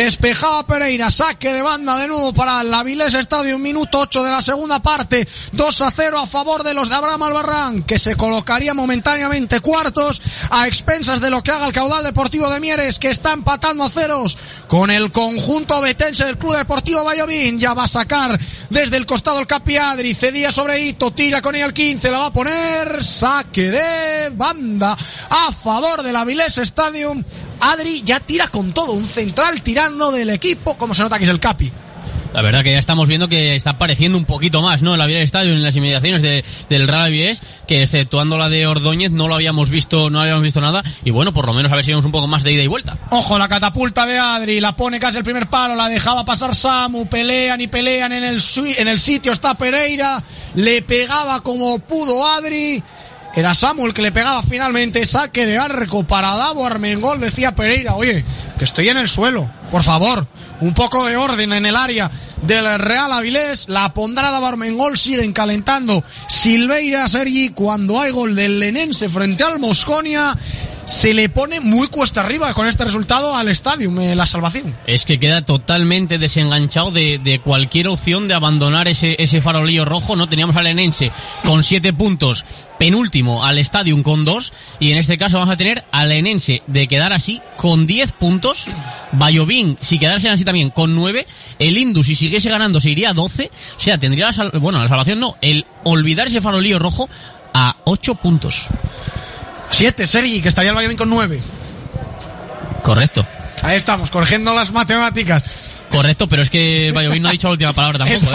Despejaba 0.00 0.66
Pereira, 0.66 1.10
saque 1.10 1.52
de 1.52 1.60
banda 1.60 1.98
de 1.98 2.08
nuevo 2.08 2.32
para 2.32 2.62
el 2.62 2.72
Avilés 2.72 3.12
Estadio, 3.12 3.58
minuto 3.58 3.98
8 3.98 4.24
de 4.24 4.30
la 4.30 4.40
segunda 4.40 4.80
parte, 4.80 5.28
2 5.52 5.82
a 5.82 5.90
0 5.90 6.18
a 6.20 6.26
favor 6.26 6.62
de 6.62 6.72
los 6.72 6.88
de 6.88 6.94
Abraham 6.94 7.24
Albarrán, 7.24 7.82
que 7.82 7.98
se 7.98 8.16
colocaría 8.16 8.72
momentáneamente 8.72 9.60
cuartos 9.60 10.22
a 10.48 10.66
expensas 10.66 11.20
de 11.20 11.28
lo 11.28 11.42
que 11.42 11.50
haga 11.50 11.66
el 11.66 11.74
caudal 11.74 12.02
deportivo 12.02 12.48
de 12.48 12.60
Mieres, 12.60 12.98
que 12.98 13.10
está 13.10 13.34
empatando 13.34 13.84
a 13.84 13.90
ceros 13.90 14.38
con 14.68 14.90
el 14.90 15.12
conjunto 15.12 15.82
betense 15.82 16.24
del 16.24 16.38
Club 16.38 16.56
Deportivo 16.56 17.04
Vallovín, 17.04 17.60
ya 17.60 17.74
va 17.74 17.84
a 17.84 17.88
sacar 17.88 18.40
desde 18.70 18.96
el 18.96 19.04
costado 19.04 19.38
el 19.38 19.46
Capiadri, 19.46 20.14
cedía 20.14 20.50
sobre 20.50 20.80
Hito, 20.80 21.10
tira 21.10 21.42
con 21.42 21.54
ella 21.54 21.66
al 21.66 21.74
15, 21.74 22.10
la 22.10 22.20
va 22.20 22.26
a 22.26 22.32
poner, 22.32 23.04
saque 23.04 23.70
de 23.70 24.30
banda 24.30 24.96
a 25.28 25.52
favor 25.52 26.02
del 26.02 26.16
Avilés 26.16 26.56
Stadium, 26.56 27.22
Adri 27.60 28.02
ya 28.02 28.20
tira 28.20 28.48
con 28.48 28.72
todo, 28.72 28.92
un 28.92 29.06
central 29.06 29.62
tirando 29.62 30.10
del 30.12 30.30
equipo, 30.30 30.76
como 30.76 30.94
se 30.94 31.02
nota 31.02 31.18
que 31.18 31.24
es 31.24 31.30
el 31.30 31.40
Capi. 31.40 31.72
La 32.32 32.42
verdad 32.42 32.62
que 32.62 32.70
ya 32.72 32.78
estamos 32.78 33.08
viendo 33.08 33.28
que 33.28 33.56
está 33.56 33.70
apareciendo 33.70 34.16
un 34.16 34.24
poquito 34.24 34.62
más, 34.62 34.82
¿no? 34.82 34.94
El 34.94 35.00
Avilés 35.00 35.24
Estadio 35.24 35.52
en 35.52 35.62
las 35.64 35.74
inmediaciones 35.74 36.22
de, 36.22 36.44
del 36.68 36.86
Real 36.86 37.02
Avilés, 37.02 37.42
que 37.66 37.82
exceptuando 37.82 38.38
la 38.38 38.48
de 38.48 38.68
Ordóñez 38.68 39.10
no 39.10 39.26
lo 39.26 39.34
habíamos 39.34 39.68
visto, 39.68 40.10
no 40.10 40.20
habíamos 40.20 40.42
visto 40.42 40.60
nada, 40.60 40.84
y 41.04 41.10
bueno, 41.10 41.32
por 41.32 41.46
lo 41.46 41.54
menos 41.54 41.72
a 41.72 41.74
ver 41.74 41.84
si 41.84 41.90
vemos 41.90 42.04
un 42.04 42.12
poco 42.12 42.28
más 42.28 42.44
de 42.44 42.52
ida 42.52 42.62
y 42.62 42.68
vuelta. 42.68 42.96
Ojo, 43.10 43.36
la 43.36 43.48
catapulta 43.48 44.06
de 44.06 44.18
Adri, 44.18 44.60
la 44.60 44.76
pone 44.76 45.00
casi 45.00 45.18
el 45.18 45.24
primer 45.24 45.48
palo, 45.48 45.74
la 45.74 45.88
dejaba 45.88 46.24
pasar 46.24 46.54
Samu, 46.54 47.06
pelean 47.06 47.60
y 47.60 47.66
pelean 47.66 48.12
en 48.12 48.22
el, 48.22 48.40
en 48.78 48.88
el 48.88 48.98
sitio, 49.00 49.32
está 49.32 49.58
Pereira, 49.58 50.22
le 50.54 50.82
pegaba 50.82 51.40
como 51.40 51.80
pudo 51.80 52.24
Adri, 52.24 52.80
era 53.34 53.54
Samuel 53.54 53.94
que 53.94 54.02
le 54.02 54.12
pegaba 54.12 54.42
finalmente 54.42 55.06
saque 55.06 55.46
de 55.46 55.58
arco 55.58 56.04
para 56.04 56.34
Davo 56.34 56.66
Armengol, 56.66 57.20
decía 57.20 57.54
Pereira, 57.54 57.94
oye, 57.94 58.24
que 58.58 58.64
estoy 58.64 58.88
en 58.88 58.96
el 58.96 59.08
suelo, 59.08 59.50
por 59.70 59.82
favor, 59.82 60.26
un 60.60 60.74
poco 60.74 61.06
de 61.06 61.16
orden 61.16 61.52
en 61.52 61.64
el 61.64 61.76
área 61.76 62.10
del 62.42 62.78
Real 62.78 63.12
Avilés, 63.12 63.68
la 63.68 63.94
pondrá 63.94 64.30
Davo 64.30 64.46
Armengol, 64.46 64.98
siguen 64.98 65.32
calentando 65.32 66.02
Silveira 66.28 67.08
Sergi, 67.08 67.50
cuando 67.50 68.00
hay 68.00 68.10
gol 68.10 68.34
del 68.34 68.58
Lenense 68.58 69.08
frente 69.08 69.44
al 69.44 69.58
Mosconia, 69.58 70.36
se 70.90 71.14
le 71.14 71.28
pone 71.28 71.60
muy 71.60 71.86
cuesta 71.86 72.20
arriba 72.20 72.52
con 72.52 72.66
este 72.66 72.82
resultado 72.82 73.36
al 73.36 73.48
estadio, 73.48 73.92
la 73.92 74.26
salvación. 74.26 74.76
Es 74.88 75.06
que 75.06 75.20
queda 75.20 75.44
totalmente 75.44 76.18
desenganchado 76.18 76.90
de, 76.90 77.20
de 77.22 77.38
cualquier 77.38 77.86
opción 77.86 78.26
de 78.26 78.34
abandonar 78.34 78.88
ese, 78.88 79.14
ese 79.22 79.40
farolillo 79.40 79.84
rojo. 79.84 80.16
No 80.16 80.28
teníamos 80.28 80.56
al 80.56 80.66
Enense 80.66 81.12
con 81.44 81.62
siete 81.62 81.92
puntos, 81.92 82.44
penúltimo 82.76 83.44
al 83.44 83.58
Stadium 83.58 84.02
con 84.02 84.24
dos, 84.24 84.52
y 84.80 84.90
en 84.90 84.98
este 84.98 85.16
caso 85.16 85.38
vamos 85.38 85.54
a 85.54 85.56
tener 85.56 85.84
al 85.92 86.10
Enense 86.10 86.60
de 86.66 86.88
quedar 86.88 87.12
así 87.12 87.40
con 87.56 87.86
diez 87.86 88.10
puntos, 88.10 88.66
Bayovín 89.12 89.78
si 89.80 90.00
quedarse 90.00 90.28
así 90.28 90.44
también 90.44 90.70
con 90.70 90.96
nueve, 90.96 91.24
el 91.60 91.78
Indus 91.78 92.08
si 92.08 92.16
siguiese 92.16 92.50
ganando 92.50 92.80
se 92.80 92.90
iría 92.90 93.10
a 93.10 93.14
doce, 93.14 93.48
o 93.76 93.80
sea, 93.80 93.96
tendría 93.96 94.26
la 94.26 94.32
sal 94.32 94.50
bueno, 94.54 94.82
la 94.82 94.88
salvación 94.88 95.20
no, 95.20 95.36
el 95.40 95.66
olvidar 95.84 96.26
ese 96.26 96.40
farolillo 96.40 96.80
rojo 96.80 97.08
a 97.54 97.76
ocho 97.84 98.16
puntos. 98.16 98.66
Siete, 99.70 100.06
Sergi, 100.06 100.40
que 100.42 100.48
estaría 100.48 100.70
el 100.70 100.76
Bayern 100.76 100.96
con 100.96 101.08
nueve. 101.08 101.40
Correcto. 102.82 103.26
Ahí 103.62 103.76
estamos, 103.76 104.10
corrigiendo 104.10 104.54
las 104.54 104.72
matemáticas. 104.72 105.42
Correcto, 105.90 106.28
pero 106.28 106.42
es 106.42 106.50
que 106.50 106.92
Bayovín 106.94 107.22
no 107.22 107.28
ha 107.28 107.32
dicho 107.32 107.48
la 107.48 107.52
última 107.52 107.72
palabra 107.72 107.98
tampoco. 108.04 108.32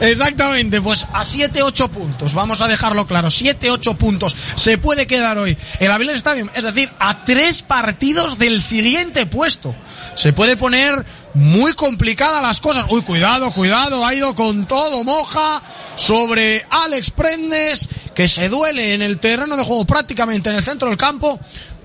¿eh? 0.00 0.10
Exactamente, 0.12 0.80
pues 0.80 1.06
a 1.12 1.24
7-8 1.24 1.88
puntos, 1.88 2.34
vamos 2.34 2.60
a 2.60 2.68
dejarlo 2.68 3.06
claro, 3.06 3.28
7-8 3.28 3.96
puntos 3.96 4.36
se 4.54 4.78
puede 4.78 5.06
quedar 5.06 5.38
hoy 5.38 5.56
el 5.80 5.90
Avilés 5.90 6.16
Stadium, 6.16 6.48
es 6.54 6.64
decir, 6.64 6.88
a 6.98 7.24
tres 7.24 7.62
partidos 7.62 8.38
del 8.38 8.62
siguiente 8.62 9.26
puesto. 9.26 9.74
Se 10.14 10.32
puede 10.32 10.56
poner 10.56 11.04
muy 11.34 11.72
complicadas 11.74 12.42
las 12.42 12.60
cosas. 12.60 12.86
Uy, 12.90 13.02
cuidado, 13.02 13.52
cuidado, 13.52 14.04
ha 14.04 14.14
ido 14.14 14.34
con 14.34 14.66
todo 14.66 15.04
moja 15.04 15.62
sobre 15.96 16.64
Alex 16.70 17.10
Prendes, 17.10 17.88
que 18.14 18.28
se 18.28 18.48
duele 18.48 18.94
en 18.94 19.02
el 19.02 19.18
terreno 19.18 19.56
de 19.56 19.64
juego 19.64 19.84
prácticamente 19.84 20.50
en 20.50 20.56
el 20.56 20.64
centro 20.64 20.88
del 20.88 20.98
campo 20.98 21.40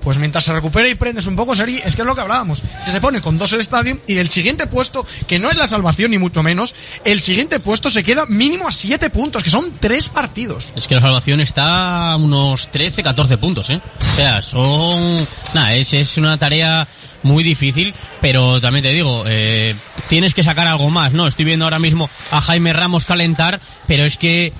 pues 0.07 0.19
mientras 0.19 0.45
se 0.45 0.53
recupera 0.53 0.87
y 0.87 0.95
prendes 0.95 1.27
un 1.27 1.35
poco, 1.35 1.53
Sergi, 1.53 1.81
es 1.83 1.93
que 1.97 2.01
es 2.01 2.05
lo 2.07 2.15
que 2.15 2.21
hablábamos, 2.21 2.63
que 2.85 2.91
se 2.91 3.01
pone 3.01 3.19
con 3.19 3.37
dos 3.37 3.51
el 3.51 3.59
estadio 3.59 3.99
y 4.07 4.15
el 4.15 4.29
siguiente 4.29 4.65
puesto, 4.65 5.05
que 5.27 5.37
no 5.37 5.51
es 5.51 5.57
la 5.57 5.67
salvación 5.67 6.11
ni 6.11 6.17
mucho 6.17 6.41
menos, 6.43 6.75
el 7.03 7.19
siguiente 7.19 7.59
puesto 7.59 7.89
se 7.89 8.05
queda 8.05 8.25
mínimo 8.25 8.69
a 8.69 8.71
siete 8.71 9.09
puntos, 9.09 9.43
que 9.43 9.49
son 9.49 9.73
tres 9.81 10.07
partidos. 10.07 10.71
Es 10.77 10.87
que 10.87 10.95
la 10.95 11.01
salvación 11.01 11.41
está 11.41 12.13
a 12.13 12.15
unos 12.15 12.71
13, 12.71 13.03
14 13.03 13.37
puntos, 13.37 13.69
¿eh? 13.69 13.81
O 13.99 14.15
sea, 14.15 14.41
son... 14.41 15.27
Nada, 15.53 15.75
es, 15.75 15.93
es 15.93 16.17
una 16.17 16.37
tarea 16.37 16.87
muy 17.23 17.43
difícil, 17.43 17.93
pero 18.21 18.61
también 18.61 18.83
te 18.83 18.93
digo, 18.93 19.25
eh, 19.27 19.75
tienes 20.07 20.33
que 20.33 20.41
sacar 20.41 20.67
algo 20.67 20.89
más, 20.89 21.11
¿no? 21.11 21.27
Estoy 21.27 21.43
viendo 21.43 21.65
ahora 21.65 21.79
mismo 21.79 22.09
a 22.31 22.39
Jaime 22.39 22.71
Ramos 22.71 23.03
calentar, 23.03 23.59
pero 23.87 24.05
es 24.05 24.17
que 24.17 24.53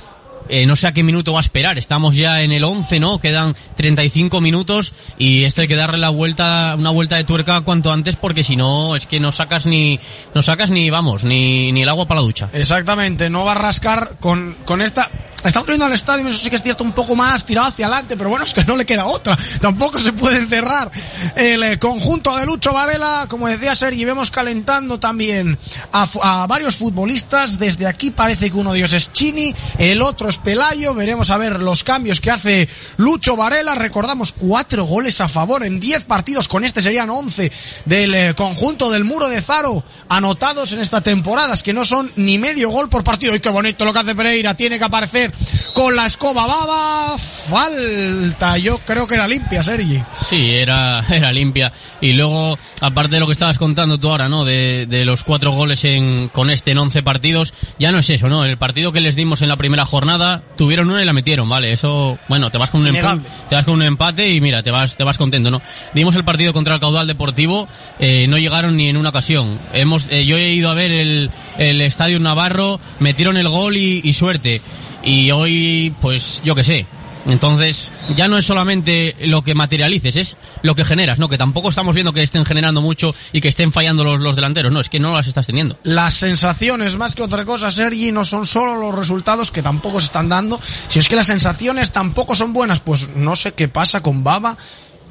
eh, 0.50 0.66
no 0.66 0.76
sé 0.76 0.88
a 0.88 0.92
qué 0.92 1.04
minuto 1.04 1.34
va 1.34 1.40
a 1.40 1.42
esperar. 1.42 1.78
Estamos 1.78 2.16
ya 2.16 2.42
en 2.42 2.52
el 2.52 2.64
11, 2.64 3.00
¿no? 3.00 3.20
Quedan 3.20 3.56
35 3.76 4.42
minutos 4.42 4.94
y 5.18 5.44
esto 5.44 5.62
hay 5.62 5.68
que 5.68 5.76
darle 5.76 5.98
la 5.98 6.10
vuelta, 6.10 6.76
una 6.78 6.90
vuelta 6.90 7.16
de 7.16 7.24
tuerca 7.24 7.62
cuanto 7.62 7.92
antes 7.92 8.16
porque 8.16 8.44
si 8.44 8.56
no 8.56 8.96
es 8.96 9.08
que 9.08 9.20
no 9.20 9.32
sacas 9.32 9.66
ni, 9.66 10.00
no 10.34 10.42
sacas 10.42 10.72
ni, 10.72 10.90
vamos, 10.90 11.24
ni, 11.24 11.72
ni 11.72 11.84
el 11.84 11.90
agua 11.90 12.08
para 12.08 12.22
la 12.22 12.26
ducha. 12.26 12.50
Exactamente, 12.54 13.30
no 13.30 13.46
va 13.46 13.54
a 13.54 13.56
rascar 13.56 14.18
con, 14.20 14.56
con 14.66 14.82
esta, 14.82 15.10
Estamos 15.44 15.68
viendo 15.68 15.86
al 15.86 15.94
estadio, 15.94 16.28
eso 16.28 16.40
sí 16.40 16.50
que 16.50 16.56
es 16.56 16.64
cierto, 16.64 16.84
un 16.84 16.92
poco 16.92 17.16
más 17.16 17.46
tirado 17.46 17.68
hacia 17.68 17.86
adelante, 17.86 18.18
pero 18.18 18.30
bueno, 18.30 18.44
es 18.44 18.54
que 18.54 18.66
no 18.66 18.76
le 18.76 18.86
queda 18.86 19.06
otra. 19.06 19.38
Tampoco 19.62 20.00
se 20.00 20.12
puede 20.12 20.40
encerrar 20.40 20.92
el 21.36 21.64
eh, 21.64 21.80
conjunto 21.80 22.36
de 22.36 22.46
Lucho 22.46 22.74
Varela. 22.74 23.28
Como 23.30 23.48
decía 23.48 23.76
Sergi, 23.76 24.04
vemos 24.04 24.32
calentando 24.32 25.00
también 25.00 25.58
a, 25.94 26.08
a, 26.24 26.48
varios 26.48 26.76
futbolistas. 26.76 27.60
Desde 27.60 27.86
aquí 27.86 28.12
parece 28.12 28.50
que 28.50 28.58
uno 28.58 28.74
de 28.74 28.80
ellos 28.80 28.94
es 28.94 29.14
Chini, 29.14 29.56
el 29.78 30.02
otro 30.02 30.28
es 30.28 30.38
Pelayo. 30.38 30.94
Veremos 30.96 31.30
a 31.30 31.38
ver 31.38 31.60
los 31.62 31.84
cambios 31.84 32.20
que 32.20 32.32
hace 32.32 32.68
Lucho 32.98 33.36
Varela. 33.36 33.76
Recordamos 33.76 34.34
cuatro 34.34 34.86
goles 34.86 35.22
a 35.22 35.30
favor 35.30 35.64
en 35.64 35.80
diez 35.80 36.04
partidos. 36.04 36.48
Con 36.48 36.66
este 36.66 36.82
serían 36.82 37.10
once 37.10 37.52
del 37.86 38.16
eh, 38.16 38.34
conjunto 38.36 38.90
del 38.90 39.06
Muro 39.06 39.30
de 39.30 39.42
Zaro 39.42 39.84
anotados 40.10 40.74
en 40.74 40.82
esta 40.82 41.02
temporada. 41.02 41.54
Es 41.54 41.64
que 41.64 41.74
no 41.74 41.86
son 41.86 42.12
ni 42.16 42.38
medio 42.38 42.70
gol 42.70 42.90
por 42.90 43.04
partido. 43.04 43.36
Y 43.36 43.40
qué 43.40 43.50
bonito 43.50 43.86
lo 43.86 43.94
que 43.94 44.00
hace 44.00 44.16
Pereira. 44.16 44.56
Tiene 44.56 44.80
que 44.80 44.86
aparecer 44.86 45.27
con 45.74 45.96
la 45.96 46.06
escoba 46.06 46.46
baba. 46.46 47.18
Falta, 47.18 48.58
yo 48.58 48.80
creo 48.80 49.08
que 49.08 49.16
era 49.16 49.28
limpia, 49.28 49.64
Sergi. 49.64 50.02
Sí, 50.16 50.52
era, 50.52 51.06
era 51.10 51.32
limpia. 51.32 51.72
Y 52.02 52.14
luego, 52.14 52.58
aparte 52.82 53.16
de 53.16 53.20
lo 53.20 53.26
que 53.26 53.34
estabas 53.34 53.58
contando 53.58 53.98
tú 53.98 54.10
ahora, 54.10 54.30
¿no? 54.30 54.46
De, 54.46 54.86
de 54.88 55.06
los 55.06 55.24
cuatro 55.24 55.52
goles 55.52 55.84
en, 55.86 56.30
con 56.30 56.50
este 56.50 56.72
en 56.72 56.80
11 56.80 57.04
partidos, 57.04 57.54
ya 57.80 57.92
no 57.92 58.00
es 58.00 58.10
eso, 58.10 58.28
¿no? 58.28 58.46
El 58.46 58.58
partido 58.58 58.92
que 58.92 59.02
les 59.02 59.16
dimos 59.16 59.42
en 59.42 59.50
la 59.50 59.56
primera 59.56 59.86
jornada, 59.86 60.44
tuvieron 60.58 60.90
una 60.90 61.02
y 61.02 61.06
la 61.06 61.14
metieron, 61.14 61.48
¿vale? 61.48 61.72
Eso, 61.72 62.18
bueno, 62.28 62.50
te 62.50 62.58
vas 62.58 62.70
con 62.70 62.82
un 62.82 62.88
empate, 62.88 63.22
te 63.50 63.56
vas 63.56 63.66
con 63.66 63.76
un 63.76 63.84
empate 63.84 64.34
y 64.34 64.42
mira, 64.42 64.64
te 64.64 64.72
vas, 64.72 64.98
te 64.98 65.04
vas 65.04 65.18
contento, 65.18 65.52
¿no? 65.52 65.62
Dimos 65.94 66.16
el 66.16 66.24
partido 66.24 66.54
contra 66.54 66.76
el 66.76 66.80
Caudal 66.80 67.08
Deportivo, 67.08 67.68
eh, 68.00 68.28
no 68.28 68.38
llegaron 68.38 68.76
ni 68.78 68.90
en 68.90 68.98
una 68.98 69.10
ocasión. 69.10 69.60
Hemos, 69.74 70.08
eh, 70.10 70.26
yo 70.26 70.38
he 70.38 70.54
ido 70.54 70.70
a 70.70 70.74
ver 70.74 70.92
el, 70.92 71.32
el 71.58 71.82
Estadio 71.82 72.20
Navarro, 72.20 72.80
metieron 73.00 73.38
el 73.38 73.48
gol 73.50 73.78
y, 73.78 74.02
y 74.04 74.14
suerte 74.14 74.62
y 75.04 75.32
hoy, 75.32 75.96
pues 76.02 76.42
yo 76.44 76.56
qué 76.56 76.64
sé. 76.64 76.88
Entonces, 77.30 77.92
ya 78.16 78.28
no 78.28 78.38
es 78.38 78.46
solamente 78.46 79.16
lo 79.20 79.44
que 79.44 79.54
materialices, 79.54 80.16
es 80.16 80.38
lo 80.62 80.76
que 80.76 80.86
generas, 80.86 81.20
¿no? 81.20 81.28
Que 81.28 81.38
tampoco 81.38 81.70
estamos 81.70 81.94
viendo 81.94 82.14
que 82.14 82.24
estén 82.24 82.46
generando 82.46 82.82
mucho 82.82 83.14
y 83.34 83.42
que 83.42 83.50
estén 83.50 83.74
fallando 83.74 84.04
los, 84.04 84.22
los 84.22 84.36
delanteros, 84.36 84.72
no, 84.72 84.80
es 84.80 84.90
que 84.90 85.00
no 85.00 85.14
las 85.14 85.28
estás 85.28 85.48
teniendo. 85.48 85.78
Las 85.84 86.14
sensaciones, 86.14 86.98
más 86.98 87.16
que 87.16 87.24
otra 87.24 87.44
cosa, 87.44 87.70
Sergi, 87.70 88.12
no 88.12 88.24
son 88.24 88.46
solo 88.46 88.78
los 88.78 88.96
resultados 88.96 89.52
que 89.52 89.62
tampoco 89.62 90.00
se 90.00 90.06
están 90.06 90.30
dando, 90.30 90.60
si 90.88 91.00
es 91.00 91.10
que 91.10 91.18
las 91.18 91.28
sensaciones 91.28 91.92
tampoco 91.92 92.34
son 92.34 92.54
buenas, 92.54 92.80
pues 92.80 93.10
no 93.16 93.36
sé 93.36 93.54
qué 93.54 93.68
pasa 93.68 94.02
con 94.02 94.24
Baba 94.24 94.58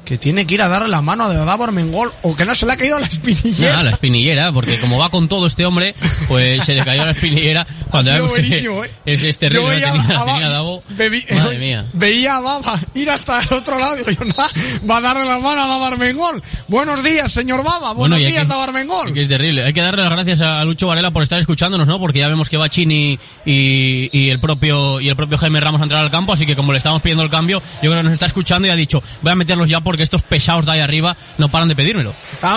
que 0.07 0.17
tiene 0.17 0.47
que 0.47 0.53
ir 0.53 0.61
a 0.61 0.69
darle 0.69 0.87
la 0.87 1.01
mano 1.01 1.25
a 1.25 1.33
Davor 1.33 1.73
Mengol 1.73 2.09
o 2.21 2.33
que 2.33 2.45
no 2.45 2.55
se 2.55 2.65
le 2.65 2.71
ha 2.71 2.77
caído 2.77 2.97
la 2.97 3.07
espinillera. 3.07 3.75
No, 3.75 3.83
la 3.83 3.89
espinillera, 3.89 4.53
porque 4.53 4.79
como 4.79 4.97
va 4.97 5.09
con 5.09 5.27
todo 5.27 5.45
este 5.47 5.65
hombre, 5.65 5.95
pues 6.29 6.63
se 6.63 6.75
le 6.75 6.85
cayó 6.85 7.03
la 7.03 7.11
espinillera 7.11 7.67
cuando 7.91 8.27
buenísimo, 8.29 8.85
¿eh? 8.85 8.91
es, 9.05 9.21
es 9.23 9.37
terrible. 9.37 9.63
Yo 9.63 9.67
veía, 9.67 9.91
tenía, 9.91 10.21
a, 10.21 10.25
tenía 10.25 10.49
Davo, 10.49 10.81
bebi, 10.91 11.25
madre 11.29 11.59
mía. 11.59 11.85
veía 11.93 12.37
a 12.37 12.39
Baba 12.39 12.79
ir 12.93 13.09
hasta 13.09 13.41
el 13.41 13.53
otro 13.53 13.77
lado 13.77 13.95
y 13.95 13.97
digo 13.97 14.11
yo, 14.11 14.23
nada, 14.23 14.49
va 14.89 14.97
a 14.97 15.01
darle 15.01 15.25
la 15.25 15.39
mano 15.39 15.61
a 15.61 15.67
Davor 15.67 15.97
Mengol. 15.97 16.41
Buenos 16.69 17.03
días, 17.03 17.29
señor 17.29 17.65
Baba, 17.65 17.91
buenos 17.91 17.97
bueno, 17.97 18.15
días, 18.15 18.43
que, 18.43 18.47
Davor 18.47 18.71
Mengol. 18.71 19.13
Que 19.13 19.23
es 19.23 19.27
terrible. 19.27 19.65
Hay 19.65 19.73
que 19.73 19.81
darle 19.81 20.03
las 20.03 20.11
gracias 20.11 20.39
a 20.39 20.63
Lucho 20.63 20.87
Varela 20.87 21.11
por 21.11 21.23
estar 21.23 21.37
escuchándonos, 21.37 21.85
¿no? 21.85 21.99
Porque 21.99 22.19
ya 22.19 22.29
vemos 22.29 22.49
que 22.49 22.55
va 22.55 22.69
Chini 22.69 23.19
y, 23.45 24.09
y, 24.13 24.29
el 24.29 24.39
propio 24.39 25.01
y 25.01 25.09
el 25.09 25.17
propio 25.17 25.37
Jaime 25.37 25.59
Ramos 25.59 25.81
a 25.81 25.83
entrar 25.83 26.01
al 26.01 26.11
campo, 26.11 26.31
así 26.31 26.45
que 26.45 26.55
como 26.55 26.71
le 26.71 26.77
estamos 26.77 27.01
pidiendo 27.01 27.23
el 27.23 27.29
cambio, 27.29 27.61
yo 27.83 27.89
creo 27.91 27.97
que 27.97 28.03
nos 28.03 28.13
está 28.13 28.25
escuchando 28.25 28.69
y 28.69 28.71
ha 28.71 28.75
dicho, 28.77 29.03
voy 29.21 29.33
a 29.33 29.35
meterlos 29.35 29.67
ya 29.67 29.81
porque 29.81 29.96
estos 30.03 30.23
pesados 30.23 30.65
de 30.65 30.71
ahí 30.71 30.79
arriba 30.79 31.15
no 31.37 31.49
paran 31.49 31.67
de 31.67 31.75
pedírmelo. 31.75 32.15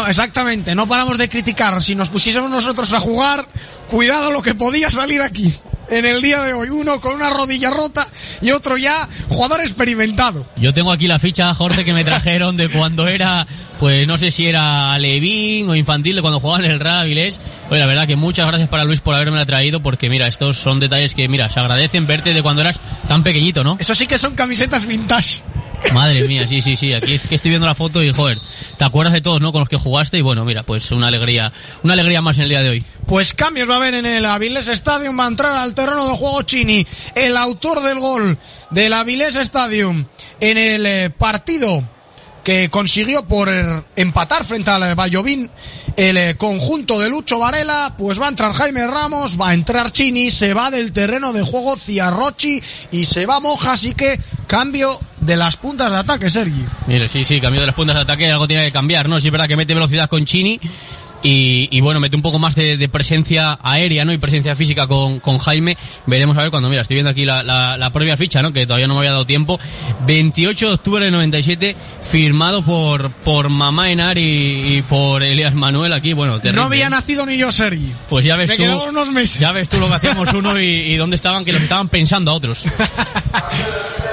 Exactamente, 0.09 0.75
no 0.75 0.87
paramos 0.87 1.19
de 1.19 1.29
criticar. 1.29 1.83
Si 1.83 1.95
nos 1.95 2.11
pusiésemos 2.11 2.51
nosotros 2.51 2.93
a 2.93 3.01
jugar, 3.01 3.47
cuidado 3.89 4.31
lo 4.31 4.43
que 4.43 4.55
podía 4.55 4.91
salir 4.91 5.23
aquí 5.23 5.55
en 5.91 6.05
el 6.05 6.23
día 6.23 6.43
de 6.43 6.55
hoy. 6.55 6.71
Uno 6.71 7.01
con 7.01 7.15
una 7.15 7.31
rodilla 7.31 7.71
rota 7.71 8.09
y 8.41 8.51
otro 8.53 8.77
ya 8.77 9.09
jugador 9.29 9.61
experimentado. 9.61 10.47
Yo 10.57 10.73
tengo 10.73 10.93
aquí 10.93 11.07
la 11.07 11.19
ficha, 11.19 11.53
Jorge, 11.55 11.85
que 11.85 11.93
me 11.93 12.05
trajeron 12.05 12.57
de 12.57 12.69
cuando 12.69 13.09
era, 13.09 13.47
pues 13.79 14.07
no 14.07 14.17
sé 14.17 14.31
si 14.31 14.47
era 14.47 14.97
Levín 14.99 15.69
o 15.69 15.75
infantil, 15.75 16.17
de 16.17 16.23
cuando 16.23 16.41
jugaba 16.41 16.65
en 16.65 16.71
el 16.71 16.87
Avilés. 16.87 17.41
Pues 17.69 17.81
la 17.81 17.87
verdad 17.87 18.07
que 18.07 18.17
muchas 18.17 18.47
gracias 18.47 18.69
para 18.69 18.85
Luis 18.85 19.01
por 19.01 19.15
haberme 19.15 19.37
la 19.37 19.47
traído, 19.47 19.83
porque 19.83 20.09
mira, 20.09 20.29
estos 20.29 20.59
son 20.59 20.81
detalles 20.81 21.15
que, 21.15 21.29
mira, 21.29 21.49
se 21.49 21.61
agradecen 21.61 22.07
verte 22.07 22.33
de 22.33 22.43
cuando 22.43 22.63
eras 22.63 22.81
tan 23.09 23.23
pequeñito, 23.23 23.65
¿no? 23.65 23.77
Eso 23.79 23.95
sí 23.95 24.07
que 24.07 24.19
son 24.19 24.35
camisetas 24.35 24.87
vintage. 24.87 25.43
Madre 25.95 26.27
mía, 26.29 26.47
sí, 26.47 26.63
sí, 26.63 26.77
sí. 26.77 26.93
Aquí 26.93 27.15
es 27.15 27.27
que 27.27 27.35
estoy 27.35 27.51
viendo 27.51 27.67
la 27.67 27.75
foto 27.75 28.03
y, 28.03 28.13
joder, 28.13 28.39
te 28.79 28.85
acuerdas 28.85 29.13
de 29.13 29.21
todos, 29.21 29.41
¿no? 29.41 29.53
Con 29.53 29.61
los 29.61 29.69
que 29.69 29.77
jugaste 29.77 30.19
y 30.19 30.23
bueno, 30.23 30.45
mira, 30.45 30.63
pues 30.63 30.91
una 30.93 31.09
alegría, 31.09 31.53
una 31.83 31.95
alegría 31.95 32.23
más 32.23 32.37
en 32.37 32.45
el 32.45 32.49
día 32.49 32.63
de 32.63 32.69
hoy. 32.69 32.85
Pues 33.07 33.35
cambios 33.35 33.69
va 33.69 33.75
a 33.75 33.77
haber 33.79 33.95
en 33.95 34.07
el 34.07 34.25
Avilés 34.25 34.69
Stadium, 34.69 35.19
va 35.19 35.25
a 35.25 35.29
entrar 35.29 35.53
al 35.53 35.75
terreno 35.75 36.09
de 36.09 36.17
juego 36.17 36.43
Chini, 36.43 36.87
el 37.15 37.37
autor 37.37 37.83
del 37.83 37.99
gol 37.99 38.39
del 38.71 38.93
Avilés 38.93 39.37
Stadium 39.37 40.05
en 40.41 40.59
el 40.59 40.87
eh, 40.87 41.11
partido 41.11 41.85
consiguió 42.71 43.25
por 43.25 43.49
empatar 43.97 44.45
frente 44.45 44.71
al 44.71 44.95
Vallovín 44.95 45.51
el 45.97 46.17
eh, 46.17 46.35
conjunto 46.37 46.99
de 46.99 47.11
Lucho 47.11 47.39
Varela, 47.39 47.95
pues 47.99 48.21
va 48.21 48.27
a 48.27 48.29
entrar 48.31 48.53
Jaime 48.53 48.87
Ramos, 48.87 49.39
va 49.41 49.51
a 49.51 49.55
entrar 49.55 49.91
Chini, 49.91 50.31
se 50.31 50.55
va 50.55 50.71
del 50.71 50.93
terreno 50.93 51.33
de 51.33 51.43
juego 51.43 51.77
Ciarrochi 51.77 52.63
y 52.91 53.05
se 53.05 53.27
va 53.27 53.41
Moja, 53.41 53.73
así 53.73 53.95
que 53.95 54.19
cambio 54.47 54.99
de 55.21 55.37
las 55.37 55.57
puntas 55.57 55.91
de 55.93 55.99
ataque, 55.99 56.31
Sergi. 56.31 56.65
Mire, 56.87 57.09
sí, 57.09 57.25
sí, 57.25 57.41
cambio 57.41 57.61
de 57.61 57.67
las 57.67 57.77
puntas 57.77 57.97
de 57.97 58.03
ataque, 58.03 58.31
algo 58.31 58.47
tiene 58.47 58.65
que 58.67 58.73
cambiar, 58.73 59.09
¿no? 59.09 59.21
Sí 59.21 59.29
es 59.29 59.33
verdad 59.33 59.49
que 59.49 59.57
mete 59.57 59.75
velocidad 59.75 60.09
con 60.09 60.25
Chini 60.25 60.59
y, 61.23 61.69
y, 61.71 61.81
bueno, 61.81 62.01
mete 62.01 62.17
un 62.17 62.23
poco 62.23 62.39
más 62.39 62.55
de, 62.55 62.77
de, 62.77 62.89
presencia 62.89 63.59
aérea, 63.63 64.05
¿no? 64.05 64.13
Y 64.13 64.19
presencia 64.19 64.57
física 64.57 64.87
con, 64.87 65.21
con, 65.21 65.39
Jaime. 65.39 65.77
Veremos 66.07 66.37
a 66.37 66.43
ver 66.43 66.51
cuando, 66.51 66.69
mira, 66.69 66.83
estoy 66.83 66.95
viendo 66.95 67.11
aquí 67.11 67.25
la, 67.25 67.43
la, 67.43 67.77
la, 67.77 67.91
propia 67.91 68.17
ficha, 68.17 68.43
¿no? 68.43 68.53
Que 68.53 68.67
todavía 68.67 68.87
no 68.87 68.95
me 68.95 69.01
había 69.01 69.13
dado 69.13 69.27
tiempo. 69.27 69.61
28 70.07 70.69
de 70.69 70.75
octubre 70.75 71.05
de 71.05 71.11
97, 71.11 71.77
firmado 72.01 72.63
por, 72.63 73.11
por 73.11 73.51
Mamá 73.51 73.91
Enar 73.91 74.17
y, 74.17 74.77
y 74.77 74.83
por 74.89 75.23
Elias 75.23 75.55
Manuel 75.55 75.93
aquí, 75.93 76.13
bueno, 76.15 76.41
terrible. 76.41 76.61
No 76.61 76.67
había 76.67 76.89
nacido 76.89 77.27
ni 77.27 77.37
yo, 77.37 77.53
Sergi. 77.53 77.93
Pues 78.09 78.25
ya 78.25 78.37
ves 78.37 78.51
me 78.51 78.57
tú. 78.57 78.83
unos 78.89 79.11
meses. 79.11 79.41
Ya 79.41 79.53
ves 79.53 79.69
tú 79.69 79.79
lo 79.79 79.89
que 79.89 79.95
hacíamos 79.95 80.33
uno 80.33 80.59
y, 80.59 80.65
y 80.65 80.97
dónde 80.97 81.17
estaban, 81.17 81.45
que 81.45 81.53
los 81.53 81.63
estaban 81.63 81.89
pensando 81.89 82.31
a 82.31 82.35
otros. 82.35 82.65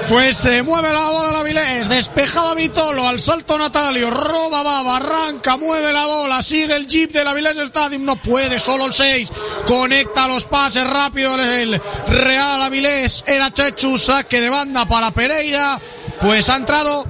Pues 0.10 0.38
se 0.38 0.64
mueve 0.64 0.94
la 0.94 1.10
bola 1.10 1.32
la 1.32 1.44
Vilés, 1.44 1.90
despejaba 1.90 2.54
Vitolo 2.54 3.06
al 3.08 3.20
salto 3.20 3.58
Natalio, 3.58 4.10
roba 4.10 4.64
Baba, 4.64 4.98
arranca, 4.98 5.58
mueve 5.58 5.92
la 5.92 6.06
bola, 6.06 6.42
sigue 6.42 6.76
el 6.76 6.88
jeep 6.88 7.12
de 7.12 7.26
la 7.26 7.34
Vilés 7.34 7.58
Stadium, 7.58 8.06
no 8.06 8.16
puede, 8.16 8.58
solo 8.58 8.86
el 8.86 8.94
6, 8.94 9.30
conecta 9.66 10.30
los 10.30 10.46
pases 10.46 10.90
rápido 10.90 11.36
el 11.36 11.82
Real 12.08 12.62
Avilés, 12.62 13.26
era 13.28 13.52
Chechu, 13.52 13.98
saque 13.98 14.40
de 14.40 14.50
banda 14.50 14.86
para 14.86 15.12
Pereira, 15.12 15.78
pues 16.22 16.48
ha 16.50 16.56
entrado 16.56 17.06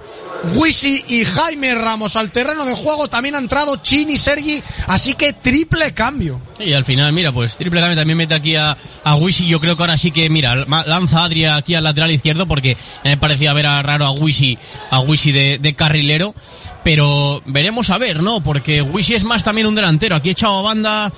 Wisi 0.55 1.05
y 1.09 1.23
Jaime 1.23 1.75
Ramos 1.75 2.15
al 2.15 2.31
terreno 2.31 2.65
de 2.65 2.73
juego, 2.73 3.07
también 3.07 3.35
ha 3.35 3.39
entrado 3.39 3.75
Chini 3.77 4.17
Sergi, 4.17 4.63
así 4.87 5.13
que 5.13 5.33
triple 5.33 5.93
cambio. 5.93 6.46
Y 6.59 6.73
al 6.73 6.85
final, 6.85 7.13
mira, 7.13 7.31
pues 7.31 7.57
triple 7.57 7.79
cambio 7.79 7.95
también 7.97 8.17
mete 8.17 8.33
aquí 8.33 8.55
a, 8.55 8.75
a 9.03 9.15
Wisi. 9.15 9.47
Yo 9.47 9.59
creo 9.59 9.75
que 9.75 9.83
ahora 9.83 9.97
sí 9.97 10.11
que, 10.11 10.29
mira, 10.29 10.55
lanza 10.55 11.23
Adria 11.23 11.55
aquí 11.55 11.75
al 11.75 11.83
lateral 11.83 12.11
izquierdo 12.11 12.47
porque 12.47 12.77
me 13.03 13.17
parecía 13.17 13.53
ver 13.53 13.67
a 13.67 13.81
raro 13.83 14.05
a 14.05 14.11
Wisi, 14.11 14.57
a 14.89 14.99
Wisi 14.99 15.31
de, 15.31 15.59
de, 15.59 15.75
carrilero. 15.75 16.33
Pero 16.87 17.41
veremos 17.45 17.89
a 17.89 17.97
ver, 17.97 18.23
¿no? 18.23 18.39
Porque 18.39 18.81
Wisi 18.81 19.13
es 19.13 19.25
más 19.25 19.43
también 19.43 19.67
un 19.67 19.75
delantero. 19.75 20.15
Aquí 20.15 20.29
echado 20.29 20.59
a 20.59 20.61
banda 20.61 21.11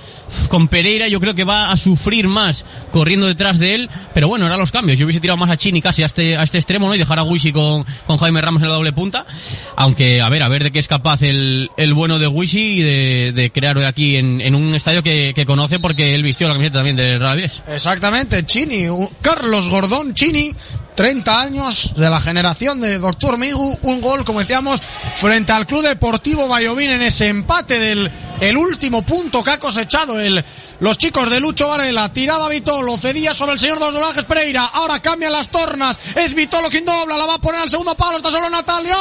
con 0.48 0.68
Pereira. 0.68 1.08
Yo 1.08 1.20
creo 1.20 1.36
que 1.36 1.44
va 1.44 1.70
a 1.72 1.78
sufrir 1.78 2.28
más 2.28 2.66
corriendo 2.92 3.28
detrás 3.28 3.60
de 3.60 3.76
él. 3.76 3.90
Pero 4.16 4.28
bueno, 4.28 4.46
ahora 4.46 4.58
los 4.58 4.72
cambios. 4.72 4.98
Yo 4.98 5.06
hubiese 5.06 5.20
tirado 5.20 5.38
más 5.38 5.52
a 5.52 5.58
Chini 5.58 5.80
casi 5.80 6.02
a 6.02 6.08
este, 6.08 6.38
a 6.38 6.42
este 6.42 6.58
extremo, 6.58 6.88
¿no? 6.88 6.96
Y 6.96 6.98
dejar 6.98 7.20
a 7.20 7.24
Wisi 7.24 7.54
con, 7.54 7.86
con 8.08 8.18
Jaime 8.18 8.42
Ramos 8.42 8.64
en 8.64 8.70
la 8.70 8.74
doble 8.74 8.94
punta. 8.94 9.28
Aunque, 9.76 10.22
a 10.22 10.30
ver, 10.30 10.42
a 10.42 10.48
ver 10.48 10.64
de 10.64 10.72
qué 10.72 10.80
es 10.80 10.88
capaz 10.88 11.22
el, 11.22 11.70
el 11.78 11.94
bueno 11.94 12.18
de 12.18 12.26
Wisi 12.26 12.80
y 12.80 12.82
de, 12.82 13.32
de 13.36 13.52
crear 13.52 13.78
hoy 13.78 13.84
aquí 13.84 14.16
en, 14.16 14.42
en 14.42 14.56
un 14.56 14.74
estadio 14.74 15.04
que, 15.04 15.34
que 15.36 15.46
conoce 15.46 15.78
porque 15.78 16.16
él 16.16 16.24
vistió 16.24 16.48
la 16.48 16.56
camiseta 16.56 16.80
también 16.80 16.96
del 16.96 17.20
Real 17.20 17.34
Avilés. 17.34 17.62
Exactamente, 17.68 18.44
Chini, 18.44 18.88
Carlos 19.22 19.70
Gordón 19.70 20.16
Chini, 20.16 20.52
30 21.00 21.42
años 21.42 21.94
de 21.96 22.10
la 22.10 22.20
generación 22.20 22.82
de 22.82 22.98
Doctor 22.98 23.38
Migu, 23.38 23.78
un 23.84 24.02
gol, 24.02 24.26
como 24.26 24.40
decíamos, 24.40 24.82
frente 25.16 25.54
al 25.60 25.68
Club 25.68 25.84
Deportivo 25.84 26.48
Bayovín 26.48 26.90
en 26.90 27.02
ese 27.02 27.28
empate 27.28 27.80
del 27.80 28.10
el 28.40 28.58
último 28.58 29.02
punto 29.02 29.44
que 29.44 29.52
ha 29.52 29.60
cosechado 29.60 30.18
el 30.20 30.44
los 30.80 30.98
chicos 30.98 31.30
de 31.30 31.42
Lucho 31.42 31.68
Varela. 31.68 32.14
Tiraba 32.14 32.48
Vitolo, 32.48 32.96
cedía 32.98 33.34
sobre 33.34 33.52
el 33.54 33.60
señor 33.60 33.78
de 33.80 33.86
los 33.86 33.94
doblajes 33.94 34.24
Pereira. 34.24 34.64
Ahora 34.64 35.02
cambian 35.02 35.34
las 35.34 35.50
tornas. 35.50 36.00
Es 36.16 36.34
Vitolo 36.34 36.70
quien 36.70 36.86
dobla, 36.86 37.18
la 37.18 37.26
va 37.26 37.34
a 37.34 37.40
poner 37.40 37.60
al 37.62 37.70
segundo 37.70 37.94
palo. 37.96 38.16
Está 38.18 38.32
solo 38.32 38.50
Natalio. 38.50 38.96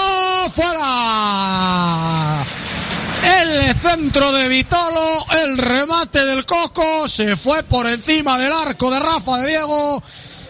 ¡Fuera! 0.52 2.44
El 3.40 3.74
centro 3.76 4.32
de 4.32 4.48
Vitolo, 4.48 5.24
el 5.44 5.58
remate 5.58 6.24
del 6.24 6.44
Coco, 6.44 7.06
se 7.08 7.36
fue 7.36 7.62
por 7.62 7.86
encima 7.86 8.36
del 8.36 8.52
arco 8.52 8.90
de 8.90 8.98
Rafa 8.98 9.38
de 9.38 9.48
Diego. 9.48 10.02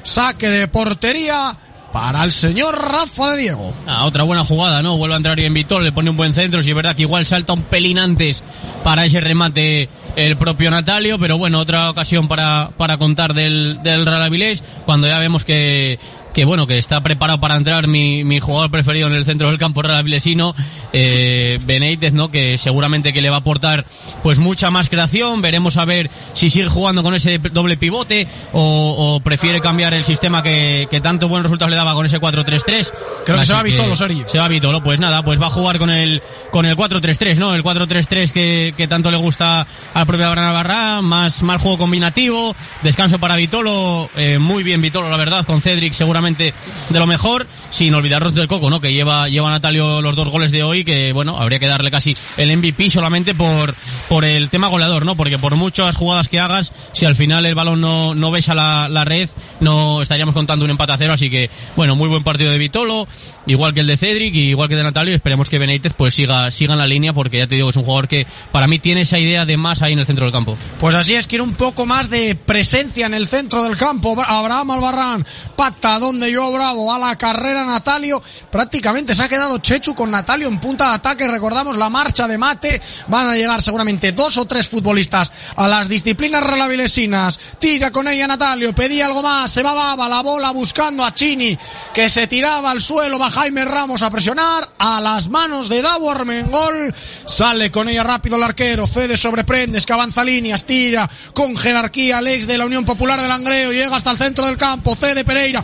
Saque 0.03 0.49
de 0.49 0.69
portería 0.69 1.55
para 1.93 2.23
el 2.25 2.33
señor 2.33 2.79
Rafa 2.79 3.33
de 3.33 3.43
Diego. 3.43 3.73
Ah, 3.87 4.05
otra 4.05 4.25
buena 4.25 4.45
jugada, 4.45 4.83
¿no? 4.83 4.97
Vuelve 4.97 5.15
a 5.15 5.17
entrar 5.19 5.37
bien 5.37 5.55
Vitolo, 5.55 5.85
le 5.85 5.93
pone 5.93 6.11
un 6.11 6.17
buen 6.17 6.35
centro. 6.35 6.63
Si 6.63 6.71
es 6.71 6.77
verdad 6.77 6.95
que 6.95 7.03
igual 7.03 7.27
salta 7.27 7.53
un 7.53 7.63
pelín 7.63 7.99
antes 7.99 8.45
para 8.85 9.05
ese 9.05 9.21
remate 9.21 9.89
el 10.17 10.37
propio 10.37 10.71
Natalio, 10.71 11.19
pero 11.19 11.39
bueno, 11.39 11.61
otra 11.61 11.91
ocasión 11.91 12.29
para, 12.29 12.71
para 12.77 12.99
contar 12.99 13.35
del, 13.35 13.79
del 13.83 14.05
Real 14.05 14.23
Avilés, 14.23 14.65
cuando 14.85 15.07
ya 15.07 15.19
vemos 15.19 15.45
que, 15.45 15.99
que 16.33 16.45
bueno, 16.45 16.67
que 16.67 16.79
está 16.79 17.01
preparado 17.01 17.41
para 17.41 17.57
entrar 17.57 17.87
mi, 17.87 18.25
mi 18.25 18.41
jugador 18.41 18.71
preferido 18.71 19.07
en 19.07 19.15
el 19.15 19.25
centro 19.25 19.49
del 19.49 19.59
campo 19.59 19.83
Real 19.83 19.99
Avilesino, 19.99 20.55
eh, 20.93 21.59
Benítez, 21.65 22.13
¿no? 22.13 22.31
Que 22.31 22.59
seguramente 22.59 23.13
que 23.13 23.23
le 23.23 23.31
va 23.31 23.37
a 23.37 23.41
aportar 23.41 23.85
pues 24.23 24.39
mucha 24.39 24.71
más 24.71 24.89
creación, 24.89 25.43
veremos 25.43 25.77
a 25.77 25.85
ver 25.85 26.11
si 26.35 26.51
sigue 26.51 26.69
jugando 26.69 27.03
con 27.03 27.15
ese 27.15 27.39
doble 27.39 27.77
pivote 27.77 28.29
o, 28.53 29.15
o 29.17 29.21
prefiere 29.21 29.61
cambiar 29.61 29.95
el 29.95 30.05
sistema 30.05 30.43
que, 30.43 30.87
que 30.91 31.01
tanto 31.01 31.29
buenos 31.29 31.45
resultados 31.45 31.71
le 31.71 31.77
daba 31.77 31.95
con 31.95 32.07
ese 32.07 32.21
4-3-3. 32.21 32.93
Creo 33.25 33.39
que 33.39 33.47
se 33.47 33.53
va 33.53 33.63
Vitolo, 33.63 33.97
Sergio. 33.97 34.29
Se 34.29 34.39
va 34.39 34.49
Vitolo, 34.49 34.83
pues 34.83 35.01
nada, 35.01 35.25
pues 35.25 35.41
va 35.41 35.47
a 35.47 35.51
jugar 35.51 35.79
con 35.79 35.91
el, 35.91 36.23
con 36.51 36.67
el 36.67 36.77
4-3-3, 36.77 37.39
¿no? 37.39 37.55
El 37.55 37.65
4-3-3 37.65 38.33
que, 38.33 38.75
que 38.77 38.89
tanto 38.89 39.11
le 39.11 39.17
gusta 39.17 39.67
al 39.95 40.07
propio 40.07 40.27
Abraham 40.27 40.47
Navarra, 40.49 41.03
más, 41.03 41.43
más 41.43 41.61
juego 41.61 41.79
combinativo, 41.79 42.55
descanso 42.83 43.19
para 43.19 43.37
Vitolo, 43.37 44.09
eh, 44.17 44.39
muy 44.39 44.63
bien 44.63 44.81
Vitolo, 44.81 45.11
la 45.11 45.17
verdad, 45.17 45.45
con 45.45 45.61
Cedric 45.61 45.93
seguramente 45.93 46.18
de 46.23 46.53
lo 46.91 47.07
mejor, 47.07 47.47
sin 47.71 47.95
olvidarnos 47.95 48.35
del 48.35 48.49
Coco, 48.49 48.71
¿no? 48.71 48.81
Que 48.81 48.93
lleva, 48.93 49.29
lleva 49.29 49.51
Natalio 49.51 50.03
los 50.03 50.17
dos 50.17 50.29
goles 50.29 50.51
de 50.51 50.63
hoy, 50.63 50.85
que 50.85 51.13
bueno, 51.13 51.39
habría 51.39 51.59
que 51.59 51.67
darle 51.67 51.91
casi 51.91 52.17
el 52.37 52.57
MVP 52.57 52.91
solamente 52.91 53.35
por, 53.35 53.75
por 54.09 54.25
el 54.25 54.51
tema 54.51 54.69
goleador, 54.69 55.05
¿no? 55.05 55.17
Porque 55.17 55.39
por 55.39 55.55
muchas 55.57 55.97
jugadas 55.97 56.29
que 56.29 56.41
hagas, 56.41 56.73
si 56.93 57.05
al 57.07 57.17
final 57.17 57.47
el 57.47 57.55
balón 57.55 57.81
no, 57.81 58.15
no 58.15 58.31
besa 58.31 58.55
la, 58.55 58.89
la 58.89 59.05
red, 59.05 59.29
no 59.61 60.03
estaríamos 60.03 60.35
contando 60.35 60.65
un 60.65 60.71
empate 60.71 60.93
a 60.93 60.99
cero, 60.99 61.15
así 61.15 61.31
que, 61.31 61.51
bueno, 61.77 61.97
muy 61.97 62.09
buen 62.09 62.23
partido 62.23 62.51
de 62.51 62.59
Vitolo, 62.59 63.07
igual 63.47 63.75
que 63.75 63.81
el 63.81 63.87
de 63.87 63.97
Cedric, 63.97 64.35
igual 64.35 64.69
que 64.69 64.77
de 64.77 64.83
Natalio, 64.83 65.13
y 65.13 65.15
esperemos 65.15 65.51
que 65.51 65.59
Benítez 65.59 65.93
pues 65.95 66.15
siga, 66.15 66.51
siga 66.51 66.75
en 66.75 66.79
la 66.79 66.87
línea, 66.87 67.13
porque 67.13 67.39
ya 67.39 67.47
te 67.47 67.55
digo 67.55 67.71
es 67.71 67.77
un 67.77 67.85
jugador 67.85 68.09
que 68.09 68.27
para 68.53 68.67
mí 68.67 68.79
tiene 68.79 69.03
esa 69.03 69.19
idea 69.19 69.47
de 69.47 69.57
más 69.57 69.83
ahí 69.83 69.93
en 69.93 69.99
el 69.99 70.07
centro 70.07 70.25
del 70.25 70.33
campo. 70.33 70.57
Pues 70.79 70.95
así 70.95 71.15
es, 71.15 71.27
quiere 71.27 71.43
un 71.43 71.55
poco 71.55 71.87
más 71.87 72.11
de 72.11 72.35
presencia 72.35 73.07
en 73.07 73.15
el 73.15 73.27
centro 73.27 73.63
del 73.63 73.77
campo. 73.77 74.17
Abraham 74.27 74.73
Albarrán, 74.73 75.27
pata 75.57 75.99
donde 76.09 76.33
yo 76.33 76.51
Bravo, 76.51 76.93
a 76.93 76.99
la 76.99 77.17
carrera 77.17 77.65
Natalio. 77.65 78.23
Prácticamente 78.51 79.15
se 79.15 79.23
ha 79.23 79.29
quedado 79.29 79.59
Chechu 79.59 79.95
con 79.95 80.11
Natalio 80.11 80.49
en 80.49 80.59
punta 80.59 80.89
de 80.89 80.95
ataque. 80.95 81.29
Recordamos 81.29 81.77
la 81.77 81.89
marcha 81.89 82.27
de 82.27 82.39
mate. 82.39 82.81
Van 83.09 83.29
a 83.29 83.35
llegar 83.35 83.63
seguramente 83.63 84.13
dos 84.13 84.37
o 84.39 84.47
tres 84.47 84.69
futbolistas 84.69 85.33
a 85.57 85.69
las 85.69 85.89
disciplinas 85.89 86.43
relavilesinas. 86.43 87.39
Tira 87.59 87.91
con 87.91 88.09
ella 88.09 88.27
Natalio, 88.27 88.75
pedía 88.75 89.07
algo 89.07 89.23
más, 89.23 89.51
se 89.51 89.63
va 89.63 89.75
Baba, 89.75 90.09
la 90.09 90.23
bola 90.23 90.51
buscando 90.51 91.05
a 91.05 91.15
Chini, 91.15 91.57
que 91.95 92.11
se 92.11 92.27
tiraba 92.27 92.71
al 92.71 92.81
suelo, 92.81 93.19
va 93.19 93.31
Jaime 93.31 93.65
Ramos 93.65 94.03
a 94.03 94.11
presionar, 94.11 94.69
a 94.79 95.01
las 95.01 95.29
manos 95.29 95.69
de 95.69 95.83
Davo 95.83 96.11
Armengol, 96.11 96.95
sale 97.27 97.71
con 97.71 97.89
ella 97.89 98.03
rápido 98.03 98.37
el 98.37 98.43
arquero, 98.43 98.87
cede 98.87 99.17
sobre 99.17 99.45
Prendes, 99.45 99.87
que 99.87 99.93
avanza 99.93 100.25
líneas, 100.25 100.65
tira 100.65 101.09
con 101.33 101.57
jerarquía. 101.57 102.19
Alex 102.19 102.47
de 102.47 102.59
la 102.59 102.67
Unión 102.67 102.85
Popular 102.85 103.21
del 103.21 103.29
Langreo, 103.29 103.73
llega 103.73 103.95
hasta 103.95 104.11
el 104.11 104.19
centro 104.19 104.47
del 104.47 104.57
campo, 104.57 104.97
cede 104.97 105.25
Pereira, 105.25 105.63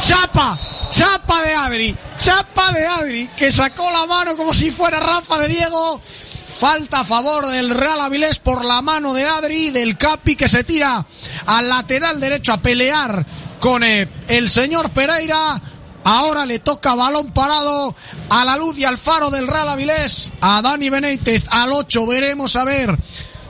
chapa, 0.00 0.58
chapa 0.90 1.42
de 1.42 1.54
Adri, 1.54 1.96
chapa 2.16 2.72
de 2.72 2.86
Adri, 2.86 3.28
que 3.36 3.50
sacó 3.50 3.90
la 3.90 4.06
mano 4.06 4.36
como 4.36 4.54
si 4.54 4.70
fuera 4.70 5.00
Rafa 5.00 5.38
de 5.38 5.48
Diego, 5.48 6.00
Falta 6.58 7.00
a 7.00 7.04
favor 7.04 7.46
del 7.46 7.70
Real 7.70 8.00
Avilés 8.00 8.40
por 8.40 8.64
la 8.64 8.82
mano 8.82 9.14
de 9.14 9.24
Adri, 9.24 9.70
del 9.70 9.96
Capi 9.96 10.34
que 10.34 10.48
se 10.48 10.64
tira 10.64 11.06
al 11.46 11.68
lateral 11.68 12.18
derecho 12.18 12.52
a 12.52 12.60
pelear 12.60 13.24
con 13.60 13.84
eh, 13.84 14.08
el 14.26 14.48
señor 14.48 14.90
Pereira. 14.90 15.62
Ahora 16.02 16.46
le 16.46 16.58
toca 16.58 16.96
balón 16.96 17.30
parado 17.30 17.94
a 18.28 18.44
la 18.44 18.56
luz 18.56 18.76
y 18.76 18.84
al 18.84 18.98
faro 18.98 19.30
del 19.30 19.46
Real 19.46 19.68
Avilés, 19.68 20.32
a 20.40 20.60
Dani 20.60 20.90
Benítez, 20.90 21.44
al 21.52 21.70
8. 21.72 22.06
Veremos 22.08 22.56
a 22.56 22.64
ver 22.64 22.98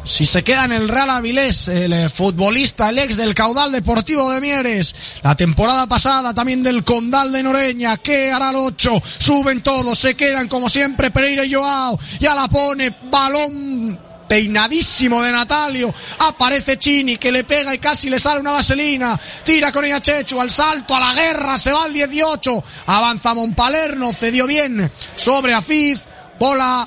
si 0.05 0.25
se 0.25 0.43
queda 0.43 0.65
en 0.65 0.73
el 0.73 0.89
Real 0.89 1.11
Avilés, 1.11 1.69
el 1.69 1.93
eh, 1.93 2.09
futbolista, 2.09 2.89
el 2.89 2.99
ex 2.99 3.17
del 3.17 3.35
caudal 3.35 3.73
deportivo 3.73 4.31
de 4.31 4.41
Mieres, 4.41 4.95
la 5.23 5.35
temporada 5.35 5.87
pasada 5.87 6.33
también 6.33 6.63
del 6.63 6.85
Condal 6.85 7.33
de 7.33 7.43
Noreña, 7.43 7.97
¿qué 7.99 8.33
hará 8.33 8.51
el 8.51 8.57
8? 8.57 9.03
Suben 9.19 9.61
todos, 9.63 9.99
se 9.99 10.17
quedan 10.17 10.49
como 10.49 10.69
siempre 10.69 11.11
Pereira 11.11 11.45
y 11.45 11.53
Joao, 11.53 11.99
ya 12.21 12.35
la 12.35 12.49
pone, 12.49 12.97
balón 13.11 13.99
peinadísimo 14.29 15.23
de 15.23 15.33
Natalio, 15.33 15.93
aparece 16.21 16.79
Chini 16.79 17.17
que 17.17 17.33
le 17.33 17.45
pega 17.45 17.75
y 17.75 17.79
casi 17.79 18.11
le 18.11 18.19
sale 18.19 18.41
una 18.41 18.53
vaselina, 18.53 19.19
tira 19.45 19.73
con 19.73 19.85
ella 19.85 20.03
Chechu 20.03 20.41
al 20.41 20.51
salto, 20.51 20.95
a 20.95 21.01
la 21.01 21.15
guerra, 21.15 21.59
se 21.59 21.73
va 21.73 21.85
al 21.85 21.93
18, 21.93 22.65
avanza 22.87 23.35
Monpalerno, 23.35 24.13
cedió 24.13 24.47
bien. 24.47 24.91
Sobre 25.17 25.55
Afif, 25.55 26.01
bola 26.39 26.87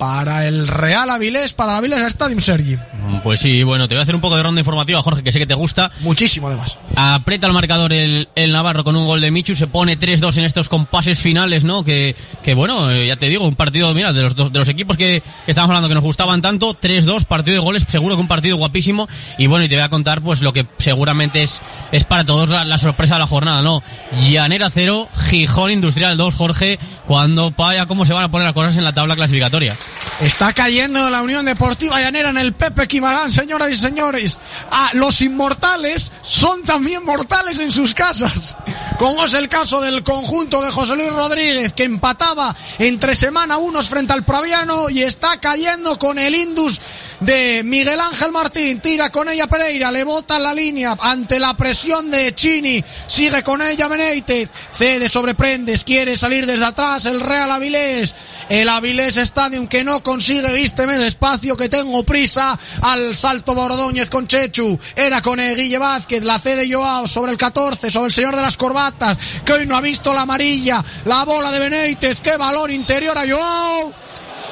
para 0.00 0.48
el 0.48 0.66
Real 0.66 1.10
Avilés, 1.10 1.52
para 1.52 1.72
el 1.72 1.78
Avilés 1.78 2.00
Stadium, 2.00 2.40
Sergi. 2.40 2.78
Pues 3.22 3.38
sí, 3.38 3.62
bueno, 3.64 3.86
te 3.86 3.94
voy 3.94 4.00
a 4.00 4.02
hacer 4.04 4.14
un 4.14 4.22
poco 4.22 4.34
de 4.34 4.42
ronda 4.42 4.58
informativa, 4.58 5.02
Jorge, 5.02 5.22
que 5.22 5.30
sé 5.30 5.38
que 5.38 5.46
te 5.46 5.52
gusta. 5.52 5.90
Muchísimo, 6.00 6.48
además. 6.48 6.78
Aprieta 6.96 7.46
el 7.46 7.52
marcador 7.52 7.92
el, 7.92 8.26
el 8.34 8.50
Navarro 8.50 8.82
con 8.82 8.96
un 8.96 9.04
gol 9.04 9.20
de 9.20 9.30
Michu, 9.30 9.54
se 9.54 9.66
pone 9.66 9.98
3-2 9.98 10.38
en 10.38 10.44
estos 10.44 10.70
compases 10.70 11.20
finales, 11.20 11.64
¿no? 11.64 11.84
Que, 11.84 12.16
que 12.42 12.54
bueno, 12.54 12.90
eh, 12.90 13.08
ya 13.08 13.16
te 13.16 13.28
digo, 13.28 13.46
un 13.46 13.56
partido, 13.56 13.92
mira, 13.92 14.14
de 14.14 14.22
los, 14.22 14.34
dos, 14.34 14.50
de 14.50 14.58
los 14.60 14.70
equipos 14.70 14.96
que, 14.96 15.22
que 15.44 15.50
estábamos 15.50 15.74
hablando 15.74 15.88
que 15.88 15.96
nos 15.96 16.04
gustaban 16.04 16.40
tanto, 16.40 16.74
3-2, 16.80 17.26
partido 17.26 17.56
de 17.56 17.60
goles, 17.60 17.84
seguro 17.86 18.14
que 18.16 18.22
un 18.22 18.28
partido 18.28 18.56
guapísimo. 18.56 19.06
Y 19.36 19.48
bueno, 19.48 19.66
y 19.66 19.68
te 19.68 19.74
voy 19.74 19.84
a 19.84 19.90
contar, 19.90 20.22
pues, 20.22 20.40
lo 20.40 20.54
que 20.54 20.64
seguramente 20.78 21.42
es, 21.42 21.60
es 21.92 22.04
para 22.04 22.24
todos 22.24 22.48
la, 22.48 22.64
la 22.64 22.78
sorpresa 22.78 23.16
de 23.16 23.20
la 23.20 23.26
jornada, 23.26 23.60
¿no? 23.60 23.82
Llanera 24.30 24.70
0, 24.70 25.10
Gijón 25.28 25.72
Industrial 25.72 26.16
2, 26.16 26.34
Jorge, 26.34 26.78
cuando 27.06 27.50
vaya 27.50 27.84
cómo 27.84 28.06
se 28.06 28.14
van 28.14 28.24
a 28.24 28.30
poner 28.30 28.46
las 28.46 28.54
cosas 28.54 28.78
en 28.78 28.84
la 28.84 28.94
tabla 28.94 29.14
clasificatoria. 29.14 29.76
Está 30.20 30.52
cayendo 30.52 31.08
la 31.08 31.22
Unión 31.22 31.46
Deportiva 31.46 31.98
Llanera 31.98 32.28
en 32.28 32.36
el 32.36 32.52
Pepe 32.52 32.86
Quimarán, 32.86 33.30
señoras 33.30 33.70
y 33.70 33.76
señores. 33.76 34.38
Ah, 34.70 34.90
los 34.92 35.22
inmortales 35.22 36.12
son 36.22 36.62
también 36.62 37.04
mortales 37.04 37.58
en 37.58 37.72
sus 37.72 37.94
casas. 37.94 38.54
Como 38.98 39.24
es 39.24 39.32
el 39.32 39.48
caso 39.48 39.80
del 39.80 40.02
conjunto 40.02 40.60
de 40.62 40.70
José 40.70 40.94
Luis 40.94 41.10
Rodríguez, 41.10 41.72
que 41.72 41.84
empataba 41.84 42.54
entre 42.78 43.14
semana 43.14 43.56
unos 43.56 43.88
frente 43.88 44.12
al 44.12 44.24
Praviano 44.26 44.90
y 44.90 45.02
está 45.02 45.40
cayendo 45.40 45.98
con 45.98 46.18
el 46.18 46.34
Indus 46.34 46.82
de 47.20 47.62
Miguel 47.64 47.98
Ángel 47.98 48.30
Martín. 48.30 48.80
Tira 48.80 49.10
con 49.10 49.28
ella 49.28 49.46
Pereira, 49.46 49.90
le 49.90 50.04
bota 50.04 50.38
la 50.38 50.52
línea 50.52 50.96
ante 51.00 51.38
la 51.38 51.54
presión 51.54 52.10
de 52.10 52.34
Chini. 52.34 52.84
Sigue 53.06 53.42
con 53.42 53.62
ella 53.62 53.88
Benítez, 53.88 54.50
cede 54.72 55.08
sobre 55.08 55.34
Prendes, 55.34 55.84
quiere 55.84 56.16
salir 56.16 56.44
desde 56.44 56.66
atrás 56.66 57.06
el 57.06 57.20
Real 57.20 57.50
Avilés. 57.50 58.14
El 58.50 58.68
Avilés 58.68 59.16
Stadium 59.16 59.68
que 59.68 59.84
no 59.84 60.02
consigue, 60.02 60.52
vísteme 60.52 60.98
despacio 60.98 61.56
que 61.56 61.68
tengo 61.68 62.02
prisa 62.02 62.58
al 62.82 63.14
salto 63.14 63.54
Bordóñez 63.54 64.10
con 64.10 64.26
Chechu. 64.26 64.76
Era 64.96 65.22
con 65.22 65.38
eh, 65.38 65.54
Guille 65.54 65.78
Vázquez, 65.78 66.24
la 66.24 66.36
cede 66.40 66.68
Joao 66.68 67.06
sobre 67.06 67.30
el 67.30 67.38
14, 67.38 67.92
sobre 67.92 68.06
el 68.06 68.12
señor 68.12 68.34
de 68.34 68.42
las 68.42 68.56
corbatas, 68.56 69.16
que 69.44 69.52
hoy 69.52 69.66
no 69.66 69.76
ha 69.76 69.80
visto 69.80 70.12
la 70.12 70.22
amarilla. 70.22 70.84
La 71.04 71.24
bola 71.24 71.52
de 71.52 71.68
Benítez, 71.68 72.20
qué 72.20 72.36
balón 72.36 72.72
interior 72.72 73.16
a 73.16 73.22
Joao. 73.22 73.94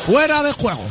Fuera 0.07 0.45
de 0.45 0.53
juego. 0.53 0.87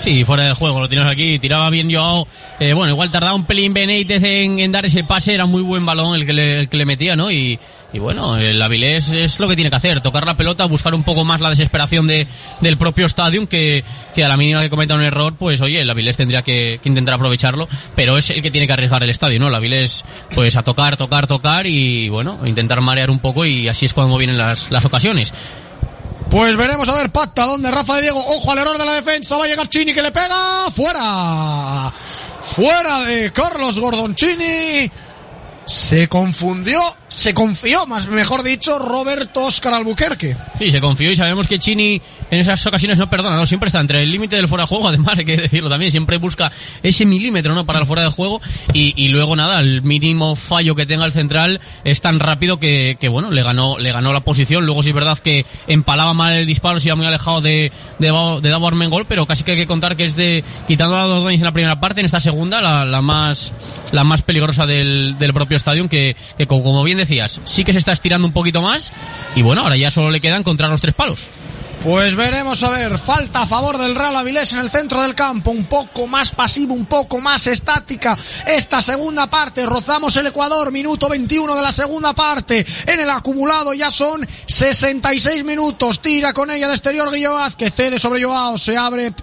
Sí, 0.00 0.24
fuera 0.24 0.44
de 0.44 0.54
juego, 0.54 0.80
lo 0.80 0.88
tienes 0.88 1.10
aquí, 1.10 1.38
tiraba 1.38 1.68
bien 1.70 1.90
Joao. 1.90 2.26
Eh, 2.58 2.74
bueno, 2.74 2.92
igual 2.92 3.10
tardaba 3.10 3.34
un 3.34 3.44
pelín 3.44 3.72
Benítez 3.72 4.22
en, 4.22 4.70
dar 4.70 4.84
ese 4.84 5.02
pase, 5.04 5.32
era 5.32 5.46
muy 5.46 5.62
buen 5.62 5.86
balón 5.86 6.14
el 6.14 6.26
que 6.26 6.32
le, 6.70 6.84
metía, 6.84 7.16
¿no? 7.16 7.30
Y 7.92 7.98
bueno, 7.98 8.36
el 8.36 8.60
Avilés 8.62 9.10
es 9.10 9.40
lo 9.40 9.48
que 9.48 9.56
tiene 9.56 9.70
que 9.70 9.76
hacer, 9.76 10.00
tocar 10.00 10.24
la 10.24 10.36
pelota, 10.36 10.64
buscar 10.66 10.94
un 10.94 11.02
poco 11.02 11.24
más 11.24 11.40
la 11.40 11.50
desesperación 11.50 12.06
de, 12.06 12.26
del 12.60 12.76
propio 12.78 13.06
Stadium, 13.06 13.46
que, 13.46 13.84
que 14.14 14.24
a 14.24 14.28
la 14.28 14.36
mínima 14.36 14.60
que 14.60 14.70
cometa 14.70 14.94
un 14.94 15.02
error, 15.02 15.34
pues 15.34 15.60
oye, 15.60 15.80
el 15.80 15.90
Avilés 15.90 16.16
tendría 16.16 16.42
que, 16.42 16.78
que, 16.82 16.88
intentar 16.88 17.14
aprovecharlo, 17.14 17.68
pero 17.96 18.16
es 18.16 18.30
el 18.30 18.42
que 18.42 18.50
tiene 18.50 18.66
que 18.66 18.72
arriesgar 18.72 19.02
el 19.02 19.10
estadio, 19.10 19.40
¿no? 19.40 19.48
El 19.48 19.54
Avilés, 19.54 20.04
pues 20.34 20.56
a 20.56 20.62
tocar, 20.62 20.96
tocar, 20.96 21.26
tocar 21.26 21.66
y 21.66 22.08
bueno, 22.08 22.38
intentar 22.44 22.80
marear 22.80 23.10
un 23.10 23.18
poco 23.18 23.44
y 23.44 23.66
así 23.66 23.86
es 23.86 23.94
cuando 23.94 24.16
vienen 24.16 24.38
las, 24.38 24.70
las 24.70 24.84
ocasiones. 24.84 25.34
Pues 26.30 26.56
veremos 26.56 26.88
a 26.88 26.94
ver, 26.94 27.10
pacta 27.10 27.44
donde 27.44 27.72
Rafa 27.72 27.96
de 27.96 28.02
Diego, 28.02 28.20
ojo 28.20 28.52
al 28.52 28.58
error 28.58 28.78
de 28.78 28.84
la 28.84 28.94
defensa, 28.94 29.36
va 29.36 29.46
a 29.46 29.48
llegar 29.48 29.68
Chini 29.68 29.92
que 29.92 30.00
le 30.02 30.12
pega, 30.12 30.70
fuera, 30.72 31.92
fuera 32.40 33.00
de 33.00 33.32
Carlos 33.32 33.80
Gordon 33.80 34.14
Chini, 34.14 34.88
se 35.66 36.06
confundió 36.06 36.80
se 37.10 37.34
confió, 37.34 37.86
más 37.86 38.08
mejor 38.08 38.42
dicho, 38.42 38.78
Roberto 38.78 39.44
Oscar 39.44 39.74
Albuquerque. 39.74 40.36
Sí, 40.58 40.70
se 40.70 40.80
confió 40.80 41.10
y 41.10 41.16
sabemos 41.16 41.48
que 41.48 41.58
Chini 41.58 42.00
en 42.30 42.40
esas 42.40 42.64
ocasiones 42.66 42.98
no 42.98 43.10
perdona, 43.10 43.36
¿no? 43.36 43.46
Siempre 43.46 43.66
está 43.66 43.80
entre 43.80 44.02
el 44.02 44.10
límite 44.10 44.36
del 44.36 44.48
fuera 44.48 44.62
de 44.62 44.68
juego, 44.68 44.88
además 44.88 45.18
hay 45.18 45.24
que 45.24 45.36
decirlo 45.36 45.68
también, 45.68 45.90
siempre 45.90 46.18
busca 46.18 46.52
ese 46.82 47.04
milímetro, 47.04 47.54
¿no? 47.54 47.66
Para 47.66 47.80
el 47.80 47.86
fuera 47.86 48.02
de 48.02 48.10
juego 48.10 48.40
y, 48.72 48.94
y 48.96 49.08
luego 49.08 49.34
nada, 49.34 49.60
el 49.60 49.82
mínimo 49.82 50.36
fallo 50.36 50.74
que 50.74 50.86
tenga 50.86 51.04
el 51.04 51.12
central 51.12 51.60
es 51.84 52.00
tan 52.00 52.20
rápido 52.20 52.60
que, 52.60 52.96
que 53.00 53.08
bueno, 53.08 53.30
le 53.30 53.42
ganó, 53.42 53.78
le 53.78 53.92
ganó 53.92 54.12
la 54.12 54.20
posición, 54.20 54.64
luego 54.64 54.82
sí 54.82 54.90
es 54.90 54.94
verdad 54.94 55.18
que 55.18 55.44
empalaba 55.66 56.14
mal 56.14 56.34
el 56.34 56.46
disparo, 56.46 56.78
se 56.78 56.88
iba 56.88 56.96
muy 56.96 57.06
alejado 57.06 57.40
de, 57.40 57.72
de, 57.98 58.38
de 58.40 58.48
Davo 58.48 58.68
Armengol, 58.68 59.06
pero 59.06 59.26
casi 59.26 59.42
que 59.42 59.52
hay 59.52 59.56
que 59.56 59.66
contar 59.66 59.96
que 59.96 60.04
es 60.04 60.14
de, 60.14 60.44
quitando 60.68 60.96
a 60.96 61.04
dos 61.04 61.30
en 61.30 61.42
la 61.42 61.52
primera 61.52 61.80
parte, 61.80 62.00
en 62.00 62.06
esta 62.06 62.20
segunda, 62.20 62.60
la, 62.60 62.84
la 62.84 63.02
más, 63.02 63.52
la 63.90 64.04
más 64.04 64.22
peligrosa 64.22 64.64
del, 64.66 65.16
del 65.18 65.34
propio 65.34 65.56
estadio, 65.56 65.88
que, 65.88 66.16
que 66.38 66.46
como 66.46 66.82
bien 66.84 66.99
decías, 67.00 67.40
sí 67.44 67.64
que 67.64 67.72
se 67.72 67.78
está 67.78 67.92
estirando 67.92 68.26
un 68.26 68.32
poquito 68.32 68.62
más 68.62 68.92
y 69.34 69.42
bueno, 69.42 69.62
ahora 69.62 69.76
ya 69.76 69.90
solo 69.90 70.10
le 70.10 70.20
queda 70.20 70.36
encontrar 70.36 70.70
los 70.70 70.80
tres 70.80 70.94
palos. 70.94 71.28
Pues 71.82 72.14
veremos 72.14 72.62
a 72.62 72.68
ver, 72.68 72.98
falta 72.98 73.40
a 73.40 73.46
favor 73.46 73.78
del 73.78 73.94
Real 73.94 74.14
Avilés 74.14 74.52
en 74.52 74.58
el 74.58 74.68
centro 74.68 75.00
del 75.00 75.14
campo, 75.14 75.50
un 75.50 75.64
poco 75.64 76.06
más 76.06 76.30
pasivo, 76.30 76.74
un 76.74 76.84
poco 76.84 77.20
más 77.20 77.46
estática. 77.46 78.18
Esta 78.46 78.82
segunda 78.82 79.30
parte, 79.30 79.64
rozamos 79.64 80.14
el 80.16 80.26
Ecuador, 80.26 80.72
minuto 80.72 81.08
21 81.08 81.56
de 81.56 81.62
la 81.62 81.72
segunda 81.72 82.12
parte. 82.12 82.66
En 82.86 83.00
el 83.00 83.08
acumulado 83.08 83.72
ya 83.72 83.90
son 83.90 84.28
66 84.46 85.42
minutos, 85.44 86.02
tira 86.02 86.34
con 86.34 86.50
ella 86.50 86.68
de 86.68 86.74
exterior 86.74 87.10
Guille 87.10 87.28
Vázquez, 87.28 87.72
cede 87.74 87.98
sobre 87.98 88.22
Joao, 88.22 88.58
se 88.58 88.76
abre 88.76 89.14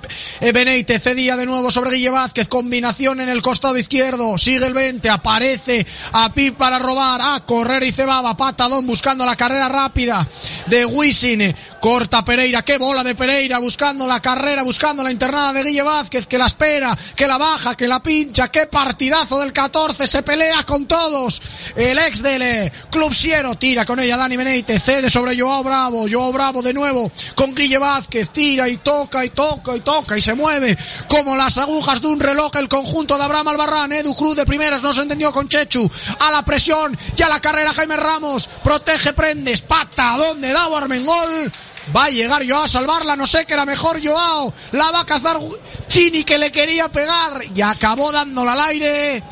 Beneite, 0.51 0.97
cedía 0.97 1.35
de 1.35 1.45
nuevo 1.45 1.69
sobre 1.69 1.91
Guille 1.91 2.09
Vázquez, 2.09 2.47
combinación 2.47 3.21
en 3.21 3.29
el 3.29 3.43
costado 3.43 3.77
izquierdo, 3.77 4.35
sigue 4.39 4.65
el 4.65 4.73
20, 4.73 5.07
aparece 5.11 5.85
a 6.11 6.33
Pip 6.33 6.57
para 6.57 6.79
robar, 6.79 7.21
a 7.21 7.45
correr 7.45 7.83
y 7.83 7.91
cebaba, 7.91 8.35
patadón 8.35 8.87
buscando 8.87 9.25
la 9.25 9.35
carrera 9.35 9.69
rápida 9.69 10.27
de 10.65 10.87
Wisin, 10.87 11.55
corta 11.79 12.23
Pereira 12.23 12.63
qué 12.63 12.77
bola 12.77 13.03
de 13.03 13.15
Pereira, 13.15 13.59
buscando 13.59 14.07
la 14.07 14.19
carrera, 14.19 14.63
buscando 14.63 15.03
la 15.03 15.11
internada 15.11 15.53
de 15.53 15.63
Guille 15.63 15.81
Vázquez, 15.81 16.27
que 16.27 16.37
la 16.37 16.47
espera, 16.47 16.97
que 17.15 17.27
la 17.27 17.37
baja, 17.37 17.75
que 17.75 17.87
la 17.87 18.01
pincha, 18.01 18.49
qué 18.49 18.67
partidazo 18.67 19.39
del 19.39 19.53
14, 19.53 20.07
se 20.07 20.23
pelea 20.23 20.63
con 20.63 20.85
todos. 20.85 21.41
El 21.75 21.97
ex 21.99 22.21
del 22.21 22.71
Club 22.89 23.13
Siero 23.13 23.55
tira 23.55 23.85
con 23.85 23.99
ella 23.99 24.17
Dani 24.17 24.37
Beneite, 24.37 24.79
cede 24.79 25.09
sobre 25.09 25.39
Joao 25.39 25.63
Bravo, 25.63 26.05
Joao 26.09 26.31
Bravo 26.31 26.61
de 26.61 26.73
nuevo 26.73 27.11
con 27.35 27.53
Guille 27.53 27.77
Vázquez, 27.77 28.29
tira 28.29 28.67
y 28.69 28.77
toca 28.77 29.23
y 29.25 29.29
toca 29.29 29.75
y 29.75 29.81
toca 29.81 30.17
y 30.17 30.21
se 30.21 30.33
mueve 30.33 30.77
como 31.07 31.35
las 31.35 31.57
agujas 31.57 32.01
de 32.01 32.07
un 32.07 32.19
reloj 32.19 32.55
el 32.57 32.69
conjunto 32.69 33.17
de 33.17 33.23
Abraham 33.23 33.49
Albarrán, 33.49 33.93
Edu 33.93 34.15
Cruz 34.15 34.35
de 34.35 34.45
primeras 34.45 34.81
no 34.81 34.93
se 34.93 35.01
entendió 35.01 35.31
con 35.31 35.47
Chechu, 35.47 35.89
a 36.19 36.31
la 36.31 36.43
presión 36.43 36.97
y 37.15 37.21
a 37.21 37.29
la 37.29 37.39
carrera 37.39 37.73
Jaime 37.73 37.97
Ramos, 37.97 38.49
protege 38.63 39.13
Prendes, 39.13 39.61
pata, 39.61 40.17
donde 40.17 40.51
da 40.51 40.67
Armengol, 40.75 41.51
Va 41.95 42.05
a 42.05 42.09
llegar 42.09 42.47
Joao 42.47 42.63
a 42.63 42.67
salvarla, 42.67 43.15
no 43.15 43.25
sé 43.25 43.45
que 43.45 43.53
era 43.53 43.65
mejor 43.65 44.05
Joao. 44.05 44.53
La 44.71 44.91
va 44.91 45.01
a 45.01 45.05
cazar 45.05 45.39
Chini 45.87 46.23
que 46.23 46.37
le 46.37 46.51
quería 46.51 46.89
pegar 46.89 47.41
y 47.55 47.61
acabó 47.61 48.11
dándola 48.11 48.53
al 48.53 48.61
aire. 48.61 49.23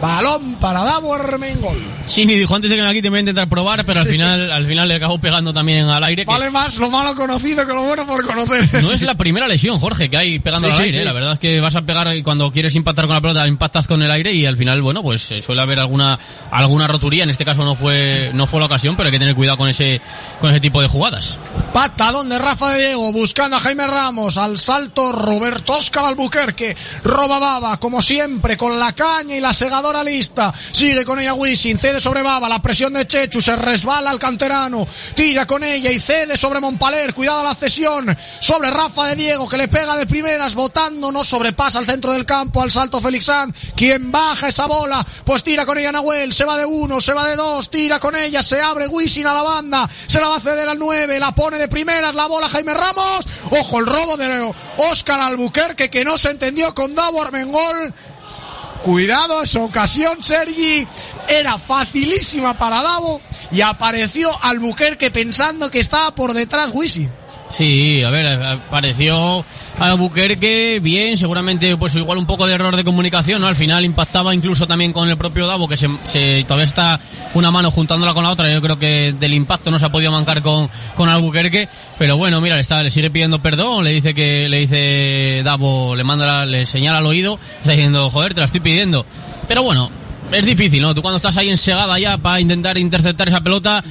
Balón 0.00 0.54
para 0.60 0.82
Davo 0.84 1.12
Armengol. 1.14 1.76
Chini 2.06 2.36
dijo 2.36 2.54
antes 2.54 2.70
de 2.70 2.76
que 2.76 2.82
me 2.82 2.88
la 2.88 2.94
quite 2.94 3.08
me 3.08 3.10
voy 3.10 3.18
a 3.18 3.20
intentar 3.20 3.48
probar, 3.48 3.84
pero 3.84 4.00
al 4.00 4.06
final 4.06 4.50
al 4.52 4.64
final 4.64 4.88
le 4.88 4.94
acabó 4.94 5.18
pegando 5.18 5.52
también 5.52 5.88
al 5.88 6.02
aire. 6.04 6.24
que- 6.24 6.30
Vale 6.30 6.50
más 6.50 6.76
lo 6.78 6.88
malo 6.90 7.14
conocido 7.14 7.66
que 7.66 7.74
lo 7.74 7.82
bueno 7.82 8.06
por 8.06 8.24
conocer. 8.24 8.82
No 8.82 8.92
es 8.92 9.02
la 9.02 9.14
primera 9.16 9.48
lesión, 9.48 9.78
Jorge, 9.78 10.08
que 10.08 10.16
hay 10.16 10.38
pegando 10.38 10.68
Sí, 10.68 10.72
al 10.72 10.78
sí, 10.78 10.84
aire. 10.84 10.98
sí. 11.00 11.04
La 11.04 11.12
verdad 11.12 11.32
es 11.34 11.38
que 11.40 11.60
vas 11.60 11.74
a 11.76 11.82
pegar 11.82 12.14
y 12.16 12.22
cuando 12.22 12.50
quieres 12.52 12.74
impactar 12.76 13.06
con 13.06 13.14
la 13.14 13.20
pelota, 13.20 13.46
impactas 13.46 13.86
con 13.86 14.00
el 14.02 14.10
aire 14.10 14.32
y 14.32 14.46
al 14.46 14.56
final, 14.56 14.80
bueno, 14.82 15.02
pues 15.02 15.30
eh, 15.32 15.42
suele 15.42 15.60
haber 15.62 15.80
alguna 15.80 16.18
alguna 16.52 16.86
roturía. 16.86 17.24
En 17.24 17.30
este 17.30 17.44
caso 17.44 17.64
no 17.64 17.74
fue 17.74 18.30
no 18.34 18.46
fue 18.46 18.60
la 18.60 18.66
ocasión, 18.66 18.96
pero 18.96 19.08
hay 19.08 19.12
que 19.12 19.18
tener 19.18 19.34
cuidado 19.34 19.58
con 19.58 19.68
ese 19.68 20.00
con 20.40 20.50
ese 20.50 20.60
tipo 20.60 20.80
de 20.80 20.88
jugadas. 20.88 21.38
Patadón 21.72 22.28
de 22.28 22.38
Rafa 22.38 22.70
de 22.72 22.86
Diego 22.86 23.12
buscando 23.12 23.56
a 23.56 23.60
Jaime 23.60 23.86
Ramos. 23.86 24.38
Al 24.38 24.58
salto 24.58 25.12
Roberto 25.12 25.74
Oscar 25.76 26.04
Albuquerque. 26.04 26.76
Roba 27.02 27.38
Baba, 27.38 27.78
como 27.80 28.00
siempre, 28.00 28.56
con 28.56 28.78
la 28.78 28.92
caña 28.92 29.34
y 29.36 29.40
la 29.40 29.52
segadora 29.52 29.87
lista. 30.04 30.52
Sigue 30.72 31.04
con 31.04 31.18
ella 31.18 31.34
Wisin, 31.34 31.78
cede 31.78 32.00
sobre 32.00 32.22
Baba. 32.22 32.48
La 32.48 32.62
presión 32.62 32.92
de 32.92 33.06
Chechu 33.06 33.40
se 33.40 33.56
resbala 33.56 34.10
al 34.10 34.18
canterano. 34.18 34.86
Tira 35.14 35.46
con 35.46 35.64
ella 35.64 35.90
y 35.90 35.98
cede 35.98 36.36
sobre 36.36 36.60
Montpaler. 36.60 37.14
Cuidado 37.14 37.42
la 37.42 37.54
cesión 37.54 38.16
sobre 38.40 38.70
Rafa 38.70 39.06
de 39.06 39.16
Diego 39.16 39.48
que 39.48 39.56
le 39.56 39.68
pega 39.68 39.96
de 39.96 40.06
primeras, 40.06 40.54
botando, 40.54 41.10
no 41.10 41.24
sobrepasa 41.24 41.78
al 41.78 41.86
centro 41.86 42.12
del 42.12 42.26
campo. 42.26 42.62
Al 42.62 42.70
salto 42.70 43.00
Félix 43.00 43.24
Sanz, 43.26 43.56
quien 43.74 44.12
baja 44.12 44.48
esa 44.48 44.66
bola, 44.66 45.04
pues 45.24 45.42
tira 45.42 45.64
con 45.66 45.78
ella 45.78 45.92
Nahuel. 45.92 46.32
Se 46.32 46.44
va 46.44 46.56
de 46.56 46.66
uno, 46.66 47.00
se 47.00 47.12
va 47.12 47.26
de 47.26 47.36
dos, 47.36 47.70
tira 47.70 47.98
con 47.98 48.14
ella, 48.16 48.42
se 48.42 48.60
abre 48.60 48.86
Wisin 48.86 49.26
a 49.26 49.34
la 49.34 49.42
banda. 49.42 49.88
Se 50.06 50.20
la 50.20 50.28
va 50.28 50.36
a 50.36 50.40
ceder 50.40 50.68
al 50.68 50.78
9, 50.78 51.18
la 51.18 51.34
pone 51.34 51.58
de 51.58 51.68
primeras, 51.68 52.14
la 52.14 52.26
bola 52.26 52.48
Jaime 52.48 52.74
Ramos. 52.74 53.26
Ojo 53.50 53.78
el 53.78 53.86
robo 53.86 54.16
de 54.16 54.52
Oscar 54.78 55.20
Albuquerque 55.20 55.90
que 55.90 56.04
no 56.04 56.18
se 56.18 56.30
entendió 56.30 56.74
con 56.74 56.94
Davo 56.94 57.22
Armengol. 57.22 57.94
Cuidado, 58.82 59.42
esa 59.42 59.60
ocasión, 59.60 60.22
Sergi, 60.22 60.86
era 61.28 61.58
facilísima 61.58 62.56
para 62.56 62.82
Davo 62.82 63.20
y 63.50 63.60
apareció 63.60 64.30
Albuquerque 64.42 65.10
pensando 65.10 65.70
que 65.70 65.80
estaba 65.80 66.14
por 66.14 66.32
detrás 66.32 66.70
Wisin. 66.72 67.12
Sí, 67.50 68.02
a 68.02 68.10
ver, 68.10 68.26
apareció 68.26 69.42
Albuquerque 69.78 70.80
bien, 70.82 71.16
seguramente 71.16 71.76
pues 71.78 71.94
igual 71.96 72.18
un 72.18 72.26
poco 72.26 72.46
de 72.46 72.54
error 72.54 72.76
de 72.76 72.84
comunicación, 72.84 73.40
¿no? 73.40 73.46
Al 73.46 73.56
final 73.56 73.86
impactaba 73.86 74.34
incluso 74.34 74.66
también 74.66 74.92
con 74.92 75.08
el 75.08 75.16
propio 75.16 75.46
Davo, 75.46 75.66
que 75.66 75.78
se, 75.78 75.88
se- 76.04 76.44
todavía 76.44 76.64
está 76.64 77.00
una 77.32 77.50
mano 77.50 77.70
juntándola 77.70 78.12
con 78.12 78.22
la 78.24 78.30
otra, 78.30 78.52
yo 78.52 78.60
creo 78.60 78.78
que 78.78 79.14
del 79.18 79.32
impacto 79.32 79.70
no 79.70 79.78
se 79.78 79.86
ha 79.86 79.90
podido 79.92 80.12
mancar 80.12 80.42
con, 80.42 80.68
con 80.94 81.08
Albuquerque, 81.08 81.68
pero 81.98 82.18
bueno, 82.18 82.40
mira, 82.42 82.56
le, 82.56 82.60
está, 82.60 82.82
le 82.82 82.90
sigue 82.90 83.10
pidiendo 83.10 83.40
perdón, 83.40 83.82
le 83.82 83.92
dice 83.92 84.12
que, 84.12 84.48
le 84.50 84.58
dice 84.60 85.40
Davo, 85.42 85.96
le 85.96 86.04
manda, 86.04 86.26
la- 86.26 86.46
le 86.46 86.66
señala 86.66 86.98
al 86.98 87.06
oído, 87.06 87.38
está 87.60 87.72
diciendo, 87.72 88.10
joder, 88.10 88.34
te 88.34 88.40
la 88.40 88.46
estoy 88.46 88.60
pidiendo. 88.60 89.06
Pero 89.48 89.62
bueno, 89.62 89.90
es 90.32 90.44
difícil, 90.44 90.82
¿no? 90.82 90.94
Tú 90.94 91.02
cuando 91.02 91.16
estás 91.16 91.36
ahí 91.36 91.48
ensegada 91.48 91.98
ya 91.98 92.18
para 92.18 92.40
intentar 92.40 92.78
interceptar 92.78 93.28
esa 93.28 93.40
pelota, 93.40 93.82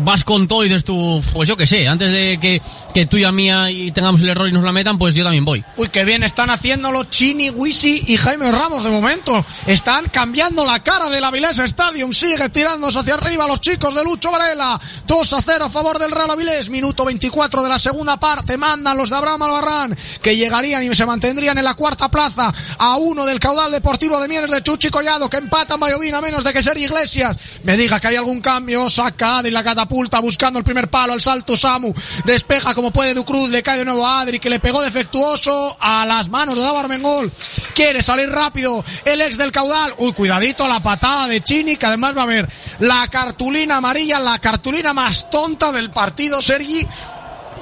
vas 0.00 0.24
con 0.24 0.48
todo 0.48 0.64
y 0.64 0.68
dices 0.68 0.84
tú, 0.84 1.22
pues 1.32 1.48
yo 1.48 1.56
qué 1.56 1.66
sé, 1.66 1.86
antes 1.88 2.12
de 2.12 2.38
que, 2.40 2.60
que 2.92 3.06
tú 3.06 3.16
y 3.16 3.24
a 3.24 3.32
mía 3.32 3.70
y 3.70 3.92
tengamos 3.92 4.20
el 4.20 4.28
error 4.28 4.48
y 4.48 4.52
nos 4.52 4.64
la 4.64 4.72
metan, 4.72 4.98
pues 4.98 5.14
yo 5.14 5.24
también 5.24 5.44
voy. 5.44 5.64
Uy, 5.76 5.88
qué 5.88 6.04
bien 6.04 6.22
están 6.22 6.50
haciéndolo 6.50 7.04
Chini, 7.04 7.50
Wisi 7.50 8.04
y 8.08 8.16
Jaime 8.16 8.50
Ramos 8.50 8.82
de 8.82 8.90
momento. 8.90 9.44
Están 9.66 10.08
cambiando 10.08 10.64
la 10.64 10.82
cara 10.82 11.08
del 11.08 11.24
Avilés 11.24 11.58
Stadium. 11.58 12.12
Sigue 12.12 12.48
tirándose 12.48 12.98
hacia 12.98 13.14
arriba 13.14 13.46
los 13.46 13.60
chicos 13.60 13.94
de 13.94 14.02
Lucho 14.04 14.30
Varela. 14.30 14.80
2 15.06 15.32
a 15.32 15.42
0 15.42 15.64
a 15.64 15.70
favor 15.70 15.98
del 15.98 16.10
Real 16.10 16.30
Avilés. 16.30 16.70
Minuto 16.70 17.04
24 17.04 17.62
de 17.62 17.68
la 17.68 17.78
segunda 17.78 18.18
parte. 18.18 18.56
Mandan 18.56 18.96
los 18.96 19.10
de 19.10 19.16
Abraham 19.16 19.42
Albarrán 19.42 19.96
que 20.22 20.36
llegarían 20.36 20.82
y 20.82 20.94
se 20.94 21.06
mantendrían 21.06 21.58
en 21.58 21.64
la 21.64 21.74
cuarta 21.74 22.10
plaza 22.10 22.52
a 22.78 22.96
uno 22.96 23.24
del 23.26 23.38
caudal 23.38 23.70
deportivo 23.72 24.20
de 24.20 24.28
Mieres 24.28 24.50
de 24.50 24.62
Chuchi 24.62 24.90
Collado 24.90 25.28
que 25.28 25.36
empatan 25.36 25.80
Menos 26.24 26.44
de 26.44 26.52
que 26.52 26.62
ser 26.62 26.78
Iglesias. 26.78 27.36
Me 27.64 27.76
diga 27.76 28.00
que 28.00 28.08
hay 28.08 28.16
algún 28.16 28.40
cambio. 28.40 28.88
Saca 28.88 29.38
Adri 29.38 29.50
la 29.50 29.62
catapulta 29.62 30.20
buscando 30.20 30.58
el 30.58 30.64
primer 30.64 30.88
palo 30.88 31.12
al 31.12 31.20
salto 31.20 31.56
Samu. 31.56 31.92
Despeja 32.24 32.74
como 32.74 32.90
puede 32.90 33.12
Ducruz. 33.12 33.50
Le 33.50 33.62
cae 33.62 33.78
de 33.78 33.84
nuevo 33.84 34.06
a 34.06 34.20
Adri 34.20 34.40
que 34.40 34.48
le 34.48 34.60
pegó 34.60 34.80
defectuoso 34.80 35.76
a 35.80 36.06
las 36.06 36.30
manos 36.30 36.56
de 36.56 36.62
Davo 36.62 36.78
Armengol. 36.78 37.30
Quiere 37.74 38.02
salir 38.02 38.30
rápido 38.30 38.82
el 39.04 39.20
ex 39.20 39.36
del 39.36 39.52
caudal. 39.52 39.92
Uy, 39.98 40.12
cuidadito 40.12 40.66
la 40.66 40.82
patada 40.82 41.28
de 41.28 41.42
Chini 41.42 41.76
que 41.76 41.86
además 41.86 42.16
va 42.16 42.22
a 42.22 42.26
ver 42.26 42.48
la 42.78 43.06
cartulina 43.08 43.76
amarilla, 43.76 44.18
la 44.18 44.38
cartulina 44.38 44.94
más 44.94 45.30
tonta 45.30 45.72
del 45.72 45.90
partido, 45.90 46.40
Sergi. 46.40 46.86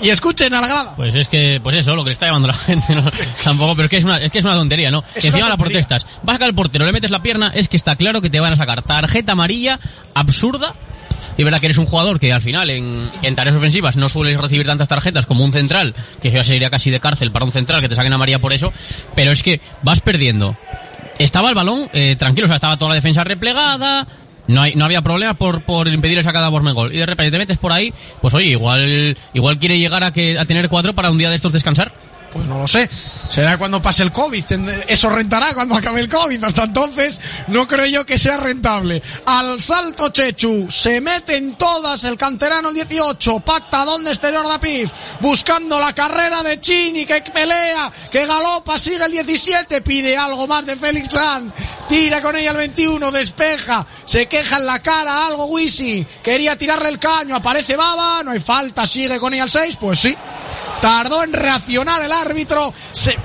Y 0.01 0.11
escuchen 0.11 0.53
a 0.55 0.61
la 0.61 0.67
grada. 0.67 0.97
Pues 0.97 1.15
es 1.15 1.29
que, 1.29 1.61
pues 1.63 1.77
eso, 1.77 1.95
lo 1.95 2.03
que 2.03 2.11
le 2.11 2.15
está 2.15 2.27
llamando 2.27 2.49
la 2.49 2.55
gente, 2.55 2.95
¿no? 2.95 3.05
Tampoco, 3.45 3.77
pero 3.77 3.87
es 3.87 3.91
que 3.91 3.97
es 3.99 4.05
una, 4.05 4.17
es 4.17 4.31
que 4.33 4.39
es 4.39 4.45
una 4.45 4.55
tontería, 4.55 4.91
¿no? 4.91 5.05
Es 5.15 5.23
que 5.23 5.29
encima 5.29 5.49
la 5.49 5.57
protestas. 5.57 6.07
Vas 6.23 6.41
al 6.41 6.55
portero, 6.55 6.85
le 6.85 6.93
metes 6.93 7.11
la 7.11 7.23
pierna, 7.23 7.53
es 7.55 7.69
que 7.69 7.77
está 7.77 7.97
claro 7.97 8.21
que 8.21 8.31
te 8.31 8.41
van 8.41 8.53
a 8.53 8.57
sacar 8.57 8.83
tarjeta 8.83 9.33
amarilla 9.33 9.79
absurda. 10.15 10.75
Y 11.37 11.45
verdad 11.45 11.61
que 11.61 11.67
eres 11.67 11.79
un 11.79 11.87
jugador 11.87 12.19
que 12.21 12.33
al 12.33 12.43
final 12.43 12.69
en, 12.69 13.11
en 13.23 13.35
tareas 13.35 13.57
ofensivas 13.57 13.97
no 13.97 14.09
sueles 14.09 14.39
recibir 14.39 14.67
tantas 14.67 14.89
tarjetas 14.89 15.25
como 15.25 15.45
un 15.45 15.53
central, 15.53 15.95
que 16.21 16.31
ya 16.31 16.45
sería 16.45 16.69
casi 16.69 16.91
de 16.91 17.01
cárcel 17.01 17.31
para 17.31 17.45
un 17.45 17.53
central 17.53 17.81
que 17.81 17.89
te 17.89 17.95
saquen 17.95 18.13
amarilla 18.13 18.39
por 18.39 18.53
eso, 18.53 18.73
pero 19.15 19.31
es 19.31 19.43
que 19.43 19.61
vas 19.83 20.01
perdiendo. 20.01 20.57
Estaba 21.19 21.49
el 21.49 21.55
balón 21.55 21.89
eh, 21.93 22.17
tranquilo, 22.19 22.47
o 22.47 22.49
sea, 22.49 22.57
estaba 22.57 22.77
toda 22.77 22.91
la 22.91 22.95
defensa 22.97 23.23
replegada, 23.25 24.07
no, 24.53 24.63
hay, 24.63 24.75
no 24.75 24.85
había 24.85 25.03
problema 25.03 25.35
por, 25.35 25.63
por 25.63 25.89
impedir 25.89 26.19
esa 26.19 26.31
sacada 26.31 26.51
por 26.51 26.63
gol. 26.73 26.95
Y 26.95 26.99
de 26.99 27.07
repente 27.07 27.31
te 27.31 27.39
metes 27.39 27.59
por 27.59 27.73
ahí, 27.73 27.93
pues 28.21 28.35
oye, 28.35 28.47
igual, 28.47 29.17
igual 29.35 29.59
quiere 29.59 29.79
llegar 29.79 30.05
a, 30.05 30.13
que, 30.13 30.39
a 30.39 30.45
tener 30.45 30.69
cuatro 30.69 30.95
para 30.95 31.11
un 31.11 31.19
día 31.19 31.31
de 31.31 31.37
estos 31.37 31.53
descansar. 31.53 31.93
Pues 32.33 32.47
no 32.47 32.59
lo 32.59 32.67
sé. 32.67 32.89
Será 33.29 33.59
cuando 33.59 33.81
pase 33.81 34.03
el 34.03 34.13
COVID. 34.13 34.45
Eso 34.89 35.09
rentará 35.11 35.55
cuando 35.55 35.75
acabe 35.75 36.01
el 36.01 36.09
COVID. 36.09 36.45
Hasta 36.45 36.65
entonces 36.65 37.21
no 37.49 37.67
creo 37.69 37.87
yo 37.87 38.07
que 38.07 38.19
sea 38.19 38.37
rentable. 38.37 39.03
Al 39.27 39.61
salto 39.61 40.09
Chechu. 40.09 40.71
Se 40.71 41.01
mete 41.01 41.37
en 41.37 41.55
todas 41.55 42.05
el 42.05 42.17
canterano 42.17 42.73
18. 42.73 43.41
Pacta 43.41 43.85
donde 43.85 44.11
exterior 44.11 44.47
de 44.47 44.59
Pif. 44.59 44.91
Buscando 45.21 45.79
la 45.79 45.93
carrera 45.95 46.43
de 46.43 46.61
Chini 46.61 47.05
que 47.05 47.23
pelea, 47.23 47.91
que 48.11 48.27
galopa, 48.27 48.79
sigue 48.79 49.05
el 49.05 49.13
17. 49.13 49.81
Pide 49.83 50.17
algo 50.17 50.47
más 50.47 50.65
de 50.67 50.77
Félix 50.77 51.13
San. 51.13 51.53
Tira 51.89 52.21
con 52.23 52.37
ella 52.37 52.51
el 52.51 52.57
21. 52.57 53.11
Despeja. 53.13 53.87
Se 54.05 54.27
queja 54.27 54.57
en 54.57 54.67
la 54.67 54.81
cara 54.81 55.27
algo 55.27 55.47
Wisi. 55.47 56.07
Quería 56.23 56.57
tirarle 56.57 56.89
el 56.89 56.99
caño. 56.99 57.37
Aparece 57.37 57.77
Baba. 57.77 58.23
No 58.23 58.31
hay 58.31 58.41
falta. 58.41 58.87
Sigue 58.87 59.19
con 59.19 59.35
ella 59.35 59.45
el 59.45 59.51
6. 59.51 59.77
Pues 59.81 60.01
sí. 60.01 60.17
Tardó 60.83 61.23
en 61.23 61.33
reaccionar 61.33 62.03
el 62.03 62.11
árbitro. 62.11 62.75
Se, 62.91 63.17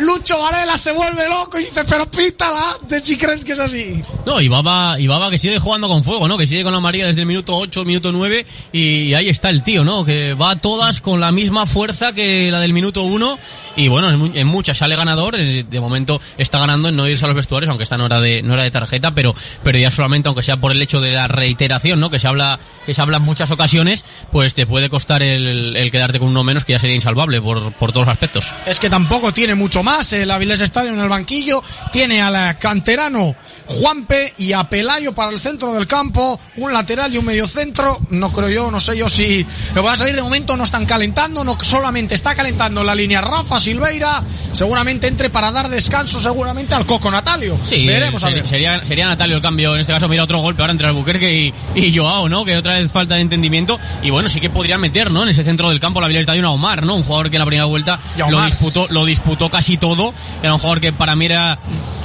Lucho 0.00 0.38
Varela 0.38 0.76
se 0.76 0.92
vuelve 0.92 1.26
loco 1.26 1.58
y 1.58 1.62
dice, 1.62 1.82
pero 1.88 2.04
pítala 2.04 2.76
de 2.86 3.00
si 3.00 3.16
crees 3.16 3.46
que 3.46 3.52
es 3.52 3.60
así. 3.60 4.04
No, 4.26 4.42
y 4.42 4.48
Baba, 4.48 5.00
y 5.00 5.06
Baba 5.06 5.30
que 5.30 5.38
sigue 5.38 5.58
jugando 5.58 5.88
con 5.88 6.04
fuego, 6.04 6.28
¿no? 6.28 6.36
Que 6.36 6.46
sigue 6.46 6.64
con 6.64 6.74
la 6.74 6.80
María 6.80 7.06
desde 7.06 7.20
el 7.22 7.26
minuto 7.26 7.56
8, 7.56 7.86
minuto 7.86 8.12
9 8.12 8.44
y 8.72 9.14
ahí 9.14 9.30
está 9.30 9.48
el 9.48 9.62
tío, 9.62 9.84
¿no? 9.84 10.04
Que 10.04 10.34
va 10.34 10.56
todas 10.56 11.00
con 11.00 11.18
la 11.18 11.32
misma 11.32 11.64
fuerza 11.64 12.12
que 12.12 12.50
la 12.50 12.60
del 12.60 12.74
minuto 12.74 13.02
1 13.04 13.38
y 13.76 13.88
bueno, 13.88 14.10
en, 14.10 14.46
muchas 14.46 14.76
sale 14.76 14.94
ganador. 14.94 15.34
Eh, 15.38 15.64
de 15.68 15.80
momento 15.80 16.20
está 16.36 16.58
ganando 16.58 16.90
en 16.90 16.96
no 16.96 17.08
irse 17.08 17.24
a 17.24 17.28
los 17.28 17.36
vestuarios, 17.36 17.70
aunque 17.70 17.84
esta 17.84 17.96
no 17.96 18.04
era 18.04 18.20
de, 18.20 18.42
no 18.42 18.52
era 18.52 18.64
de 18.64 18.70
tarjeta, 18.70 19.12
pero, 19.12 19.34
pero 19.62 19.78
ya 19.78 19.90
solamente, 19.90 20.28
aunque 20.28 20.42
sea 20.42 20.58
por 20.58 20.72
el 20.72 20.82
hecho 20.82 21.00
de 21.00 21.12
la 21.12 21.26
reiteración, 21.26 22.00
¿no? 22.00 22.10
Que 22.10 22.18
se 22.18 22.28
habla, 22.28 22.60
que 22.84 22.92
se 22.92 23.00
habla 23.00 23.16
en 23.16 23.22
muchas 23.22 23.50
ocasiones, 23.50 24.04
pues 24.30 24.54
te 24.54 24.66
puede 24.66 24.90
costar 24.90 25.22
el, 25.22 25.74
el 25.74 25.90
quedarte 25.90 26.18
con 26.18 26.28
uno 26.28 26.44
menos 26.44 26.66
que 26.66 26.74
ya 26.74 26.78
sería 26.78 26.97
insalvable 26.98 27.40
por, 27.40 27.72
por 27.72 27.92
todos 27.92 28.06
los 28.06 28.12
aspectos. 28.12 28.52
Es 28.66 28.78
que 28.78 28.90
tampoco 28.90 29.32
tiene 29.32 29.54
mucho 29.54 29.82
más 29.82 30.12
el 30.12 30.30
Avilés 30.30 30.60
Estadio 30.60 30.90
en 30.90 31.00
el 31.00 31.08
banquillo. 31.08 31.62
Tiene 31.92 32.20
al 32.20 32.58
canterano 32.58 33.34
Juanpe 33.66 34.32
y 34.38 34.52
a 34.52 34.64
Pelayo 34.64 35.14
para 35.14 35.30
el 35.30 35.38
centro 35.38 35.74
del 35.74 35.86
campo, 35.86 36.40
un 36.56 36.72
lateral 36.72 37.12
y 37.12 37.18
un 37.18 37.24
medio 37.24 37.46
centro. 37.46 37.98
No 38.10 38.32
creo 38.32 38.48
yo, 38.48 38.70
no 38.70 38.80
sé 38.80 38.96
yo 38.96 39.08
si 39.08 39.46
lo 39.74 39.82
va 39.82 39.92
a 39.92 39.96
salir 39.96 40.14
de 40.14 40.22
momento. 40.22 40.56
No 40.56 40.64
están 40.64 40.86
calentando, 40.86 41.44
no 41.44 41.56
solamente 41.60 42.14
está 42.14 42.34
calentando 42.34 42.82
la 42.82 42.94
línea 42.94 43.20
Rafa 43.20 43.60
Silveira. 43.60 44.24
Seguramente 44.52 45.06
entre 45.06 45.30
para 45.30 45.52
dar 45.52 45.68
descanso, 45.68 46.18
seguramente 46.18 46.74
al 46.74 46.86
Coco 46.86 47.10
Natalio. 47.10 47.58
Sí, 47.64 47.86
veremos 47.86 48.22
Sería, 48.22 48.84
sería 48.84 49.06
Natalio 49.06 49.36
el 49.36 49.42
cambio. 49.42 49.74
En 49.74 49.80
este 49.80 49.92
caso, 49.92 50.08
mira 50.08 50.24
otro 50.24 50.40
golpe 50.40 50.62
ahora 50.62 50.72
entre 50.72 50.86
Albuquerque 50.86 51.52
y, 51.74 51.80
y 51.80 51.96
Joao, 51.96 52.28
¿no? 52.28 52.44
Que 52.44 52.56
otra 52.56 52.78
vez 52.78 52.90
falta 52.90 53.16
de 53.16 53.20
entendimiento. 53.20 53.78
Y 54.02 54.10
bueno, 54.10 54.28
sí 54.28 54.40
que 54.40 54.50
podría 54.50 54.78
meter, 54.78 55.10
¿no? 55.10 55.22
En 55.22 55.28
ese 55.28 55.44
centro 55.44 55.68
del 55.68 55.80
campo 55.80 56.00
la 56.00 56.06
Avilés 56.06 56.22
Estadio 56.22 56.46
a 56.46 56.50
Omar, 56.50 56.84
¿no? 56.84 56.87
Un 56.94 57.02
jugador 57.02 57.30
que 57.30 57.36
en 57.36 57.40
la 57.40 57.46
primera 57.46 57.66
vuelta 57.66 57.98
lo 58.16 58.44
disputó, 58.44 58.86
lo 58.88 59.04
disputó 59.04 59.50
casi 59.50 59.76
todo. 59.76 60.14
Era 60.42 60.54
un 60.54 60.58
jugador 60.58 60.80
que 60.80 60.92
para 60.92 61.14
mí 61.16 61.26
era 61.26 61.58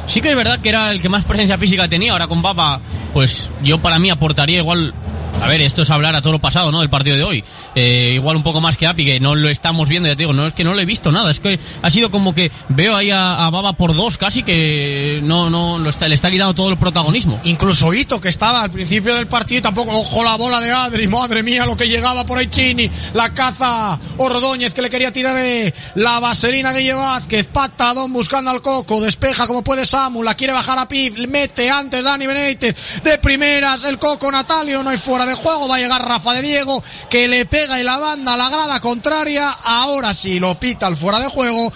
Sí 0.06 0.22
que 0.22 0.30
es 0.30 0.36
verdad 0.36 0.60
que 0.60 0.70
era 0.70 0.92
el 0.92 1.02
que 1.02 1.10
más 1.10 1.26
presencia 1.26 1.58
física 1.58 1.88
tenía. 1.88 2.12
Ahora 2.12 2.28
con 2.28 2.42
Papa, 2.42 2.82
pues 3.14 3.52
yo 3.64 3.82
para 3.82 4.00
mí 4.00 4.10
aportaría 4.10 4.60
igual 4.60 4.94
a 5.42 5.48
ver, 5.48 5.62
esto 5.62 5.82
es 5.82 5.90
hablar 5.90 6.16
a 6.16 6.22
todo 6.22 6.34
lo 6.34 6.40
pasado, 6.40 6.72
¿no? 6.72 6.80
Del 6.80 6.90
partido 6.90 7.18
de 7.18 7.24
hoy. 7.24 7.44
Eh, 7.76 8.12
igual 8.14 8.38
un 8.38 8.44
poco 8.44 8.62
más 8.62 8.78
que 8.78 8.88
Api, 8.88 9.06
que 9.06 9.20
no 9.20 9.36
lo 9.36 9.50
estamos 9.50 9.90
viendo, 9.90 10.08
ya 10.08 10.16
te 10.16 10.24
digo, 10.24 10.34
no 10.34 10.48
es 10.48 10.54
que 10.54 10.64
no 10.64 10.74
lo 10.74 10.80
he 10.80 10.86
visto 10.86 11.12
nada, 11.12 11.32
es 11.32 11.40
que 11.40 11.60
ha 11.82 11.90
sido 11.90 12.12
como 12.12 12.34
que 12.34 12.52
veo 12.70 12.96
ahí 12.96 13.12
a, 13.12 13.50
Baba 13.54 13.74
por 13.74 13.96
dos 13.96 14.18
casi 14.18 14.42
que 14.42 15.20
no, 15.22 15.50
no, 15.50 15.78
lo 15.78 15.90
está, 15.90 16.08
le 16.08 16.16
está 16.16 16.32
quitando 16.32 16.54
todo 16.54 16.70
el 16.70 16.78
protagonismo. 16.78 17.40
Incluso 17.44 17.94
Hito, 17.94 18.20
que 18.20 18.30
estaba 18.30 18.62
al 18.62 18.72
principio 18.72 19.16
del 19.16 19.28
partido, 19.28 19.64
tampoco, 19.64 19.92
ojo 20.00 20.24
la 20.24 20.36
bola 20.36 20.60
de 20.60 20.72
Adri, 20.72 21.08
madre 21.08 21.44
mía, 21.44 21.66
lo 21.66 21.78
que 21.78 21.88
llegaba 21.88 22.26
por 22.26 22.38
ahí 22.38 22.48
Chini, 22.48 22.90
la 23.14 23.34
caza 23.34 24.00
Ordóñez 24.18 24.74
que 24.74 24.82
le 24.82 24.90
quería 24.90 25.12
tirar 25.12 25.36
eh, 25.38 25.74
la 25.96 26.20
vaselina 26.20 26.74
que 26.74 26.84
lleva 26.84 27.06
Vázquez, 27.06 27.48
patadón 27.48 28.14
buscando 28.14 28.50
al 28.50 28.62
Coco, 28.62 29.02
despeja 29.02 29.46
como 29.46 29.64
puede 29.64 29.86
Samu, 29.86 30.24
la 30.24 30.36
quiere 30.36 30.54
bajar 30.54 30.80
a 30.80 30.88
Pif, 30.88 31.18
mete 31.28 31.70
antes 31.70 32.04
Dani 32.04 32.26
Benítez, 32.26 33.04
de 33.04 33.18
primeras 33.18 33.84
el 33.84 34.00
Coco 34.00 34.32
Natalio, 34.32 34.82
no 34.84 34.90
hay 34.90 34.98
fuera 34.98 35.23
de 35.26 35.34
juego. 35.34 35.68
Va 35.68 35.78
a 35.78 35.80
llegar 35.80 36.08
Rafa 36.08 36.34
de 36.34 36.42
Diego, 36.42 36.84
que 37.10 37.28
le 37.28 37.46
pega 37.46 37.80
y 37.80 37.84
la 37.84 37.98
banda 37.98 38.34
a 38.34 38.38
la 38.38 38.50
grada 38.50 38.80
contraria. 38.80 39.52
Ahora 39.66 40.14
sí 40.14 40.40
lo 40.40 40.60
pita 40.60 40.88
al 40.88 40.98
fuera 40.98 41.20
de 41.20 41.28
juego. 41.28 41.72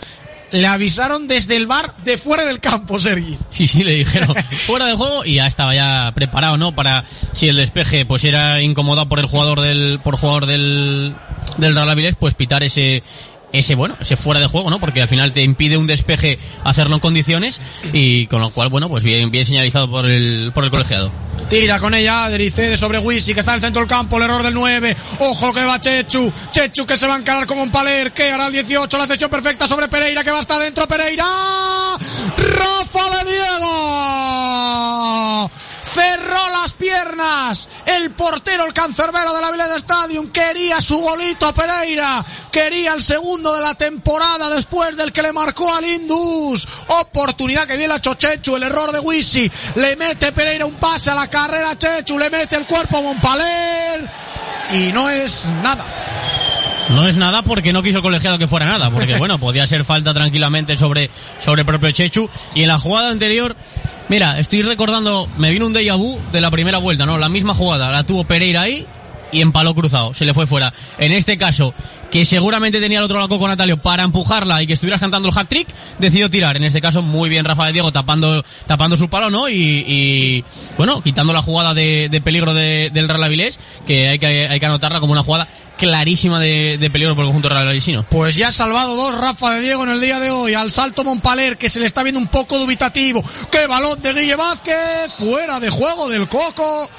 Le 0.51 0.65
avisaron 0.65 1.27
desde 1.27 1.57
el 1.57 1.67
bar 1.67 1.97
de 2.05 2.17
fuera 2.17 2.45
del 2.45 2.61
campo, 2.61 2.99
Sergi. 2.99 3.37
Sí, 3.49 3.67
sí, 3.67 3.83
le 3.83 3.95
dijeron 3.95 4.33
fuera 4.51 4.85
de 4.85 4.93
juego 4.93 5.25
y 5.25 5.35
ya 5.35 5.47
estaba 5.47 5.75
ya 5.75 6.11
preparado, 6.15 6.57
¿no? 6.57 6.73
Para 6.73 7.03
si 7.33 7.49
el 7.49 7.57
despeje 7.57 8.05
pues 8.05 8.23
era 8.23 8.61
incomodado 8.61 9.09
por 9.09 9.19
el 9.19 9.25
jugador 9.25 9.59
del 9.59 9.99
por 10.01 10.15
jugador 10.17 10.45
del 10.45 11.15
del 11.57 11.75
Real 11.75 11.89
Avilés, 11.89 12.15
pues 12.17 12.33
pitar 12.33 12.63
ese 12.63 13.03
ese 13.51 13.75
bueno, 13.75 13.95
ese 13.99 14.15
fuera 14.15 14.39
de 14.39 14.47
juego, 14.47 14.69
¿no? 14.69 14.79
Porque 14.79 15.01
al 15.01 15.07
final 15.07 15.31
te 15.31 15.41
impide 15.41 15.77
un 15.77 15.87
despeje 15.87 16.39
hacerlo 16.63 16.95
en 16.95 16.99
condiciones 16.99 17.61
y 17.93 18.27
con 18.27 18.41
lo 18.41 18.49
cual, 18.49 18.69
bueno, 18.69 18.89
pues 18.89 19.03
bien, 19.03 19.31
bien 19.31 19.45
señalizado 19.45 19.89
por 19.89 20.05
el, 20.09 20.51
por 20.53 20.63
el 20.63 20.69
colegiado. 20.69 21.11
Tira 21.49 21.79
con 21.79 21.93
ella 21.93 22.25
Adri, 22.25 22.49
cede 22.49 22.75
sobre 22.75 22.99
Wisi, 22.99 23.33
que 23.33 23.39
está 23.39 23.51
en 23.51 23.55
el 23.55 23.61
centro 23.61 23.81
del 23.81 23.87
campo, 23.89 24.17
el 24.17 24.23
error 24.23 24.43
del 24.43 24.53
9. 24.53 24.95
Ojo 25.19 25.53
que 25.53 25.63
va 25.63 25.79
Chechu, 25.79 26.31
Chechu 26.51 26.85
que 26.85 26.97
se 26.97 27.07
va 27.07 27.15
a 27.15 27.19
encarar 27.19 27.47
como 27.47 27.63
un 27.63 27.71
paler, 27.71 28.11
que 28.11 28.29
hará 28.29 28.47
el 28.47 28.53
18, 28.53 28.97
la 28.97 29.07
cesión 29.07 29.29
perfecta 29.29 29.65
sobre 29.67 29.87
Pereira, 29.87 30.23
que 30.23 30.31
va 30.31 30.39
hasta 30.39 30.55
adentro 30.55 30.87
Pereira. 30.87 31.25
Rafa 32.37 33.17
de 33.17 33.31
Diego 33.31 34.67
cerró 35.97 36.49
las 36.49 36.73
piernas. 36.73 37.67
El 37.85 38.11
portero, 38.11 38.65
el 38.65 38.73
cancerbero 38.73 39.33
de 39.33 39.41
la 39.41 39.51
Village 39.51 39.77
Stadium, 39.77 40.29
quería 40.29 40.79
su 40.79 40.97
golito 40.99 41.51
Pereira, 41.53 42.23
quería 42.51 42.93
el 42.93 43.01
segundo 43.01 43.55
de 43.55 43.61
la 43.61 43.73
temporada 43.73 44.49
después 44.51 44.95
del 44.95 45.11
que 45.11 45.23
le 45.23 45.33
marcó 45.33 45.73
al 45.73 45.85
Indus. 45.85 46.67
Oportunidad 46.87 47.65
que 47.65 47.77
viene 47.77 47.95
a 47.95 48.01
Chochechu, 48.01 48.55
el 48.55 48.63
error 48.63 48.91
de 48.91 48.99
Wisi, 48.99 49.51
le 49.75 49.95
mete 49.95 50.31
Pereira 50.31 50.65
un 50.65 50.75
pase 50.75 51.09
a 51.09 51.15
la 51.15 51.27
carrera 51.29 51.77
Chechu, 51.77 52.19
le 52.19 52.29
mete 52.29 52.57
el 52.57 52.67
cuerpo 52.67 52.97
a 52.97 53.01
Montpaler 53.01 54.09
y 54.73 54.91
no 54.91 55.09
es 55.09 55.45
nada. 55.63 56.26
No 56.89 57.07
es 57.07 57.17
nada 57.17 57.43
porque 57.43 57.73
no 57.73 57.83
quiso 57.83 57.97
el 57.97 58.03
colegiado 58.03 58.37
que 58.39 58.47
fuera 58.47 58.65
nada, 58.65 58.89
porque 58.89 59.15
bueno, 59.19 59.39
podía 59.39 59.67
ser 59.67 59.83
falta 59.83 60.13
tranquilamente 60.13 60.77
sobre, 60.77 61.09
sobre 61.39 61.61
el 61.61 61.65
propio 61.65 61.91
Chechu. 61.91 62.29
Y 62.55 62.63
en 62.63 62.67
la 62.69 62.79
jugada 62.79 63.09
anterior, 63.09 63.55
Mira, 64.09 64.39
estoy 64.39 64.61
recordando, 64.61 65.27
me 65.37 65.51
vino 65.51 65.65
un 65.65 65.73
déjà 65.73 65.97
vu 65.97 66.17
de 66.31 66.39
la 66.39 66.49
primera 66.49 66.77
vuelta, 66.77 67.05
¿no? 67.05 67.17
La 67.17 67.27
misma 67.27 67.53
jugada, 67.53 67.91
la 67.91 68.05
tuvo 68.05 68.23
Pereira 68.23 68.61
ahí 68.61 68.87
y 69.31 69.41
en 69.41 69.51
palo 69.51 69.75
cruzado, 69.75 70.13
se 70.13 70.25
le 70.25 70.33
fue 70.33 70.45
fuera. 70.45 70.73
En 70.97 71.11
este 71.11 71.37
caso, 71.37 71.73
que 72.11 72.25
seguramente 72.25 72.79
tenía 72.79 72.99
el 72.99 73.05
otro 73.05 73.19
lado 73.19 73.39
con 73.39 73.49
Natalio 73.49 73.77
para 73.77 74.03
empujarla 74.03 74.61
y 74.61 74.67
que 74.67 74.73
estuvieras 74.73 74.99
cantando 74.99 75.29
el 75.29 75.37
hat-trick, 75.37 75.67
decidió 75.99 76.29
tirar. 76.29 76.55
En 76.57 76.63
este 76.63 76.81
caso, 76.81 77.01
muy 77.01 77.29
bien 77.29 77.45
Rafa 77.45 77.65
de 77.65 77.73
Diego 77.73 77.91
tapando, 77.91 78.43
tapando 78.65 78.97
su 78.97 79.09
palo, 79.09 79.29
¿no? 79.29 79.49
Y, 79.49 80.43
bueno, 80.77 81.01
quitando 81.01 81.33
la 81.33 81.41
jugada 81.41 81.73
de, 81.73 82.21
peligro 82.23 82.53
del 82.53 83.07
Real 83.07 83.23
Avilés, 83.23 83.59
que 83.85 84.09
hay, 84.09 84.19
que 84.19 84.47
hay 84.47 84.59
que 84.59 84.65
anotarla 84.65 84.99
como 84.99 85.13
una 85.13 85.23
jugada 85.23 85.47
clarísima 85.77 86.39
de, 86.39 86.89
peligro 86.91 87.15
por 87.15 87.23
el 87.23 87.27
conjunto 87.27 87.49
Real 87.49 87.67
Avilisino. 87.67 88.05
Pues 88.09 88.35
ya 88.35 88.49
ha 88.49 88.51
salvado 88.51 88.95
dos 88.95 89.17
Rafa 89.17 89.55
de 89.55 89.61
Diego 89.61 89.83
en 89.83 89.89
el 89.89 90.01
día 90.01 90.19
de 90.19 90.31
hoy. 90.31 90.53
Al 90.53 90.71
salto 90.71 91.03
Montpaler, 91.03 91.57
que 91.57 91.69
se 91.69 91.79
le 91.79 91.85
está 91.85 92.03
viendo 92.03 92.19
un 92.19 92.27
poco 92.27 92.57
dubitativo. 92.57 93.23
¡Qué 93.51 93.67
balón 93.67 94.01
de 94.01 94.13
Guille 94.13 94.35
Vázquez! 94.35 95.13
Fuera 95.17 95.59
de 95.59 95.69
juego 95.69 96.09
del 96.09 96.27
Coco. 96.27 96.89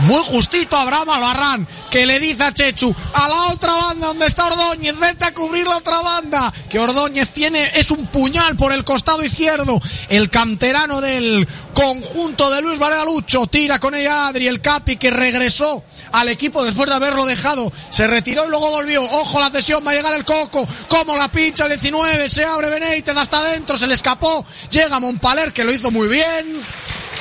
Muy 0.00 0.22
justito 0.24 0.76
Abraham 0.76 1.10
Albarrán, 1.10 1.68
que 1.90 2.06
le 2.06 2.18
dice 2.18 2.42
a 2.42 2.52
Chechu, 2.52 2.94
a 3.14 3.28
la 3.28 3.52
otra 3.52 3.72
banda 3.72 4.08
donde 4.08 4.26
está 4.26 4.46
Ordóñez, 4.46 4.98
vete 4.98 5.26
a 5.26 5.34
cubrir 5.34 5.66
la 5.66 5.76
otra 5.76 6.00
banda. 6.00 6.52
Que 6.68 6.78
Ordóñez 6.78 7.28
tiene, 7.30 7.70
es 7.74 7.90
un 7.90 8.06
puñal 8.06 8.56
por 8.56 8.72
el 8.72 8.84
costado 8.84 9.22
izquierdo. 9.22 9.80
El 10.08 10.30
canterano 10.30 11.00
del 11.00 11.46
conjunto 11.74 12.50
de 12.50 12.62
Luis 12.62 12.78
Varela 12.78 13.04
Lucho 13.04 13.46
tira 13.46 13.78
con 13.78 13.94
ella 13.94 14.26
Adri, 14.26 14.48
el 14.48 14.60
Capi 14.60 14.96
que 14.96 15.10
regresó 15.10 15.84
al 16.12 16.28
equipo 16.28 16.64
después 16.64 16.88
de 16.88 16.94
haberlo 16.94 17.26
dejado. 17.26 17.70
Se 17.90 18.06
retiró 18.06 18.46
y 18.46 18.50
luego 18.50 18.70
volvió. 18.70 19.02
Ojo 19.02 19.40
la 19.40 19.50
cesión, 19.50 19.86
va 19.86 19.92
a 19.92 19.94
llegar 19.94 20.14
el 20.14 20.24
Coco. 20.24 20.66
Como 20.88 21.16
la 21.16 21.30
pincha 21.30 21.64
el 21.64 21.70
19, 21.80 22.28
se 22.28 22.44
abre 22.44 22.70
Benítez 22.70 23.16
hasta 23.16 23.38
adentro, 23.38 23.78
se 23.78 23.86
le 23.86 23.94
escapó. 23.94 24.44
Llega 24.70 24.98
Montpaler 24.98 25.52
que 25.52 25.64
lo 25.64 25.72
hizo 25.72 25.90
muy 25.90 26.08
bien. 26.08 26.62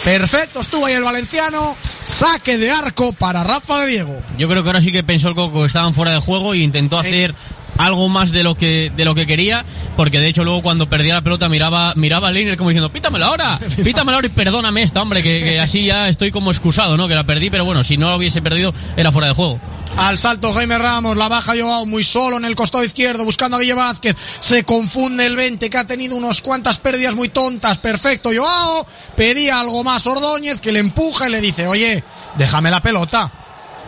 Perfecto, 0.03 0.61
estuvo 0.61 0.85
ahí 0.85 0.93
el 0.95 1.03
valenciano. 1.03 1.77
Saque 2.05 2.57
de 2.57 2.71
arco 2.71 3.13
para 3.13 3.43
Rafa 3.43 3.81
de 3.81 3.87
Diego. 3.87 4.21
Yo 4.37 4.49
creo 4.49 4.63
que 4.63 4.69
ahora 4.69 4.81
sí 4.81 4.91
que 4.91 5.03
pensó 5.03 5.29
el 5.29 5.35
Coco 5.35 5.61
que 5.61 5.67
estaban 5.67 5.93
fuera 5.93 6.11
de 6.11 6.19
juego 6.19 6.53
e 6.53 6.59
intentó 6.59 6.97
hacer 6.97 7.35
algo 7.77 8.09
más 8.09 8.31
de 8.31 8.43
lo 8.43 8.55
que 8.55 8.91
de 8.95 9.05
lo 9.05 9.15
que 9.15 9.25
quería, 9.25 9.65
porque 9.95 10.19
de 10.19 10.27
hecho 10.27 10.43
luego 10.43 10.61
cuando 10.61 10.89
perdía 10.89 11.13
la 11.13 11.21
pelota 11.21 11.49
miraba 11.49 11.93
miraba 11.95 12.29
al 12.29 12.33
Leiner 12.33 12.57
como 12.57 12.69
diciendo, 12.69 12.91
"Pítamela 12.91 13.27
ahora, 13.27 13.59
pítamela 13.83 14.17
ahora 14.17 14.27
y 14.27 14.31
perdóname 14.31 14.83
esta, 14.83 15.01
hombre, 15.01 15.23
que, 15.23 15.41
que, 15.43 15.59
así 15.59 15.85
ya 15.85 16.09
estoy 16.09 16.31
como 16.31 16.51
excusado, 16.51 16.97
¿no? 16.97 17.07
Que 17.07 17.15
la 17.15 17.25
perdí, 17.25 17.49
pero 17.49 17.65
bueno, 17.65 17.83
si 17.83 17.97
no 17.97 18.09
la 18.09 18.15
hubiese 18.15 18.41
perdido 18.41 18.73
era 18.97 19.11
fuera 19.11 19.27
de 19.27 19.33
juego." 19.33 19.59
Al 19.97 20.17
salto 20.17 20.53
Jaime 20.53 20.77
Ramos, 20.77 21.17
la 21.17 21.27
baja 21.27 21.53
Joao 21.59 21.85
muy 21.85 22.03
solo 22.03 22.37
en 22.37 22.45
el 22.45 22.55
costado 22.55 22.83
izquierdo 22.83 23.25
buscando 23.25 23.57
a 23.57 23.59
Guille 23.59 23.73
Vázquez. 23.73 24.15
Se 24.39 24.63
confunde 24.63 25.25
el 25.25 25.35
20 25.35 25.69
que 25.69 25.77
ha 25.77 25.85
tenido 25.85 26.15
unas 26.15 26.41
cuantas 26.41 26.77
pérdidas 26.77 27.13
muy 27.13 27.27
tontas. 27.27 27.77
Perfecto 27.77 28.29
Joao. 28.33 28.85
Pedía 29.17 29.59
algo 29.59 29.83
más 29.83 30.07
Ordóñez 30.07 30.61
que 30.61 30.71
le 30.71 30.79
empuja 30.79 31.27
y 31.27 31.31
le 31.31 31.41
dice, 31.41 31.67
oye, 31.67 32.05
déjame 32.37 32.71
la 32.71 32.81
pelota 32.81 33.29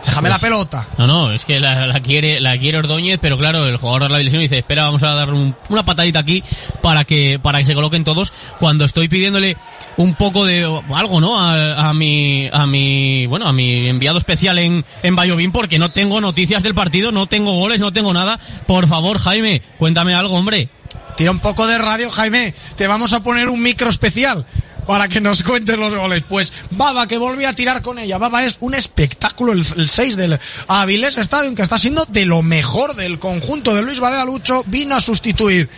Déjame 0.06 0.28
la 0.28 0.38
pelota. 0.38 0.88
No, 0.98 1.06
no, 1.06 1.32
es 1.32 1.44
que 1.44 1.60
la, 1.60 1.86
la 1.86 2.00
quiere 2.00 2.40
la 2.40 2.58
quiere 2.58 2.78
Ordóñez, 2.78 3.18
pero 3.20 3.38
claro, 3.38 3.66
el 3.66 3.76
jugador 3.78 4.02
de 4.04 4.08
la 4.10 4.18
lesión 4.18 4.42
dice, 4.42 4.58
espera, 4.58 4.84
vamos 4.84 5.02
a 5.02 5.08
dar 5.14 5.32
un- 5.32 5.54
una 5.68 5.84
patadita 5.84 6.18
aquí 6.20 6.42
para 6.82 7.04
que 7.04 7.38
para 7.42 7.58
que 7.58 7.64
se 7.66 7.74
coloquen 7.74 8.04
todos 8.04 8.32
cuando 8.60 8.84
estoy 8.84 9.08
pidiéndole 9.08 9.56
un 9.96 10.14
poco 10.14 10.44
de 10.44 10.64
algo, 10.94 11.20
¿no? 11.20 11.38
A, 11.40 11.88
a 11.88 11.94
mi 11.94 12.48
a 12.52 12.66
mi 12.66 13.26
bueno, 13.26 13.46
a 13.46 13.52
mi 13.52 13.88
enviado 13.88 14.18
especial 14.18 14.58
en 14.58 14.84
en 15.02 15.16
porque 15.52 15.78
no 15.78 15.90
tengo 15.90 16.20
noticias 16.20 16.62
del 16.62 16.74
partido, 16.74 17.10
no 17.12 17.26
tengo 17.26 17.52
goles, 17.52 17.80
no 17.80 17.92
tengo 17.92 18.12
nada. 18.12 18.38
Por 18.66 18.86
favor, 18.86 19.18
Jaime, 19.18 19.62
cuéntame 19.78 20.14
algo, 20.14 20.36
hombre. 20.36 20.68
Tira 21.16 21.30
un 21.30 21.38
poco 21.40 21.66
de 21.66 21.78
radio, 21.78 22.10
Jaime. 22.10 22.54
Te 22.76 22.86
vamos 22.86 23.12
a 23.12 23.22
poner 23.22 23.48
un 23.48 23.62
micro 23.62 23.88
especial 23.88 24.44
para 24.86 25.08
que 25.08 25.20
nos 25.20 25.42
cuentes 25.42 25.78
los 25.78 25.94
goles. 25.94 26.24
Pues 26.28 26.52
Baba 26.70 27.06
que 27.06 27.18
volvió 27.18 27.48
a 27.48 27.52
tirar 27.52 27.82
con 27.82 27.98
ella. 27.98 28.18
Baba 28.18 28.44
es 28.44 28.58
un 28.60 28.74
espectáculo, 28.74 29.52
el, 29.52 29.88
6 29.88 30.16
del 30.16 30.38
Avilés 30.68 31.16
Stadium, 31.18 31.54
que 31.54 31.62
está 31.62 31.78
siendo 31.78 32.04
de 32.08 32.26
lo 32.26 32.42
mejor 32.42 32.94
del 32.94 33.18
conjunto 33.18 33.74
de 33.74 33.82
Luis 33.82 34.00
Varela 34.00 34.24
Lucho. 34.24 34.64
Vino 34.66 34.96
a 34.96 35.00
sustituir 35.00 35.68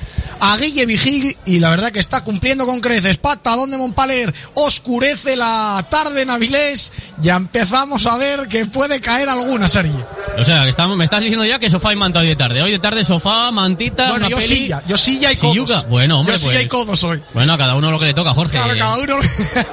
a 0.40 0.56
Guille 0.56 0.86
Vigil 0.86 1.36
y 1.46 1.58
la 1.58 1.70
verdad 1.70 1.92
que 1.92 2.00
está 2.00 2.24
cumpliendo 2.24 2.66
con 2.66 2.80
creces. 2.80 3.16
Patadón 3.16 3.70
de 3.70 3.78
Montpaler 3.78 4.34
oscurece 4.54 5.36
la 5.36 5.86
tarde 5.90 6.22
en 6.22 6.30
Avilés. 6.30 6.92
Ya 7.20 7.36
empezamos 7.36 8.06
a 8.06 8.16
ver 8.16 8.48
que 8.48 8.66
puede 8.66 9.00
caer 9.00 9.28
alguna 9.28 9.68
serie. 9.68 9.92
O 10.38 10.44
sea, 10.44 10.64
que 10.64 10.70
estamos, 10.70 10.96
me 10.96 11.04
estás 11.04 11.20
diciendo 11.20 11.44
ya 11.46 11.58
que 11.58 11.70
sofá 11.70 11.92
y 11.92 11.96
manta 11.96 12.20
hoy 12.20 12.28
de 12.28 12.36
tarde. 12.36 12.60
Hoy 12.62 12.70
de 12.70 12.78
tarde 12.78 13.04
sofá, 13.04 13.50
mantita, 13.50 14.10
Bueno, 14.10 14.26
una 14.26 14.28
yo 14.28 14.36
peli. 14.36 14.48
silla, 14.48 14.82
yo 14.86 14.98
silla 14.98 15.32
y 15.32 15.36
codos. 15.36 15.88
Bueno, 15.88 16.20
hombre, 16.20 16.34
yo 16.34 16.38
silla 16.38 16.52
pues- 16.54 16.64
y 16.64 16.68
codos 16.68 17.04
hoy. 17.04 17.22
Bueno, 17.32 17.54
a 17.54 17.58
cada 17.58 17.74
uno 17.74 17.90
lo 17.90 17.98
que 17.98 18.06
le 18.06 18.14
toca, 18.14 18.34
Jorge. 18.34 18.58
Claro, 18.58 18.76
uno. 18.98 19.16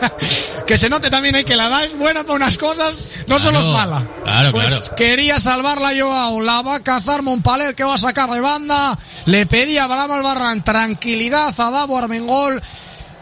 que 0.68 0.78
se 0.78 0.90
note 0.90 1.10
también 1.10 1.36
eh, 1.36 1.44
que 1.46 1.56
la 1.56 1.68
edad 1.68 1.84
es 1.86 1.98
buena 1.98 2.24
para 2.24 2.36
unas 2.36 2.58
cosas, 2.58 2.94
no 3.28 3.40
solo 3.40 3.60
es 3.60 3.66
Claro, 3.66 3.92
mala. 3.92 4.08
claro, 4.24 4.52
pues 4.52 4.68
claro. 4.68 4.96
quería 4.96 5.40
salvarla 5.40 5.92
Joao, 6.00 6.42
la 6.42 6.62
va 6.62 6.76
a 6.76 6.80
cazar 6.82 7.22
Montpaler 7.22 7.76
que 7.76 7.84
va 7.84 7.96
a 7.96 7.98
sacar 7.98 8.30
de 8.30 8.40
banda. 8.40 8.98
Le 9.26 9.46
pedía 9.46 9.82
a 9.84 9.86
Abraham 9.86 10.12
Albarrán 10.12 10.64
tranquilidad 10.64 11.54
a 11.58 11.72
Davo 11.72 11.98
Armengol. 11.98 12.62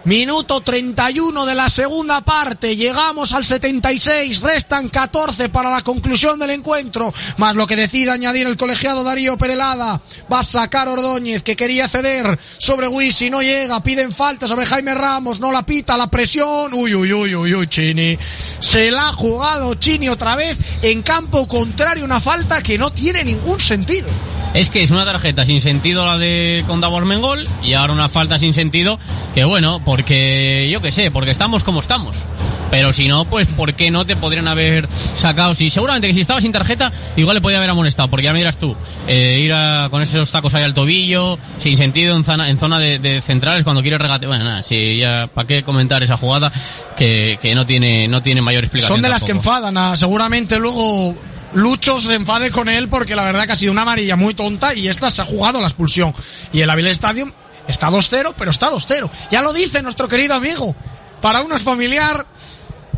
Minuto 0.03 0.61
31 0.61 1.45
de 1.45 1.53
la 1.53 1.69
segunda 1.69 2.21
parte, 2.21 2.75
llegamos 2.75 3.33
al 3.33 3.45
76, 3.45 4.41
restan 4.41 4.89
14 4.89 5.49
para 5.49 5.69
la 5.69 5.81
conclusión 5.81 6.39
del 6.39 6.49
encuentro, 6.49 7.13
más 7.37 7.55
lo 7.55 7.67
que 7.67 7.75
decida 7.75 8.13
añadir 8.13 8.47
el 8.47 8.57
colegiado 8.57 9.03
Darío 9.03 9.37
Perelada, 9.37 10.01
va 10.31 10.39
a 10.39 10.43
sacar 10.43 10.87
Ordóñez 10.87 11.43
que 11.43 11.55
quería 11.55 11.87
ceder 11.87 12.39
sobre 12.57 12.87
Wisi, 12.87 13.29
no 13.29 13.43
llega, 13.43 13.83
piden 13.83 14.11
falta 14.11 14.47
sobre 14.47 14.65
Jaime 14.65 14.95
Ramos, 14.95 15.39
no 15.39 15.51
la 15.51 15.67
pita, 15.67 15.95
la 15.97 16.07
presión, 16.07 16.73
uy, 16.73 16.95
uy, 16.95 17.13
uy, 17.13 17.35
uy, 17.35 17.53
uy, 17.53 17.67
Chini, 17.67 18.17
se 18.59 18.89
la 18.89 19.09
ha 19.09 19.13
jugado 19.13 19.75
Chini 19.75 20.09
otra 20.09 20.35
vez 20.35 20.57
en 20.81 21.03
campo 21.03 21.47
contrario, 21.47 22.03
una 22.03 22.19
falta 22.19 22.63
que 22.63 22.79
no 22.79 22.91
tiene 22.91 23.23
ningún 23.23 23.59
sentido. 23.59 24.09
Es 24.53 24.69
que 24.69 24.83
es 24.83 24.91
una 24.91 25.05
tarjeta 25.05 25.45
sin 25.45 25.61
sentido 25.61 26.05
la 26.05 26.17
de 26.17 26.63
Condabor 26.67 27.05
Mengol 27.05 27.47
y 27.63 27.73
ahora 27.73 27.93
una 27.93 28.09
falta 28.09 28.37
sin 28.37 28.53
sentido 28.53 28.99
que 29.33 29.45
bueno, 29.45 29.81
porque 29.85 30.67
yo 30.71 30.81
qué 30.81 30.91
sé, 30.91 31.09
porque 31.09 31.31
estamos 31.31 31.63
como 31.63 31.79
estamos. 31.79 32.17
Pero 32.69 32.93
si 32.93 33.07
no, 33.09 33.25
pues 33.25 33.47
¿por 33.47 33.73
qué 33.73 33.91
no 33.91 34.05
te 34.05 34.15
podrían 34.15 34.47
haber 34.47 34.87
sacado? 35.17 35.53
Si 35.53 35.69
seguramente 35.69 36.07
que 36.07 36.13
si 36.13 36.21
estaba 36.21 36.39
sin 36.39 36.51
tarjeta, 36.53 36.91
igual 37.17 37.35
le 37.35 37.41
podía 37.41 37.57
haber 37.57 37.69
amonestado, 37.69 38.09
porque 38.09 38.23
ya 38.25 38.31
me 38.33 38.39
dirás 38.39 38.57
tú, 38.57 38.75
eh, 39.07 39.39
ir 39.43 39.51
a- 39.53 39.87
con 39.89 40.01
esos 40.01 40.29
tacos 40.31 40.53
ahí 40.53 40.63
al 40.63 40.73
tobillo, 40.73 41.37
sin 41.57 41.75
sentido 41.77 42.15
en 42.15 42.23
zona, 42.23 42.49
en 42.49 42.57
zona 42.57 42.79
de, 42.79 42.97
de 42.99 43.21
centrales 43.21 43.63
cuando 43.65 43.81
quiere 43.81 43.97
regate. 43.97 44.25
Bueno, 44.25 44.45
nada, 44.45 44.63
si 44.63 44.97
ya, 44.97 45.27
¿para 45.33 45.45
qué 45.47 45.63
comentar 45.63 46.01
esa 46.01 46.15
jugada 46.15 46.49
que, 46.97 47.37
que 47.41 47.55
no 47.55 47.65
tiene, 47.65 48.07
no 48.07 48.21
tiene 48.21 48.41
mayor 48.41 48.63
explicación? 48.63 48.97
Son 48.97 49.01
de 49.01 49.09
las 49.09 49.23
que 49.25 49.31
enfadan. 49.33 49.75
a- 49.77 49.97
seguramente 49.97 50.57
luego 50.57 51.13
Lucho 51.53 51.99
se 51.99 52.13
enfade 52.13 52.49
con 52.51 52.69
él 52.69 52.87
porque 52.87 53.15
la 53.15 53.23
verdad 53.23 53.45
que 53.45 53.53
ha 53.53 53.55
sido 53.55 53.71
una 53.71 53.81
amarilla 53.81 54.15
muy 54.15 54.33
tonta 54.33 54.73
y 54.73 54.87
esta 54.87 55.11
se 55.11 55.21
ha 55.21 55.25
jugado 55.25 55.59
la 55.59 55.67
expulsión. 55.67 56.13
Y 56.53 56.61
el 56.61 56.69
Avilés 56.69 56.93
Stadium 56.93 57.31
está 57.67 57.89
2-0, 57.89 58.33
pero 58.37 58.51
está 58.51 58.69
2-0. 58.69 59.09
Ya 59.31 59.41
lo 59.41 59.51
dice 59.53 59.81
nuestro 59.81 60.07
querido 60.07 60.35
amigo. 60.35 60.75
Para 61.21 61.41
uno 61.41 61.55
es 61.55 61.63
familiar. 61.63 62.25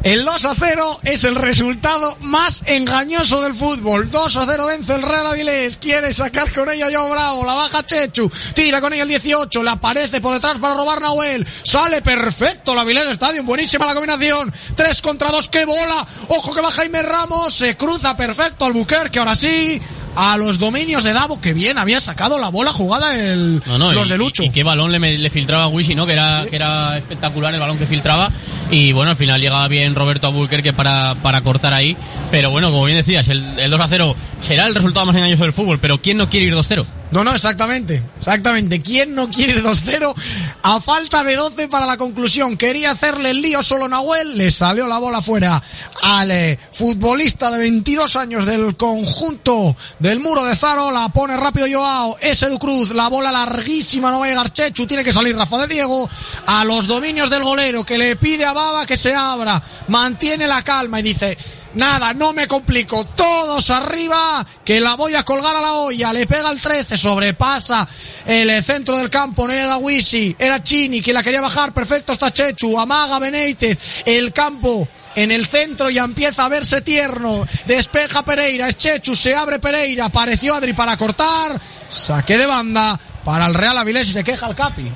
El 0.03 0.25
2 0.25 0.45
a 0.45 0.53
0 0.59 0.99
es 1.03 1.23
el 1.23 1.35
resultado 1.35 2.17
más 2.19 2.61
engañoso 2.65 3.41
del 3.41 3.55
fútbol. 3.55 4.11
2 4.11 4.35
a 4.35 4.45
0 4.45 4.65
vence 4.67 4.93
el 4.93 5.01
Real 5.01 5.27
Avilés. 5.27 5.77
Quiere 5.77 6.11
sacar 6.11 6.53
con 6.53 6.69
ella 6.69 6.89
Joao 6.91 7.09
Bravo. 7.09 7.45
La 7.45 7.53
baja 7.53 7.85
Chechu. 7.85 8.29
Tira 8.53 8.81
con 8.81 8.91
ella 8.91 9.03
el 9.03 9.09
18. 9.09 9.63
Le 9.63 9.69
aparece 9.69 10.19
por 10.19 10.33
detrás 10.33 10.57
para 10.57 10.73
robar 10.73 10.99
Nahuel. 11.01 11.47
Sale 11.63 12.01
perfecto 12.01 12.73
el 12.73 12.79
Avilés 12.79 13.07
Stadium. 13.11 13.45
Buenísima 13.45 13.85
la 13.85 13.93
combinación. 13.93 14.53
3 14.75 15.01
contra 15.01 15.29
2. 15.29 15.47
¡Qué 15.47 15.63
bola! 15.63 16.05
Ojo 16.27 16.53
que 16.53 16.61
va 16.61 16.69
Jaime 16.71 17.01
Ramos. 17.01 17.53
Se 17.53 17.77
cruza 17.77 18.17
perfecto 18.17 18.65
al 18.65 19.09
que 19.09 19.19
ahora 19.19 19.37
sí. 19.37 19.81
A 20.15 20.37
los 20.37 20.59
dominios 20.59 21.03
de 21.03 21.13
Davo. 21.13 21.41
Que 21.41 21.53
bien 21.53 21.77
había 21.77 21.99
sacado 21.99 22.37
la 22.39 22.49
bola 22.49 22.71
jugada 22.71 23.17
el, 23.17 23.61
No, 23.65 23.77
no, 23.77 23.91
los 23.93 24.07
y, 24.07 24.11
de 24.11 24.17
Lucho. 24.17 24.43
Y, 24.43 24.47
y 24.47 24.49
qué 24.51 24.63
balón 24.63 24.91
le, 24.91 25.17
le 25.17 25.29
filtraba 25.29 25.65
a 25.65 25.67
Wisi, 25.67 25.95
¿no? 25.95 26.05
Que 26.05 26.13
era, 26.13 26.45
que 26.49 26.55
era 26.55 26.97
espectacular 26.97 27.53
el 27.53 27.59
balón 27.59 27.77
que 27.77 27.87
filtraba. 27.87 28.31
Y 28.71 28.91
bueno, 28.91 29.11
al 29.11 29.17
final 29.17 29.41
llegaba 29.41 29.67
bien 29.67 29.95
Roberto 29.95 30.27
Abulquerque 30.27 30.73
para, 30.73 31.15
para 31.15 31.41
cortar 31.41 31.73
ahí. 31.73 31.97
Pero 32.31 32.51
bueno, 32.51 32.71
como 32.71 32.85
bien 32.85 32.97
decías, 32.97 33.27
el, 33.29 33.59
el 33.59 33.71
2 33.71 33.79
a 33.81 33.87
0 33.87 34.15
será 34.41 34.67
el 34.67 34.75
resultado 34.75 35.05
más 35.05 35.15
engañoso 35.15 35.43
del 35.43 35.53
fútbol. 35.53 35.79
Pero 35.79 36.01
¿quién 36.01 36.17
no 36.17 36.29
quiere 36.29 36.47
ir 36.47 36.53
2-0? 36.55 36.85
No, 37.13 37.23
no, 37.23 37.31
exactamente. 37.31 38.01
Exactamente. 38.17 38.81
¿Quién 38.81 39.13
no 39.13 39.29
quiere 39.29 39.53
ir 39.53 39.63
2-0? 39.63 40.15
A 40.63 40.81
falta 40.81 41.23
de 41.23 41.35
12 41.35 41.67
para 41.67 41.85
la 41.85 41.95
conclusión. 41.95 42.57
Quería 42.57 42.89
hacerle 42.89 43.29
el 43.29 43.39
lío 43.39 43.61
solo 43.61 43.87
Nahuel. 43.87 44.35
Le 44.35 44.49
salió 44.49 44.87
la 44.87 44.97
bola 44.97 45.21
fuera 45.21 45.61
al 46.01 46.31
eh, 46.31 46.57
futbolista 46.71 47.51
de 47.51 47.59
22 47.59 48.15
años 48.15 48.47
del 48.47 48.75
conjunto 48.75 49.77
del 49.99 50.21
muro 50.21 50.43
de 50.43 50.55
Zaro. 50.55 50.89
La 50.89 51.09
pone 51.09 51.37
rápido 51.37 51.67
Joao. 51.71 52.17
Ese 52.19 52.49
du 52.49 52.57
Cruz. 52.57 52.89
La 52.95 53.09
bola 53.09 53.31
larguísima. 53.31 54.09
No 54.09 54.21
va 54.21 54.25
a 54.25 54.29
llegar 54.29 54.51
Chechu. 54.51 54.87
Tiene 54.87 55.03
que 55.03 55.13
salir 55.13 55.37
Rafa 55.37 55.59
de 55.59 55.67
Diego. 55.67 56.09
A 56.47 56.65
los 56.65 56.87
dominios 56.87 57.29
del 57.29 57.43
golero 57.43 57.85
que 57.85 57.99
le 57.99 58.15
pide 58.15 58.43
a 58.43 58.53
Baba 58.53 58.87
que 58.87 58.97
se 58.97 59.13
abra. 59.13 59.61
Mantiene 59.87 60.47
la 60.47 60.63
calma 60.63 60.99
y 60.99 61.03
dice. 61.03 61.37
Nada, 61.75 62.13
no 62.13 62.33
me 62.33 62.47
complico. 62.47 63.03
Todos 63.05 63.71
arriba, 63.71 64.45
que 64.63 64.79
la 64.79 64.95
voy 64.95 65.15
a 65.15 65.23
colgar 65.23 65.55
a 65.55 65.61
la 65.61 65.73
olla. 65.73 66.13
Le 66.13 66.27
pega 66.27 66.51
el 66.51 66.61
13, 66.61 66.97
sobrepasa 66.97 67.87
el 68.25 68.49
eh, 68.49 68.61
centro 68.61 68.97
del 68.97 69.09
campo. 69.09 69.47
No 69.47 69.53
llega 69.53 69.77
Wisi. 69.77 70.35
Era 70.37 70.63
Chini 70.63 71.01
que 71.01 71.13
la 71.13 71.23
quería 71.23 71.41
bajar. 71.41 71.73
Perfecto 71.73 72.13
está 72.13 72.31
Chechu. 72.31 72.79
Amaga 72.79 73.17
Benítez. 73.19 73.77
El 74.05 74.31
campo 74.31 74.87
en 75.15 75.31
el 75.31 75.47
centro 75.47 75.89
ya 75.89 76.03
empieza 76.03 76.45
a 76.45 76.49
verse 76.49 76.81
tierno. 76.81 77.45
Despeja 77.65 78.23
Pereira. 78.23 78.69
Es 78.69 78.77
Chechu. 78.77 79.15
Se 79.15 79.35
abre 79.35 79.59
Pereira. 79.59 80.05
Apareció 80.05 80.55
Adri 80.55 80.73
para 80.73 80.95
cortar. 80.95 81.59
Saque 81.89 82.37
de 82.37 82.45
banda 82.45 82.99
para 83.23 83.47
el 83.47 83.53
Real 83.53 83.77
Avilés 83.77 84.09
y 84.09 84.13
se 84.13 84.23
queja 84.23 84.47
el 84.47 84.55
Capi. 84.55 84.91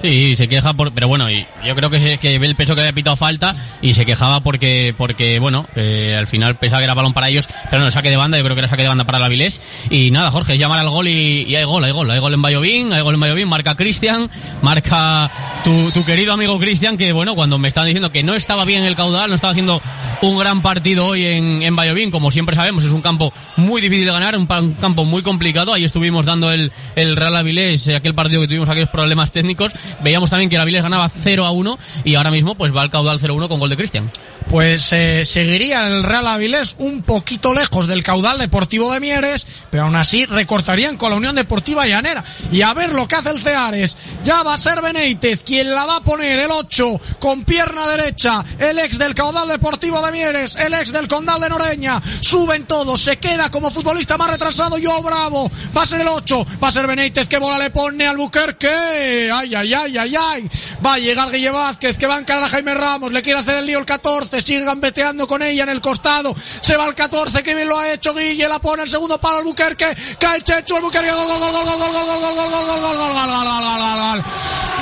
Sí, 0.00 0.34
se 0.34 0.48
queja 0.48 0.72
por, 0.72 0.92
pero 0.92 1.08
bueno, 1.08 1.30
y 1.30 1.46
yo 1.64 1.74
creo 1.74 1.90
que, 1.90 2.00
se, 2.00 2.16
que 2.16 2.38
ve 2.38 2.46
el 2.46 2.54
peso 2.54 2.74
que 2.74 2.80
había 2.80 2.94
pitado 2.94 3.16
falta 3.16 3.54
y 3.82 3.92
se 3.92 4.06
quejaba 4.06 4.40
porque, 4.40 4.94
porque 4.96 5.38
bueno, 5.38 5.66
eh, 5.76 6.16
al 6.18 6.26
final 6.26 6.54
pensaba 6.54 6.80
que 6.80 6.84
era 6.84 6.94
balón 6.94 7.12
para 7.12 7.28
ellos, 7.28 7.48
pero 7.70 7.82
no, 7.82 7.90
saque 7.90 8.08
de 8.08 8.16
banda, 8.16 8.38
yo 8.38 8.44
creo 8.44 8.56
que 8.56 8.60
era 8.60 8.68
saque 8.68 8.82
de 8.82 8.88
banda 8.88 9.04
para 9.04 9.18
el 9.18 9.24
Avilés. 9.24 9.60
Y 9.90 10.10
nada, 10.10 10.30
Jorge, 10.30 10.56
llamar 10.56 10.78
al 10.78 10.88
gol 10.88 11.06
y, 11.06 11.42
y 11.42 11.54
hay 11.54 11.64
gol, 11.64 11.84
hay 11.84 11.92
gol, 11.92 12.10
hay 12.10 12.18
gol 12.18 12.32
en 12.32 12.40
Bayovín, 12.40 12.92
hay 12.94 13.02
gol 13.02 13.14
en 13.14 13.20
Bayovín, 13.20 13.48
marca 13.48 13.74
Cristian, 13.74 14.30
marca 14.62 15.30
tu, 15.64 15.90
tu 15.90 16.02
querido 16.04 16.32
amigo 16.32 16.58
Cristian, 16.58 16.96
que 16.96 17.12
bueno, 17.12 17.34
cuando 17.34 17.58
me 17.58 17.68
estaban 17.68 17.86
diciendo 17.86 18.10
que 18.10 18.22
no 18.22 18.34
estaba 18.34 18.64
bien 18.64 18.84
el 18.84 18.96
caudal, 18.96 19.28
no 19.28 19.34
estaba 19.34 19.50
haciendo 19.50 19.82
un 20.22 20.38
gran 20.38 20.62
partido 20.62 21.06
hoy 21.06 21.26
en, 21.26 21.62
en 21.62 22.10
como 22.10 22.30
siempre 22.30 22.54
sabemos, 22.54 22.84
es 22.84 22.92
un 22.92 23.02
campo 23.02 23.32
muy 23.56 23.80
difícil 23.80 24.04
de 24.04 24.12
ganar, 24.12 24.36
un, 24.36 24.50
un 24.50 24.74
campo 24.74 25.04
muy 25.04 25.22
complicado, 25.22 25.72
ahí 25.72 25.84
estuvimos 25.84 26.26
dando 26.26 26.52
el, 26.52 26.72
el 26.96 27.16
Real 27.16 27.36
Avilés, 27.36 27.88
eh, 27.88 27.96
aquel 27.96 28.14
partido 28.14 28.40
que 28.40 28.48
tuvimos 28.48 28.68
aquellos 28.68 28.88
problemas 28.88 29.32
técnicos, 29.32 29.72
veíamos 30.02 30.30
también 30.30 30.48
que 30.50 30.56
el 30.56 30.62
Avilés 30.62 30.82
ganaba 30.82 31.08
0 31.08 31.46
a 31.46 31.50
1 31.50 31.78
y 32.04 32.14
ahora 32.14 32.30
mismo 32.30 32.54
pues 32.54 32.74
va 32.74 32.82
al 32.82 32.90
caudal 32.90 33.18
0 33.20 33.32
a 33.32 33.36
1 33.36 33.48
con 33.48 33.60
gol 33.60 33.70
de 33.70 33.76
Cristian. 33.76 34.10
Pues 34.50 34.88
eh, 34.90 35.24
seguiría 35.24 35.86
el 35.86 36.02
Real 36.02 36.26
Avilés 36.26 36.74
un 36.78 37.02
poquito 37.02 37.54
lejos 37.54 37.86
del 37.86 38.02
caudal 38.02 38.36
deportivo 38.36 38.92
de 38.92 38.98
Mieres, 38.98 39.46
pero 39.70 39.84
aún 39.84 39.94
así 39.94 40.26
recortarían 40.26 40.96
con 40.96 41.10
la 41.10 41.16
Unión 41.16 41.36
Deportiva 41.36 41.86
Llanera. 41.86 42.24
Y 42.50 42.62
a 42.62 42.74
ver 42.74 42.92
lo 42.92 43.06
que 43.06 43.14
hace 43.14 43.30
el 43.30 43.40
Ceares. 43.40 43.96
Ya 44.24 44.42
va 44.42 44.54
a 44.54 44.58
ser 44.58 44.82
Benítez 44.82 45.44
quien 45.44 45.72
la 45.72 45.86
va 45.86 45.96
a 45.96 46.02
poner 46.02 46.40
el 46.40 46.50
8 46.50 47.00
con 47.20 47.44
pierna 47.44 47.86
derecha, 47.88 48.44
el 48.58 48.80
ex 48.80 48.98
del 48.98 49.14
caudal 49.14 49.48
deportivo 49.48 50.04
de 50.04 50.10
Mieres, 50.10 50.56
el 50.56 50.74
ex 50.74 50.92
del 50.92 51.06
Condal 51.06 51.40
de 51.40 51.48
Noreña. 51.48 52.02
Suben 52.20 52.64
todos, 52.64 53.00
se 53.00 53.18
queda 53.18 53.50
como 53.50 53.70
futbolista 53.70 54.18
más 54.18 54.30
retrasado 54.30 54.78
Yo 54.78 55.00
Bravo. 55.00 55.48
Va 55.76 55.82
a 55.82 55.86
ser 55.86 56.00
el 56.00 56.08
8, 56.08 56.46
va 56.62 56.68
a 56.68 56.72
ser 56.72 56.88
Benítez 56.88 57.28
que 57.28 57.38
bola 57.38 57.56
le 57.56 57.70
pone 57.70 58.04
al 58.04 58.16
Buquerque. 58.16 59.30
Ay, 59.32 59.54
ay, 59.54 59.74
ay, 59.74 59.96
ay, 59.96 60.14
ay. 60.16 60.50
Va 60.84 60.94
a 60.94 60.98
llegar 60.98 61.30
Guille 61.30 61.50
Vázquez 61.50 61.96
que 61.96 62.08
va 62.08 62.16
a 62.16 62.18
encarar 62.18 62.42
a 62.42 62.48
Jaime 62.48 62.74
Ramos, 62.74 63.12
le 63.12 63.22
quiere 63.22 63.38
hacer 63.38 63.54
el 63.54 63.66
lío 63.66 63.78
el 63.78 63.86
14, 63.86 64.39
sigue 64.42 64.64
gambeteando 64.64 65.26
con 65.26 65.42
ella 65.42 65.62
en 65.64 65.70
el 65.70 65.80
costado. 65.80 66.34
Se 66.36 66.76
va 66.76 66.86
el 66.86 66.94
14, 66.94 67.42
que 67.42 67.54
bien 67.54 67.68
lo 67.68 67.78
ha 67.78 67.92
hecho 67.92 68.14
Guille, 68.14 68.48
la 68.48 68.58
pone 68.58 68.82
el 68.82 68.88
segundo 68.88 69.18
para 69.18 69.38
el 69.38 69.44
Buquerque, 69.44 69.96
cae 70.18 70.36
el 70.36 70.44
Chechu, 70.44 70.76
el 70.76 70.82
Buquerque, 70.82 71.10
gol, 71.10 71.26
gol, 71.26 71.38
gol, 71.38 71.52
gol, 71.52 71.64
gol, 71.66 71.78
gol, 71.78 72.06
gol, 72.06 72.06
gol, 72.06 72.50
gol, 72.50 72.80
gol, 72.80 72.96
gol, 72.96 72.98
gol, 72.98 73.26
gol, 73.26 73.44
gol, 73.44 73.78
gol, 73.78 74.22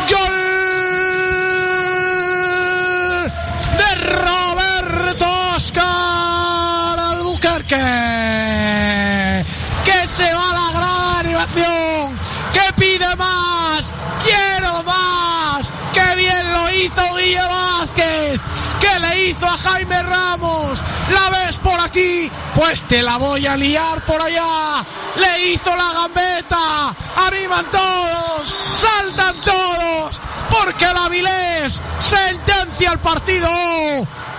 gol, 0.09 0.29
de 3.79 3.95
Roberto 3.95 5.27
Oscar 5.57 6.99
Albuquerque. 6.99 7.49
Vázquez. 7.59 9.47
Que 9.85 10.07
se 10.17 10.35
va 10.35 10.53
la 10.53 10.71
gran 10.73 11.27
animación. 11.27 12.19
Que 12.53 12.73
pide 12.77 13.17
más. 13.17 13.93
Quiero 14.25 14.83
más. 14.85 15.67
Que 15.93 16.17
bien 16.17 16.53
lo 16.53 16.71
hizo 16.71 17.15
Guille 17.17 17.47
Vázquez. 17.47 18.41
Le 18.99 19.29
hizo 19.29 19.47
a 19.47 19.57
Jaime 19.57 20.03
Ramos. 20.03 20.79
La 21.11 21.31
ves 21.31 21.57
por 21.57 21.79
aquí. 21.81 22.31
Pues 22.55 22.83
te 22.89 23.03
la 23.03 23.17
voy 23.17 23.47
a 23.47 23.57
liar 23.57 24.05
por 24.05 24.21
allá. 24.21 24.85
Le 25.17 25.53
hizo 25.53 25.75
la 25.77 25.93
gambeta. 25.93 26.95
Animan 27.27 27.67
todos. 27.71 28.57
Saltan 28.75 29.41
todos. 29.41 30.21
Porque 30.51 30.85
el 30.85 30.97
Avilés 30.97 31.81
sentencia 32.01 32.93
el 32.93 32.99
partido. 32.99 33.49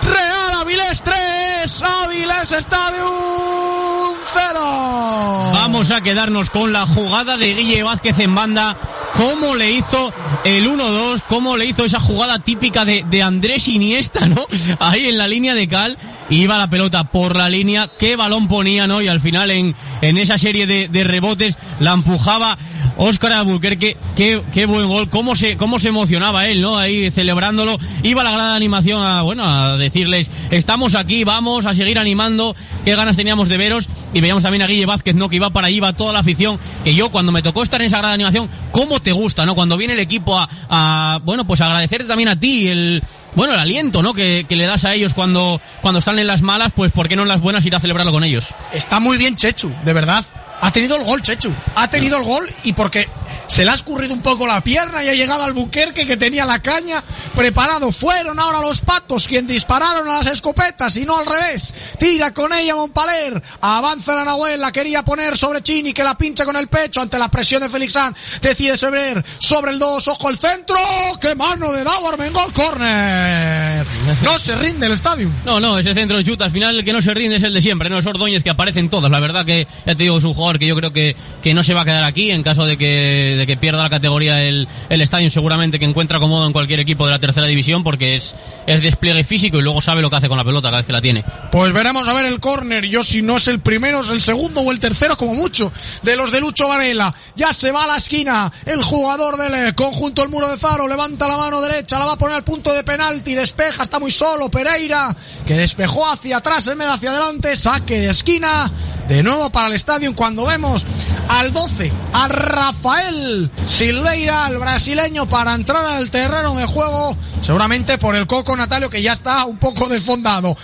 Real 0.02 0.60
Avilés 0.60 1.02
3, 1.02 1.82
Avilés 1.82 2.52
Stadium 2.52 4.14
0. 4.26 5.50
Vamos 5.52 5.90
a 5.90 6.00
quedarnos 6.00 6.50
con 6.50 6.72
la 6.72 6.86
jugada 6.86 7.36
de 7.36 7.54
Guille 7.54 7.82
Vázquez 7.82 8.18
en 8.18 8.34
banda. 8.34 8.76
Cómo 9.14 9.54
le 9.54 9.72
hizo 9.72 10.12
el 10.44 10.66
1-2, 10.70 11.22
cómo 11.28 11.56
le 11.56 11.66
hizo 11.66 11.84
esa 11.84 12.00
jugada 12.00 12.38
típica 12.38 12.84
de, 12.84 13.04
de 13.08 13.22
Andrés 13.22 13.68
Iniesta, 13.68 14.26
¿no? 14.26 14.46
Ahí 14.78 15.08
en 15.08 15.18
la 15.18 15.28
línea 15.28 15.54
de 15.54 15.68
Cal. 15.68 15.98
Iba 16.30 16.58
la 16.58 16.70
pelota 16.70 17.04
por 17.04 17.34
la 17.34 17.48
línea, 17.48 17.88
qué 17.98 18.14
balón 18.14 18.46
ponía, 18.46 18.86
¿no? 18.86 19.02
Y 19.02 19.08
al 19.08 19.20
final 19.20 19.50
en, 19.50 19.74
en 20.00 20.16
esa 20.16 20.38
serie 20.38 20.66
de, 20.66 20.86
de 20.88 21.04
rebotes 21.04 21.58
la 21.80 21.92
empujaba 21.92 22.56
Óscar 23.02 23.32
Albuquerque, 23.32 23.96
qué, 24.14 24.42
qué 24.52 24.66
buen 24.66 24.86
gol, 24.86 25.08
cómo 25.08 25.34
se, 25.34 25.56
cómo 25.56 25.78
se 25.78 25.88
emocionaba 25.88 26.46
él, 26.48 26.60
¿no? 26.60 26.76
Ahí 26.76 27.10
celebrándolo. 27.10 27.78
Iba 28.02 28.22
la 28.22 28.30
gran 28.30 28.50
animación 28.50 29.02
a, 29.02 29.22
bueno, 29.22 29.42
a 29.42 29.78
decirles, 29.78 30.30
estamos 30.50 30.94
aquí, 30.94 31.24
vamos 31.24 31.64
a 31.64 31.72
seguir 31.72 31.98
animando, 31.98 32.54
qué 32.84 32.94
ganas 32.94 33.16
teníamos 33.16 33.48
de 33.48 33.56
veros. 33.56 33.88
Y 34.12 34.20
veíamos 34.20 34.42
también 34.42 34.60
a 34.60 34.66
Guille 34.66 34.84
Vázquez, 34.84 35.14
¿no? 35.14 35.30
Que 35.30 35.36
iba 35.36 35.48
para 35.48 35.68
ahí, 35.68 35.76
iba 35.76 35.94
toda 35.94 36.12
la 36.12 36.18
afición. 36.18 36.58
Que 36.84 36.94
yo, 36.94 37.10
cuando 37.10 37.32
me 37.32 37.40
tocó 37.40 37.62
estar 37.62 37.80
en 37.80 37.86
esa 37.86 37.96
gran 37.96 38.12
animación, 38.12 38.50
cómo 38.70 39.00
te 39.00 39.12
gusta, 39.12 39.46
¿no? 39.46 39.54
Cuando 39.54 39.78
viene 39.78 39.94
el 39.94 40.00
equipo 40.00 40.38
a, 40.38 40.46
a 40.68 41.20
bueno, 41.24 41.46
pues 41.46 41.62
agradecerte 41.62 42.06
también 42.06 42.28
a 42.28 42.38
ti 42.38 42.68
el, 42.68 43.02
bueno, 43.34 43.54
el 43.54 43.60
aliento, 43.60 44.02
¿no? 44.02 44.12
Que, 44.12 44.44
que, 44.46 44.56
le 44.56 44.66
das 44.66 44.84
a 44.84 44.92
ellos 44.92 45.14
cuando, 45.14 45.58
cuando 45.80 46.00
están 46.00 46.18
en 46.18 46.26
las 46.26 46.42
malas, 46.42 46.72
pues 46.76 46.92
¿por 46.92 47.08
qué 47.08 47.16
no 47.16 47.22
en 47.22 47.28
las 47.28 47.40
buenas 47.40 47.64
ir 47.64 47.74
a 47.74 47.80
celebrarlo 47.80 48.12
con 48.12 48.24
ellos? 48.24 48.54
Está 48.74 49.00
muy 49.00 49.16
bien 49.16 49.36
Chechu, 49.36 49.72
de 49.86 49.92
verdad. 49.94 50.22
Ha 50.60 50.72
tenido 50.72 50.96
el 50.96 51.04
gol, 51.04 51.22
Chechu. 51.22 51.54
Ha 51.74 51.88
tenido 51.88 52.18
el 52.18 52.24
gol 52.24 52.46
y 52.64 52.72
porque 52.72 53.08
se 53.46 53.64
le 53.64 53.70
ha 53.70 53.74
escurrido 53.74 54.14
un 54.14 54.22
poco 54.22 54.46
la 54.46 54.60
pierna 54.62 55.02
y 55.02 55.08
ha 55.08 55.14
llegado 55.14 55.42
al 55.42 55.52
Buquerque 55.52 56.06
que 56.06 56.16
tenía 56.16 56.44
la 56.44 56.60
caña 56.60 57.02
preparado. 57.34 57.90
Fueron 57.92 58.38
ahora 58.38 58.60
los 58.60 58.80
patos 58.82 59.26
quien 59.26 59.46
dispararon 59.46 60.08
a 60.08 60.18
las 60.18 60.26
escopetas 60.26 60.96
y 60.96 61.04
no 61.04 61.18
al 61.18 61.26
revés. 61.26 61.74
Tira 61.98 62.32
con 62.32 62.52
ella 62.52 62.74
Montpaler. 62.74 63.42
Avanza 63.60 64.14
la 64.14 64.24
Nahuel, 64.24 64.60
la 64.60 64.72
quería 64.72 65.02
poner 65.02 65.36
sobre 65.36 65.62
Chini 65.62 65.92
que 65.92 66.04
la 66.04 66.16
pincha 66.16 66.44
con 66.44 66.56
el 66.56 66.68
pecho 66.68 67.00
ante 67.00 67.18
la 67.18 67.28
presión 67.28 67.62
de 67.62 67.68
Félix 67.68 67.92
San. 67.94 68.14
Decide 68.42 68.76
Sebrer 68.76 69.24
sobre 69.38 69.72
el 69.72 69.78
2, 69.78 70.08
ojo 70.08 70.30
el 70.30 70.38
centro. 70.38 70.76
¡Qué 71.20 71.34
mano 71.34 71.72
de 71.72 71.84
Dauer! 71.84 72.30
gol 72.32 72.52
corner! 72.52 73.86
No 74.22 74.38
se 74.38 74.54
rinde 74.54 74.86
el 74.86 74.92
estadio. 74.92 75.30
No, 75.44 75.58
no, 75.58 75.78
ese 75.78 75.94
centro 75.94 76.20
chuta. 76.22 76.44
Al 76.44 76.50
final 76.50 76.78
el 76.78 76.84
que 76.84 76.92
no 76.92 77.00
se 77.00 77.14
rinde 77.14 77.36
es 77.36 77.42
el 77.42 77.54
de 77.54 77.62
siempre, 77.62 77.88
no 77.88 77.98
es 77.98 78.06
Ordóñez 78.06 78.42
que 78.42 78.50
aparece 78.50 78.80
en 78.80 78.90
todas. 78.90 79.10
La 79.10 79.20
verdad 79.20 79.44
que 79.44 79.66
ya 79.86 79.94
te 79.94 80.02
digo 80.02 80.18
es 80.18 80.24
un 80.24 80.34
jugador 80.34 80.49
que 80.58 80.66
yo 80.66 80.76
creo 80.76 80.92
que, 80.92 81.16
que 81.42 81.54
no 81.54 81.62
se 81.62 81.74
va 81.74 81.82
a 81.82 81.84
quedar 81.84 82.04
aquí 82.04 82.30
en 82.30 82.42
caso 82.42 82.66
de 82.66 82.76
que, 82.76 83.36
de 83.38 83.46
que 83.46 83.56
pierda 83.56 83.82
la 83.82 83.90
categoría 83.90 84.42
el, 84.42 84.68
el 84.88 85.00
estadio 85.00 85.30
seguramente 85.30 85.78
que 85.78 85.84
encuentra 85.84 86.18
cómodo 86.18 86.46
en 86.46 86.52
cualquier 86.52 86.80
equipo 86.80 87.06
de 87.06 87.12
la 87.12 87.18
tercera 87.18 87.46
división 87.46 87.82
porque 87.82 88.14
es, 88.14 88.34
es 88.66 88.82
despliegue 88.82 89.24
físico 89.24 89.58
y 89.58 89.62
luego 89.62 89.80
sabe 89.80 90.02
lo 90.02 90.10
que 90.10 90.16
hace 90.16 90.28
con 90.28 90.38
la 90.38 90.44
pelota 90.44 90.68
cada 90.68 90.78
vez 90.78 90.86
que 90.86 90.92
la 90.92 91.00
tiene. 91.00 91.24
Pues 91.50 91.72
veremos 91.72 92.06
a 92.08 92.12
ver 92.12 92.26
el 92.26 92.40
córner. 92.40 92.84
Yo 92.86 93.04
si 93.04 93.22
no 93.22 93.36
es 93.36 93.48
el 93.48 93.60
primero, 93.60 94.00
es 94.00 94.08
el 94.08 94.20
segundo 94.20 94.60
o 94.60 94.72
el 94.72 94.80
tercero 94.80 95.16
como 95.16 95.34
mucho 95.34 95.72
de 96.02 96.16
los 96.16 96.30
de 96.32 96.40
Lucho 96.40 96.68
Varela. 96.68 97.14
Ya 97.36 97.52
se 97.52 97.70
va 97.72 97.84
a 97.84 97.86
la 97.86 97.96
esquina 97.96 98.52
el 98.66 98.82
jugador 98.82 99.36
del 99.36 99.74
conjunto 99.74 100.22
el 100.22 100.28
muro 100.28 100.48
de 100.48 100.56
Zaro. 100.56 100.88
Levanta 100.88 101.28
la 101.28 101.36
mano 101.36 101.60
derecha, 101.60 101.98
la 101.98 102.06
va 102.06 102.12
a 102.12 102.18
poner 102.18 102.36
al 102.36 102.44
punto 102.44 102.72
de 102.72 102.84
penalti. 102.84 103.34
Despeja, 103.34 103.82
está 103.82 103.98
muy 103.98 104.10
solo 104.10 104.50
Pereira 104.50 105.14
que 105.46 105.54
despejó 105.54 106.10
hacia 106.10 106.38
atrás 106.38 106.66
en 106.68 106.78
medio 106.78 106.92
hacia 106.92 107.10
adelante. 107.10 107.56
Saque 107.56 107.98
de 107.98 108.10
esquina. 108.10 108.70
De 109.10 109.24
nuevo 109.24 109.50
para 109.50 109.66
el 109.66 109.72
estadio 109.72 110.14
cuando 110.14 110.46
vemos 110.46 110.86
al 111.26 111.52
12, 111.52 111.92
a 112.12 112.28
Rafael 112.28 113.50
Silveira, 113.66 114.46
el 114.48 114.58
brasileño, 114.58 115.28
para 115.28 115.52
entrar 115.52 115.84
al 115.84 116.12
terreno 116.12 116.54
de 116.54 116.64
juego, 116.64 117.16
seguramente 117.40 117.98
por 117.98 118.14
el 118.14 118.28
coco 118.28 118.56
Natalio 118.56 118.88
que 118.88 119.02
ya 119.02 119.12
está 119.12 119.46
un 119.46 119.58
poco 119.58 119.88
desfondado. 119.88 120.56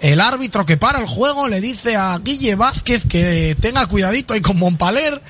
El 0.00 0.20
árbitro 0.20 0.64
que 0.64 0.76
para 0.76 1.00
el 1.00 1.06
juego 1.06 1.48
le 1.48 1.60
dice 1.60 1.96
a 1.96 2.16
Guille 2.18 2.54
Vázquez 2.54 3.06
que 3.08 3.56
tenga 3.60 3.88
cuidadito 3.88 4.34
ahí 4.34 4.40
con 4.40 4.56
Montpaler. 4.56 5.20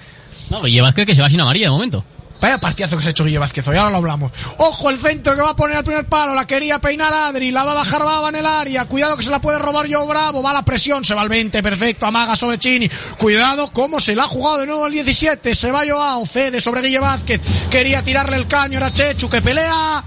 No, 0.50 0.60
Guille 0.60 0.82
Vázquez 0.82 1.06
que 1.06 1.14
se 1.14 1.22
va 1.22 1.30
sin 1.30 1.40
amarilla 1.40 1.68
de 1.68 1.70
momento. 1.70 2.04
Vaya 2.44 2.60
partidazo 2.60 2.98
que 2.98 3.02
se 3.02 3.08
ha 3.08 3.12
hecho 3.12 3.24
Guille 3.24 3.38
Vázquez 3.38 3.66
hoy, 3.68 3.78
ahora 3.78 3.92
lo 3.92 3.96
hablamos. 3.96 4.30
Ojo 4.58 4.90
el 4.90 4.98
centro 4.98 5.34
que 5.34 5.40
va 5.40 5.52
a 5.52 5.56
poner 5.56 5.78
al 5.78 5.84
primer 5.84 6.04
palo, 6.04 6.34
la 6.34 6.46
quería 6.46 6.78
peinar 6.78 7.10
Adri, 7.10 7.50
la 7.50 7.64
va 7.64 7.72
a 7.72 7.76
bajar 7.76 8.04
Baba 8.04 8.28
en 8.28 8.36
el 8.36 8.44
área, 8.44 8.84
cuidado 8.84 9.16
que 9.16 9.24
se 9.24 9.30
la 9.30 9.40
puede 9.40 9.58
robar 9.58 9.86
yo 9.86 10.06
Bravo, 10.06 10.42
va 10.42 10.52
la 10.52 10.62
presión, 10.62 11.06
se 11.06 11.14
va 11.14 11.22
al 11.22 11.30
20, 11.30 11.62
perfecto, 11.62 12.04
amaga 12.04 12.36
sobre 12.36 12.58
Chini, 12.58 12.86
cuidado 13.16 13.72
cómo 13.72 13.98
se 13.98 14.14
la 14.14 14.24
ha 14.24 14.26
jugado 14.26 14.58
de 14.58 14.66
nuevo 14.66 14.86
el 14.86 14.92
17, 14.92 15.54
se 15.54 15.70
va 15.70 15.84
Joao, 15.88 16.26
cede 16.26 16.60
sobre 16.60 16.82
Guille 16.82 16.98
Vázquez, 16.98 17.40
quería 17.70 18.04
tirarle 18.04 18.36
el 18.36 18.46
caño, 18.46 18.76
era 18.76 18.92
Chechu 18.92 19.30
que 19.30 19.40
pelea, 19.40 20.04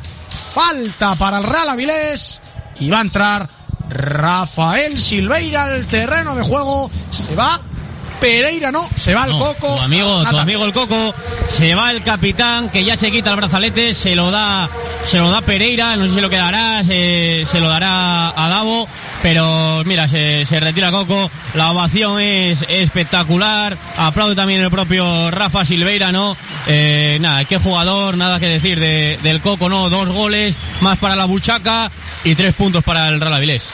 falta 0.53 1.15
para 1.15 1.39
el 1.39 1.43
Real 1.43 1.69
Avilés 1.69 2.39
y 2.79 2.91
va 2.91 2.99
a 2.99 3.01
entrar 3.01 3.49
Rafael 3.89 4.99
Silveira 4.99 5.63
al 5.63 5.87
terreno 5.87 6.35
de 6.35 6.43
juego, 6.43 6.91
se 7.09 7.33
va 7.33 7.59
Pereira 8.19 8.71
no, 8.71 8.87
se 8.95 9.13
va 9.13 9.25
el 9.25 9.31
no, 9.31 9.39
Coco. 9.39 9.75
Tu 9.75 9.81
amigo, 9.81 10.23
tu 10.25 10.37
amigo 10.37 10.65
el 10.65 10.73
Coco, 10.73 11.13
se 11.49 11.75
va 11.75 11.91
el 11.91 12.01
capitán 12.01 12.69
que 12.69 12.83
ya 12.83 12.97
se 12.97 13.11
quita 13.11 13.31
el 13.31 13.37
brazalete, 13.37 13.93
se 13.93 14.15
lo 14.15 14.31
da, 14.31 14.69
se 15.05 15.19
lo 15.19 15.29
da 15.29 15.41
Pereira, 15.41 15.95
no 15.95 16.07
sé 16.07 16.15
si 16.15 16.21
lo 16.21 16.29
quedará, 16.29 16.83
se, 16.83 17.45
se 17.49 17.59
lo 17.59 17.69
dará 17.69 18.29
a 18.29 18.49
Davo, 18.49 18.87
pero 19.21 19.83
mira, 19.85 20.07
se, 20.07 20.45
se 20.45 20.59
retira 20.59 20.91
Coco, 20.91 21.29
la 21.53 21.71
ovación 21.71 22.19
es 22.19 22.65
espectacular, 22.67 23.77
aplaude 23.97 24.35
también 24.35 24.61
el 24.61 24.71
propio 24.71 25.31
Rafa 25.31 25.65
Silveira, 25.65 26.11
¿no? 26.11 26.35
Eh, 26.67 27.17
nada, 27.21 27.45
qué 27.45 27.57
jugador, 27.57 28.17
nada 28.17 28.39
que 28.39 28.47
decir 28.47 28.79
de, 28.79 29.19
del 29.23 29.41
Coco, 29.41 29.69
¿no? 29.69 29.89
Dos 29.89 30.09
goles, 30.09 30.57
más 30.81 30.97
para 30.97 31.15
la 31.15 31.25
buchaca 31.25 31.91
y 32.23 32.35
tres 32.35 32.53
puntos 32.53 32.83
para 32.83 33.07
el 33.09 33.19
Real 33.19 33.33
Avilés. 33.33 33.71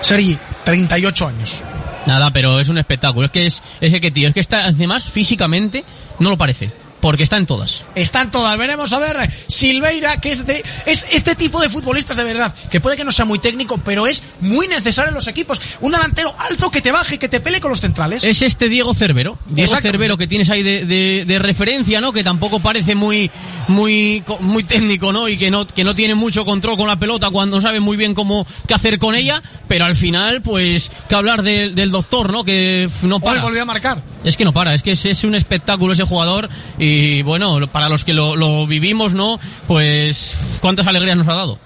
Sergi, 0.00 0.38
38 0.64 1.28
años. 1.28 1.62
Nada, 2.06 2.30
pero 2.30 2.60
es 2.60 2.68
un 2.68 2.78
espectáculo. 2.78 3.26
Es 3.26 3.32
que 3.32 3.46
es, 3.46 3.62
es 3.80 4.00
que 4.00 4.10
tío, 4.10 4.28
es 4.28 4.34
que 4.34 4.40
está, 4.40 4.64
además 4.66 5.08
físicamente 5.10 5.84
no 6.18 6.30
lo 6.30 6.36
parece. 6.36 6.70
Porque 7.04 7.22
está 7.22 7.36
en 7.36 7.44
todas. 7.44 7.84
Está 7.94 8.22
en 8.22 8.30
todas. 8.30 8.56
Veremos 8.56 8.90
a 8.94 8.98
ver 8.98 9.30
Silveira, 9.46 10.16
que 10.22 10.32
es 10.32 10.46
de, 10.46 10.64
es 10.86 11.04
este 11.12 11.34
tipo 11.34 11.60
de 11.60 11.68
futbolistas 11.68 12.16
de 12.16 12.24
verdad, 12.24 12.54
que 12.70 12.80
puede 12.80 12.96
que 12.96 13.04
no 13.04 13.12
sea 13.12 13.26
muy 13.26 13.38
técnico, 13.38 13.76
pero 13.76 14.06
es 14.06 14.22
muy 14.40 14.68
necesario 14.68 15.10
en 15.10 15.14
los 15.14 15.28
equipos. 15.28 15.60
Un 15.82 15.92
delantero 15.92 16.34
alto 16.38 16.70
que 16.70 16.80
te 16.80 16.92
baje, 16.92 17.18
que 17.18 17.28
te 17.28 17.40
pele 17.40 17.60
con 17.60 17.68
los 17.68 17.82
centrales. 17.82 18.24
Es 18.24 18.40
este 18.40 18.70
Diego 18.70 18.94
Cervero. 18.94 19.36
Diego 19.50 19.76
Cervero 19.76 20.16
que 20.16 20.26
tienes 20.26 20.48
ahí 20.48 20.62
de, 20.62 20.86
de, 20.86 21.26
de, 21.26 21.38
referencia, 21.38 22.00
¿no? 22.00 22.10
Que 22.10 22.24
tampoco 22.24 22.60
parece 22.60 22.94
muy, 22.94 23.30
muy, 23.68 24.24
muy 24.40 24.64
técnico, 24.64 25.12
¿no? 25.12 25.28
Y 25.28 25.36
que 25.36 25.50
no, 25.50 25.66
que 25.66 25.84
no 25.84 25.94
tiene 25.94 26.14
mucho 26.14 26.46
control 26.46 26.78
con 26.78 26.88
la 26.88 26.98
pelota 26.98 27.28
cuando 27.28 27.60
sabe 27.60 27.80
muy 27.80 27.98
bien 27.98 28.14
cómo, 28.14 28.46
qué 28.66 28.72
hacer 28.72 28.98
con 28.98 29.14
ella, 29.14 29.42
pero 29.68 29.84
al 29.84 29.94
final, 29.94 30.40
pues, 30.40 30.90
que 31.06 31.14
hablar 31.14 31.42
de, 31.42 31.68
del 31.68 31.90
doctor, 31.90 32.32
¿no? 32.32 32.44
Que 32.44 32.88
no 33.02 33.20
para. 33.20 33.40
Hoy 33.40 33.42
volvió 33.42 33.60
a 33.60 33.66
marcar. 33.66 34.02
Es 34.24 34.38
que 34.38 34.46
no 34.46 34.54
para, 34.54 34.72
es 34.72 34.82
que 34.82 34.92
es, 34.92 35.04
es 35.04 35.22
un 35.24 35.34
espectáculo 35.34 35.92
ese 35.92 36.04
jugador 36.04 36.48
y 36.78 36.93
bueno, 37.22 37.66
para 37.68 37.88
los 37.88 38.04
que 38.04 38.14
lo, 38.14 38.36
lo 38.36 38.66
vivimos, 38.66 39.14
¿no? 39.14 39.38
Pues 39.66 40.58
cuántas 40.60 40.86
alegrías 40.86 41.16
nos 41.16 41.28
ha 41.28 41.34
dado. 41.34 41.58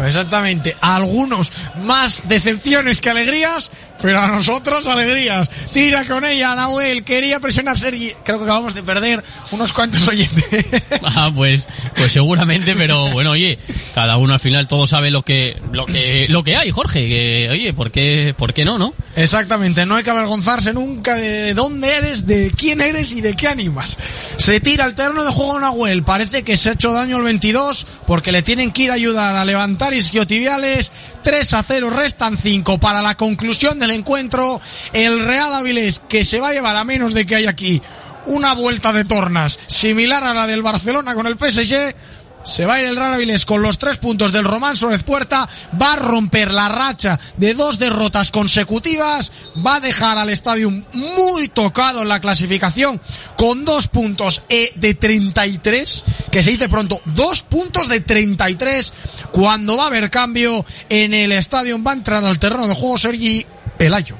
Pues 0.00 0.16
exactamente, 0.16 0.74
a 0.80 0.96
algunos 0.96 1.52
más 1.84 2.22
decepciones 2.26 3.02
que 3.02 3.10
alegrías, 3.10 3.70
pero 4.00 4.18
a 4.18 4.28
nosotros 4.28 4.86
alegrías. 4.86 5.50
Tira 5.74 6.06
con 6.06 6.24
ella, 6.24 6.54
Nahuel, 6.54 7.04
quería 7.04 7.38
presionar 7.38 7.78
Sergi. 7.78 8.10
Creo 8.24 8.38
que 8.38 8.44
acabamos 8.44 8.72
de 8.72 8.82
perder 8.82 9.22
unos 9.50 9.74
cuantos 9.74 10.08
oyentes. 10.08 10.66
Ah, 11.02 11.30
pues, 11.34 11.66
pues 11.96 12.12
seguramente, 12.12 12.74
pero 12.76 13.10
bueno, 13.10 13.30
oye, 13.30 13.58
cada 13.94 14.16
uno 14.16 14.34
al 14.34 14.40
final 14.40 14.68
todo 14.68 14.86
sabe 14.86 15.10
lo 15.10 15.22
que, 15.22 15.60
lo 15.72 15.86
que, 15.86 16.26
lo 16.28 16.44
que 16.44 16.56
hay, 16.56 16.70
Jorge. 16.70 17.08
Que, 17.08 17.48
oye, 17.50 17.72
¿por 17.72 17.90
qué, 17.90 18.34
¿por 18.36 18.54
qué 18.54 18.64
no, 18.64 18.78
no? 18.78 18.94
Exactamente, 19.16 19.86
no 19.86 19.96
hay 19.96 20.04
que 20.04 20.10
avergonzarse 20.10 20.72
nunca 20.72 21.16
de 21.16 21.52
dónde 21.54 21.94
eres, 21.96 22.26
de 22.26 22.52
quién 22.56 22.80
eres 22.80 23.12
y 23.12 23.20
de 23.20 23.34
qué 23.34 23.48
animas. 23.48 23.98
Se 24.36 24.60
tira 24.60 24.84
el 24.84 24.94
terreno 24.94 25.24
de 25.24 25.30
juego 25.30 25.58
Nahuel, 25.58 26.04
parece 26.04 26.42
que 26.42 26.56
se 26.56 26.70
ha 26.70 26.72
hecho 26.72 26.92
daño 26.92 27.16
el 27.16 27.24
22 27.24 27.86
porque 28.06 28.30
le 28.30 28.42
tienen 28.42 28.70
que 28.70 28.84
ir 28.84 28.90
a 28.90 28.94
ayudar 28.94 29.36
a 29.36 29.44
levantar 29.44 29.89
isquiotibiales. 29.94 30.92
3 31.22 31.54
a 31.54 31.62
0, 31.62 31.90
restan 31.90 32.38
5 32.38 32.78
para 32.78 33.02
la 33.02 33.16
conclusión 33.16 33.78
del 33.78 33.90
encuentro. 33.90 34.60
El 34.92 35.24
Real 35.26 35.54
Avilés 35.54 36.00
que 36.08 36.24
se 36.24 36.40
va 36.40 36.48
a 36.48 36.52
llevar 36.52 36.76
a 36.76 36.84
menos 36.84 37.14
de 37.14 37.26
que 37.26 37.36
hay 37.36 37.46
aquí 37.46 37.82
una 38.26 38.54
vuelta 38.54 38.92
de 38.92 39.04
tornas 39.04 39.58
similar 39.66 40.24
a 40.24 40.34
la 40.34 40.46
del 40.46 40.62
Barcelona 40.62 41.14
con 41.14 41.26
el 41.26 41.36
PSG 41.36 41.94
se 42.42 42.64
va 42.66 42.74
a 42.74 42.80
ir 42.80 42.86
el 42.86 42.96
Real 42.96 43.14
Avilés 43.14 43.44
con 43.44 43.62
los 43.62 43.78
tres 43.78 43.98
puntos 43.98 44.32
del 44.32 44.44
Román 44.44 44.76
Suárez 44.76 45.02
Puerta, 45.02 45.48
va 45.80 45.92
a 45.92 45.96
romper 45.96 46.50
la 46.52 46.68
racha 46.68 47.18
de 47.36 47.54
dos 47.54 47.78
derrotas 47.78 48.30
consecutivas, 48.30 49.32
va 49.64 49.76
a 49.76 49.80
dejar 49.80 50.18
al 50.18 50.30
estadio 50.30 50.70
muy 50.70 51.48
tocado 51.48 52.02
en 52.02 52.08
la 52.08 52.20
clasificación 52.20 53.00
con 53.36 53.64
dos 53.64 53.88
puntos 53.88 54.42
eh, 54.48 54.72
de 54.76 54.94
33, 54.94 56.04
que 56.30 56.42
se 56.42 56.50
dice 56.52 56.68
pronto, 56.68 57.00
dos 57.06 57.42
puntos 57.42 57.88
de 57.88 58.00
33, 58.00 58.92
cuando 59.32 59.76
va 59.76 59.84
a 59.84 59.88
haber 59.88 60.10
cambio 60.10 60.64
en 60.88 61.14
el 61.14 61.32
estadio, 61.32 61.82
va 61.82 61.92
a 61.92 61.94
entrar 61.94 62.24
al 62.24 62.38
terreno 62.38 62.66
de 62.66 62.74
juego 62.74 62.98
Sergi 62.98 63.46
Pelayo. 63.78 64.16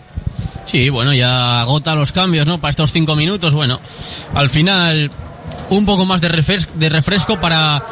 Sí, 0.67 0.89
bueno, 0.89 1.13
ya 1.13 1.61
agota 1.61 1.97
los 1.97 2.13
cambios, 2.13 2.47
¿no? 2.47 2.61
Para 2.61 2.71
estos 2.71 2.93
cinco 2.93 3.17
minutos, 3.17 3.55
bueno, 3.55 3.81
al 4.35 4.51
final 4.51 5.11
un 5.71 5.87
poco 5.87 6.07
más 6.07 6.21
de 6.21 6.29
refresco, 6.29 7.41
para 7.41 7.83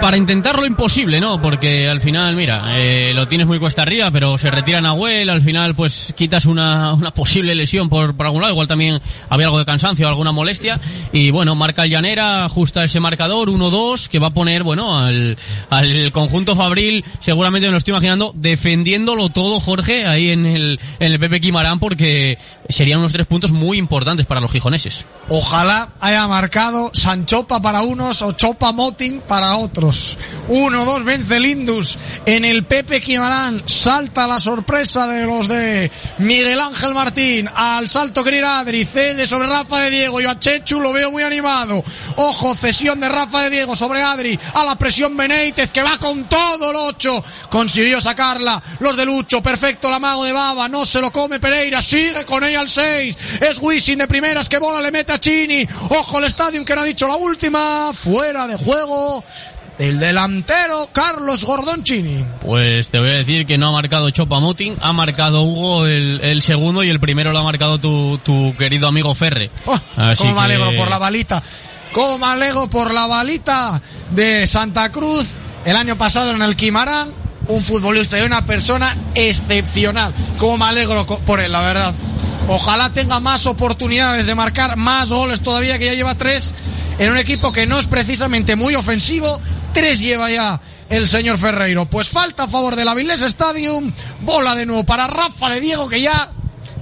para 0.00 0.16
intentar 0.16 0.58
lo 0.58 0.66
imposible, 0.66 1.20
¿no? 1.20 1.40
Porque 1.40 1.88
al 1.88 2.00
final, 2.00 2.34
mira, 2.36 2.76
eh, 2.78 3.12
lo 3.14 3.28
tienes 3.28 3.46
muy 3.46 3.58
cuesta 3.58 3.82
arriba, 3.82 4.10
pero 4.10 4.38
se 4.38 4.50
retira 4.50 4.80
Nahuel, 4.80 5.28
al 5.30 5.42
final 5.42 5.74
pues 5.74 6.14
quitas 6.16 6.46
una, 6.46 6.94
una 6.94 7.12
posible 7.12 7.54
lesión 7.54 7.88
por, 7.88 8.16
por 8.16 8.26
algún 8.26 8.42
lado, 8.42 8.52
igual 8.52 8.68
también 8.68 9.00
había 9.28 9.46
algo 9.46 9.58
de 9.58 9.64
cansancio, 9.64 10.08
alguna 10.08 10.32
molestia, 10.32 10.80
y 11.12 11.30
bueno, 11.30 11.54
marca 11.54 11.86
Llanera, 11.86 12.44
ajusta 12.44 12.84
ese 12.84 13.00
marcador, 13.00 13.48
1-2, 13.48 14.08
que 14.08 14.18
va 14.18 14.28
a 14.28 14.34
poner, 14.34 14.62
bueno, 14.62 14.98
al, 14.98 15.36
al 15.70 16.12
conjunto 16.12 16.56
Fabril, 16.56 17.04
seguramente 17.20 17.66
me 17.66 17.72
lo 17.72 17.78
estoy 17.78 17.92
imaginando, 17.92 18.32
defendiéndolo 18.36 19.28
todo, 19.30 19.60
Jorge, 19.60 20.06
ahí 20.06 20.30
en 20.30 20.46
el, 20.46 20.80
en 21.00 21.12
el 21.12 21.18
Pepe 21.18 21.40
Quimarán, 21.40 21.78
porque 21.80 22.38
serían 22.68 23.00
unos 23.00 23.12
tres 23.12 23.26
puntos 23.26 23.52
muy 23.52 23.78
importantes 23.78 24.26
para 24.26 24.40
los 24.40 24.50
gijoneses. 24.50 25.04
Ojalá 25.28 25.90
haya 26.00 26.26
marcado 26.26 26.90
Sanchopa 26.94 27.60
para 27.60 27.82
unos 27.82 28.22
o 28.22 28.32
Chopa 28.32 28.72
Moting 28.72 29.20
para 29.20 29.56
otros. 29.56 29.67
1-2 29.72 31.04
vence 31.04 31.38
Lindus 31.38 31.98
en 32.26 32.44
el 32.44 32.64
Pepe 32.64 33.00
Quimarán. 33.00 33.62
Salta 33.66 34.26
la 34.26 34.40
sorpresa 34.40 35.06
de 35.06 35.26
los 35.26 35.48
de 35.48 35.90
Miguel 36.18 36.60
Ángel 36.60 36.94
Martín. 36.94 37.48
Al 37.54 37.88
salto 37.88 38.24
quería 38.24 38.58
Adri. 38.58 38.84
Cede 38.84 39.28
sobre 39.28 39.46
Rafa 39.46 39.80
de 39.80 39.90
Diego. 39.90 40.20
Yo 40.20 40.30
a 40.30 40.38
Chechu 40.38 40.80
lo 40.80 40.92
veo 40.92 41.10
muy 41.10 41.22
animado. 41.22 41.82
Ojo, 42.16 42.54
cesión 42.54 43.00
de 43.00 43.08
Rafa 43.08 43.44
de 43.44 43.50
Diego 43.50 43.76
sobre 43.76 44.02
Adri. 44.02 44.38
A 44.54 44.64
la 44.64 44.76
presión 44.76 45.16
Benítez 45.16 45.70
que 45.70 45.82
va 45.82 45.98
con 45.98 46.24
todo 46.24 46.70
el 46.70 46.76
8. 46.76 47.24
Consiguió 47.50 48.00
sacarla. 48.00 48.62
Los 48.80 48.96
de 48.96 49.04
Lucho. 49.04 49.42
Perfecto 49.42 49.90
la 49.90 49.98
mago 49.98 50.24
de 50.24 50.32
Baba. 50.32 50.68
No 50.68 50.86
se 50.86 51.00
lo 51.00 51.12
come 51.12 51.40
Pereira. 51.40 51.82
Sigue 51.82 52.24
con 52.24 52.42
ella 52.42 52.60
al 52.60 52.70
6. 52.70 53.18
Es 53.40 53.58
Wisin 53.60 53.98
de 53.98 54.08
primeras 54.08 54.48
que 54.48 54.58
bola 54.58 54.80
le 54.80 54.90
mete 54.90 55.12
a 55.12 55.20
Chini. 55.20 55.66
Ojo 55.90 56.18
el 56.18 56.24
estadio 56.24 56.64
que 56.64 56.74
no 56.74 56.80
ha 56.80 56.84
dicho 56.84 57.06
la 57.06 57.16
última. 57.16 57.92
Fuera 57.92 58.46
de 58.46 58.56
juego 58.56 59.24
el 59.78 59.98
delantero 59.98 60.88
Carlos 60.92 61.44
Gordoncini. 61.44 62.24
Pues 62.40 62.90
te 62.90 62.98
voy 62.98 63.10
a 63.10 63.14
decir 63.14 63.46
que 63.46 63.58
no 63.58 63.68
ha 63.68 63.72
marcado 63.72 64.10
Chopa 64.10 64.40
Mutin, 64.40 64.76
ha 64.80 64.92
marcado 64.92 65.42
Hugo 65.42 65.86
el, 65.86 66.20
el, 66.22 66.42
segundo 66.42 66.82
y 66.82 66.88
el 66.88 67.00
primero 67.00 67.32
lo 67.32 67.38
ha 67.38 67.42
marcado 67.42 67.78
tu, 67.78 68.18
tu 68.18 68.54
querido 68.56 68.88
amigo 68.88 69.14
Ferre. 69.14 69.50
Oh, 69.66 69.78
Así 69.96 70.24
cómo 70.24 70.34
me 70.34 70.40
alegro 70.40 70.72
por 70.76 70.90
la 70.90 70.98
balita. 70.98 71.42
Cómo 71.92 72.18
me 72.18 72.26
alegro 72.26 72.68
por 72.68 72.92
la 72.92 73.06
balita 73.06 73.80
de 74.10 74.46
Santa 74.46 74.90
Cruz 74.90 75.28
el 75.64 75.76
año 75.76 75.96
pasado 75.96 76.30
en 76.32 76.42
el 76.42 76.56
Quimarán. 76.56 77.10
Un 77.46 77.62
futbolista 77.62 78.18
y 78.18 78.26
una 78.26 78.44
persona 78.44 78.94
excepcional. 79.14 80.12
Cómo 80.36 80.58
me 80.58 80.66
alegro 80.66 81.06
por 81.06 81.40
él, 81.40 81.50
la 81.50 81.62
verdad. 81.62 81.94
Ojalá 82.46 82.92
tenga 82.92 83.20
más 83.20 83.46
oportunidades 83.46 84.26
de 84.26 84.34
marcar 84.34 84.76
más 84.76 85.08
goles 85.08 85.40
todavía, 85.40 85.78
que 85.78 85.86
ya 85.86 85.94
lleva 85.94 86.14
tres 86.14 86.54
en 86.98 87.10
un 87.10 87.18
equipo 87.18 87.52
que 87.52 87.66
no 87.66 87.78
es 87.78 87.86
precisamente 87.86 88.56
muy 88.56 88.74
ofensivo. 88.74 89.40
Tres 89.72 90.00
lleva 90.00 90.30
ya 90.30 90.60
el 90.88 91.06
señor 91.06 91.38
Ferreiro. 91.38 91.86
Pues 91.86 92.08
falta 92.08 92.44
a 92.44 92.48
favor 92.48 92.76
del 92.76 92.88
Avilés 92.88 93.22
Stadium. 93.22 93.92
Bola 94.22 94.54
de 94.54 94.66
nuevo 94.66 94.84
para 94.84 95.06
Rafa 95.06 95.50
de 95.50 95.60
Diego 95.60 95.88
que 95.88 96.00
ya 96.00 96.32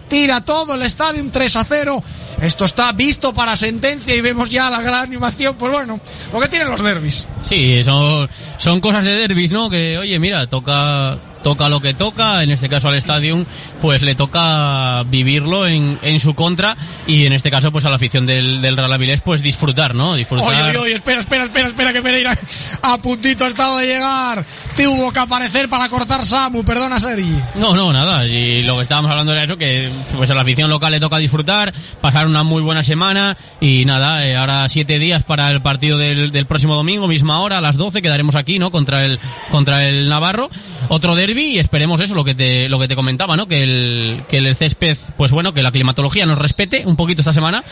tira 0.09 0.40
todo 0.43 0.74
el 0.74 0.82
Stadium 0.82 1.30
3 1.30 1.56
a 1.56 1.64
0. 1.64 2.02
Esto 2.40 2.66
está 2.66 2.93
visto 2.93 3.32
para 3.32 3.56
sentencia 3.56 4.14
y 4.14 4.20
vemos 4.20 4.51
ya 4.51 4.70
la 4.70 4.82
gran 4.82 5.05
animación. 5.05 5.56
Pues 5.56 5.72
bueno, 5.72 6.01
lo 6.32 6.40
que 6.40 6.48
tienen 6.48 6.68
los 6.68 6.82
derbis. 6.82 7.24
Sí, 7.43 7.82
son, 7.82 8.28
son 8.59 8.80
cosas 8.80 9.05
de 9.05 9.14
derbis, 9.14 9.51
¿no? 9.51 9.70
Que, 9.70 9.97
oye, 9.98 10.18
mira, 10.18 10.47
toca 10.47 11.18
toca 11.47 11.68
lo 11.68 11.81
que 11.81 11.94
toca, 11.94 12.43
en 12.43 12.51
este 12.51 12.68
caso 12.68 12.89
al 12.89 12.97
Stadium, 12.97 13.44
pues 13.81 14.02
le 14.02 14.16
toca 14.16 15.05
vivirlo 15.05 15.68
en, 15.68 15.97
en 16.02 16.18
su 16.18 16.35
contra 16.35 16.77
y 17.06 17.24
en 17.24 17.32
este 17.32 17.52
caso 17.52 17.70
pues 17.70 17.85
a 17.85 17.89
la 17.89 17.94
afición 17.94 18.27
del, 18.27 18.60
del 18.60 18.77
Real 18.77 18.93
Avilés 18.93 19.20
pues 19.20 19.43
disfrutar, 19.43 19.94
¿no? 19.94 20.16
Disfrutar. 20.16 20.48
Oye, 20.48 20.62
oye, 20.62 20.78
oye, 20.78 20.94
espera, 20.94 21.20
espera, 21.20 21.44
espera, 21.44 21.68
espera 21.68 21.93
que 21.93 22.02
Pereira 22.02 22.36
a 22.82 22.98
puntito 22.98 23.44
ha 23.44 23.47
estado 23.47 23.78
de 23.78 23.86
llegar. 23.86 24.44
Tuvo 24.77 25.12
que 25.12 25.20
aparecer 25.20 25.68
para 25.68 25.89
cortar 25.89 26.24
Samu, 26.24 26.64
perdona 26.64 26.98
Seri. 26.98 27.40
No, 27.55 27.77
no, 27.77 27.93
nada, 27.93 28.27
y 28.27 28.62
lo 28.64 28.74
que 28.74 28.82
estábamos 28.82 29.12
hablando 29.12 29.32
era 29.32 29.44
eso, 29.44 29.56
que 29.56 29.89
pues 30.16 30.28
a 30.32 30.35
la 30.35 30.40
afición 30.40 30.68
local 30.68 30.90
le 30.90 30.98
toca 30.98 31.18
disfrutar, 31.18 31.73
pasar 32.01 32.27
una 32.27 32.43
muy 32.43 32.60
buena 32.60 32.82
semana 32.82 33.36
y 33.60 33.85
nada, 33.85 34.27
eh, 34.27 34.36
ahora 34.36 34.68
siete 34.68 34.98
días 34.98 35.23
para 35.23 35.48
el 35.52 35.62
partido 35.62 35.97
del, 35.97 36.32
del 36.32 36.47
próximo 36.47 36.74
domingo, 36.74 37.06
misma 37.06 37.40
hora, 37.40 37.59
a 37.59 37.60
las 37.60 37.77
12, 37.77 38.02
quedaremos 38.02 38.35
aquí, 38.35 38.59
¿no? 38.59 38.73
Contra 38.73 39.05
el, 39.05 39.20
contra 39.52 39.86
el 39.89 40.09
Navarro. 40.09 40.51
Otro 40.89 41.14
derby 41.37 41.55
y 41.55 41.59
esperemos 41.59 42.01
eso, 42.01 42.15
lo 42.15 42.25
que 42.25 42.35
te, 42.35 42.69
lo 42.69 42.79
que 42.79 42.89
te 42.89 42.97
comentaba, 42.97 43.37
¿no? 43.37 43.47
Que 43.47 43.63
el, 43.63 44.25
que 44.29 44.39
el 44.39 44.57
césped, 44.57 44.97
pues 45.17 45.33
bueno, 45.33 45.53
que 45.55 45.63
la 45.63 45.71
climatología 45.71 46.27
nos 46.27 46.39
respete 46.39 46.83
un 46.87 46.97
poquito 46.97 47.21
esta 47.21 47.33
semana 47.33 47.63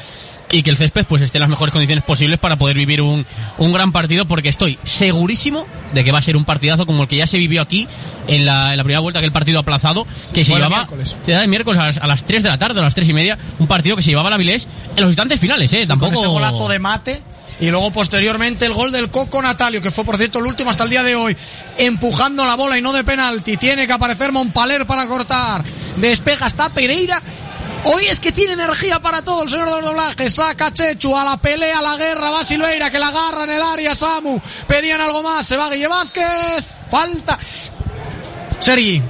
y 0.51 0.63
que 0.63 0.71
el 0.71 0.77
césped 0.77 1.07
pues 1.07 1.23
esté 1.23 1.39
en 1.39 1.43
las 1.43 1.51
mejores 1.51 1.73
condiciones 1.73 2.05
posibles 2.05 2.39
para 2.39 2.57
poder 2.57 2.77
vivir 2.77 3.01
un, 3.01 3.27
un 3.59 3.73
gran 3.73 3.93
partido 3.93 4.27
porque 4.27 4.49
estoy 4.49 4.79
segurísimo 4.85 5.67
de 5.93 6.05
que 6.05 6.13
va 6.13 6.19
a 6.19 6.23
ser 6.23 6.37
un 6.37 6.45
partidazo 6.45 6.87
como 6.87 7.03
el 7.03 7.09
que 7.09 7.17
ya 7.17 7.27
se 7.27 7.39
vivió 7.39 7.63
aquí 7.63 7.89
en 8.29 8.45
la, 8.45 8.73
en 8.73 8.77
la 8.77 8.85
primera 8.85 9.01
vuelta, 9.01 9.19
aquel 9.19 9.33
partido 9.33 9.59
aplazado 9.59 10.07
que 10.33 10.45
se 10.45 10.55
llevaba 10.55 10.77
miércoles. 10.79 11.17
se 11.25 11.33
da 11.33 11.43
el 11.43 11.49
miércoles 11.49 11.81
a 11.81 11.87
las, 11.87 11.99
a 11.99 12.07
las 12.07 12.25
3 12.25 12.43
de 12.43 12.49
la 12.51 12.59
tarde, 12.59 12.81
a 12.81 12.83
las 12.83 12.95
3 12.95 13.09
y 13.09 13.13
media, 13.15 13.39
un 13.59 13.67
partido 13.67 13.97
que 13.97 14.03
se 14.03 14.11
llevaba 14.11 14.31
la 14.31 14.37
Avilés 14.37 14.69
en 14.97 15.03
los 15.03 15.09
instantes 15.09 15.41
finales, 15.41 15.73
eh, 15.73 15.87
tampoco... 15.87 16.13
Con 16.13 16.19
ese 16.19 16.29
golazo 16.29 16.69
de 16.69 16.79
mate. 16.79 17.23
Y 17.61 17.71
luego 17.71 17.91
posteriormente 17.93 18.67
el 18.67 18.75
gol 18.75 18.91
del 18.93 19.11
Coco 19.11 19.41
Natalio, 19.41 19.81
que 19.81 19.91
fue 19.91 20.05
por 20.05 20.17
cierto 20.17 20.39
el 20.41 20.47
último 20.47 20.71
hasta 20.71 20.85
el 20.85 20.91
día 20.91 21.03
de 21.03 21.15
hoy, 21.15 21.37
empujando 21.79 22.45
la 22.45 22.57
bola 22.57 22.77
y 22.77 22.83
no 22.83 22.93
de 22.93 23.05
penalti. 23.05 23.57
Tiene 23.57 23.87
que 23.87 23.93
aparecer 23.93 24.33
Montpaler 24.33 24.87
para 24.87 25.07
cortar. 25.07 25.65
Despeja, 25.97 26.47
está 26.47 26.69
Pereira. 26.71 27.23
Hoy 27.87 28.07
es 28.07 28.19
que 28.19 28.33
tiene 28.33 28.55
energía 28.55 28.99
para 29.01 29.23
todo 29.23 29.43
el 29.43 29.51
señor 29.51 29.67
de 29.67 29.73
los 29.73 29.85
doblajes. 29.85 30.35
Saca 30.35 30.67
a 30.67 30.73
Chechu 30.73 31.17
a 31.17 31.25
la 31.25 31.37
pelea, 31.37 31.79
a 31.79 31.83
la 31.83 31.97
guerra. 31.97 32.31
Va 32.31 32.43
Silveira 32.45 32.91
que 32.91 32.99
la 32.99 33.09
agarra 33.09 33.45
en 33.45 33.51
el 33.51 33.63
área. 33.63 33.95
Samu. 33.95 34.41
Pedían 34.67 35.01
algo 35.01 35.23
más. 35.23 35.47
Se 35.47 35.57
va 35.57 35.69
Guille 35.71 35.87
Vázquez. 35.87 36.75
Falta. 36.91 37.39
Sergi. 38.59 39.03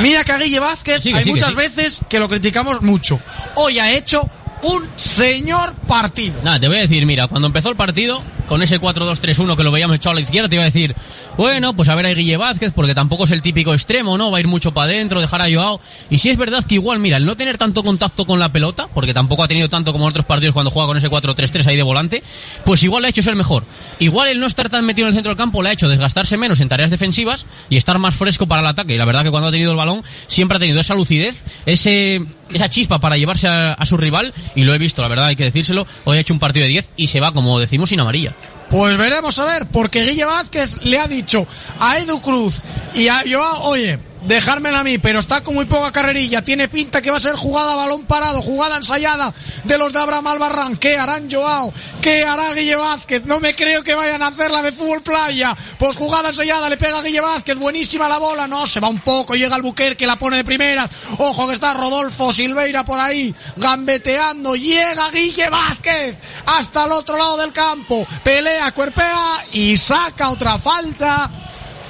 Mira 0.00 0.24
que 0.24 0.32
a 0.32 0.38
Guille 0.38 0.58
Vázquez 0.60 1.02
Sí, 1.02 1.12
hay 1.12 1.24
sí, 1.24 1.30
muchas 1.30 1.50
sí. 1.50 1.54
veces 1.56 2.00
que 2.08 2.18
lo 2.18 2.28
criticamos 2.28 2.80
mucho. 2.80 3.20
Hoy 3.56 3.78
ha 3.78 3.90
hecho 3.90 4.28
un 4.64 4.88
señor 4.96 5.74
partido. 5.86 6.40
Nada, 6.42 6.58
te 6.58 6.68
voy 6.68 6.78
a 6.78 6.80
decir, 6.80 7.04
mira, 7.06 7.28
cuando 7.28 7.46
empezó 7.46 7.68
el 7.68 7.76
partido, 7.76 8.22
con 8.48 8.62
ese 8.62 8.80
4-2-3-1 8.80 9.56
que 9.56 9.62
lo 9.62 9.70
veíamos 9.70 9.96
echado 9.96 10.12
a 10.12 10.14
la 10.14 10.20
izquierda, 10.20 10.48
te 10.48 10.56
iba 10.56 10.62
a 10.62 10.66
decir, 10.66 10.94
bueno, 11.36 11.74
pues 11.74 11.88
a 11.88 11.94
ver 11.94 12.06
a 12.06 12.14
Guille 12.14 12.36
Vázquez, 12.36 12.72
porque 12.72 12.94
tampoco 12.94 13.24
es 13.24 13.30
el 13.30 13.42
típico 13.42 13.74
extremo, 13.74 14.16
¿no? 14.18 14.30
Va 14.30 14.38
a 14.38 14.40
ir 14.40 14.46
mucho 14.46 14.72
para 14.72 14.86
adentro, 14.86 15.20
dejar 15.20 15.42
a 15.42 15.52
Joao. 15.52 15.80
Y 16.10 16.18
sí 16.18 16.30
es 16.30 16.38
verdad 16.38 16.64
que 16.64 16.76
igual, 16.76 16.98
mira, 16.98 17.16
el 17.16 17.26
no 17.26 17.36
tener 17.36 17.58
tanto 17.58 17.82
contacto 17.82 18.24
con 18.26 18.38
la 18.38 18.52
pelota, 18.52 18.88
porque 18.92 19.14
tampoco 19.14 19.42
ha 19.42 19.48
tenido 19.48 19.68
tanto 19.68 19.92
como 19.92 20.04
en 20.04 20.10
otros 20.10 20.26
partidos 20.26 20.54
cuando 20.54 20.70
juega 20.70 20.88
con 20.88 20.96
ese 20.96 21.10
4-3-3 21.10 21.66
ahí 21.66 21.76
de 21.76 21.82
volante, 21.82 22.22
pues 22.64 22.82
igual 22.82 23.02
le 23.02 23.08
ha 23.08 23.10
hecho 23.10 23.22
ser 23.22 23.36
mejor. 23.36 23.64
Igual 23.98 24.28
el 24.28 24.40
no 24.40 24.46
estar 24.46 24.68
tan 24.68 24.84
metido 24.84 25.08
en 25.08 25.12
el 25.12 25.14
centro 25.14 25.30
del 25.30 25.38
campo 25.38 25.62
le 25.62 25.70
ha 25.70 25.72
hecho 25.72 25.88
desgastarse 25.88 26.36
menos 26.36 26.60
en 26.60 26.68
tareas 26.68 26.90
defensivas 26.90 27.46
y 27.68 27.76
estar 27.76 27.98
más 27.98 28.14
fresco 28.14 28.46
para 28.46 28.62
el 28.62 28.68
ataque. 28.68 28.94
Y 28.94 28.98
la 28.98 29.04
verdad 29.04 29.24
que 29.24 29.30
cuando 29.30 29.48
ha 29.48 29.52
tenido 29.52 29.72
el 29.72 29.76
balón, 29.76 30.02
siempre 30.26 30.56
ha 30.56 30.60
tenido 30.60 30.80
esa 30.80 30.94
lucidez, 30.94 31.44
ese, 31.66 32.24
esa 32.52 32.68
chispa 32.68 32.98
para 32.98 33.16
llevarse 33.16 33.48
a, 33.48 33.84
su 33.84 33.96
rival, 33.96 34.32
y 34.54 34.64
lo 34.64 34.74
he 34.74 34.78
visto, 34.78 35.02
la 35.02 35.08
verdad, 35.08 35.26
hay 35.26 35.36
que 35.36 35.44
decírselo. 35.44 35.86
Hoy 36.04 36.16
ha 36.16 36.20
hecho 36.20 36.34
un 36.34 36.40
partido 36.40 36.64
de 36.64 36.70
10 36.70 36.90
y 36.96 37.06
se 37.08 37.20
va, 37.20 37.32
como 37.32 37.58
decimos, 37.58 37.90
sin 37.90 38.00
amarilla. 38.00 38.34
Pues 38.70 38.96
veremos 38.96 39.38
a 39.38 39.44
ver, 39.44 39.66
porque 39.66 40.04
Guille 40.04 40.24
Vázquez 40.24 40.84
le 40.84 40.98
ha 40.98 41.06
dicho 41.06 41.46
a 41.78 41.98
Edu 41.98 42.20
Cruz 42.20 42.60
y 42.94 43.08
a 43.08 43.22
Joao, 43.30 43.64
oye, 43.64 43.98
dejármela 44.26 44.80
a 44.80 44.84
mí, 44.84 44.98
pero 44.98 45.20
está 45.20 45.42
con 45.42 45.54
muy 45.54 45.66
poca 45.66 45.92
carrerilla, 45.92 46.42
tiene 46.42 46.68
pinta 46.68 47.02
que 47.02 47.10
va 47.10 47.18
a 47.18 47.20
ser 47.20 47.36
jugada 47.36 47.74
balón 47.74 48.04
parado, 48.04 48.42
jugada 48.42 48.76
ensayada 48.76 49.32
de 49.64 49.78
los 49.78 49.92
de 49.92 49.98
Abraham 49.98 50.26
Albarrán, 50.26 50.76
¿qué 50.76 50.96
harán 50.96 51.30
Joao? 51.30 51.72
¿Qué 52.00 52.24
hará 52.24 52.52
Guille 52.54 52.76
Vázquez? 52.76 53.24
No 53.26 53.40
me 53.40 53.54
creo 53.54 53.82
que 53.82 53.94
vayan 53.94 54.22
a 54.22 54.28
hacer 54.28 54.50
la 54.50 54.62
de 54.62 54.72
fútbol 54.72 55.02
playa, 55.02 55.56
pues 55.78 55.96
jugada 55.96 56.30
ensayada, 56.30 56.68
le 56.68 56.76
pega 56.76 56.98
a 56.98 57.02
Guille 57.02 57.20
Vázquez, 57.20 57.56
buenísima 57.56 58.08
la 58.08 58.18
bola, 58.18 58.46
no, 58.46 58.66
se 58.66 58.80
va 58.80 58.88
un 58.88 59.00
poco, 59.00 59.34
llega 59.34 59.56
el 59.56 59.62
Buquer 59.62 59.96
que 59.96 60.06
la 60.06 60.16
pone 60.16 60.38
de 60.38 60.44
primeras, 60.44 60.90
ojo 61.18 61.46
que 61.48 61.54
está 61.54 61.74
Rodolfo 61.74 62.32
Silveira 62.32 62.84
por 62.84 62.98
ahí, 62.98 63.34
gambeteando, 63.56 64.56
llega 64.56 65.10
Guille 65.10 65.50
Vázquez 65.50 66.16
hasta 66.46 66.86
el 66.86 66.92
otro 66.92 67.16
lado 67.16 67.36
del 67.38 67.52
campo, 67.52 68.06
pelea, 68.22 68.72
cuerpea 68.72 69.44
y 69.52 69.76
saca 69.76 70.30
otra 70.30 70.58
falta 70.58 71.30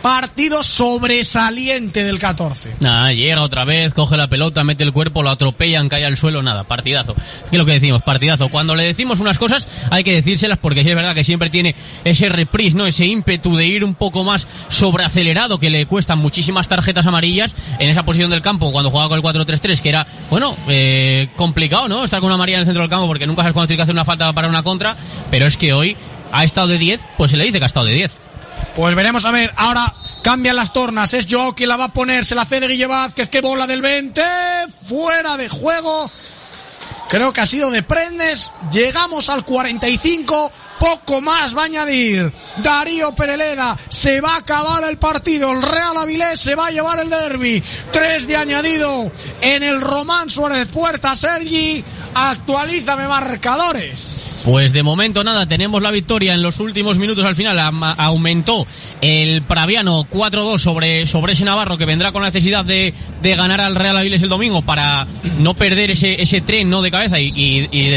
partido 0.05 0.62
sobresaliente 0.62 2.05
del 2.05 2.18
14. 2.18 2.76
Nada, 2.81 3.14
llega 3.14 3.40
otra 3.40 3.64
vez, 3.64 3.94
coge 3.94 4.18
la 4.18 4.28
pelota, 4.28 4.62
mete 4.62 4.85
el 4.85 4.93
cuerpo, 4.93 5.22
lo 5.22 5.31
atropellan, 5.31 5.89
cae 5.89 6.05
al 6.05 6.18
suelo, 6.18 6.43
nada, 6.43 6.64
partidazo. 6.64 7.14
¿Qué 7.14 7.56
es 7.56 7.59
lo 7.59 7.64
que 7.64 7.72
decimos? 7.72 8.02
Partidazo. 8.02 8.51
Cuando 8.51 8.74
le 8.74 8.82
decimos 8.82 9.20
unas 9.20 9.39
cosas 9.39 9.66
hay 9.90 10.05
que 10.05 10.12
decírselas 10.12 10.59
porque 10.59 10.81
es 10.81 10.86
verdad 10.94 11.14
que 11.14 11.24
siempre 11.24 11.48
tiene 11.48 11.74
ese 12.05 12.28
reprise, 12.28 12.76
¿no? 12.76 12.85
Ese 12.85 13.06
ímpetu 13.06 13.56
de 13.56 13.64
ir 13.64 13.82
un 13.82 13.94
poco 13.94 14.24
más 14.24 14.47
sobreacelerado 14.68 15.59
que 15.59 15.70
le 15.70 15.86
cuestan 15.86 16.18
muchísimas 16.18 16.68
tarjetas 16.68 17.06
amarillas 17.06 17.56
en 17.78 17.89
esa 17.89 18.05
posición 18.05 18.31
del 18.31 18.43
campo 18.43 18.72
cuando 18.72 18.90
jugaba 18.90 19.09
con 19.09 19.16
el 19.16 19.47
4-3-3, 19.47 19.81
que 19.81 19.89
era, 19.89 20.06
bueno, 20.28 20.55
eh, 20.68 21.31
complicado, 21.35 21.89
¿no? 21.89 22.05
Estar 22.05 22.20
con 22.20 22.26
una 22.26 22.35
amarilla 22.35 22.59
en 22.59 22.60
el 22.60 22.66
centro 22.66 22.82
del 22.82 22.90
campo 22.90 23.06
porque 23.06 23.26
nunca 23.26 23.40
sabes 23.40 23.55
cuándo 23.55 23.68
tiene 23.68 23.78
que 23.78 23.85
hacer 23.85 23.94
una 23.94 24.05
falta 24.05 24.31
para 24.35 24.51
una 24.51 24.62
contra, 24.62 24.98
pero 25.31 25.47
es 25.47 25.56
que 25.56 25.72
hoy 25.72 25.97
ha 26.31 26.44
estado 26.44 26.68
de 26.68 26.76
10, 26.76 27.09
pues 27.16 27.31
se 27.31 27.39
le 27.39 27.44
dice 27.44 27.56
que 27.56 27.64
ha 27.64 27.68
estado 27.68 27.86
de 27.86 27.94
10. 27.94 28.20
Pues 28.76 28.94
veremos 28.94 29.24
a 29.24 29.31
ver, 29.31 29.52
ahora 29.56 29.94
cambian 30.22 30.56
las 30.56 30.72
tornas, 30.72 31.14
es 31.14 31.26
Joe 31.31 31.55
quien 31.55 31.68
la 31.68 31.76
va 31.76 31.85
a 31.85 31.93
poner, 31.93 32.24
se 32.24 32.35
la 32.35 32.44
cede 32.44 32.66
Guille 32.66 32.86
Vázquez, 32.86 33.28
que 33.28 33.40
bola 33.40 33.66
del 33.66 33.82
20, 33.82 34.22
fuera 34.89 35.36
de 35.36 35.48
juego, 35.48 36.10
creo 37.09 37.32
que 37.32 37.40
ha 37.40 37.47
sido 37.47 37.70
de 37.70 37.82
prendes, 37.82 38.51
llegamos 38.72 39.28
al 39.28 39.44
45, 39.44 40.51
poco 40.81 41.20
más 41.20 41.56
va 41.56 41.62
a 41.62 41.66
añadir 41.66 42.32
Darío 42.56 43.14
Pereleda, 43.14 43.76
se 43.89 44.20
va 44.20 44.35
a 44.35 44.39
acabar 44.39 44.82
el 44.85 44.98
partido, 44.98 45.52
el 45.52 45.62
Real 45.62 45.97
Avilés 45.97 46.40
se 46.40 46.56
va 46.56 46.66
a 46.66 46.70
llevar 46.72 46.98
el 46.98 47.10
derby, 47.10 47.62
tres 47.93 48.26
de 48.26 48.36
añadido 48.36 49.12
en 49.40 49.62
el 49.62 49.81
Román 49.81 50.31
Suárez 50.31 50.66
Puerta, 50.66 51.14
Sergi, 51.14 51.85
actualízame 52.14 53.06
marcadores. 53.06 54.34
Pues 54.44 54.74
de 54.74 54.82
momento 54.82 55.24
nada, 55.24 55.48
tenemos 55.48 55.80
la 55.80 55.90
victoria 55.90 56.34
en 56.34 56.42
los 56.42 56.60
últimos 56.60 56.98
minutos 56.98 57.24
al 57.24 57.34
final. 57.34 57.58
aumentó 57.96 58.66
el 59.00 59.40
Praviano 59.40 60.04
4-2 60.04 60.58
sobre, 60.58 61.06
sobre 61.06 61.32
ese 61.32 61.46
Navarro 61.46 61.78
que 61.78 61.86
vendrá 61.86 62.12
con 62.12 62.20
la 62.20 62.28
necesidad 62.28 62.62
de, 62.62 62.92
de 63.22 63.36
ganar 63.36 63.62
al 63.62 63.74
Real 63.74 63.96
Avilés 63.96 64.22
el 64.22 64.28
domingo 64.28 64.60
para 64.60 65.06
no 65.38 65.54
perder 65.54 65.92
ese, 65.92 66.20
ese 66.20 66.42
tren 66.42 66.68
no 66.68 66.82
de 66.82 66.90
cabeza 66.90 67.18
y, 67.20 67.32
y, 67.34 67.88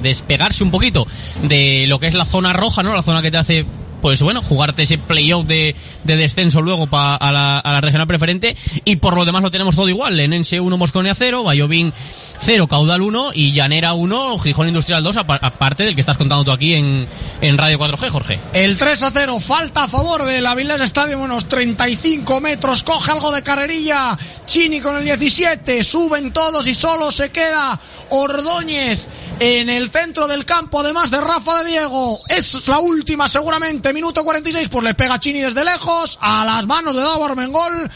despegarse 0.00 0.64
un 0.64 0.70
poquito 0.70 1.06
de 1.42 1.84
lo 1.88 2.00
que 2.00 2.06
es 2.06 2.14
la 2.14 2.24
zona 2.24 2.54
roja, 2.54 2.82
¿no? 2.82 2.94
La 2.94 3.02
zona 3.02 3.20
que 3.20 3.30
te 3.30 3.36
hace 3.36 3.66
pues 4.00 4.22
bueno, 4.22 4.42
jugarte 4.42 4.82
ese 4.82 4.98
playoff 4.98 5.44
de, 5.46 5.74
de 6.04 6.16
descenso 6.16 6.62
luego 6.62 6.86
para 6.86 7.16
a 7.16 7.32
la, 7.32 7.58
a 7.58 7.72
la 7.72 7.80
regional 7.80 8.06
preferente 8.06 8.56
y 8.84 8.96
por 8.96 9.14
lo 9.16 9.24
demás 9.24 9.42
lo 9.42 9.50
tenemos 9.50 9.76
todo 9.76 9.88
igual. 9.88 10.16
Lenense 10.16 10.60
1, 10.60 10.76
Moscone 10.76 11.14
0, 11.14 11.44
Bayobín 11.44 11.92
0, 12.40 12.66
Caudal 12.68 13.02
1 13.02 13.30
y 13.34 13.52
Llanera 13.52 13.94
1, 13.94 14.38
Gijón 14.38 14.68
Industrial 14.68 15.02
2, 15.02 15.16
aparte 15.16 15.84
del 15.84 15.94
que 15.94 16.00
estás 16.00 16.18
contando 16.18 16.44
tú 16.44 16.52
aquí 16.52 16.74
en, 16.74 17.06
en 17.40 17.58
Radio 17.58 17.78
4G, 17.78 18.10
Jorge. 18.10 18.40
El 18.52 18.76
3 18.76 19.02
a 19.02 19.10
0, 19.10 19.40
falta 19.40 19.84
a 19.84 19.88
favor 19.88 20.24
del 20.24 20.46
Avilés 20.46 20.80
Estadio, 20.80 21.18
unos 21.18 21.46
35 21.48 22.40
metros, 22.40 22.82
coge 22.82 23.12
algo 23.12 23.30
de 23.32 23.42
carrerilla, 23.42 24.16
Chini 24.46 24.80
con 24.80 24.96
el 24.96 25.04
17, 25.04 25.84
suben 25.84 26.32
todos 26.32 26.66
y 26.66 26.74
solo 26.74 27.10
se 27.10 27.30
queda 27.30 27.78
Ordóñez 28.10 29.06
en 29.38 29.68
el 29.68 29.90
centro 29.90 30.26
del 30.26 30.44
campo, 30.44 30.80
además 30.80 31.10
de 31.10 31.20
Rafa 31.20 31.62
de 31.62 31.70
Diego. 31.70 32.20
Es 32.28 32.66
la 32.68 32.78
última 32.78 33.28
seguramente, 33.28 33.92
minuto 33.92 34.24
46, 34.24 34.68
pues 34.68 34.84
le 34.84 34.94
pega 34.94 35.20
Chini 35.20 35.40
desde 35.40 35.64
lejos, 35.64 36.18
a 36.20 36.44
las 36.44 36.66
manos 36.66 36.94
de 36.94 37.02
Davo 37.02 37.26
Armengol, 37.26 37.90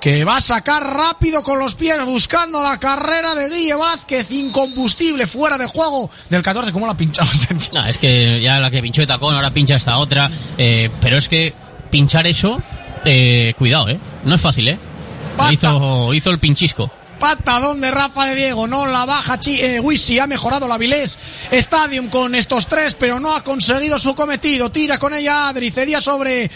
que 0.00 0.24
va 0.24 0.38
a 0.38 0.40
sacar 0.40 0.82
rápido 0.84 1.42
con 1.42 1.58
los 1.58 1.74
pies 1.74 1.98
buscando 2.04 2.62
la 2.62 2.78
carrera 2.78 3.34
de 3.34 3.48
Guille 3.48 3.74
Vázquez, 3.74 4.30
incombustible, 4.30 5.26
fuera 5.26 5.58
de 5.58 5.66
juego 5.66 6.10
del 6.28 6.42
14. 6.42 6.72
¿Cómo 6.72 6.86
la 6.86 6.96
pinchaba 6.96 7.30
es 7.88 7.98
que 7.98 8.40
ya 8.42 8.58
la 8.58 8.70
que 8.70 8.82
pinchó 8.82 9.02
de 9.02 9.06
tacón, 9.06 9.34
ahora 9.34 9.52
pincha 9.52 9.76
esta 9.76 9.98
otra, 9.98 10.30
eh, 10.58 10.90
pero 11.00 11.18
es 11.18 11.28
que 11.28 11.54
pinchar 11.90 12.26
eso, 12.26 12.60
eh, 13.04 13.54
cuidado, 13.56 13.88
¿eh? 13.88 14.00
No 14.24 14.34
es 14.34 14.40
fácil, 14.40 14.68
¿eh? 14.68 14.78
Hizo, 15.50 16.14
hizo 16.14 16.30
el 16.30 16.38
pinchisco 16.38 16.90
patadón 17.18 17.80
de 17.80 17.90
Rafa 17.90 18.26
de 18.26 18.34
Diego, 18.36 18.66
no 18.66 18.86
la 18.86 19.04
baja 19.04 19.38
eh, 19.46 19.80
Wisi, 19.80 20.18
ha 20.18 20.26
mejorado 20.26 20.68
la 20.68 20.78
Vilés. 20.78 21.18
Stadium 21.50 22.08
con 22.08 22.34
estos 22.34 22.66
tres, 22.66 22.94
pero 22.94 23.20
no 23.20 23.34
ha 23.34 23.44
conseguido 23.44 23.98
su 23.98 24.14
cometido, 24.14 24.70
tira 24.70 24.98
con 24.98 25.14
ella 25.14 25.48
Adri, 25.48 25.70
cedía 25.70 26.00
sobre 26.00 26.50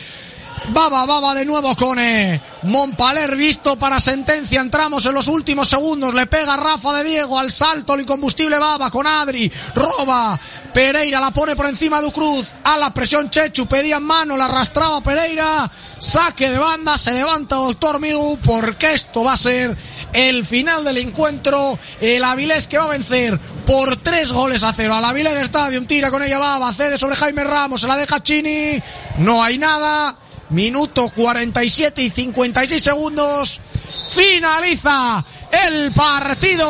Baba, 0.69 1.07
Baba 1.07 1.35
de 1.35 1.45
nuevo 1.45 1.75
con 1.77 1.99
eh, 1.99 2.41
Montpaler 2.63 3.37
visto 3.37 3.79
para 3.79 4.01
sentencia. 4.01 4.61
Entramos 4.61 5.07
en 5.07 5.15
los 5.15 5.29
últimos 5.29 5.69
segundos. 5.69 6.15
Le 6.15 6.27
pega 6.27 6.57
Rafa 6.57 6.93
de 6.95 7.05
Diego 7.05 7.39
al 7.39 7.51
salto. 7.51 7.95
El 7.95 8.03
incombustible 8.03 8.59
Baba 8.59 8.91
con 8.91 9.07
Adri. 9.07 9.51
Roba. 9.75 10.39
Pereira 10.73 11.21
la 11.21 11.31
pone 11.31 11.57
por 11.57 11.67
encima 11.67 12.03
de 12.03 12.13
Cruz. 12.13 12.49
A 12.65 12.77
la 12.77 12.93
presión 12.93 13.31
Chechu. 13.31 13.67
Pedía 13.67 13.97
en 13.97 14.05
mano. 14.05 14.37
La 14.37 14.47
arrastraba 14.47 15.01
Pereira. 15.03 15.71
Saque 15.99 16.51
de 16.51 16.59
banda. 16.59 16.99
Se 16.99 17.13
levanta 17.13 17.57
Doctor 17.57 18.01
Miu. 18.01 18.39
Porque 18.45 18.93
esto 18.93 19.25
va 19.25 19.35
a 19.35 19.39
ser 19.39 19.77
el 20.13 20.45
final 20.45 20.85
del 20.85 20.99
encuentro. 20.99 21.79
El 22.01 22.25
Avilés 22.25 22.69
que 22.69 22.79
va 22.79 22.85
a 22.85 22.89
vencer 22.89 23.39
por 23.67 23.97
tres 23.97 24.33
goles 24.33 24.63
a 24.63 24.73
cero. 24.73 24.95
Al 24.95 25.05
Avilés 25.05 25.37
Stadium. 25.45 25.87
Tira 25.87 26.11
con 26.11 26.23
ella 26.23 26.39
Baba. 26.39 26.73
Cede 26.73 26.99
sobre 26.99 27.17
Jaime 27.17 27.45
Ramos. 27.45 27.81
Se 27.81 27.87
la 27.87 27.97
deja 27.97 28.23
Chini. 28.23 28.83
No 29.19 29.43
hay 29.43 29.59
nada. 29.59 30.19
Minuto 30.51 31.11
47 31.15 32.03
y 32.03 32.11
56 32.11 32.83
segundos. 32.83 33.61
Finaliza 34.09 35.25
el 35.67 35.93
partido 35.93 36.69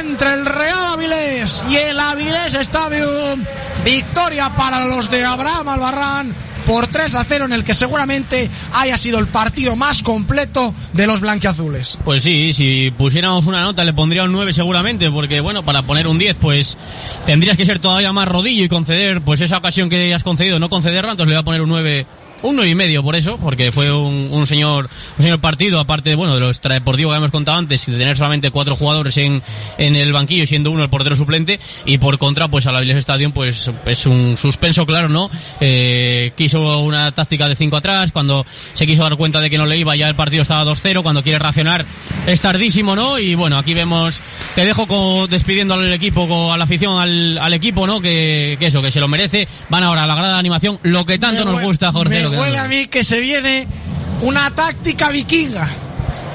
entre 0.00 0.34
el 0.34 0.46
Real 0.46 0.92
Avilés 0.92 1.64
y 1.70 1.76
el 1.76 1.98
Avilés 1.98 2.54
Stadium. 2.54 3.44
Victoria 3.84 4.52
para 4.56 4.84
los 4.86 5.10
de 5.10 5.24
Abraham 5.24 5.68
Albarrán 5.68 6.34
por 6.66 6.88
3 6.88 7.14
a 7.14 7.24
0 7.24 7.44
en 7.44 7.52
el 7.52 7.64
que 7.64 7.74
seguramente 7.74 8.50
haya 8.74 8.98
sido 8.98 9.20
el 9.20 9.28
partido 9.28 9.76
más 9.76 10.02
completo 10.02 10.74
de 10.92 11.06
los 11.06 11.20
blanquiazules. 11.20 11.98
Pues 12.04 12.24
sí, 12.24 12.52
si 12.52 12.90
pusiéramos 12.90 13.46
una 13.46 13.60
nota 13.60 13.84
le 13.84 13.92
pondría 13.92 14.24
un 14.24 14.32
9 14.32 14.52
seguramente, 14.52 15.10
porque 15.10 15.40
bueno, 15.40 15.64
para 15.64 15.82
poner 15.82 16.08
un 16.08 16.18
10 16.18 16.36
pues 16.38 16.76
tendrías 17.24 17.56
que 17.56 17.64
ser 17.64 17.78
todavía 17.78 18.12
más 18.12 18.26
rodillo 18.26 18.64
y 18.64 18.68
conceder 18.68 19.20
pues 19.20 19.40
esa 19.40 19.58
ocasión 19.58 19.88
que 19.88 20.12
has 20.12 20.24
concedido, 20.24 20.58
no 20.58 20.68
concederla, 20.68 21.12
entonces 21.12 21.28
le 21.28 21.36
voy 21.36 21.42
a 21.42 21.44
poner 21.44 21.62
un 21.62 21.68
9 21.68 22.06
uno 22.42 22.64
y 22.64 22.74
medio 22.74 23.02
por 23.02 23.16
eso, 23.16 23.38
porque 23.38 23.72
fue 23.72 23.92
un, 23.92 24.28
un, 24.30 24.46
señor 24.46 24.88
un 25.18 25.22
señor 25.22 25.40
partido, 25.40 25.80
aparte 25.80 26.14
bueno, 26.14 26.34
de 26.34 26.40
lo 26.40 26.48
extradeportivo 26.48 27.10
que 27.10 27.16
hemos 27.16 27.30
contado 27.30 27.58
antes, 27.58 27.86
de 27.86 27.96
tener 27.96 28.16
solamente 28.16 28.50
cuatro 28.50 28.76
jugadores 28.76 29.16
en, 29.16 29.42
en 29.78 29.96
el 29.96 30.12
banquillo, 30.12 30.46
siendo 30.46 30.70
uno 30.70 30.82
el 30.82 30.90
portero 30.90 31.16
suplente, 31.16 31.58
y 31.84 31.98
por 31.98 32.18
contra, 32.18 32.48
pues 32.48 32.66
a 32.66 32.72
la 32.72 32.82
Stadium, 32.96 33.32
pues 33.32 33.70
es 33.86 34.06
un 34.06 34.36
suspenso 34.36 34.86
claro, 34.86 35.08
¿no? 35.08 35.30
Eh, 35.60 36.32
quiso 36.36 36.78
una 36.80 37.12
táctica 37.12 37.48
de 37.48 37.56
cinco 37.56 37.76
atrás, 37.76 38.12
cuando 38.12 38.44
se 38.74 38.86
quiso 38.86 39.02
dar 39.02 39.16
cuenta 39.16 39.40
de 39.40 39.50
que 39.50 39.58
no 39.58 39.66
le 39.66 39.76
iba, 39.78 39.96
ya 39.96 40.08
el 40.08 40.14
partido 40.14 40.42
estaba 40.42 40.70
2-0, 40.70 41.02
cuando 41.02 41.22
quiere 41.22 41.38
racionar 41.38 41.84
es 42.26 42.40
tardísimo, 42.40 42.96
¿no? 42.96 43.18
Y 43.18 43.34
bueno, 43.34 43.58
aquí 43.58 43.74
vemos, 43.74 44.20
te 44.54 44.64
dejo 44.64 44.86
con, 44.86 45.28
despidiendo 45.28 45.74
al 45.74 45.92
equipo, 45.92 46.52
a 46.52 46.56
la 46.56 46.64
afición, 46.64 47.00
al, 47.00 47.38
al 47.38 47.52
equipo, 47.52 47.86
¿no? 47.86 48.00
Que, 48.00 48.56
que, 48.58 48.66
eso, 48.66 48.82
que 48.82 48.90
se 48.90 49.00
lo 49.00 49.08
merece, 49.08 49.48
van 49.68 49.82
ahora 49.82 50.04
a 50.04 50.06
la 50.06 50.14
grada 50.14 50.34
de 50.34 50.38
animación, 50.38 50.78
lo 50.82 51.04
que 51.04 51.18
tanto 51.18 51.44
nos 51.44 51.60
gusta, 51.62 51.92
Jorge 51.92 52.25
huele 52.28 52.58
a 52.58 52.68
mí 52.68 52.86
que 52.86 53.04
se 53.04 53.20
viene 53.20 53.66
una 54.22 54.54
táctica 54.54 55.10
vikinga. 55.10 55.68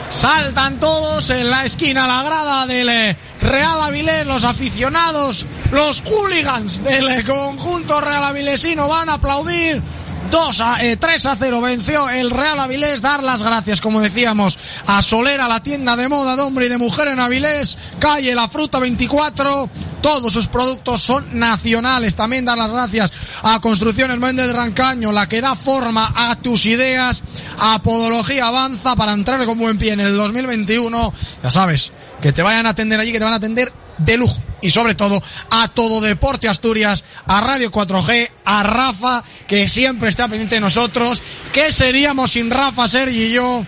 Saltan 0.10 0.80
todos 0.80 1.30
en 1.30 1.50
la 1.50 1.64
esquina, 1.64 2.06
la 2.06 2.24
grada 2.24 2.68
del 2.68 2.90
eh, 2.90 3.18
Real 3.42 3.82
Avilés, 3.82 4.28
los 4.28 4.44
aficionados, 4.44 5.46
los 5.72 6.02
hooligans 6.02 6.84
del 6.84 7.08
eh, 7.08 7.24
conjunto 7.24 8.02
Real 8.02 8.26
Avilesino 8.26 8.90
van 8.90 9.10
a 9.10 9.14
aplaudir 9.14 9.82
2 10.30 10.62
a, 10.62 10.78
3 11.00 11.26
eh, 11.26 11.28
a 11.28 11.36
0 11.36 11.62
venció 11.62 12.10
el 12.10 12.30
Real 12.30 12.60
Avilés. 12.60 13.02
Dar 13.02 13.24
las 13.24 13.44
gracias, 13.44 13.82
como 13.82 14.02
decíamos, 14.02 14.60
a 14.86 15.02
Solera, 15.02 15.48
la 15.48 15.62
tienda 15.64 15.96
de 15.96 16.10
moda 16.10 16.36
de 16.36 16.42
hombre 16.42 16.66
y 16.66 16.70
de 16.70 16.78
mujer 16.78 17.08
en 17.08 17.20
Avilés. 17.20 17.78
Calle 18.00 18.36
La 18.36 18.48
Fruta 18.48 18.80
24. 18.80 19.70
Todos 20.02 20.34
sus 20.34 20.48
productos 20.48 21.02
son 21.02 21.40
nacionales. 21.40 22.16
También 22.16 22.46
dar 22.46 22.58
las 22.58 22.72
gracias 22.72 23.12
a 23.44 23.60
Construcciones 23.60 24.18
Méndez 24.18 24.48
de 24.48 24.54
Rancaño, 24.54 25.12
la 25.12 25.30
que 25.30 25.42
da 25.42 25.56
forma 25.56 26.12
a 26.16 26.36
tus 26.36 26.66
ideas. 26.66 27.24
A 27.60 27.82
Podología 27.84 28.48
Avanza 28.48 28.96
para 28.96 29.14
entrar 29.14 29.46
con 29.46 29.58
buen 29.58 29.78
pie 29.78 29.94
en 29.94 30.00
el 30.00 30.16
2021. 30.18 31.14
Ya 31.44 31.50
sabes, 31.50 31.92
que 32.22 32.32
te 32.32 32.42
vayan 32.42 32.66
a 32.66 32.72
atender 32.72 33.00
allí, 33.00 33.12
que 33.12 33.20
te 33.20 33.24
van 33.24 33.34
a 33.34 33.38
atender 33.38 33.72
de 33.98 34.18
lujo. 34.18 34.42
Y 34.62 34.70
sobre 34.70 34.94
todo 34.94 35.22
a 35.50 35.68
todo 35.70 36.02
Deporte 36.02 36.48
Asturias, 36.48 37.04
a 37.28 37.42
Radio 37.42 37.72
4G, 37.72 38.30
a 38.46 38.64
Rafa, 38.64 39.24
que 39.48 39.68
siempre 39.68 40.10
está 40.10 40.28
pendiente 40.28 40.56
de 40.56 40.62
nosotros. 40.62 41.24
¿Qué 41.52 41.72
seríamos 41.72 42.32
sin 42.32 42.52
Rafa, 42.52 42.88
Sergi 42.88 43.24
y 43.26 43.32
yo? 43.32 43.66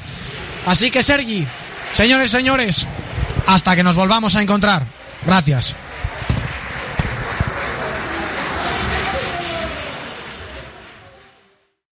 Así 0.66 0.92
que 0.92 1.02
Sergi, 1.02 1.48
señores, 1.96 2.30
señores, 2.30 2.88
hasta 3.48 3.76
que 3.76 3.84
nos 3.84 3.96
volvamos 3.96 4.36
a 4.36 4.42
encontrar. 4.42 4.86
Gracias. 5.26 5.76